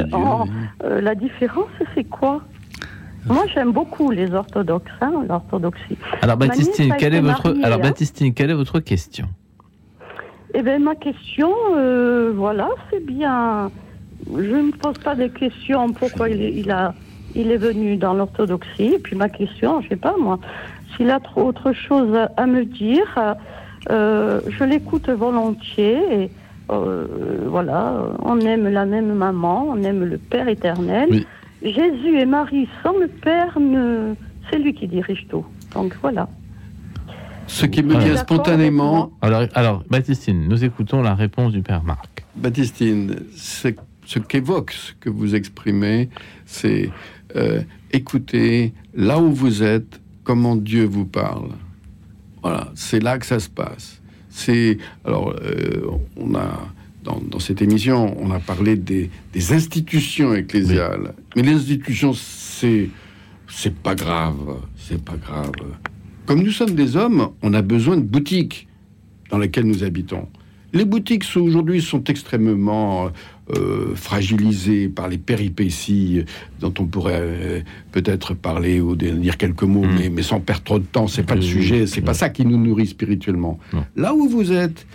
la 0.82 1.14
différence, 1.14 1.70
c'est 1.94 2.05
quoi? 2.05 2.43
Moi, 3.26 3.44
j'aime 3.55 3.72
beaucoup 3.72 4.10
les 4.10 4.32
orthodoxes, 4.32 4.90
hein, 5.01 5.24
l'orthodoxie. 5.28 5.97
Alors, 6.22 6.36
Baptistine, 6.36 6.94
quelle 6.98 7.14
est 7.14 7.20
votre, 7.20 7.56
alors, 7.62 7.78
hein. 7.78 7.82
Baptistine, 7.82 8.32
quelle 8.35 8.51
est 8.51 8.55
votre 8.55 8.80
question? 8.80 9.28
Eh 10.59 10.62
bien, 10.62 10.80
ma 10.80 10.97
question, 10.97 11.52
euh, 11.76 12.32
voilà, 12.35 12.68
c'est 12.90 13.06
bien. 13.06 13.70
Je 14.26 14.56
ne 14.56 14.72
pose 14.72 14.98
pas 14.98 15.14
de 15.14 15.28
questions 15.28 15.93
pourquoi 15.93 16.28
il, 16.28 16.68
a, 16.72 16.94
il 17.36 17.52
est 17.52 17.56
venu 17.59 17.97
dans 17.97 18.12
l'orthodoxie. 18.12 18.94
Et 18.94 18.98
puis 18.98 19.14
ma 19.14 19.28
question, 19.28 19.80
je 19.82 19.90
sais 19.90 19.97
pas 19.97 20.16
moi, 20.18 20.40
s'il 20.97 21.10
a 21.10 21.20
trop 21.20 21.44
autre 21.44 21.72
chose 21.72 22.12
à 22.36 22.47
me 22.47 22.64
dire, 22.64 23.36
euh, 23.90 24.40
je 24.48 24.64
l'écoute 24.64 25.09
volontiers. 25.09 26.24
Et, 26.24 26.30
euh, 26.72 27.06
voilà, 27.47 27.94
on 28.24 28.40
aime 28.40 28.66
la 28.68 28.85
même 28.85 29.14
maman, 29.14 29.64
on 29.68 29.80
aime 29.85 30.02
le 30.02 30.18
Père 30.18 30.48
éternel. 30.48 31.24
Jésus 31.62 32.18
et 32.18 32.26
Marie 32.26 32.68
sans 32.82 32.98
le 32.98 33.06
Père, 33.06 33.60
ne... 33.60 34.14
c'est 34.51 34.59
lui 34.59 34.74
qui 34.74 34.89
dirige 34.89 35.28
tout. 35.28 35.47
Donc 35.72 35.97
voilà. 36.02 36.28
Ce 37.49 37.66
qui 37.66 37.83
me 37.83 37.99
vient 37.99 38.16
spontanément. 38.16 39.12
Alors, 39.20 39.47
alors, 39.55 39.85
Baptistine, 39.91 40.47
nous 40.49 40.65
écoutons 40.65 41.03
la 41.03 41.15
réponse 41.15 41.53
du 41.53 41.62
père 41.62 41.83
Marc. 41.83 42.25
Baptistine, 42.37 43.16
ce 43.35 44.19
qu'évoque 44.19 44.73
ce 44.73 44.93
que 45.01 45.11
vous 45.11 45.35
exprimez, 45.35 46.09
c'est 46.47 46.91
euh, 47.37 47.62
écouter 47.93 48.73
là 48.95 49.19
où 49.19 49.33
vous 49.33 49.62
êtes, 49.62 50.01
comment 50.25 50.57
Dieu 50.57 50.85
vous 50.85 51.05
parle. 51.05 51.51
Voilà, 52.43 52.70
c'est 52.75 53.01
là 53.01 53.19
que 53.19 53.27
ça 53.27 53.41
se 53.41 53.49
passe. 53.49 54.01
C'est 54.31 54.79
alors, 55.05 55.35
euh, 55.43 55.83
on 56.16 56.35
a 56.35 56.69
dans, 57.05 57.39
cette 57.39 57.62
émission, 57.62 58.15
on 58.20 58.31
a 58.31 58.39
parlé 58.39 58.77
des, 58.77 59.11
institutions 59.51 60.35
ecclésiales, 60.35 61.15
mais 61.35 61.43
les 61.43 61.55
institutions, 61.55 62.12
c'est 62.15 62.91
c'est 63.51 63.75
pas 63.75 63.95
grave, 63.95 64.59
c'est 64.77 65.03
pas 65.03 65.16
grave. 65.16 65.53
Comme 66.29 66.43
nous 66.43 66.51
sommes 66.51 66.75
des 66.75 66.95
hommes, 66.95 67.31
on 67.41 67.55
a 67.55 67.63
besoin 67.63 67.97
de 67.97 68.03
boutiques 68.03 68.69
dans 69.31 69.39
lesquelles 69.39 69.65
nous 69.65 69.83
habitons. 69.83 70.29
Les 70.75 70.85
boutiques 70.85 71.25
aujourd'hui 71.35 71.81
sont 71.81 72.05
extrêmement 72.05 73.09
euh, 73.57 73.95
fragilisées 73.95 74.91
par 74.91 75.09
les 75.09 75.17
péripéties 75.17 76.27
dont 76.61 76.75
on 76.81 76.85
pourrait 76.85 77.23
euh, 77.23 77.61
peut-être 77.93 78.35
parler 78.35 78.79
ou 78.79 78.95
dire 78.95 79.39
quelques 79.39 79.63
mots, 79.63 79.87
mm. 79.87 80.11
mais, 80.13 80.23
sans 80.23 80.39
perdre 80.41 80.65
trop 80.65 80.79
de 80.79 80.85
temps. 80.85 81.07
C'est 81.07 81.23
pas 81.23 81.35
le 81.35 81.41
sujet, 81.41 81.87
c'est 81.87 82.03
pas 82.03 82.13
ça 82.13 82.29
qui 82.29 82.45
nous 82.45 82.59
nourrit 82.59 82.89
spirituellement. 82.89 83.59
Là 83.97 84.13
où 84.13 84.29
vous 84.29 84.53
êtes, 84.53 84.87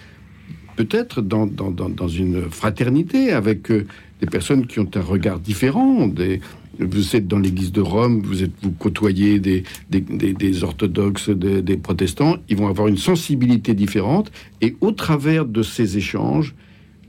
peut-être 0.76 1.24
dans, 1.24 1.48
dans, 1.48 1.72
dans, 1.72 2.08
une 2.08 2.44
fraternité 2.52 3.32
avec 3.32 3.72
euh, 3.72 3.88
des 4.22 4.28
personnes 4.28 4.68
qui 4.68 4.80
ont 4.80 4.90
un 4.94 5.02
regard 5.02 5.40
différent. 5.40 6.06
Des, 6.06 6.42
vous 6.80 7.16
êtes 7.16 7.28
dans 7.28 7.40
l'Église 7.40 7.72
de 7.72 7.82
Rome, 7.82 8.22
vous 8.24 8.44
êtes 8.44 8.52
vous 8.62 8.72
côtoyez 8.72 9.40
des, 9.40 9.64
des, 9.90 10.64
orthodoxes, 10.64 11.30
des, 11.30 11.78
protestants. 11.78 12.38
Ils 12.50 12.58
vont 12.58 12.68
avoir 12.68 12.88
une 12.88 12.98
sensibilité 12.98 13.74
différente, 13.74 14.32
et 14.62 14.76
au 14.82 14.92
travers 14.92 15.46
de 15.46 15.62
ces 15.62 15.98
échanges, 15.98 16.56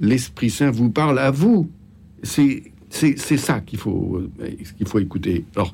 l'Esprit 0.00 0.50
Saint 0.50 0.70
vous 0.70 0.90
parle 0.90 1.18
à 1.18 1.30
vous. 1.30 1.70
C'est 2.22 2.62
ça 2.90 3.60
qu'il 3.60 3.78
faut 3.78 4.20
euh, 4.40 4.50
qu'il 4.76 4.86
faut 4.86 4.98
écouter. 4.98 5.44
Alors 5.56 5.72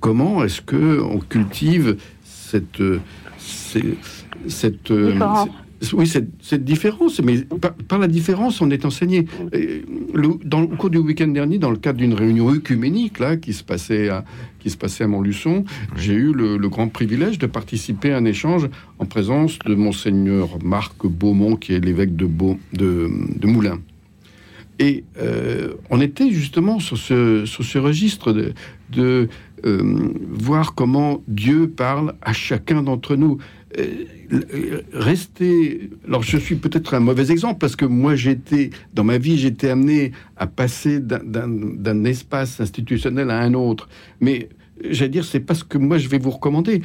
comment 0.00 0.44
est-ce 0.44 0.60
que 0.60 1.00
on 1.00 1.18
cultive 1.18 1.96
cette 2.24 2.82
cette, 4.46 4.90
euh, 4.90 5.18
oui, 5.92 6.06
cette, 6.06 6.64
différence, 6.64 7.20
mais 7.20 7.38
par, 7.88 7.98
la 7.98 8.08
différence, 8.08 8.60
on 8.60 8.70
est 8.70 8.84
enseigné. 8.84 9.26
Au 10.14 10.66
cours 10.76 10.90
du 10.90 10.98
week-end 10.98 11.28
dernier, 11.28 11.58
dans 11.58 11.70
le 11.70 11.76
cadre 11.76 11.98
d'une 11.98 12.14
réunion 12.14 12.50
œcuménique 12.50 13.18
là, 13.18 13.36
qui, 13.36 13.52
se 13.52 13.62
passait 13.62 14.08
à, 14.08 14.24
qui 14.58 14.70
se 14.70 14.76
passait 14.76 15.04
à 15.04 15.06
Montluçon, 15.06 15.64
j'ai 15.96 16.14
eu 16.14 16.32
le, 16.32 16.58
grand 16.68 16.88
privilège 16.88 17.38
de 17.38 17.46
participer 17.46 18.12
à 18.12 18.18
un 18.18 18.24
échange 18.24 18.68
en 18.98 19.06
présence 19.06 19.58
de 19.60 19.74
Monseigneur 19.74 20.58
Marc 20.62 21.06
Beaumont, 21.06 21.56
qui 21.56 21.74
est 21.74 21.80
l'évêque 21.80 22.16
de, 22.16 22.28
de, 22.72 23.10
de, 23.36 23.46
Moulins. 23.46 23.78
Et 24.80 25.04
euh, 25.18 25.74
on 25.90 26.00
était 26.00 26.30
justement 26.30 26.78
sur 26.80 26.98
ce, 26.98 27.46
sur 27.46 27.64
ce 27.64 27.78
registre 27.78 28.32
de 28.90 29.28
euh, 29.64 30.12
voir 30.30 30.74
comment 30.74 31.22
Dieu 31.28 31.68
parle 31.68 32.14
à 32.22 32.32
chacun 32.32 32.82
d'entre 32.82 33.16
nous. 33.16 33.38
Euh, 33.78 34.04
rester. 34.92 35.90
Alors, 36.06 36.22
je 36.22 36.36
suis 36.38 36.56
peut-être 36.56 36.94
un 36.94 37.00
mauvais 37.00 37.30
exemple 37.30 37.58
parce 37.58 37.76
que 37.76 37.84
moi, 37.84 38.16
j'étais 38.16 38.70
dans 38.94 39.04
ma 39.04 39.18
vie, 39.18 39.38
j'étais 39.38 39.70
amené 39.70 40.12
à 40.36 40.46
passer 40.46 41.00
d'un 41.00 42.04
espace 42.04 42.60
institutionnel 42.60 43.30
à 43.30 43.40
un 43.40 43.54
autre. 43.54 43.88
Mais 44.20 44.48
j'allais 44.82 45.10
dire, 45.10 45.24
c'est 45.24 45.40
pas 45.40 45.54
ce 45.54 45.64
que 45.64 45.78
moi 45.78 45.98
je 45.98 46.08
vais 46.08 46.18
vous 46.18 46.30
recommander. 46.30 46.82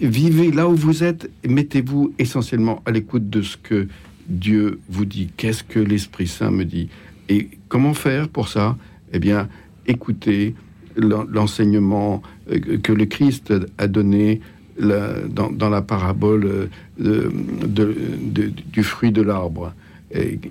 Vivez 0.00 0.50
là 0.50 0.68
où 0.68 0.74
vous 0.74 1.04
êtes, 1.04 1.30
mettez-vous 1.46 2.12
essentiellement 2.18 2.82
à 2.84 2.90
l'écoute 2.90 3.30
de 3.30 3.42
ce 3.42 3.56
que 3.56 3.88
Dieu 4.28 4.80
vous 4.88 5.04
dit. 5.04 5.30
Qu'est-ce 5.36 5.62
que 5.62 5.78
l'Esprit 5.78 6.26
Saint 6.26 6.50
me 6.50 6.64
dit? 6.64 6.88
Et 7.28 7.48
comment 7.68 7.94
faire 7.94 8.28
pour 8.28 8.48
ça? 8.48 8.76
Eh 9.12 9.18
bien, 9.18 9.48
écoutez 9.86 10.54
l'enseignement 10.98 12.22
euh, 12.50 12.78
que 12.82 12.92
le 12.92 13.06
Christ 13.06 13.54
a 13.78 13.86
donné 13.86 14.40
dans, 14.80 15.68
la 15.70 15.82
parabole 15.82 16.68
euh, 17.00 17.30
de, 17.66 18.52
du 18.72 18.82
fruit 18.82 19.10
de 19.10 19.22
l'arbre. 19.22 19.72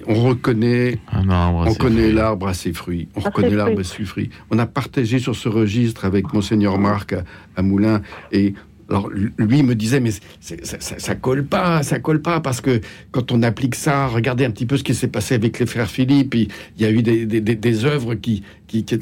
on 0.05 0.13
reconnaît, 0.15 0.99
on 1.13 1.73
connaît 1.75 2.11
l'arbre 2.11 2.47
à 2.47 2.53
ses 2.53 2.73
fruits. 2.73 3.07
On 3.15 3.21
reconnaît 3.21 3.55
l'arbre 3.55 3.79
à 3.79 3.83
ses 3.83 4.03
fruits. 4.03 4.29
On 4.51 4.59
a 4.59 4.65
partagé 4.65 5.19
sur 5.19 5.35
ce 5.35 5.47
registre 5.47 6.05
avec 6.05 6.33
monseigneur 6.33 6.77
Marc 6.77 7.15
à, 7.55 7.61
Moulins 7.61 8.01
et 8.31 8.53
alors 8.89 9.09
lui 9.09 9.63
me 9.63 9.75
disait 9.75 9.99
mais 9.99 10.11
ça, 10.39 10.55
ça, 10.79 11.15
colle 11.15 11.45
pas, 11.45 11.83
ça 11.83 11.99
colle 11.99 12.21
pas 12.21 12.39
parce 12.39 12.61
que 12.61 12.79
quand 13.11 13.33
on 13.33 13.43
applique 13.43 13.75
ça, 13.75 14.07
regardez 14.07 14.45
un 14.45 14.51
petit 14.51 14.65
peu 14.65 14.77
ce 14.77 14.83
qui 14.83 14.95
s'est 14.95 15.09
passé 15.09 15.35
avec 15.35 15.59
les 15.59 15.65
frères 15.65 15.89
Philippe. 15.89 16.35
Il 16.35 16.49
y 16.77 16.85
a 16.85 16.91
eu 16.91 17.01
des, 17.01 17.25
des, 17.25 17.41
des 17.41 17.85
œuvres 17.85 18.15
qui, 18.15 18.43
qui, 18.67 18.85
qui, 18.85 18.99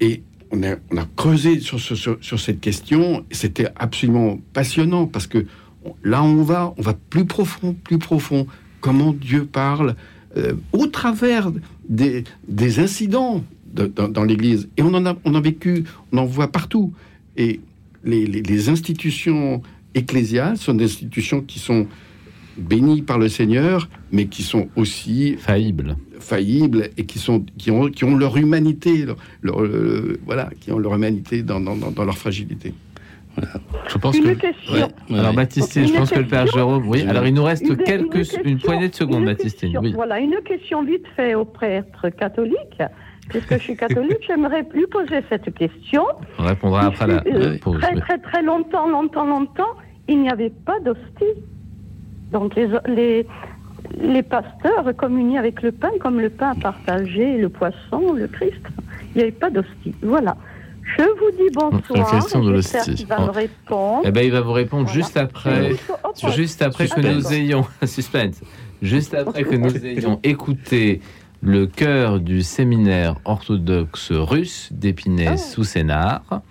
et 0.00 0.22
on 0.50 0.62
a, 0.62 1.04
creusé 1.16 1.60
sur, 1.60 2.40
cette 2.40 2.60
question. 2.60 3.24
C'était 3.30 3.68
absolument 3.76 4.38
passionnant 4.52 5.06
parce 5.06 5.26
que 5.26 5.46
là, 6.02 6.22
on 6.22 6.42
va, 6.42 6.74
on 6.76 6.82
va 6.82 6.94
plus 6.94 7.24
profond, 7.24 7.74
plus 7.84 7.98
profond. 7.98 8.46
Comment 8.80 9.12
Dieu 9.12 9.44
parle 9.44 9.96
euh, 10.36 10.54
au 10.72 10.86
travers 10.86 11.50
des, 11.88 12.24
des 12.46 12.78
incidents 12.78 13.42
dans, 13.72 14.24
l'Église. 14.24 14.68
Et 14.76 14.82
on 14.82 14.94
en 14.94 15.06
a, 15.06 15.16
on 15.24 15.34
a 15.34 15.40
vécu, 15.40 15.84
on 16.12 16.18
en 16.18 16.24
voit 16.24 16.50
partout. 16.50 16.92
Et 17.36 17.60
les, 18.04 18.26
les 18.26 18.68
institutions 18.68 19.62
ecclésiales 19.94 20.56
sont 20.56 20.74
des 20.74 20.84
institutions 20.84 21.40
qui 21.42 21.58
sont 21.58 21.86
bénies 22.56 23.02
par 23.02 23.18
le 23.18 23.28
Seigneur, 23.28 23.88
mais 24.10 24.26
qui 24.26 24.42
sont 24.42 24.68
aussi 24.76 25.36
faillibles, 25.36 25.96
faillibles 26.20 26.90
et 26.96 27.06
qui 27.06 27.18
sont 27.18 27.44
qui 27.56 27.70
ont 27.70 27.88
qui 27.88 28.04
ont 28.04 28.16
leur 28.16 28.36
humanité, 28.36 29.06
leur, 29.42 29.62
euh, 29.62 30.18
voilà, 30.26 30.50
qui 30.60 30.72
ont 30.72 30.78
leur 30.78 30.94
humanité 30.94 31.42
dans, 31.42 31.60
dans, 31.60 31.76
dans 31.76 32.04
leur 32.04 32.18
fragilité. 32.18 32.72
Je 33.88 33.98
pense 33.98 34.18
que. 34.18 35.14
Alors, 35.14 35.32
Baptiste, 35.32 35.86
je 35.86 35.92
pense 35.92 36.10
que 36.10 36.18
le 36.18 36.26
Père 36.26 36.46
Jérôme. 36.46 36.88
Oui, 36.88 37.02
alors 37.08 37.26
il 37.26 37.34
nous 37.34 37.44
reste 37.44 37.76
quelques, 37.84 38.26
une, 38.44 38.58
poignée 38.58 38.88
de 38.88 38.94
secondes, 38.94 39.24
Baptiste. 39.24 39.64
Oui. 39.80 39.92
Voilà, 39.92 40.18
une 40.18 40.36
question 40.44 40.82
vite 40.82 41.06
fait 41.16 41.34
au 41.34 41.44
prêtre 41.44 42.08
catholique. 42.10 42.82
Puisque 43.28 43.54
je 43.54 43.62
suis 43.62 43.76
catholique, 43.86 44.18
j'aimerais 44.26 44.66
lui 44.74 44.86
poser 44.86 45.22
cette 45.28 45.54
question. 45.54 46.04
On 46.38 46.44
répondra 46.44 46.86
après 46.86 47.06
la 47.06 47.22
euh, 47.26 47.58
pause. 47.58 47.80
Très, 47.80 47.94
très, 47.96 48.18
très 48.18 48.42
longtemps, 48.42 48.88
longtemps, 48.88 49.26
longtemps, 49.26 49.76
il 50.08 50.20
n'y 50.20 50.30
avait 50.30 50.52
pas 50.64 50.80
d'hostie. 50.80 51.42
Donc 52.32 52.54
les, 52.56 52.68
les, 52.86 53.26
les 53.96 54.22
pasteurs 54.22 54.94
communient 54.96 55.38
avec 55.38 55.62
le 55.62 55.72
pain 55.72 55.90
comme 56.00 56.20
le 56.20 56.30
pain 56.30 56.54
partagé, 56.54 57.38
le 57.38 57.48
poisson, 57.48 58.12
le 58.12 58.26
Christ. 58.28 58.60
Il 59.14 59.18
n'y 59.18 59.22
avait 59.22 59.32
pas 59.32 59.50
d'hostie. 59.50 59.94
Voilà. 60.02 60.36
Je 60.96 61.02
vous 61.02 61.30
dis 61.36 61.50
bonsoir. 61.52 62.12
La 62.12 62.18
question 62.18 62.42
de 62.42 62.50
l'hostie. 62.50 63.06
Eh 64.04 64.10
ben, 64.10 64.22
il 64.24 64.32
va 64.32 64.40
vous 64.40 64.52
répondre 64.52 64.88
juste 64.88 65.16
après, 65.16 65.72
juste 66.34 66.62
après 66.62 66.88
que 66.88 67.00
nous 67.00 67.32
ayons 67.32 67.66
suspense, 67.84 68.40
juste 68.80 69.14
après 69.14 69.44
que 69.44 69.56
nous 69.56 69.76
ayons 69.84 70.18
écouté 70.22 71.00
le 71.42 71.66
chœur 71.66 72.20
du 72.20 72.42
séminaire 72.42 73.16
orthodoxe 73.24 74.12
russe 74.12 74.70
d'Épinay 74.72 75.36
sous 75.36 75.64
Sénart, 75.64 76.42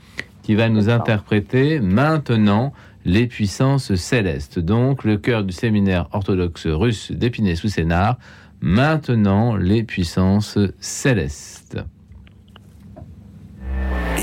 qui 0.43 0.55
va 0.55 0.69
nous 0.69 0.89
interpréter 0.89 1.79
maintenant 1.79 2.73
les 3.07 3.25
puissances 3.25 3.95
célestes. 3.95 4.59
Donc, 4.59 5.05
le 5.05 5.17
cœur 5.17 5.43
du 5.45 5.53
séminaire 5.53 6.09
orthodoxe 6.11 6.67
russe 6.67 7.11
d'Épinay 7.11 7.55
sous 7.55 7.69
Sénart, 7.69 8.17
maintenant 8.59 9.55
les 9.55 9.83
puissances 9.83 10.59
célestes. 10.79 11.79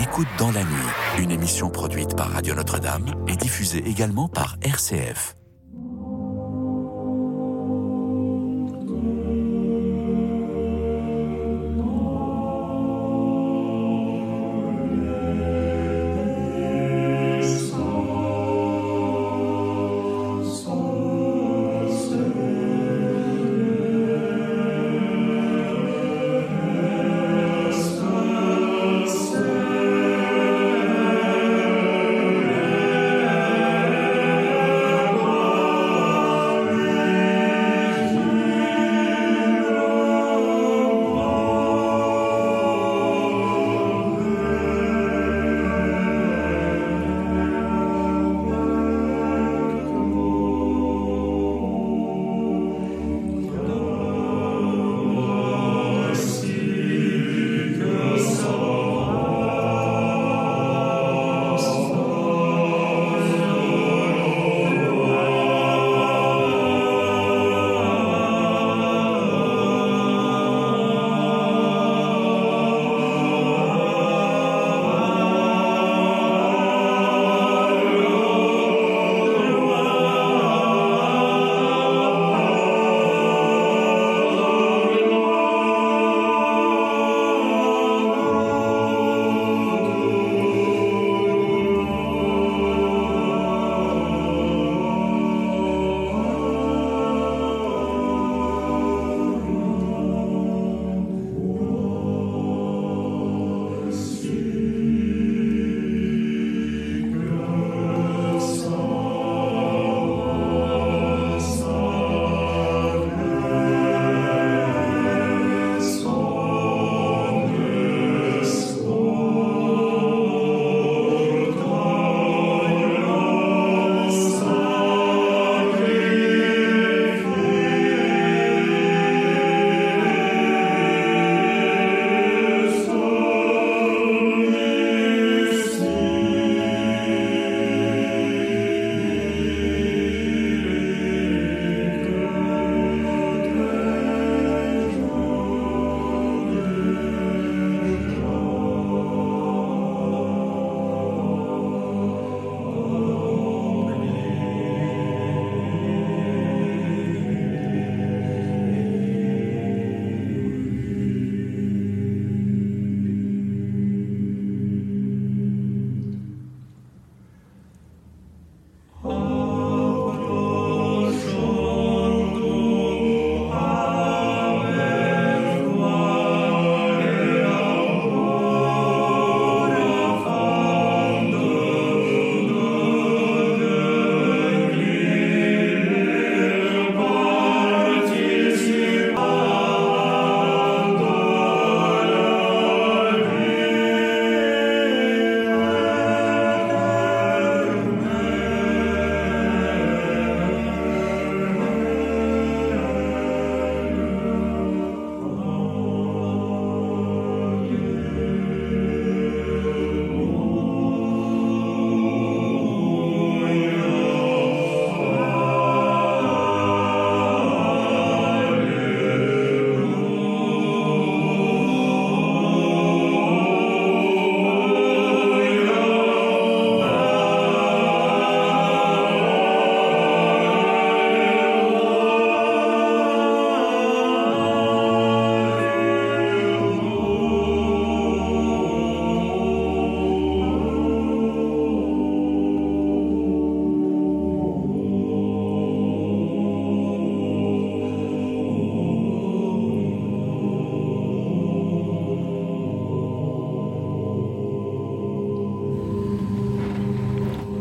Écoute 0.01 0.29
dans 0.39 0.53
la 0.53 0.61
nuit, 0.61 1.23
une 1.23 1.31
émission 1.31 1.71
produite 1.71 2.15
par 2.15 2.31
Radio 2.31 2.55
Notre-Dame 2.55 3.07
et 3.27 3.37
diffusée 3.37 3.83
également 3.89 4.29
par 4.29 4.59
RCF. 4.63 5.35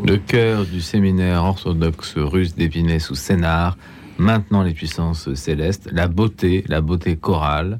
Le 0.05 0.17
cœur 0.17 0.65
du 0.65 0.81
séminaire 0.81 1.45
orthodoxe 1.45 2.17
russe 2.17 2.55
d'Épinay 2.55 2.99
sous 2.99 3.15
Sénart, 3.15 3.77
maintenant 4.17 4.61
les 4.61 4.73
puissances 4.73 5.33
célestes, 5.33 5.87
la 5.93 6.09
beauté, 6.09 6.65
la 6.67 6.81
beauté 6.81 7.15
chorale 7.15 7.77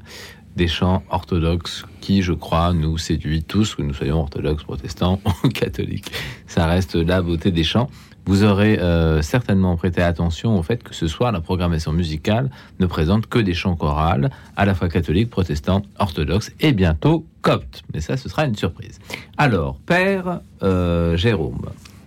des 0.56 0.66
chants 0.66 1.02
orthodoxes 1.10 1.84
qui, 2.00 2.22
je 2.22 2.32
crois, 2.32 2.72
nous 2.72 2.96
séduit 2.96 3.42
tous, 3.42 3.74
que 3.74 3.82
nous 3.82 3.92
soyons 3.92 4.20
orthodoxes, 4.20 4.64
protestants 4.64 5.20
ou 5.44 5.48
catholiques. 5.48 6.12
Ça 6.46 6.66
reste 6.66 6.94
la 6.94 7.20
beauté 7.20 7.50
des 7.50 7.62
chants. 7.64 7.90
Vous 8.24 8.42
aurez 8.42 8.78
euh, 8.78 9.20
certainement 9.20 9.76
prêté 9.76 10.00
attention 10.00 10.58
au 10.58 10.62
fait 10.62 10.82
que 10.82 10.94
ce 10.94 11.06
soir, 11.06 11.30
la 11.30 11.42
programmation 11.42 11.92
musicale 11.92 12.50
ne 12.80 12.86
présente 12.86 13.26
que 13.26 13.38
des 13.38 13.52
chants 13.52 13.76
chorales, 13.76 14.30
à 14.56 14.64
la 14.64 14.74
fois 14.74 14.88
catholiques, 14.88 15.28
protestants, 15.28 15.82
orthodoxes 15.98 16.52
et 16.60 16.72
bientôt 16.72 17.26
coptes. 17.42 17.82
Mais 17.92 18.00
ça, 18.00 18.16
ce 18.16 18.30
sera 18.30 18.46
une 18.46 18.56
surprise. 18.56 18.98
Alors, 19.36 19.78
Père 19.84 20.40
euh, 20.62 21.18
Jérôme. 21.18 21.66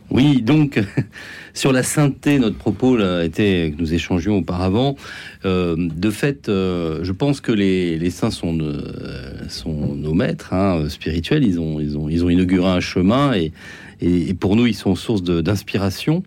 Oui, 0.10 0.42
donc 0.42 0.80
sur 1.54 1.72
la 1.72 1.84
sainteté, 1.84 2.40
notre 2.40 2.58
propos 2.58 2.96
là, 2.98 3.24
était 3.24 3.74
que 3.76 3.82
nous 3.82 3.94
échangions 3.94 4.38
auparavant. 4.38 4.96
Euh, 5.46 5.76
de 5.78 6.10
fait, 6.10 6.44
je 6.48 7.12
pense 7.12 7.42
que 7.42 7.52
les, 7.52 8.10
saints 8.10 8.32
sont, 8.32 8.58
sont 9.50 9.96
nos 9.96 10.14
maîtres 10.14 10.54
hein, 10.54 10.88
spirituels. 10.90 11.44
Ils 11.44 11.60
ont, 11.60 11.80
ils 11.80 11.98
ont, 11.98 12.10
ils 12.10 12.24
ont 12.24 12.30
inauguré 12.30 12.70
un 12.70 12.80
chemin 12.80 13.34
et 13.34 13.52
et, 14.02 14.34
pour 14.34 14.56
nous, 14.56 14.68
ils 14.68 14.76
sont 14.76 14.96
source 14.96 15.24
d'inspiration. 15.24 16.24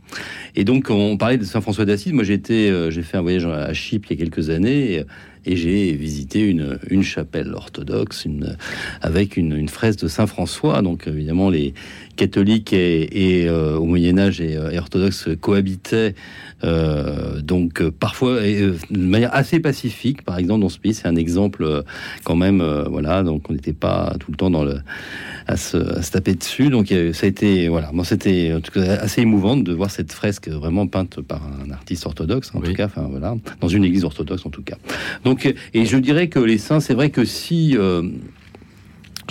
Et 0.56 0.64
donc, 0.64 0.90
on 0.90 1.16
parlait 1.16 1.38
de 1.38 1.44
Saint 1.44 1.60
François 1.60 1.84
d'Assise. 1.84 2.12
Moi, 2.12 2.24
j'ai 2.24 2.40
euh, 2.50 2.90
fait 2.90 3.16
un 3.16 3.22
voyage 3.22 3.46
à 3.46 3.72
Chypre 3.72 4.10
il 4.10 4.18
y 4.18 4.22
a 4.22 4.24
quelques 4.24 4.50
années. 4.50 5.04
Et, 5.46 5.56
j'ai 5.56 5.92
visité 5.92 6.40
une, 6.46 6.78
une, 6.90 7.02
chapelle 7.02 7.54
orthodoxe 7.54 8.26
une, 8.26 8.58
avec 9.00 9.38
une, 9.38 9.56
une 9.56 9.68
de 9.68 10.08
Saint 10.08 10.26
François. 10.26 10.82
Donc 10.82 11.06
évidemment, 11.06 11.48
les 11.48 11.72
catholiques 12.20 12.74
et, 12.74 13.46
euh, 13.48 13.76
au 13.76 13.86
Moyen 13.86 14.18
Âge 14.18 14.40
et, 14.40 14.52
et 14.52 14.78
orthodoxes 14.78 15.28
cohabitaient 15.40 16.14
euh, 16.62 17.40
donc 17.40 17.80
euh, 17.80 17.90
parfois 17.90 18.32
euh, 18.32 18.76
de 18.90 18.98
manière 18.98 19.34
assez 19.34 19.60
pacifique. 19.60 20.22
Par 20.22 20.38
exemple, 20.38 20.60
dans 20.60 20.68
ce 20.68 20.78
pays, 20.78 20.94
c'est 20.94 21.08
un 21.08 21.16
exemple 21.16 21.84
quand 22.24 22.36
même. 22.36 22.62
voilà, 22.90 23.22
donc 23.22 23.48
on 23.48 23.54
n'était 23.54 23.72
pas 23.72 24.14
tout 24.20 24.30
le 24.30 24.36
temps 24.36 24.50
dans 24.50 24.64
le 24.64 24.80
à 25.46 25.56
se, 25.56 25.76
à 25.76 26.02
se 26.02 26.10
taper 26.10 26.34
dessus. 26.34 26.68
Donc 26.68 26.88
ça 27.12 27.26
a 27.26 27.28
été 27.28 27.68
voilà, 27.68 27.90
moi 27.92 28.04
c'était 28.04 28.52
en 28.54 28.60
tout 28.60 28.72
cas 28.72 28.96
assez 28.96 29.22
émouvant 29.22 29.56
de 29.56 29.72
voir 29.72 29.90
cette 29.90 30.12
fresque 30.12 30.48
vraiment 30.48 30.86
peinte 30.86 31.20
par 31.20 31.40
un 31.66 31.70
artiste 31.70 32.06
orthodoxe 32.06 32.52
en 32.54 32.60
tout 32.60 32.72
cas. 32.74 32.86
Enfin 32.86 33.06
voilà, 33.10 33.36
dans 33.60 33.68
une 33.68 33.84
église 33.84 34.04
orthodoxe 34.04 34.44
en 34.44 34.50
tout 34.50 34.62
cas. 34.62 34.76
Donc 35.24 35.52
et 35.74 35.84
je 35.84 35.96
dirais 35.96 36.28
que 36.28 36.38
les 36.38 36.58
saints, 36.58 36.80
c'est 36.80 36.94
vrai 36.94 37.10
que 37.10 37.24
si 37.24 37.76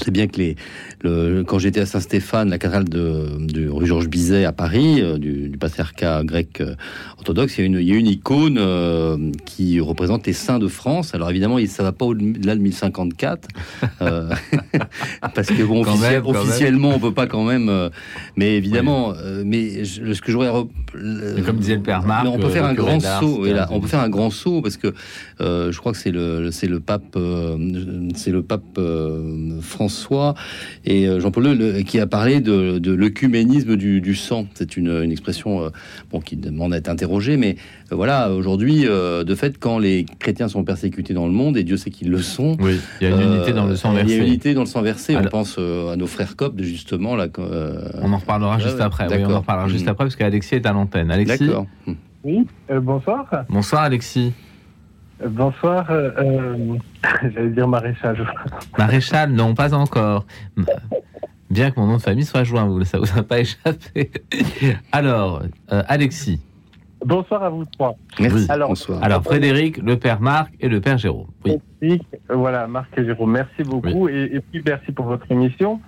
c'est 0.03 0.11
bien 0.11 0.27
que 0.27 0.37
les, 0.37 0.55
le, 1.01 1.43
quand 1.43 1.59
j'étais 1.59 1.79
à 1.79 1.85
Saint-Stéphane, 1.85 2.49
la 2.49 2.57
cathédrale 2.57 2.89
de, 2.89 3.37
de, 3.39 3.69
rue 3.69 3.85
Georges 3.85 4.09
Bizet 4.09 4.45
à 4.45 4.51
Paris, 4.51 5.01
euh, 5.01 5.17
du, 5.17 5.49
du, 5.49 5.57
patriarcat 5.57 6.23
grec 6.23 6.59
euh, 6.59 6.75
orthodoxe, 7.17 7.57
il 7.57 7.61
y 7.61 7.63
a 7.63 7.65
une, 7.67 7.79
il 7.79 7.87
y 7.87 7.93
a 7.93 7.95
une 7.95 8.07
icône 8.07 8.57
euh, 8.59 9.31
qui 9.45 9.79
représente 9.79 10.27
les 10.27 10.33
saints 10.33 10.59
de 10.59 10.67
France. 10.67 11.15
Alors 11.15 11.29
évidemment, 11.29 11.57
ça 11.67 11.83
va 11.83 11.91
pas 11.91 12.05
au-delà 12.05 12.55
de 12.55 12.61
1054, 12.61 13.47
parce 13.99 15.47
que 15.47 15.63
bon, 15.63 15.83
officiellement, 15.83 16.89
on 16.89 16.99
peut 16.99 17.13
pas 17.13 17.27
quand 17.27 17.43
même. 17.43 17.89
mais 18.35 18.57
évidemment, 18.57 19.13
mais 19.45 19.85
ce 19.85 20.21
que 20.21 20.31
j'aurais, 20.31 20.49
comme 21.45 21.57
disait 21.57 21.75
le 21.75 21.81
père 21.81 22.03
Marc, 22.03 22.27
on 22.27 22.39
peut 22.39 22.49
faire 22.49 22.65
un 22.65 22.73
grand 22.73 22.99
saut. 22.99 23.45
Et 23.45 23.53
là, 23.53 23.67
on 23.71 23.79
peut 23.79 23.87
faire 23.87 24.01
un 24.01 24.09
grand 24.09 24.31
saut 24.31 24.61
parce 24.61 24.77
que 24.77 24.93
je 25.39 25.77
crois 25.77 25.93
que 25.93 25.97
c'est 25.97 26.11
le, 26.11 26.51
c'est 26.51 26.67
le 26.67 26.79
pape, 26.79 27.17
c'est 28.15 28.31
le 28.31 28.41
pape 28.41 28.79
François 29.61 30.35
et 30.88 30.88
euh, 30.89 31.19
Jean-Paul 31.19 31.47
II 31.47 31.83
qui 31.83 31.99
a 31.99 32.07
parlé 32.07 32.41
de, 32.41 32.79
de 32.79 32.91
l'œcuménisme 32.91 33.75
du, 33.75 34.15
sang. 34.15 34.47
C'est 34.53 34.77
une, 34.77 34.89
une, 34.89 35.11
expression 35.11 35.63
euh, 35.63 35.69
bon, 36.11 36.19
qui 36.19 36.35
demande 36.35 36.73
à 36.73 36.77
être 36.77 36.89
interrogée, 36.89 37.37
mais 37.37 37.57
euh, 37.91 37.95
voilà, 37.95 38.31
aujourd'hui, 38.31 38.83
de 38.83 39.35
fait, 39.35 39.57
quand 39.59 39.79
les 39.79 40.05
chrétiens 40.19 40.47
sont 40.47 40.63
persécutés 40.63 41.13
dans 41.13 41.27
le 41.27 41.31
monde, 41.31 41.57
et 41.57 41.63
Dieu 41.63 41.77
sait 41.77 41.89
qu'ils 41.89 42.09
le 42.09 42.21
sont, 42.21 42.57
oui, 42.59 42.79
il 43.01 43.09
y 43.09 43.11
a 43.11 43.15
une 43.15 43.21
unité 43.21 43.53
dans 43.53 43.65
le 43.65 43.75
sang 43.75 43.93
versé. 43.93 44.11
Il 44.11 44.17
y 44.17 44.19
a 44.19 44.23
une 44.23 44.27
unité 44.27 44.53
dans 44.53 44.61
le 44.61 44.67
sang 44.67 44.81
versé. 44.81 45.15
On 45.15 45.23
pense 45.25 45.57
à 45.57 45.95
nos 45.95 46.07
frères 46.07 46.35
coptes, 46.35 46.61
justement. 46.61 47.15
Là, 47.15 47.27
on 47.37 48.11
en 48.11 48.17
reparlera 48.17 48.59
juste 48.59 48.81
après. 48.81 49.07
Oui, 49.09 49.23
on 49.25 49.33
en 49.33 49.39
reparlera 49.39 49.67
juste 49.67 49.85
mm. 49.85 49.89
après, 49.89 50.05
parce 50.05 50.15
qu'Alexis 50.15 50.55
est 50.55 50.65
à 50.65 50.73
l'antenne. 50.73 51.11
Alexis 51.11 51.47
D'accord. 51.47 51.67
Oui, 52.23 52.45
bonsoir. 52.81 53.25
Bonsoir, 53.49 53.83
Alexis. 53.83 54.33
Bonsoir, 55.27 55.91
euh, 55.91 56.11
euh, 56.17 56.77
j'allais 57.33 57.49
dire 57.49 57.67
maréchal. 57.67 58.25
Maréchal, 58.77 59.31
non, 59.31 59.53
pas 59.53 59.73
encore. 59.73 60.25
Bien 61.49 61.71
que 61.71 61.79
mon 61.79 61.87
nom 61.87 61.97
de 61.97 62.01
famille 62.01 62.25
soit 62.25 62.43
joint, 62.43 62.65
vous, 62.65 62.83
ça 62.85 62.99
vous 62.99 63.17
a 63.17 63.23
pas 63.23 63.39
échappé. 63.41 64.11
Alors, 64.91 65.43
euh, 65.71 65.83
Alexis. 65.87 66.41
Bonsoir 67.05 67.43
à 67.43 67.49
vous 67.49 67.65
trois. 67.65 67.95
Merci. 68.19 68.45
Alors, 68.49 68.69
bonsoir. 68.69 69.03
Alors, 69.03 69.23
Frédéric, 69.23 69.77
le 69.77 69.97
père 69.97 70.21
Marc 70.21 70.53
et 70.59 70.69
le 70.69 70.79
père 70.79 70.97
Jérôme. 70.97 71.27
Oui. 71.81 72.01
voilà, 72.29 72.67
Marc 72.67 72.97
et 72.97 73.05
Jérôme, 73.05 73.31
merci 73.31 73.63
beaucoup. 73.63 74.07
Et, 74.07 74.41
puis, 74.51 74.61
merci 74.65 74.91
pour 74.91 75.05
votre 75.05 75.29
émission. 75.31 75.81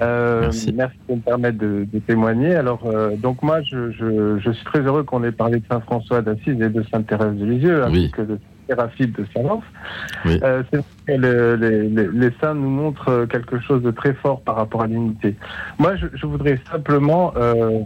merci. 0.00 0.72
merci. 0.72 0.96
de 1.08 1.14
me 1.14 1.20
permettre 1.20 1.58
de, 1.58 1.86
témoigner. 2.06 2.54
Alors, 2.54 2.84
donc 3.18 3.42
moi, 3.42 3.62
je, 3.62 3.90
je, 3.90 4.50
suis 4.52 4.64
très 4.64 4.80
heureux 4.80 5.02
qu'on 5.02 5.24
ait 5.24 5.32
parlé 5.32 5.58
de 5.58 5.64
Saint 5.68 5.80
François 5.80 6.20
d'Assise 6.20 6.60
et 6.60 6.68
de 6.68 6.84
Sainte 6.92 7.06
Thérèse 7.06 7.34
de 7.34 7.44
Lisieux, 7.44 7.84
que 8.12 8.22
de 8.22 8.38
rapide 8.74 9.12
de 9.12 9.24
Salence. 9.34 9.64
Euh, 10.26 10.62
les, 11.08 12.30
saints 12.40 12.54
nous 12.54 12.68
montrent 12.68 13.26
quelque 13.26 13.60
chose 13.60 13.82
de 13.82 13.90
très 13.90 14.14
fort 14.14 14.40
par 14.42 14.56
rapport 14.56 14.82
à 14.82 14.86
l'unité. 14.86 15.36
Moi, 15.78 15.94
je, 15.96 16.26
voudrais 16.26 16.58
simplement 16.70 17.32
euh, 17.36 17.80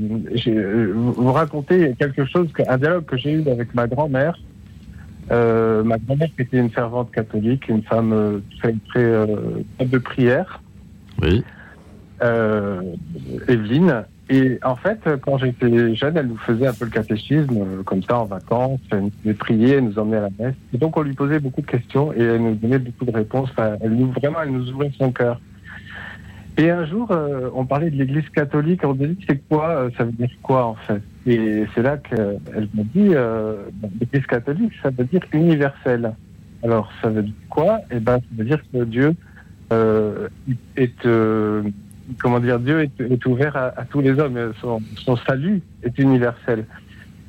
vous 0.95 1.33
raconter 1.33 1.95
quelque 1.99 2.25
chose, 2.25 2.49
un 2.67 2.79
dialogue 2.79 3.05
que 3.05 3.17
j'ai 3.17 3.33
eu 3.33 3.49
avec 3.49 3.75
ma 3.75 3.87
grand-mère. 3.87 4.39
Euh, 5.31 5.85
ma 5.85 5.99
grand-mère 5.99 6.29
qui 6.35 6.43
était 6.43 6.59
une 6.59 6.71
fervente 6.71 7.13
catholique, 7.13 7.69
une 7.69 7.83
femme 7.83 8.43
très, 8.59 8.75
très 8.89 9.87
de 9.87 9.99
prière. 9.99 10.61
Oui. 11.23 11.45
Evelyne. 13.49 14.05
Et 14.33 14.61
en 14.63 14.77
fait, 14.77 15.01
quand 15.23 15.39
j'étais 15.39 15.93
jeune, 15.97 16.17
elle 16.17 16.29
nous 16.29 16.37
faisait 16.37 16.69
un 16.69 16.73
peu 16.73 16.85
le 16.85 16.93
catéchisme, 16.93 17.59
euh, 17.59 17.83
comme 17.83 18.01
ça, 18.05 18.21
en 18.21 18.27
vacances. 18.27 18.79
Elle 18.93 19.03
nous 19.03 19.13
faisait 19.23 19.35
prier, 19.35 19.75
elle 19.75 19.85
nous 19.85 19.99
emmenait 19.99 20.19
à 20.19 20.21
la 20.21 20.31
messe. 20.39 20.55
Et 20.73 20.79
donc, 20.79 20.97
on 20.97 21.03
lui 21.03 21.15
posait 21.15 21.41
beaucoup 21.41 21.63
de 21.63 21.67
questions 21.67 22.13
et 22.13 22.21
elle 22.21 22.41
nous 22.41 22.55
donnait 22.55 22.79
beaucoup 22.79 23.05
de 23.05 23.11
réponses. 23.11 23.51
elle 23.59 23.91
nous, 23.91 24.13
vraiment, 24.13 24.39
elle 24.43 24.53
nous 24.53 24.71
ouvrait 24.71 24.93
son 24.97 25.11
cœur. 25.11 25.41
Et 26.57 26.71
un 26.71 26.87
jour, 26.87 27.11
euh, 27.11 27.51
on 27.55 27.67
parlait 27.67 27.91
de 27.91 27.97
l'Église 27.97 28.29
catholique. 28.29 28.85
On 28.85 28.95
dit, 28.95 29.19
c'est 29.29 29.43
quoi 29.49 29.69
euh, 29.69 29.91
Ça 29.99 30.05
veut 30.05 30.13
dire 30.13 30.31
quoi, 30.43 30.65
en 30.65 30.77
fait? 30.77 31.03
Et 31.27 31.65
c'est 31.75 31.83
là 31.83 31.97
qu'elle 31.97 32.69
m'a 32.73 32.85
dit, 32.95 33.11
l'Église 34.01 34.27
catholique, 34.27 34.73
ça 34.81 34.91
veut 34.91 35.05
dire 35.07 35.23
universel. 35.33 36.15
Alors, 36.63 36.89
ça 37.03 37.09
veut 37.09 37.25
dire 37.25 37.35
quoi? 37.49 37.81
Eh 37.91 37.99
ben, 37.99 38.19
ça 38.19 38.27
veut 38.37 38.45
dire 38.45 38.61
que 38.73 38.85
Dieu 38.85 39.15
est 40.77 41.07
comment 42.19 42.41
dire, 42.41 42.59
Dieu 42.59 42.83
est, 42.83 43.27
ouvert 43.27 43.57
à, 43.57 43.85
tous 43.85 44.01
les 44.01 44.19
hommes. 44.19 44.53
Son, 44.61 45.17
salut 45.17 45.63
est 45.83 45.99
universel. 45.99 46.67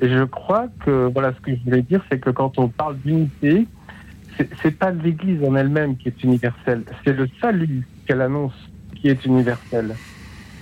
Et 0.02 0.10
je 0.10 0.24
crois 0.24 0.68
que, 0.86 1.10
voilà, 1.14 1.34
ce 1.34 1.40
que 1.42 1.56
je 1.56 1.64
voulais 1.64 1.82
dire, 1.84 2.04
c'est 2.10 2.20
que 2.20 2.30
quand 2.30 2.58
on 2.58 2.68
parle 2.68 2.98
d'unité, 3.00 3.68
c'est 4.62 4.78
pas 4.78 4.92
l'Église 4.92 5.44
en 5.44 5.56
elle-même 5.56 5.98
qui 5.98 6.08
est 6.08 6.24
universelle, 6.24 6.84
c'est 7.04 7.14
le 7.14 7.28
salut 7.40 7.88
qu'elle 8.08 8.22
annonce 8.22 8.54
qui 8.96 9.10
est 9.10 9.26
universel. 9.26 9.96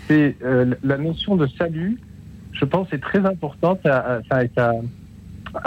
C'est 0.08 0.36
euh, 0.44 0.74
la 0.84 0.98
notion 0.98 1.36
de 1.36 1.48
salut, 1.48 2.00
je 2.52 2.66
pense, 2.66 2.92
est 2.92 3.02
très 3.02 3.26
importante 3.26 3.86
à, 3.86 4.22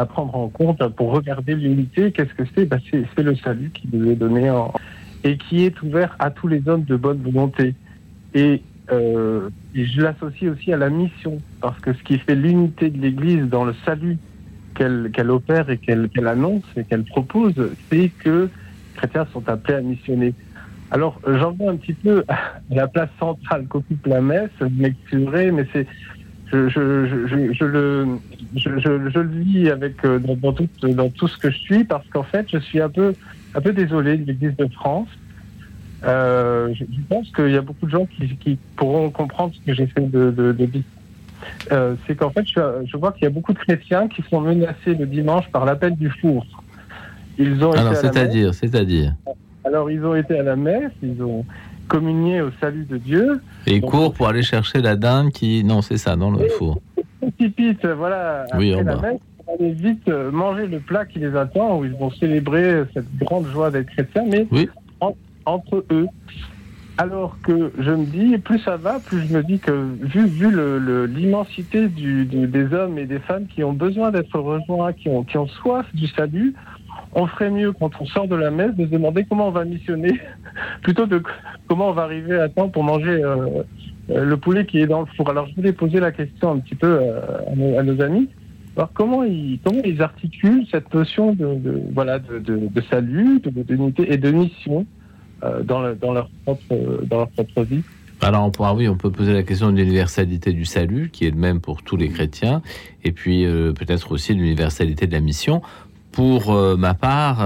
prendre 0.06 0.36
en 0.36 0.48
compte 0.48 0.86
pour 0.88 1.12
regarder 1.12 1.54
l'unité. 1.54 2.12
Qu'est-ce 2.12 2.34
que 2.34 2.44
c'est? 2.54 2.66
Ben, 2.66 2.80
C'est 2.90 3.22
le 3.22 3.34
salut 3.36 3.70
qui 3.72 3.88
nous 3.92 4.10
est 4.10 4.16
donné 4.16 4.50
et 5.24 5.36
qui 5.36 5.64
est 5.64 5.80
ouvert 5.82 6.16
à 6.18 6.30
tous 6.30 6.48
les 6.48 6.68
hommes 6.68 6.84
de 6.84 6.96
bonne 6.96 7.22
volonté. 7.22 7.74
Euh, 8.36 9.50
et, 9.74 9.84
je 9.86 10.00
l'associe 10.00 10.50
aussi 10.50 10.72
à 10.72 10.76
la 10.76 10.90
mission, 10.90 11.40
parce 11.60 11.78
que 11.80 11.92
ce 11.92 12.02
qui 12.02 12.18
fait 12.18 12.34
l'unité 12.34 12.90
de 12.90 13.00
l'Église 13.00 13.44
dans 13.48 13.64
le 13.64 13.74
salut 13.84 14.18
qu'elle 14.74 15.30
opère 15.30 15.70
et 15.70 15.78
qu'elle 15.78 16.26
annonce 16.26 16.64
et 16.76 16.84
qu'elle 16.84 17.04
propose, 17.04 17.54
c'est 17.90 18.10
que 18.18 18.48
les 18.48 18.96
chrétiens 18.96 19.26
sont 19.32 19.48
appelés 19.48 19.74
à 19.74 19.80
missionner. 19.80 20.34
Alors, 20.90 21.20
j'en 21.26 21.52
vois 21.52 21.70
un 21.70 21.76
petit 21.76 21.92
peu 21.92 22.24
la 22.70 22.88
place 22.88 23.10
centrale 23.18 23.66
qu'occupe 23.66 24.06
la 24.06 24.20
messe, 24.20 24.50
m'excuserai, 24.60 25.52
mais 25.52 25.66
c'est 25.72 25.86
je, 26.52 26.68
je, 26.68 27.26
je, 27.26 27.52
je, 27.52 27.64
le, 27.64 28.18
je, 28.56 29.18
le 29.20 29.42
vis 29.42 29.70
avec 29.70 30.04
euh, 30.04 30.18
dans, 30.18 30.52
tout, 30.52 30.68
dans 30.82 31.09
tout 31.09 31.28
ce 31.28 31.38
que 31.38 31.50
je 31.50 31.56
suis 31.56 31.84
parce 31.84 32.06
qu'en 32.09 32.22
fait 32.24 32.46
je 32.52 32.59
suis 32.59 32.80
un 32.80 32.90
peu 32.90 33.14
un 33.54 33.60
peu 33.60 33.72
désolé 33.72 34.18
de 34.18 34.26
l'Église 34.26 34.56
de 34.56 34.66
France 34.66 35.09
euh, 36.04 36.74
je, 36.74 36.84
pense 37.08 37.30
qu'il 37.30 37.50
y 37.50 37.56
a 37.56 37.60
beaucoup 37.60 37.86
de 37.86 37.90
gens 37.90 38.06
qui, 38.06 38.58
pourront 38.76 39.10
comprendre 39.10 39.54
ce 39.54 39.60
que 39.60 39.74
j'essaie 39.74 40.00
de, 40.00 40.30
de, 40.30 40.52
de 40.52 40.66
dire. 40.66 40.82
Euh, 41.70 41.94
c'est 42.06 42.16
qu'en 42.16 42.30
fait, 42.30 42.44
je, 42.46 42.60
je 42.86 42.96
vois 42.96 43.12
qu'il 43.12 43.24
y 43.24 43.26
a 43.26 43.30
beaucoup 43.30 43.52
de 43.52 43.58
chrétiens 43.58 44.08
qui 44.08 44.22
sont 44.30 44.40
menacés 44.40 44.94
le 44.94 45.06
dimanche 45.06 45.48
par 45.50 45.64
l'appel 45.64 45.96
du 45.96 46.10
four. 46.10 46.44
Ils 47.38 47.64
ont 47.64 47.72
Alors, 47.72 47.96
c'est-à-dire, 47.96 48.54
c'est-à-dire 48.54 49.14
Alors, 49.64 49.90
ils 49.90 50.04
ont 50.04 50.14
été 50.14 50.38
à 50.38 50.42
la 50.42 50.56
messe, 50.56 50.92
ils 51.02 51.22
ont 51.22 51.44
communier 51.88 52.40
au 52.40 52.50
salut 52.60 52.84
de 52.84 52.96
Dieu. 52.96 53.40
Et 53.66 53.76
il 53.76 53.80
court 53.82 54.14
pour 54.14 54.28
aller 54.28 54.42
chercher 54.42 54.80
la 54.80 54.96
dinde 54.96 55.30
qui. 55.30 55.62
Non, 55.64 55.82
c'est 55.82 55.98
ça, 55.98 56.16
dans 56.16 56.30
le 56.30 56.48
four. 56.48 56.80
Précipite, 57.20 57.84
voilà, 57.86 58.46
oui, 58.56 58.72
après 58.72 58.84
la 58.84 58.96
messe, 58.96 59.20
aller 59.52 59.72
vite 59.72 60.08
manger 60.08 60.66
le 60.66 60.80
plat 60.80 61.04
qui 61.04 61.18
les 61.18 61.36
attend, 61.36 61.78
où 61.78 61.84
ils 61.84 61.92
vont 61.92 62.10
célébrer 62.10 62.84
cette 62.94 63.14
grande 63.18 63.46
joie 63.48 63.70
d'être 63.70 63.90
chrétiens, 63.90 64.24
mais 64.28 64.46
entre 65.47 65.85
eux. 65.90 66.06
Alors 66.98 67.39
que 67.43 67.73
je 67.78 67.90
me 67.90 68.05
dis, 68.05 68.36
plus 68.39 68.59
ça 68.59 68.77
va, 68.77 69.01
plus 69.01 69.27
je 69.27 69.35
me 69.35 69.43
dis 69.43 69.59
que 69.59 69.97
vu, 70.02 70.27
vu 70.27 70.51
l'immensité 71.09 71.89
des 71.89 72.74
hommes 72.74 72.98
et 72.98 73.06
des 73.06 73.19
femmes 73.19 73.47
qui 73.47 73.64
ont 73.64 73.73
besoin 73.73 74.10
d'être 74.10 74.39
rejoints, 74.39 74.93
qui 74.93 75.09
ont, 75.09 75.24
qui 75.24 75.39
ont 75.39 75.48
soif 75.48 75.86
du 75.94 76.06
salut, 76.09 76.55
on 77.14 77.27
ferait 77.27 77.51
mieux 77.51 77.73
quand 77.73 77.90
on 78.01 78.06
sort 78.06 78.28
de 78.28 78.36
la 78.36 78.51
messe 78.51 78.74
de 78.74 78.86
se 78.86 78.90
demander 78.90 79.24
comment 79.24 79.48
on 79.48 79.52
va 79.52 79.64
missionner, 79.64 80.20
plutôt 80.82 81.06
que 81.06 81.23
comment 81.66 81.89
on 81.89 81.93
va 81.93 82.02
arriver 82.02 82.39
à 82.39 82.48
temps 82.48 82.69
pour 82.69 82.85
manger 82.85 83.23
euh, 83.23 83.62
euh, 84.10 84.24
le 84.24 84.36
poulet 84.36 84.66
qui 84.66 84.81
est 84.81 84.86
dans 84.86 85.01
le 85.01 85.06
four. 85.16 85.28
Alors 85.31 85.47
je 85.48 85.55
voulais 85.55 85.73
poser 85.73 86.01
la 86.01 86.12
question 86.12 86.52
un 86.52 86.59
petit 86.59 86.74
peu 86.74 86.98
euh, 87.01 87.78
à, 87.78 87.82
nos, 87.82 88.01
amis. 88.02 88.28
Alors 88.77 88.90
comment 88.94 89.24
ils, 89.24 89.60
articulent 90.01 90.66
cette 90.70 90.93
notion 90.94 91.35
de, 91.35 91.82
voilà, 91.93 92.19
de, 92.19 92.39
de, 92.39 92.81
salut, 92.90 93.40
d'unité 93.44 94.12
et 94.12 94.16
de 94.16 94.31
mission? 94.31 94.86
Euh, 95.44 95.62
dans, 95.62 95.81
leur 95.81 96.28
propre, 96.44 97.05
dans 97.05 97.19
leur 97.19 97.28
propre 97.28 97.62
vie. 97.62 97.82
Alors, 98.20 98.44
on 98.44 98.51
pourra, 98.51 98.74
oui, 98.74 98.86
on 98.86 98.97
peut 98.97 99.10
poser 99.10 99.32
la 99.32 99.43
question 99.43 99.73
de 99.73 99.77
l'universalité 99.77 100.52
du 100.52 100.64
salut, 100.64 101.10
qui 101.12 101.27
est 101.27 101.31
le 101.31 101.36
même 101.36 101.60
pour 101.60 101.82
tous 101.82 101.97
les 101.97 102.09
chrétiens, 102.09 102.62
et 103.02 103.10
puis 103.10 103.44
euh, 103.44 103.73
peut-être 103.73 104.12
aussi 104.12 104.35
l'universalité 104.35 105.09
de 105.09 105.12
la 105.12 105.20
mission. 105.20 105.60
Pour 106.12 106.52
euh, 106.52 106.77
ma 106.77 106.94
part, 106.94 107.40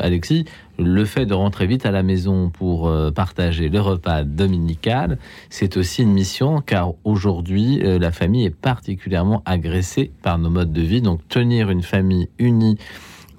Alexis, 0.00 0.46
le 0.78 1.04
fait 1.04 1.26
de 1.26 1.34
rentrer 1.34 1.66
vite 1.66 1.86
à 1.86 1.92
la 1.92 2.02
maison 2.02 2.50
pour 2.50 2.90
partager 3.14 3.68
le 3.68 3.80
repas 3.80 4.24
dominical, 4.24 5.18
c'est 5.50 5.76
aussi 5.76 6.02
une 6.02 6.12
mission, 6.12 6.62
car 6.62 6.94
aujourd'hui, 7.04 7.78
la 7.78 8.10
famille 8.10 8.46
est 8.46 8.56
particulièrement 8.56 9.42
agressée 9.44 10.10
par 10.22 10.38
nos 10.38 10.50
modes 10.50 10.72
de 10.72 10.80
vie. 10.80 11.02
Donc, 11.02 11.20
tenir 11.28 11.70
une 11.70 11.82
famille 11.82 12.28
unie 12.38 12.78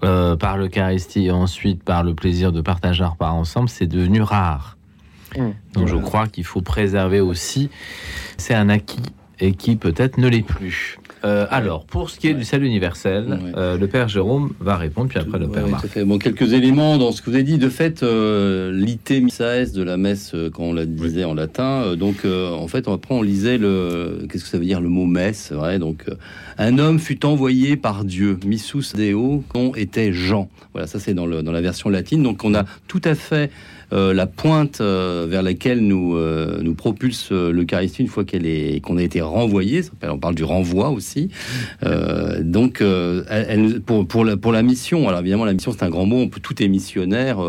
euh, 0.03 0.35
par 0.35 0.57
l'Eucharistie 0.57 1.25
et 1.25 1.31
ensuite 1.31 1.83
par 1.83 2.03
le 2.03 2.13
plaisir 2.13 2.51
de 2.51 2.61
partager 2.61 3.03
un 3.03 3.09
repas 3.09 3.31
ensemble, 3.31 3.69
c'est 3.69 3.87
devenu 3.87 4.21
rare. 4.21 4.77
Mmh. 5.37 5.49
Donc 5.73 5.87
je 5.87 5.95
crois 5.95 6.27
qu'il 6.27 6.43
faut 6.43 6.61
préserver 6.61 7.19
aussi. 7.19 7.69
C'est 8.37 8.53
un 8.53 8.69
acquis 8.69 9.01
et 9.39 9.53
qui 9.53 9.75
peut-être 9.75 10.17
ne 10.17 10.27
l'est 10.27 10.45
plus. 10.45 10.97
Euh, 11.25 11.45
alors, 11.49 11.85
pour 11.85 12.09
ce 12.09 12.19
qui 12.19 12.27
est 12.27 12.33
du 12.33 12.43
salut 12.43 12.67
universel, 12.67 13.39
euh, 13.55 13.77
le 13.77 13.87
Père 13.87 14.09
Jérôme 14.09 14.51
va 14.59 14.75
répondre, 14.75 15.07
puis 15.07 15.19
après 15.19 15.39
le 15.39 15.47
Père 15.47 15.67
Marc. 15.67 15.97
Bon, 16.03 16.17
quelques 16.17 16.53
éléments 16.53 16.97
dans 16.97 17.11
ce 17.11 17.21
que 17.21 17.29
vous 17.29 17.35
avez 17.35 17.43
dit. 17.43 17.57
De 17.57 17.69
fait, 17.69 18.03
euh, 18.03 18.71
l'ité 18.73 19.21
missaes 19.21 19.71
de 19.73 19.83
la 19.83 19.95
messe, 19.95 20.35
quand 20.53 20.63
on 20.63 20.73
la 20.73 20.85
disait 20.85 21.23
en 21.23 21.33
latin, 21.33 21.95
donc 21.95 22.25
en 22.25 22.67
fait, 22.67 22.87
après 22.87 23.15
on 23.15 23.21
lisait 23.21 23.57
le. 23.57 24.25
Qu'est-ce 24.29 24.43
que 24.43 24.49
ça 24.49 24.57
veut 24.57 24.65
dire 24.65 24.81
le 24.81 24.89
mot 24.89 25.05
messe 25.05 25.51
vrai 25.51 25.79
Donc, 25.79 26.05
un 26.57 26.77
homme 26.77 26.99
fut 26.99 27.25
envoyé 27.25 27.77
par 27.77 28.03
Dieu, 28.03 28.37
missus 28.45 28.93
deo, 28.95 29.43
qu'on 29.49 29.73
était 29.75 30.11
Jean. 30.11 30.49
Voilà, 30.73 30.87
ça 30.87 30.99
c'est 30.99 31.13
dans, 31.13 31.27
dans 31.27 31.51
la 31.51 31.61
version 31.61 31.89
latine. 31.89 32.21
Donc, 32.23 32.43
on 32.43 32.53
a 32.53 32.65
tout 32.87 33.01
à 33.05 33.15
fait 33.15 33.43
euh, 33.45 33.47
la 33.93 34.27
pointe 34.27 34.81
euh, 34.81 35.27
vers 35.29 35.43
laquelle 35.43 35.79
nous, 35.79 36.15
euh, 36.15 36.59
nous 36.61 36.73
propulse 36.73 37.31
l'Eucharistie 37.31 38.01
une 38.01 38.07
fois 38.07 38.23
qu'elle 38.23 38.45
est 38.45 38.81
qu'on 38.81 38.97
a 38.97 39.03
été 39.03 39.21
renvoyé. 39.21 39.81
On 40.03 40.17
parle 40.17 40.35
du 40.35 40.43
renvoi 40.43 40.89
aussi. 40.89 41.29
donc, 42.39 42.81
elle, 42.81 43.81
pour, 43.81 44.07
pour, 44.07 44.25
la, 44.25 44.37
pour 44.37 44.51
la 44.51 44.63
mission, 44.63 45.07
alors 45.07 45.21
évidemment, 45.21 45.45
la 45.45 45.53
mission, 45.53 45.71
c'est 45.71 45.83
un 45.83 45.89
grand 45.89 46.05
mot, 46.05 46.17
on 46.17 46.27
peut, 46.27 46.39
tout 46.39 46.61
est 46.61 46.67
missionnaire. 46.67 47.39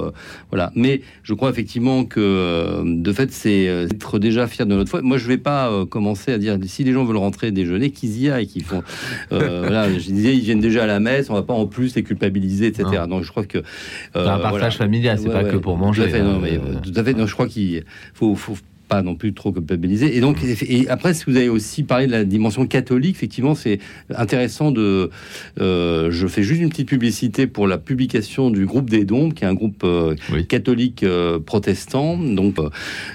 voilà. 0.51 0.73
Mais 0.75 1.01
je 1.23 1.35
crois 1.35 1.51
effectivement 1.51 2.05
que, 2.05 2.83
de 2.85 3.13
fait, 3.13 3.33
c'est 3.33 3.65
être 3.65 4.19
déjà 4.19 4.47
fier 4.47 4.67
de 4.67 4.75
notre 4.75 4.91
foi. 4.91 5.03
Moi, 5.03 5.19
je 5.19 5.27
vais 5.27 5.39
pas 5.39 5.85
commencer 5.87 6.33
à 6.33 6.39
dire 6.39 6.59
si 6.67 6.85
les 6.85 6.93
gens 6.93 7.05
veulent 7.05 7.17
rentrer 7.17 7.51
déjeuner, 7.51 7.91
qu'ils 7.91 8.21
y 8.21 8.31
aillent, 8.31 8.47
qu'ils 8.47 8.65
font. 8.65 8.83
voilà, 9.31 9.91
je 9.93 10.11
disais, 10.11 10.35
ils 10.35 10.43
viennent 10.43 10.61
déjà 10.61 10.85
à 10.85 10.87
la 10.87 11.01
messe, 11.01 11.31
on 11.31 11.35
va 11.35 11.43
pas 11.43 11.55
en 11.55 11.67
plus 11.67 11.95
les 11.95 12.03
culpabiliser, 12.03 12.67
etc. 12.67 13.05
Donc, 13.09 13.23
je 13.23 13.31
crois 13.31 13.45
que. 13.45 13.59
un 14.15 14.39
partage 14.39 14.77
familial, 14.77 15.19
c'est 15.19 15.31
pas 15.31 15.45
que 15.45 15.57
pour 15.57 15.77
manger. 15.77 16.05
Euh, 16.43 16.81
tout 16.83 16.93
à 16.95 17.05
fait. 17.05 17.15
Non, 17.15 17.27
je 17.27 17.35
crois 17.35 17.49
qu'il 17.49 17.85
faut, 18.15 18.35
faut 18.35 18.57
pas 18.89 19.01
non 19.01 19.15
plus 19.15 19.33
trop 19.33 19.51
culpabiliser. 19.51 20.15
Et 20.15 20.21
donc, 20.21 20.37
et 20.45 20.89
après, 20.89 21.15
si 21.15 21.25
vous 21.27 21.37
avez 21.37 21.49
aussi 21.49 21.85
parlé 21.85 22.07
de 22.07 22.13
la 22.13 22.25
dimension 22.25 22.67
catholique, 22.67 23.17
effectivement, 23.17 23.55
c'est 23.55 23.79
intéressant 24.15 24.71
de. 24.71 25.11
Euh, 25.59 26.11
je 26.11 26.27
fais 26.27 26.43
juste 26.43 26.61
une 26.61 26.69
petite 26.69 26.89
publicité 26.89 27.47
pour 27.47 27.67
la 27.67 27.79
publication 27.79 28.51
du 28.51 28.67
groupe 28.67 28.91
des 28.91 29.07
Dons, 29.07 29.31
qui 29.31 29.45
est 29.45 29.47
un 29.47 29.55
groupe 29.55 29.83
euh, 29.85 30.15
catholique 30.49 31.05
protestant, 31.47 32.19
donc 32.19 32.57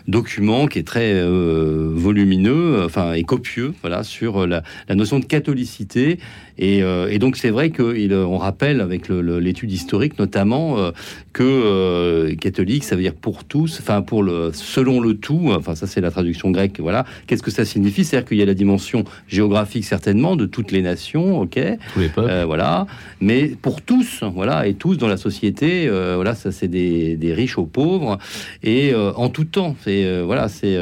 document 0.07 0.65
qui 0.65 0.79
est 0.79 0.87
très 0.87 1.23
volumineux, 1.23 2.83
enfin 2.83 3.13
et 3.13 3.23
copieux, 3.23 3.73
voilà, 3.81 4.03
sur 4.03 4.47
la, 4.47 4.63
la 4.87 4.95
notion 4.95 5.19
de 5.19 5.25
catholicité 5.25 6.17
euh, 6.61 7.07
et, 7.10 7.19
donc 7.19 7.38
c'est 7.38 7.49
vrai 7.49 7.69
qu'on 7.69 8.38
rappelle 8.38 8.81
avec 8.81 9.10
l'étude 9.10 9.72
historique 9.72 10.19
notamment 10.19 10.77
euh, 10.77 10.91
que 11.34 11.44
euh, 11.44 12.36
catholique, 12.36 12.84
ça 12.84 12.95
veut 12.95 13.02
dire 13.02 13.14
pour 13.14 13.44
tous, 13.44 13.80
enfin 13.80 14.02
pour 14.02 14.23
le 14.23 14.52
selon 14.53 14.99
le 14.99 15.15
tout. 15.15 15.52
Enfin 15.56 15.76
ça 15.76 15.88
c'est 15.88 16.02
la 16.02 16.11
traduction 16.11 16.52
grecque. 16.52 16.80
Voilà. 16.80 17.06
Qu'est-ce 17.27 17.44
que 17.44 17.52
ça 17.52 17.65
signifie? 17.65 18.03
C'est-à-dire 18.03 18.27
qu'il 18.27 18.38
y 18.38 18.41
a 18.41 18.45
la 18.45 18.53
dimension 18.53 19.03
géographique 19.27 19.86
certainement 19.86 20.36
de 20.36 20.45
toutes 20.45 20.72
les 20.72 20.81
nations, 20.81 21.40
ok, 21.41 21.60
tous 21.94 21.99
les 21.99 22.10
peuples, 22.10 22.44
voilà. 22.45 22.88
Mais 23.22 23.48
pour 23.61 23.81
tous, 23.81 24.23
voilà, 24.34 24.68
et 24.68 24.73
tous 24.73 24.98
dans 24.98 25.07
la 25.07 25.18
société, 25.18 25.88
voilà, 25.90 26.36
ça 26.36 26.52
c'est 26.52 26.68
des, 26.68 27.15
des, 27.15 27.34
riches 27.34 27.57
aux 27.57 27.65
pauvres 27.65 28.18
et 28.64 28.94
en 28.95 29.30
tout 29.30 29.45
temps. 29.45 29.76
C'est 29.84 30.22
voilà, 30.22 30.49
c'est 30.49 30.77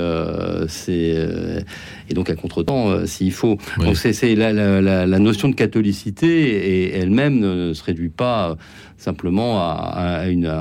c'est 0.68 1.66
et 2.10 2.14
donc 2.14 2.30
à 2.30 2.36
contre-temps 2.36 3.06
s'il 3.06 3.32
faut. 3.32 3.58
Donc 3.78 3.98
c'est 3.98 4.36
la, 4.36 4.54
la, 4.54 4.82
la, 4.82 5.06
la, 5.06 5.20
notion 5.20 5.50
de 5.50 5.56
catholicité 5.56 6.28
et 6.28 6.98
elle-même 6.98 7.40
ne 7.40 7.74
se 7.74 7.84
réduit 7.84 8.10
pas 8.10 8.58
simplement 8.98 9.60
à, 9.60 10.28
une, 10.28 10.52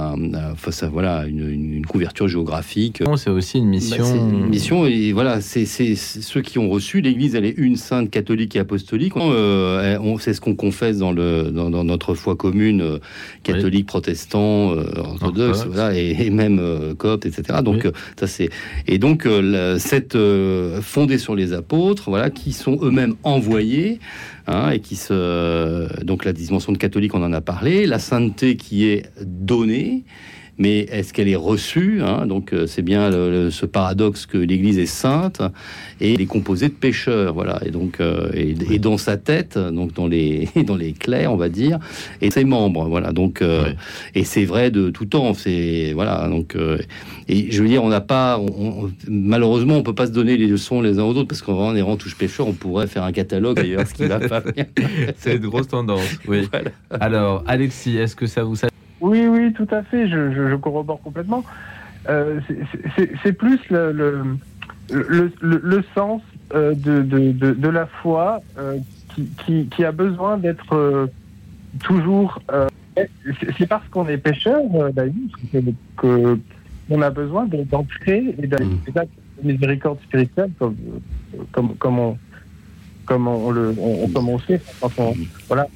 face 0.56 0.82
à, 0.82 0.88
voilà, 0.88 1.26
une, 1.26 1.84
couverture 1.86 2.28
géographique. 2.28 3.02
C'est 3.16 3.30
aussi 3.30 3.58
une 3.58 3.68
mission. 3.68 4.04
Bah, 4.04 4.16
une 4.16 4.48
mission 4.48 4.86
et 4.86 5.12
voilà, 5.12 5.40
c'est 5.40 5.64
ceux 5.66 6.42
qui 6.42 6.58
ont 6.58 6.68
reçu 6.68 7.00
l'Église. 7.00 7.34
Elle 7.34 7.46
est 7.46 7.56
une 7.56 7.76
sainte 7.76 8.10
catholique 8.10 8.56
et 8.56 8.58
apostolique. 8.58 9.14
Euh, 9.16 10.16
c'est 10.20 10.34
ce 10.34 10.40
qu'on 10.40 10.54
confesse 10.54 10.98
dans, 10.98 11.12
le, 11.12 11.50
dans, 11.50 11.84
notre 11.84 12.14
foi 12.14 12.36
commune, 12.36 12.82
euh, 12.82 12.98
catholique, 13.42 13.86
protestant, 13.86 14.72
euh, 14.72 14.84
orthodoxe, 14.96 15.64
voilà, 15.66 15.96
et, 15.96 16.30
même 16.30 16.94
copte, 16.98 17.24
etc. 17.26 17.60
Donc 17.62 17.88
ça 18.18 18.26
c'est 18.26 18.50
et 18.86 18.98
donc 18.98 19.26
cette 19.78 20.16
fondée 20.82 21.18
sur 21.18 21.34
les 21.34 21.52
apôtres, 21.52 22.10
voilà, 22.10 22.30
qui 22.30 22.52
sont 22.52 22.78
eux-mêmes 22.82 23.14
envoyés. 23.22 24.00
Hein, 24.48 24.70
et 24.70 24.78
qui 24.78 24.94
se 24.94 26.04
donc 26.04 26.24
la 26.24 26.32
dimension 26.32 26.72
de 26.72 26.78
catholique, 26.78 27.14
on 27.14 27.22
en 27.22 27.32
a 27.32 27.40
parlé, 27.40 27.84
la 27.84 27.98
sainteté 27.98 28.56
qui 28.56 28.86
est 28.86 29.10
donnée 29.20 30.04
mais 30.58 30.80
est-ce 30.80 31.12
qu'elle 31.12 31.28
est 31.28 31.36
reçue 31.36 32.00
hein? 32.02 32.26
Donc 32.26 32.52
euh, 32.52 32.66
c'est 32.66 32.82
bien 32.82 33.10
ce 33.10 33.66
paradoxe 33.66 34.26
que 34.26 34.38
l'Église 34.38 34.78
est 34.78 34.86
sainte 34.86 35.42
et 36.00 36.14
elle 36.14 36.20
est 36.20 36.26
composée 36.26 36.68
de 36.68 36.74
pécheurs, 36.74 37.34
voilà. 37.34 37.60
Et 37.64 37.70
donc 37.70 38.00
euh, 38.00 38.30
et, 38.34 38.78
dans 38.78 38.98
sa 38.98 39.16
tête, 39.16 39.58
donc 39.58 39.92
dans 39.92 40.06
les 40.06 40.48
dans 40.66 40.76
les 40.76 40.92
clercs, 40.92 41.32
on 41.32 41.36
va 41.36 41.48
dire, 41.48 41.78
et 42.20 42.30
ses 42.30 42.44
membres, 42.44 42.88
voilà. 42.88 43.12
Donc 43.12 43.42
euh, 43.42 43.72
et 44.14 44.24
c'est 44.24 44.44
vrai 44.44 44.70
de 44.70 44.90
tout 44.90 45.06
temps. 45.06 45.34
C'est 45.34 45.92
voilà. 45.94 46.28
Donc 46.28 46.56
et 47.28 47.50
je 47.50 47.62
veux 47.62 47.68
dire, 47.68 47.82
on 47.82 47.88
n'a 47.88 48.00
pas, 48.00 48.40
malheureusement, 49.08 49.76
on 49.76 49.82
peut 49.82 49.94
pas 49.94 50.06
se 50.06 50.12
donner 50.12 50.36
les 50.36 50.46
leçons 50.46 50.80
les 50.80 50.98
uns 50.98 51.04
aux 51.04 51.14
autres 51.14 51.28
parce 51.28 51.42
qu'en 51.42 51.74
est 51.74 51.82
rend 51.82 51.96
touche 51.96 52.16
pécheur, 52.16 52.46
on 52.46 52.52
pourrait 52.52 52.86
faire 52.86 53.04
un 53.04 53.12
catalogue 53.12 53.56
d'ailleurs, 53.56 53.86
ce 53.86 53.94
qui 53.94 54.06
va 54.06 54.20
pas 54.20 54.42
c'est 55.18 55.36
une 55.36 55.46
grosse 55.46 55.68
tendance. 55.68 56.18
Oui. 56.28 56.48
Alors 57.00 57.42
Alexis, 57.46 57.96
est-ce 57.96 58.16
que 58.16 58.26
ça 58.26 58.44
vous 58.44 58.56
oui, 59.00 59.26
oui, 59.26 59.52
tout 59.52 59.68
à 59.70 59.82
fait. 59.82 60.08
Je, 60.08 60.32
je, 60.32 60.56
corrobore 60.56 61.00
complètement. 61.02 61.44
Euh, 62.08 62.40
c'est 63.22 63.32
plus 63.32 63.58
le, 63.68 63.92
le, 63.92 64.22
le, 64.90 65.32
le 65.40 65.84
sens 65.94 66.22
euh, 66.54 66.74
de, 66.74 67.02
de, 67.02 67.32
de, 67.32 67.52
de, 67.52 67.68
la 67.68 67.86
foi 67.86 68.40
euh, 68.58 68.78
qui, 69.14 69.28
qui, 69.44 69.66
qui, 69.66 69.84
a 69.84 69.92
besoin 69.92 70.38
d'être 70.38 71.10
toujours. 71.82 72.40
C'est 73.58 73.66
parce 73.66 73.86
qu'on 73.88 74.08
est 74.08 74.18
pécheur, 74.18 74.62
David, 74.92 75.30
que 75.96 76.38
on 76.88 77.02
a 77.02 77.10
besoin 77.10 77.46
d'entrer 77.46 78.34
et 78.40 78.46
d'aller 78.46 78.66
mmh. 78.66 79.42
miséricorde 79.42 80.00
spirituelle 80.02 80.50
comme, 80.58 80.76
comme, 81.52 81.74
comme 81.76 81.98
on 81.98 82.18
comme 83.06 83.28
on, 83.28 83.50
le 83.50 83.74
on, 83.78 84.08
comme 84.08 84.28
on 84.28 84.38
sait 84.40 84.60
quand 84.80 84.90
on, 84.98 85.14
voilà 85.48 85.68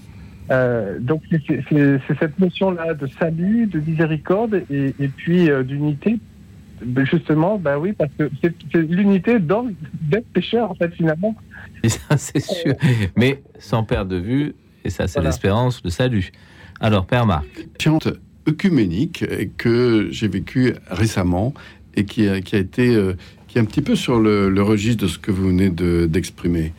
euh, 0.50 0.98
donc 0.98 1.22
c'est 1.30 2.00
cette 2.18 2.38
notion-là 2.38 2.94
de 2.94 3.06
salut, 3.18 3.66
de 3.66 3.78
miséricorde 3.78 4.62
et, 4.70 5.08
puis 5.16 5.50
euh, 5.50 5.62
d'unité. 5.62 6.18
Ben, 6.84 7.04
justement, 7.04 7.58
ben 7.58 7.76
oui, 7.76 7.92
parce 7.92 8.10
que 8.18 8.30
c'est 8.42 8.74
l'unité 8.74 9.38
d'être 9.38 10.26
pécheur 10.32 10.70
en 10.70 10.74
fait 10.74 10.92
finalement. 10.94 11.36
c'est 12.16 12.40
sûr, 12.40 12.74
mais 13.16 13.42
sans 13.58 13.84
perdre 13.84 14.10
de 14.10 14.16
vue, 14.16 14.54
et 14.84 14.90
ça 14.90 15.06
c'est 15.06 15.20
l'espérance, 15.20 15.82
le 15.84 15.90
salut. 15.90 16.30
Alors, 16.80 17.06
Père 17.06 17.26
Marc. 17.26 17.46
Chante 17.78 18.08
œcuménique 18.48 19.24
que 19.58 20.08
j'ai 20.10 20.28
vécu 20.28 20.72
récemment 20.90 21.52
et 21.94 22.06
qui 22.06 22.26
a, 22.26 22.40
qui 22.40 22.56
a 22.56 22.58
été 22.58 22.98
qui 23.46 23.58
est 23.58 23.60
un 23.60 23.66
petit 23.66 23.82
peu 23.82 23.94
sur 23.94 24.18
le, 24.18 24.62
registre 24.62 25.02
de 25.02 25.08
ce 25.08 25.18
que 25.18 25.30
vous 25.30 25.48
venez 25.48 25.68
d'exprimer. 26.08 26.72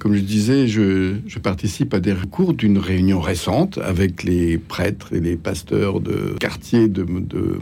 Comme 0.00 0.14
je 0.14 0.20
disais, 0.20 0.66
je, 0.66 1.38
participe 1.38 1.94
à 1.94 2.00
des 2.00 2.12
recours 2.12 2.54
d'une 2.54 2.78
réunion 2.78 3.20
récente 3.20 3.78
avec 3.78 4.22
les 4.22 4.58
prêtres 4.58 5.12
et 5.12 5.20
les 5.20 5.36
pasteurs 5.36 6.00
de 6.00 6.34
quartier 6.38 6.88
de, 6.88 7.04
de 7.04 7.58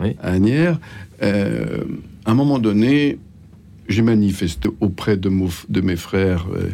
oui. 0.00 0.16
à 0.20 0.32
un 0.32 2.34
moment 2.34 2.58
donné, 2.58 3.18
j'ai 3.90 4.02
manifesté 4.02 4.68
auprès 4.80 5.16
de, 5.16 5.30
de 5.68 5.80
mes 5.80 5.96
frères 5.96 6.46
euh, 6.54 6.70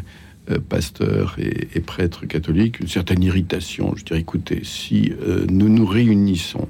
euh, 0.50 0.58
pasteurs 0.60 1.36
et, 1.38 1.80
prêtres 1.80 2.26
catholiques 2.26 2.80
une 2.80 2.88
certaine 2.88 3.22
irritation. 3.22 3.94
Je 3.96 4.04
dirais, 4.04 4.20
écoutez, 4.20 4.60
si 4.62 5.12
euh, 5.22 5.46
nous 5.48 5.68
nous 5.68 5.86
réunissons, 5.86 6.68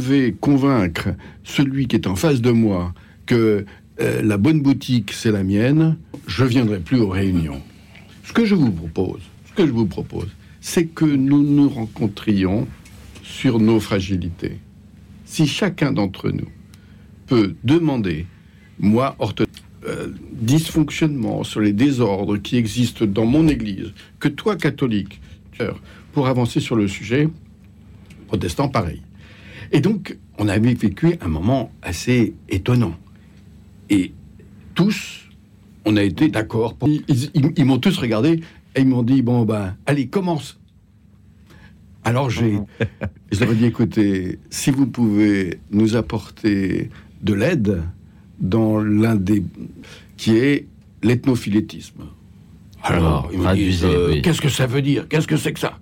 je 0.00 0.06
vais 0.06 0.32
convaincre 0.32 1.10
celui 1.44 1.86
qui 1.86 1.96
est 1.96 2.06
en 2.06 2.16
face 2.16 2.40
de 2.40 2.50
moi 2.50 2.94
que 3.26 3.64
la 3.98 4.36
bonne 4.36 4.60
boutique, 4.60 5.12
c'est 5.12 5.30
la 5.30 5.44
mienne, 5.44 5.96
je 6.26 6.44
viendrai 6.44 6.80
plus 6.80 6.98
aux 6.98 7.08
réunions. 7.08 7.62
Ce 8.24 8.32
que 8.32 8.44
je 8.44 8.54
vous 8.54 8.72
propose, 8.72 9.20
ce 9.46 9.52
que 9.52 9.66
je 9.66 9.72
vous 9.72 9.86
propose, 9.86 10.28
c'est 10.60 10.86
que 10.86 11.04
nous 11.04 11.42
nous 11.42 11.68
rencontrions 11.68 12.66
sur 13.22 13.60
nos 13.60 13.80
fragilités. 13.80 14.58
Si 15.24 15.46
chacun 15.46 15.92
d'entre 15.92 16.30
nous 16.30 16.48
peut 17.26 17.54
demander, 17.64 18.26
moi, 18.78 19.14
orthodoxe, 19.18 19.62
euh, 19.86 20.08
dysfonctionnement, 20.32 21.44
sur 21.44 21.60
les 21.60 21.72
désordres 21.72 22.38
qui 22.38 22.56
existent 22.56 23.04
dans 23.04 23.26
mon 23.26 23.46
Église, 23.48 23.92
que 24.18 24.28
toi, 24.28 24.56
catholique, 24.56 25.20
pour 26.12 26.26
avancer 26.26 26.60
sur 26.60 26.76
le 26.76 26.88
sujet, 26.88 27.28
protestant, 28.26 28.68
pareil. 28.68 29.02
Et 29.72 29.80
donc, 29.80 30.16
on 30.38 30.48
avait 30.48 30.74
vécu 30.74 31.16
un 31.20 31.28
moment 31.28 31.70
assez 31.82 32.34
étonnant. 32.48 32.96
Et 33.90 34.12
tous, 34.74 35.28
on 35.84 35.96
a 35.96 36.02
été 36.02 36.28
d'accord. 36.28 36.76
Ils, 36.86 37.64
m'ont 37.64 37.78
tous 37.78 37.98
regardé 37.98 38.40
et 38.74 38.80
ils 38.80 38.86
m'ont 38.86 39.02
dit 39.02 39.22
bon 39.22 39.44
ben, 39.44 39.76
allez, 39.86 40.08
commence. 40.08 40.58
Alors 42.04 42.30
j'ai, 42.30 42.58
je 43.32 43.40
leur 43.40 43.52
ai 43.52 43.54
dit 43.56 43.66
écoutez, 43.66 44.38
si 44.50 44.70
vous 44.70 44.86
pouvez 44.86 45.58
nous 45.70 45.96
apporter 45.96 46.90
de 47.22 47.34
l'aide 47.34 47.82
dans 48.40 48.78
l'un 48.78 49.16
des 49.16 49.42
qui 50.16 50.36
est 50.36 50.66
l'ethnophilétisme. 51.02 52.04
Alors, 52.82 53.30
euh, 53.32 54.20
qu'est-ce 54.20 54.42
que 54.42 54.50
ça 54.50 54.66
veut 54.66 54.82
dire? 54.82 55.08
Qu'est-ce 55.08 55.26
que 55.26 55.38
c'est 55.38 55.54
que 55.54 55.60
ça? 55.60 55.78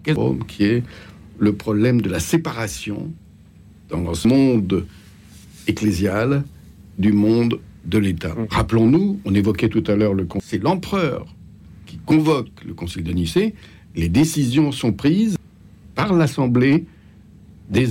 Qui 0.46 0.64
est 0.64 0.82
le 1.38 1.52
problème 1.52 2.00
de 2.00 2.08
la 2.08 2.20
séparation 2.20 3.10
dans 3.88 4.14
ce 4.14 4.28
monde 4.28 4.86
ecclésial 5.66 6.44
du 6.98 7.12
monde 7.12 7.58
de 7.84 7.98
l'État. 7.98 8.34
Mmh. 8.34 8.46
Rappelons-nous, 8.50 9.20
on 9.24 9.34
évoquait 9.34 9.68
tout 9.68 9.84
à 9.86 9.96
l'heure 9.96 10.14
le 10.14 10.26
c'est 10.42 10.62
l'empereur 10.62 11.26
qui 11.86 11.98
convoque 11.98 12.64
le 12.66 12.74
Concile 12.74 13.04
de 13.04 13.12
Nicée. 13.12 13.54
Les 13.94 14.08
décisions 14.08 14.72
sont 14.72 14.92
prises 14.92 15.36
par 15.94 16.12
l'Assemblée 16.14 16.86
des 17.68 17.84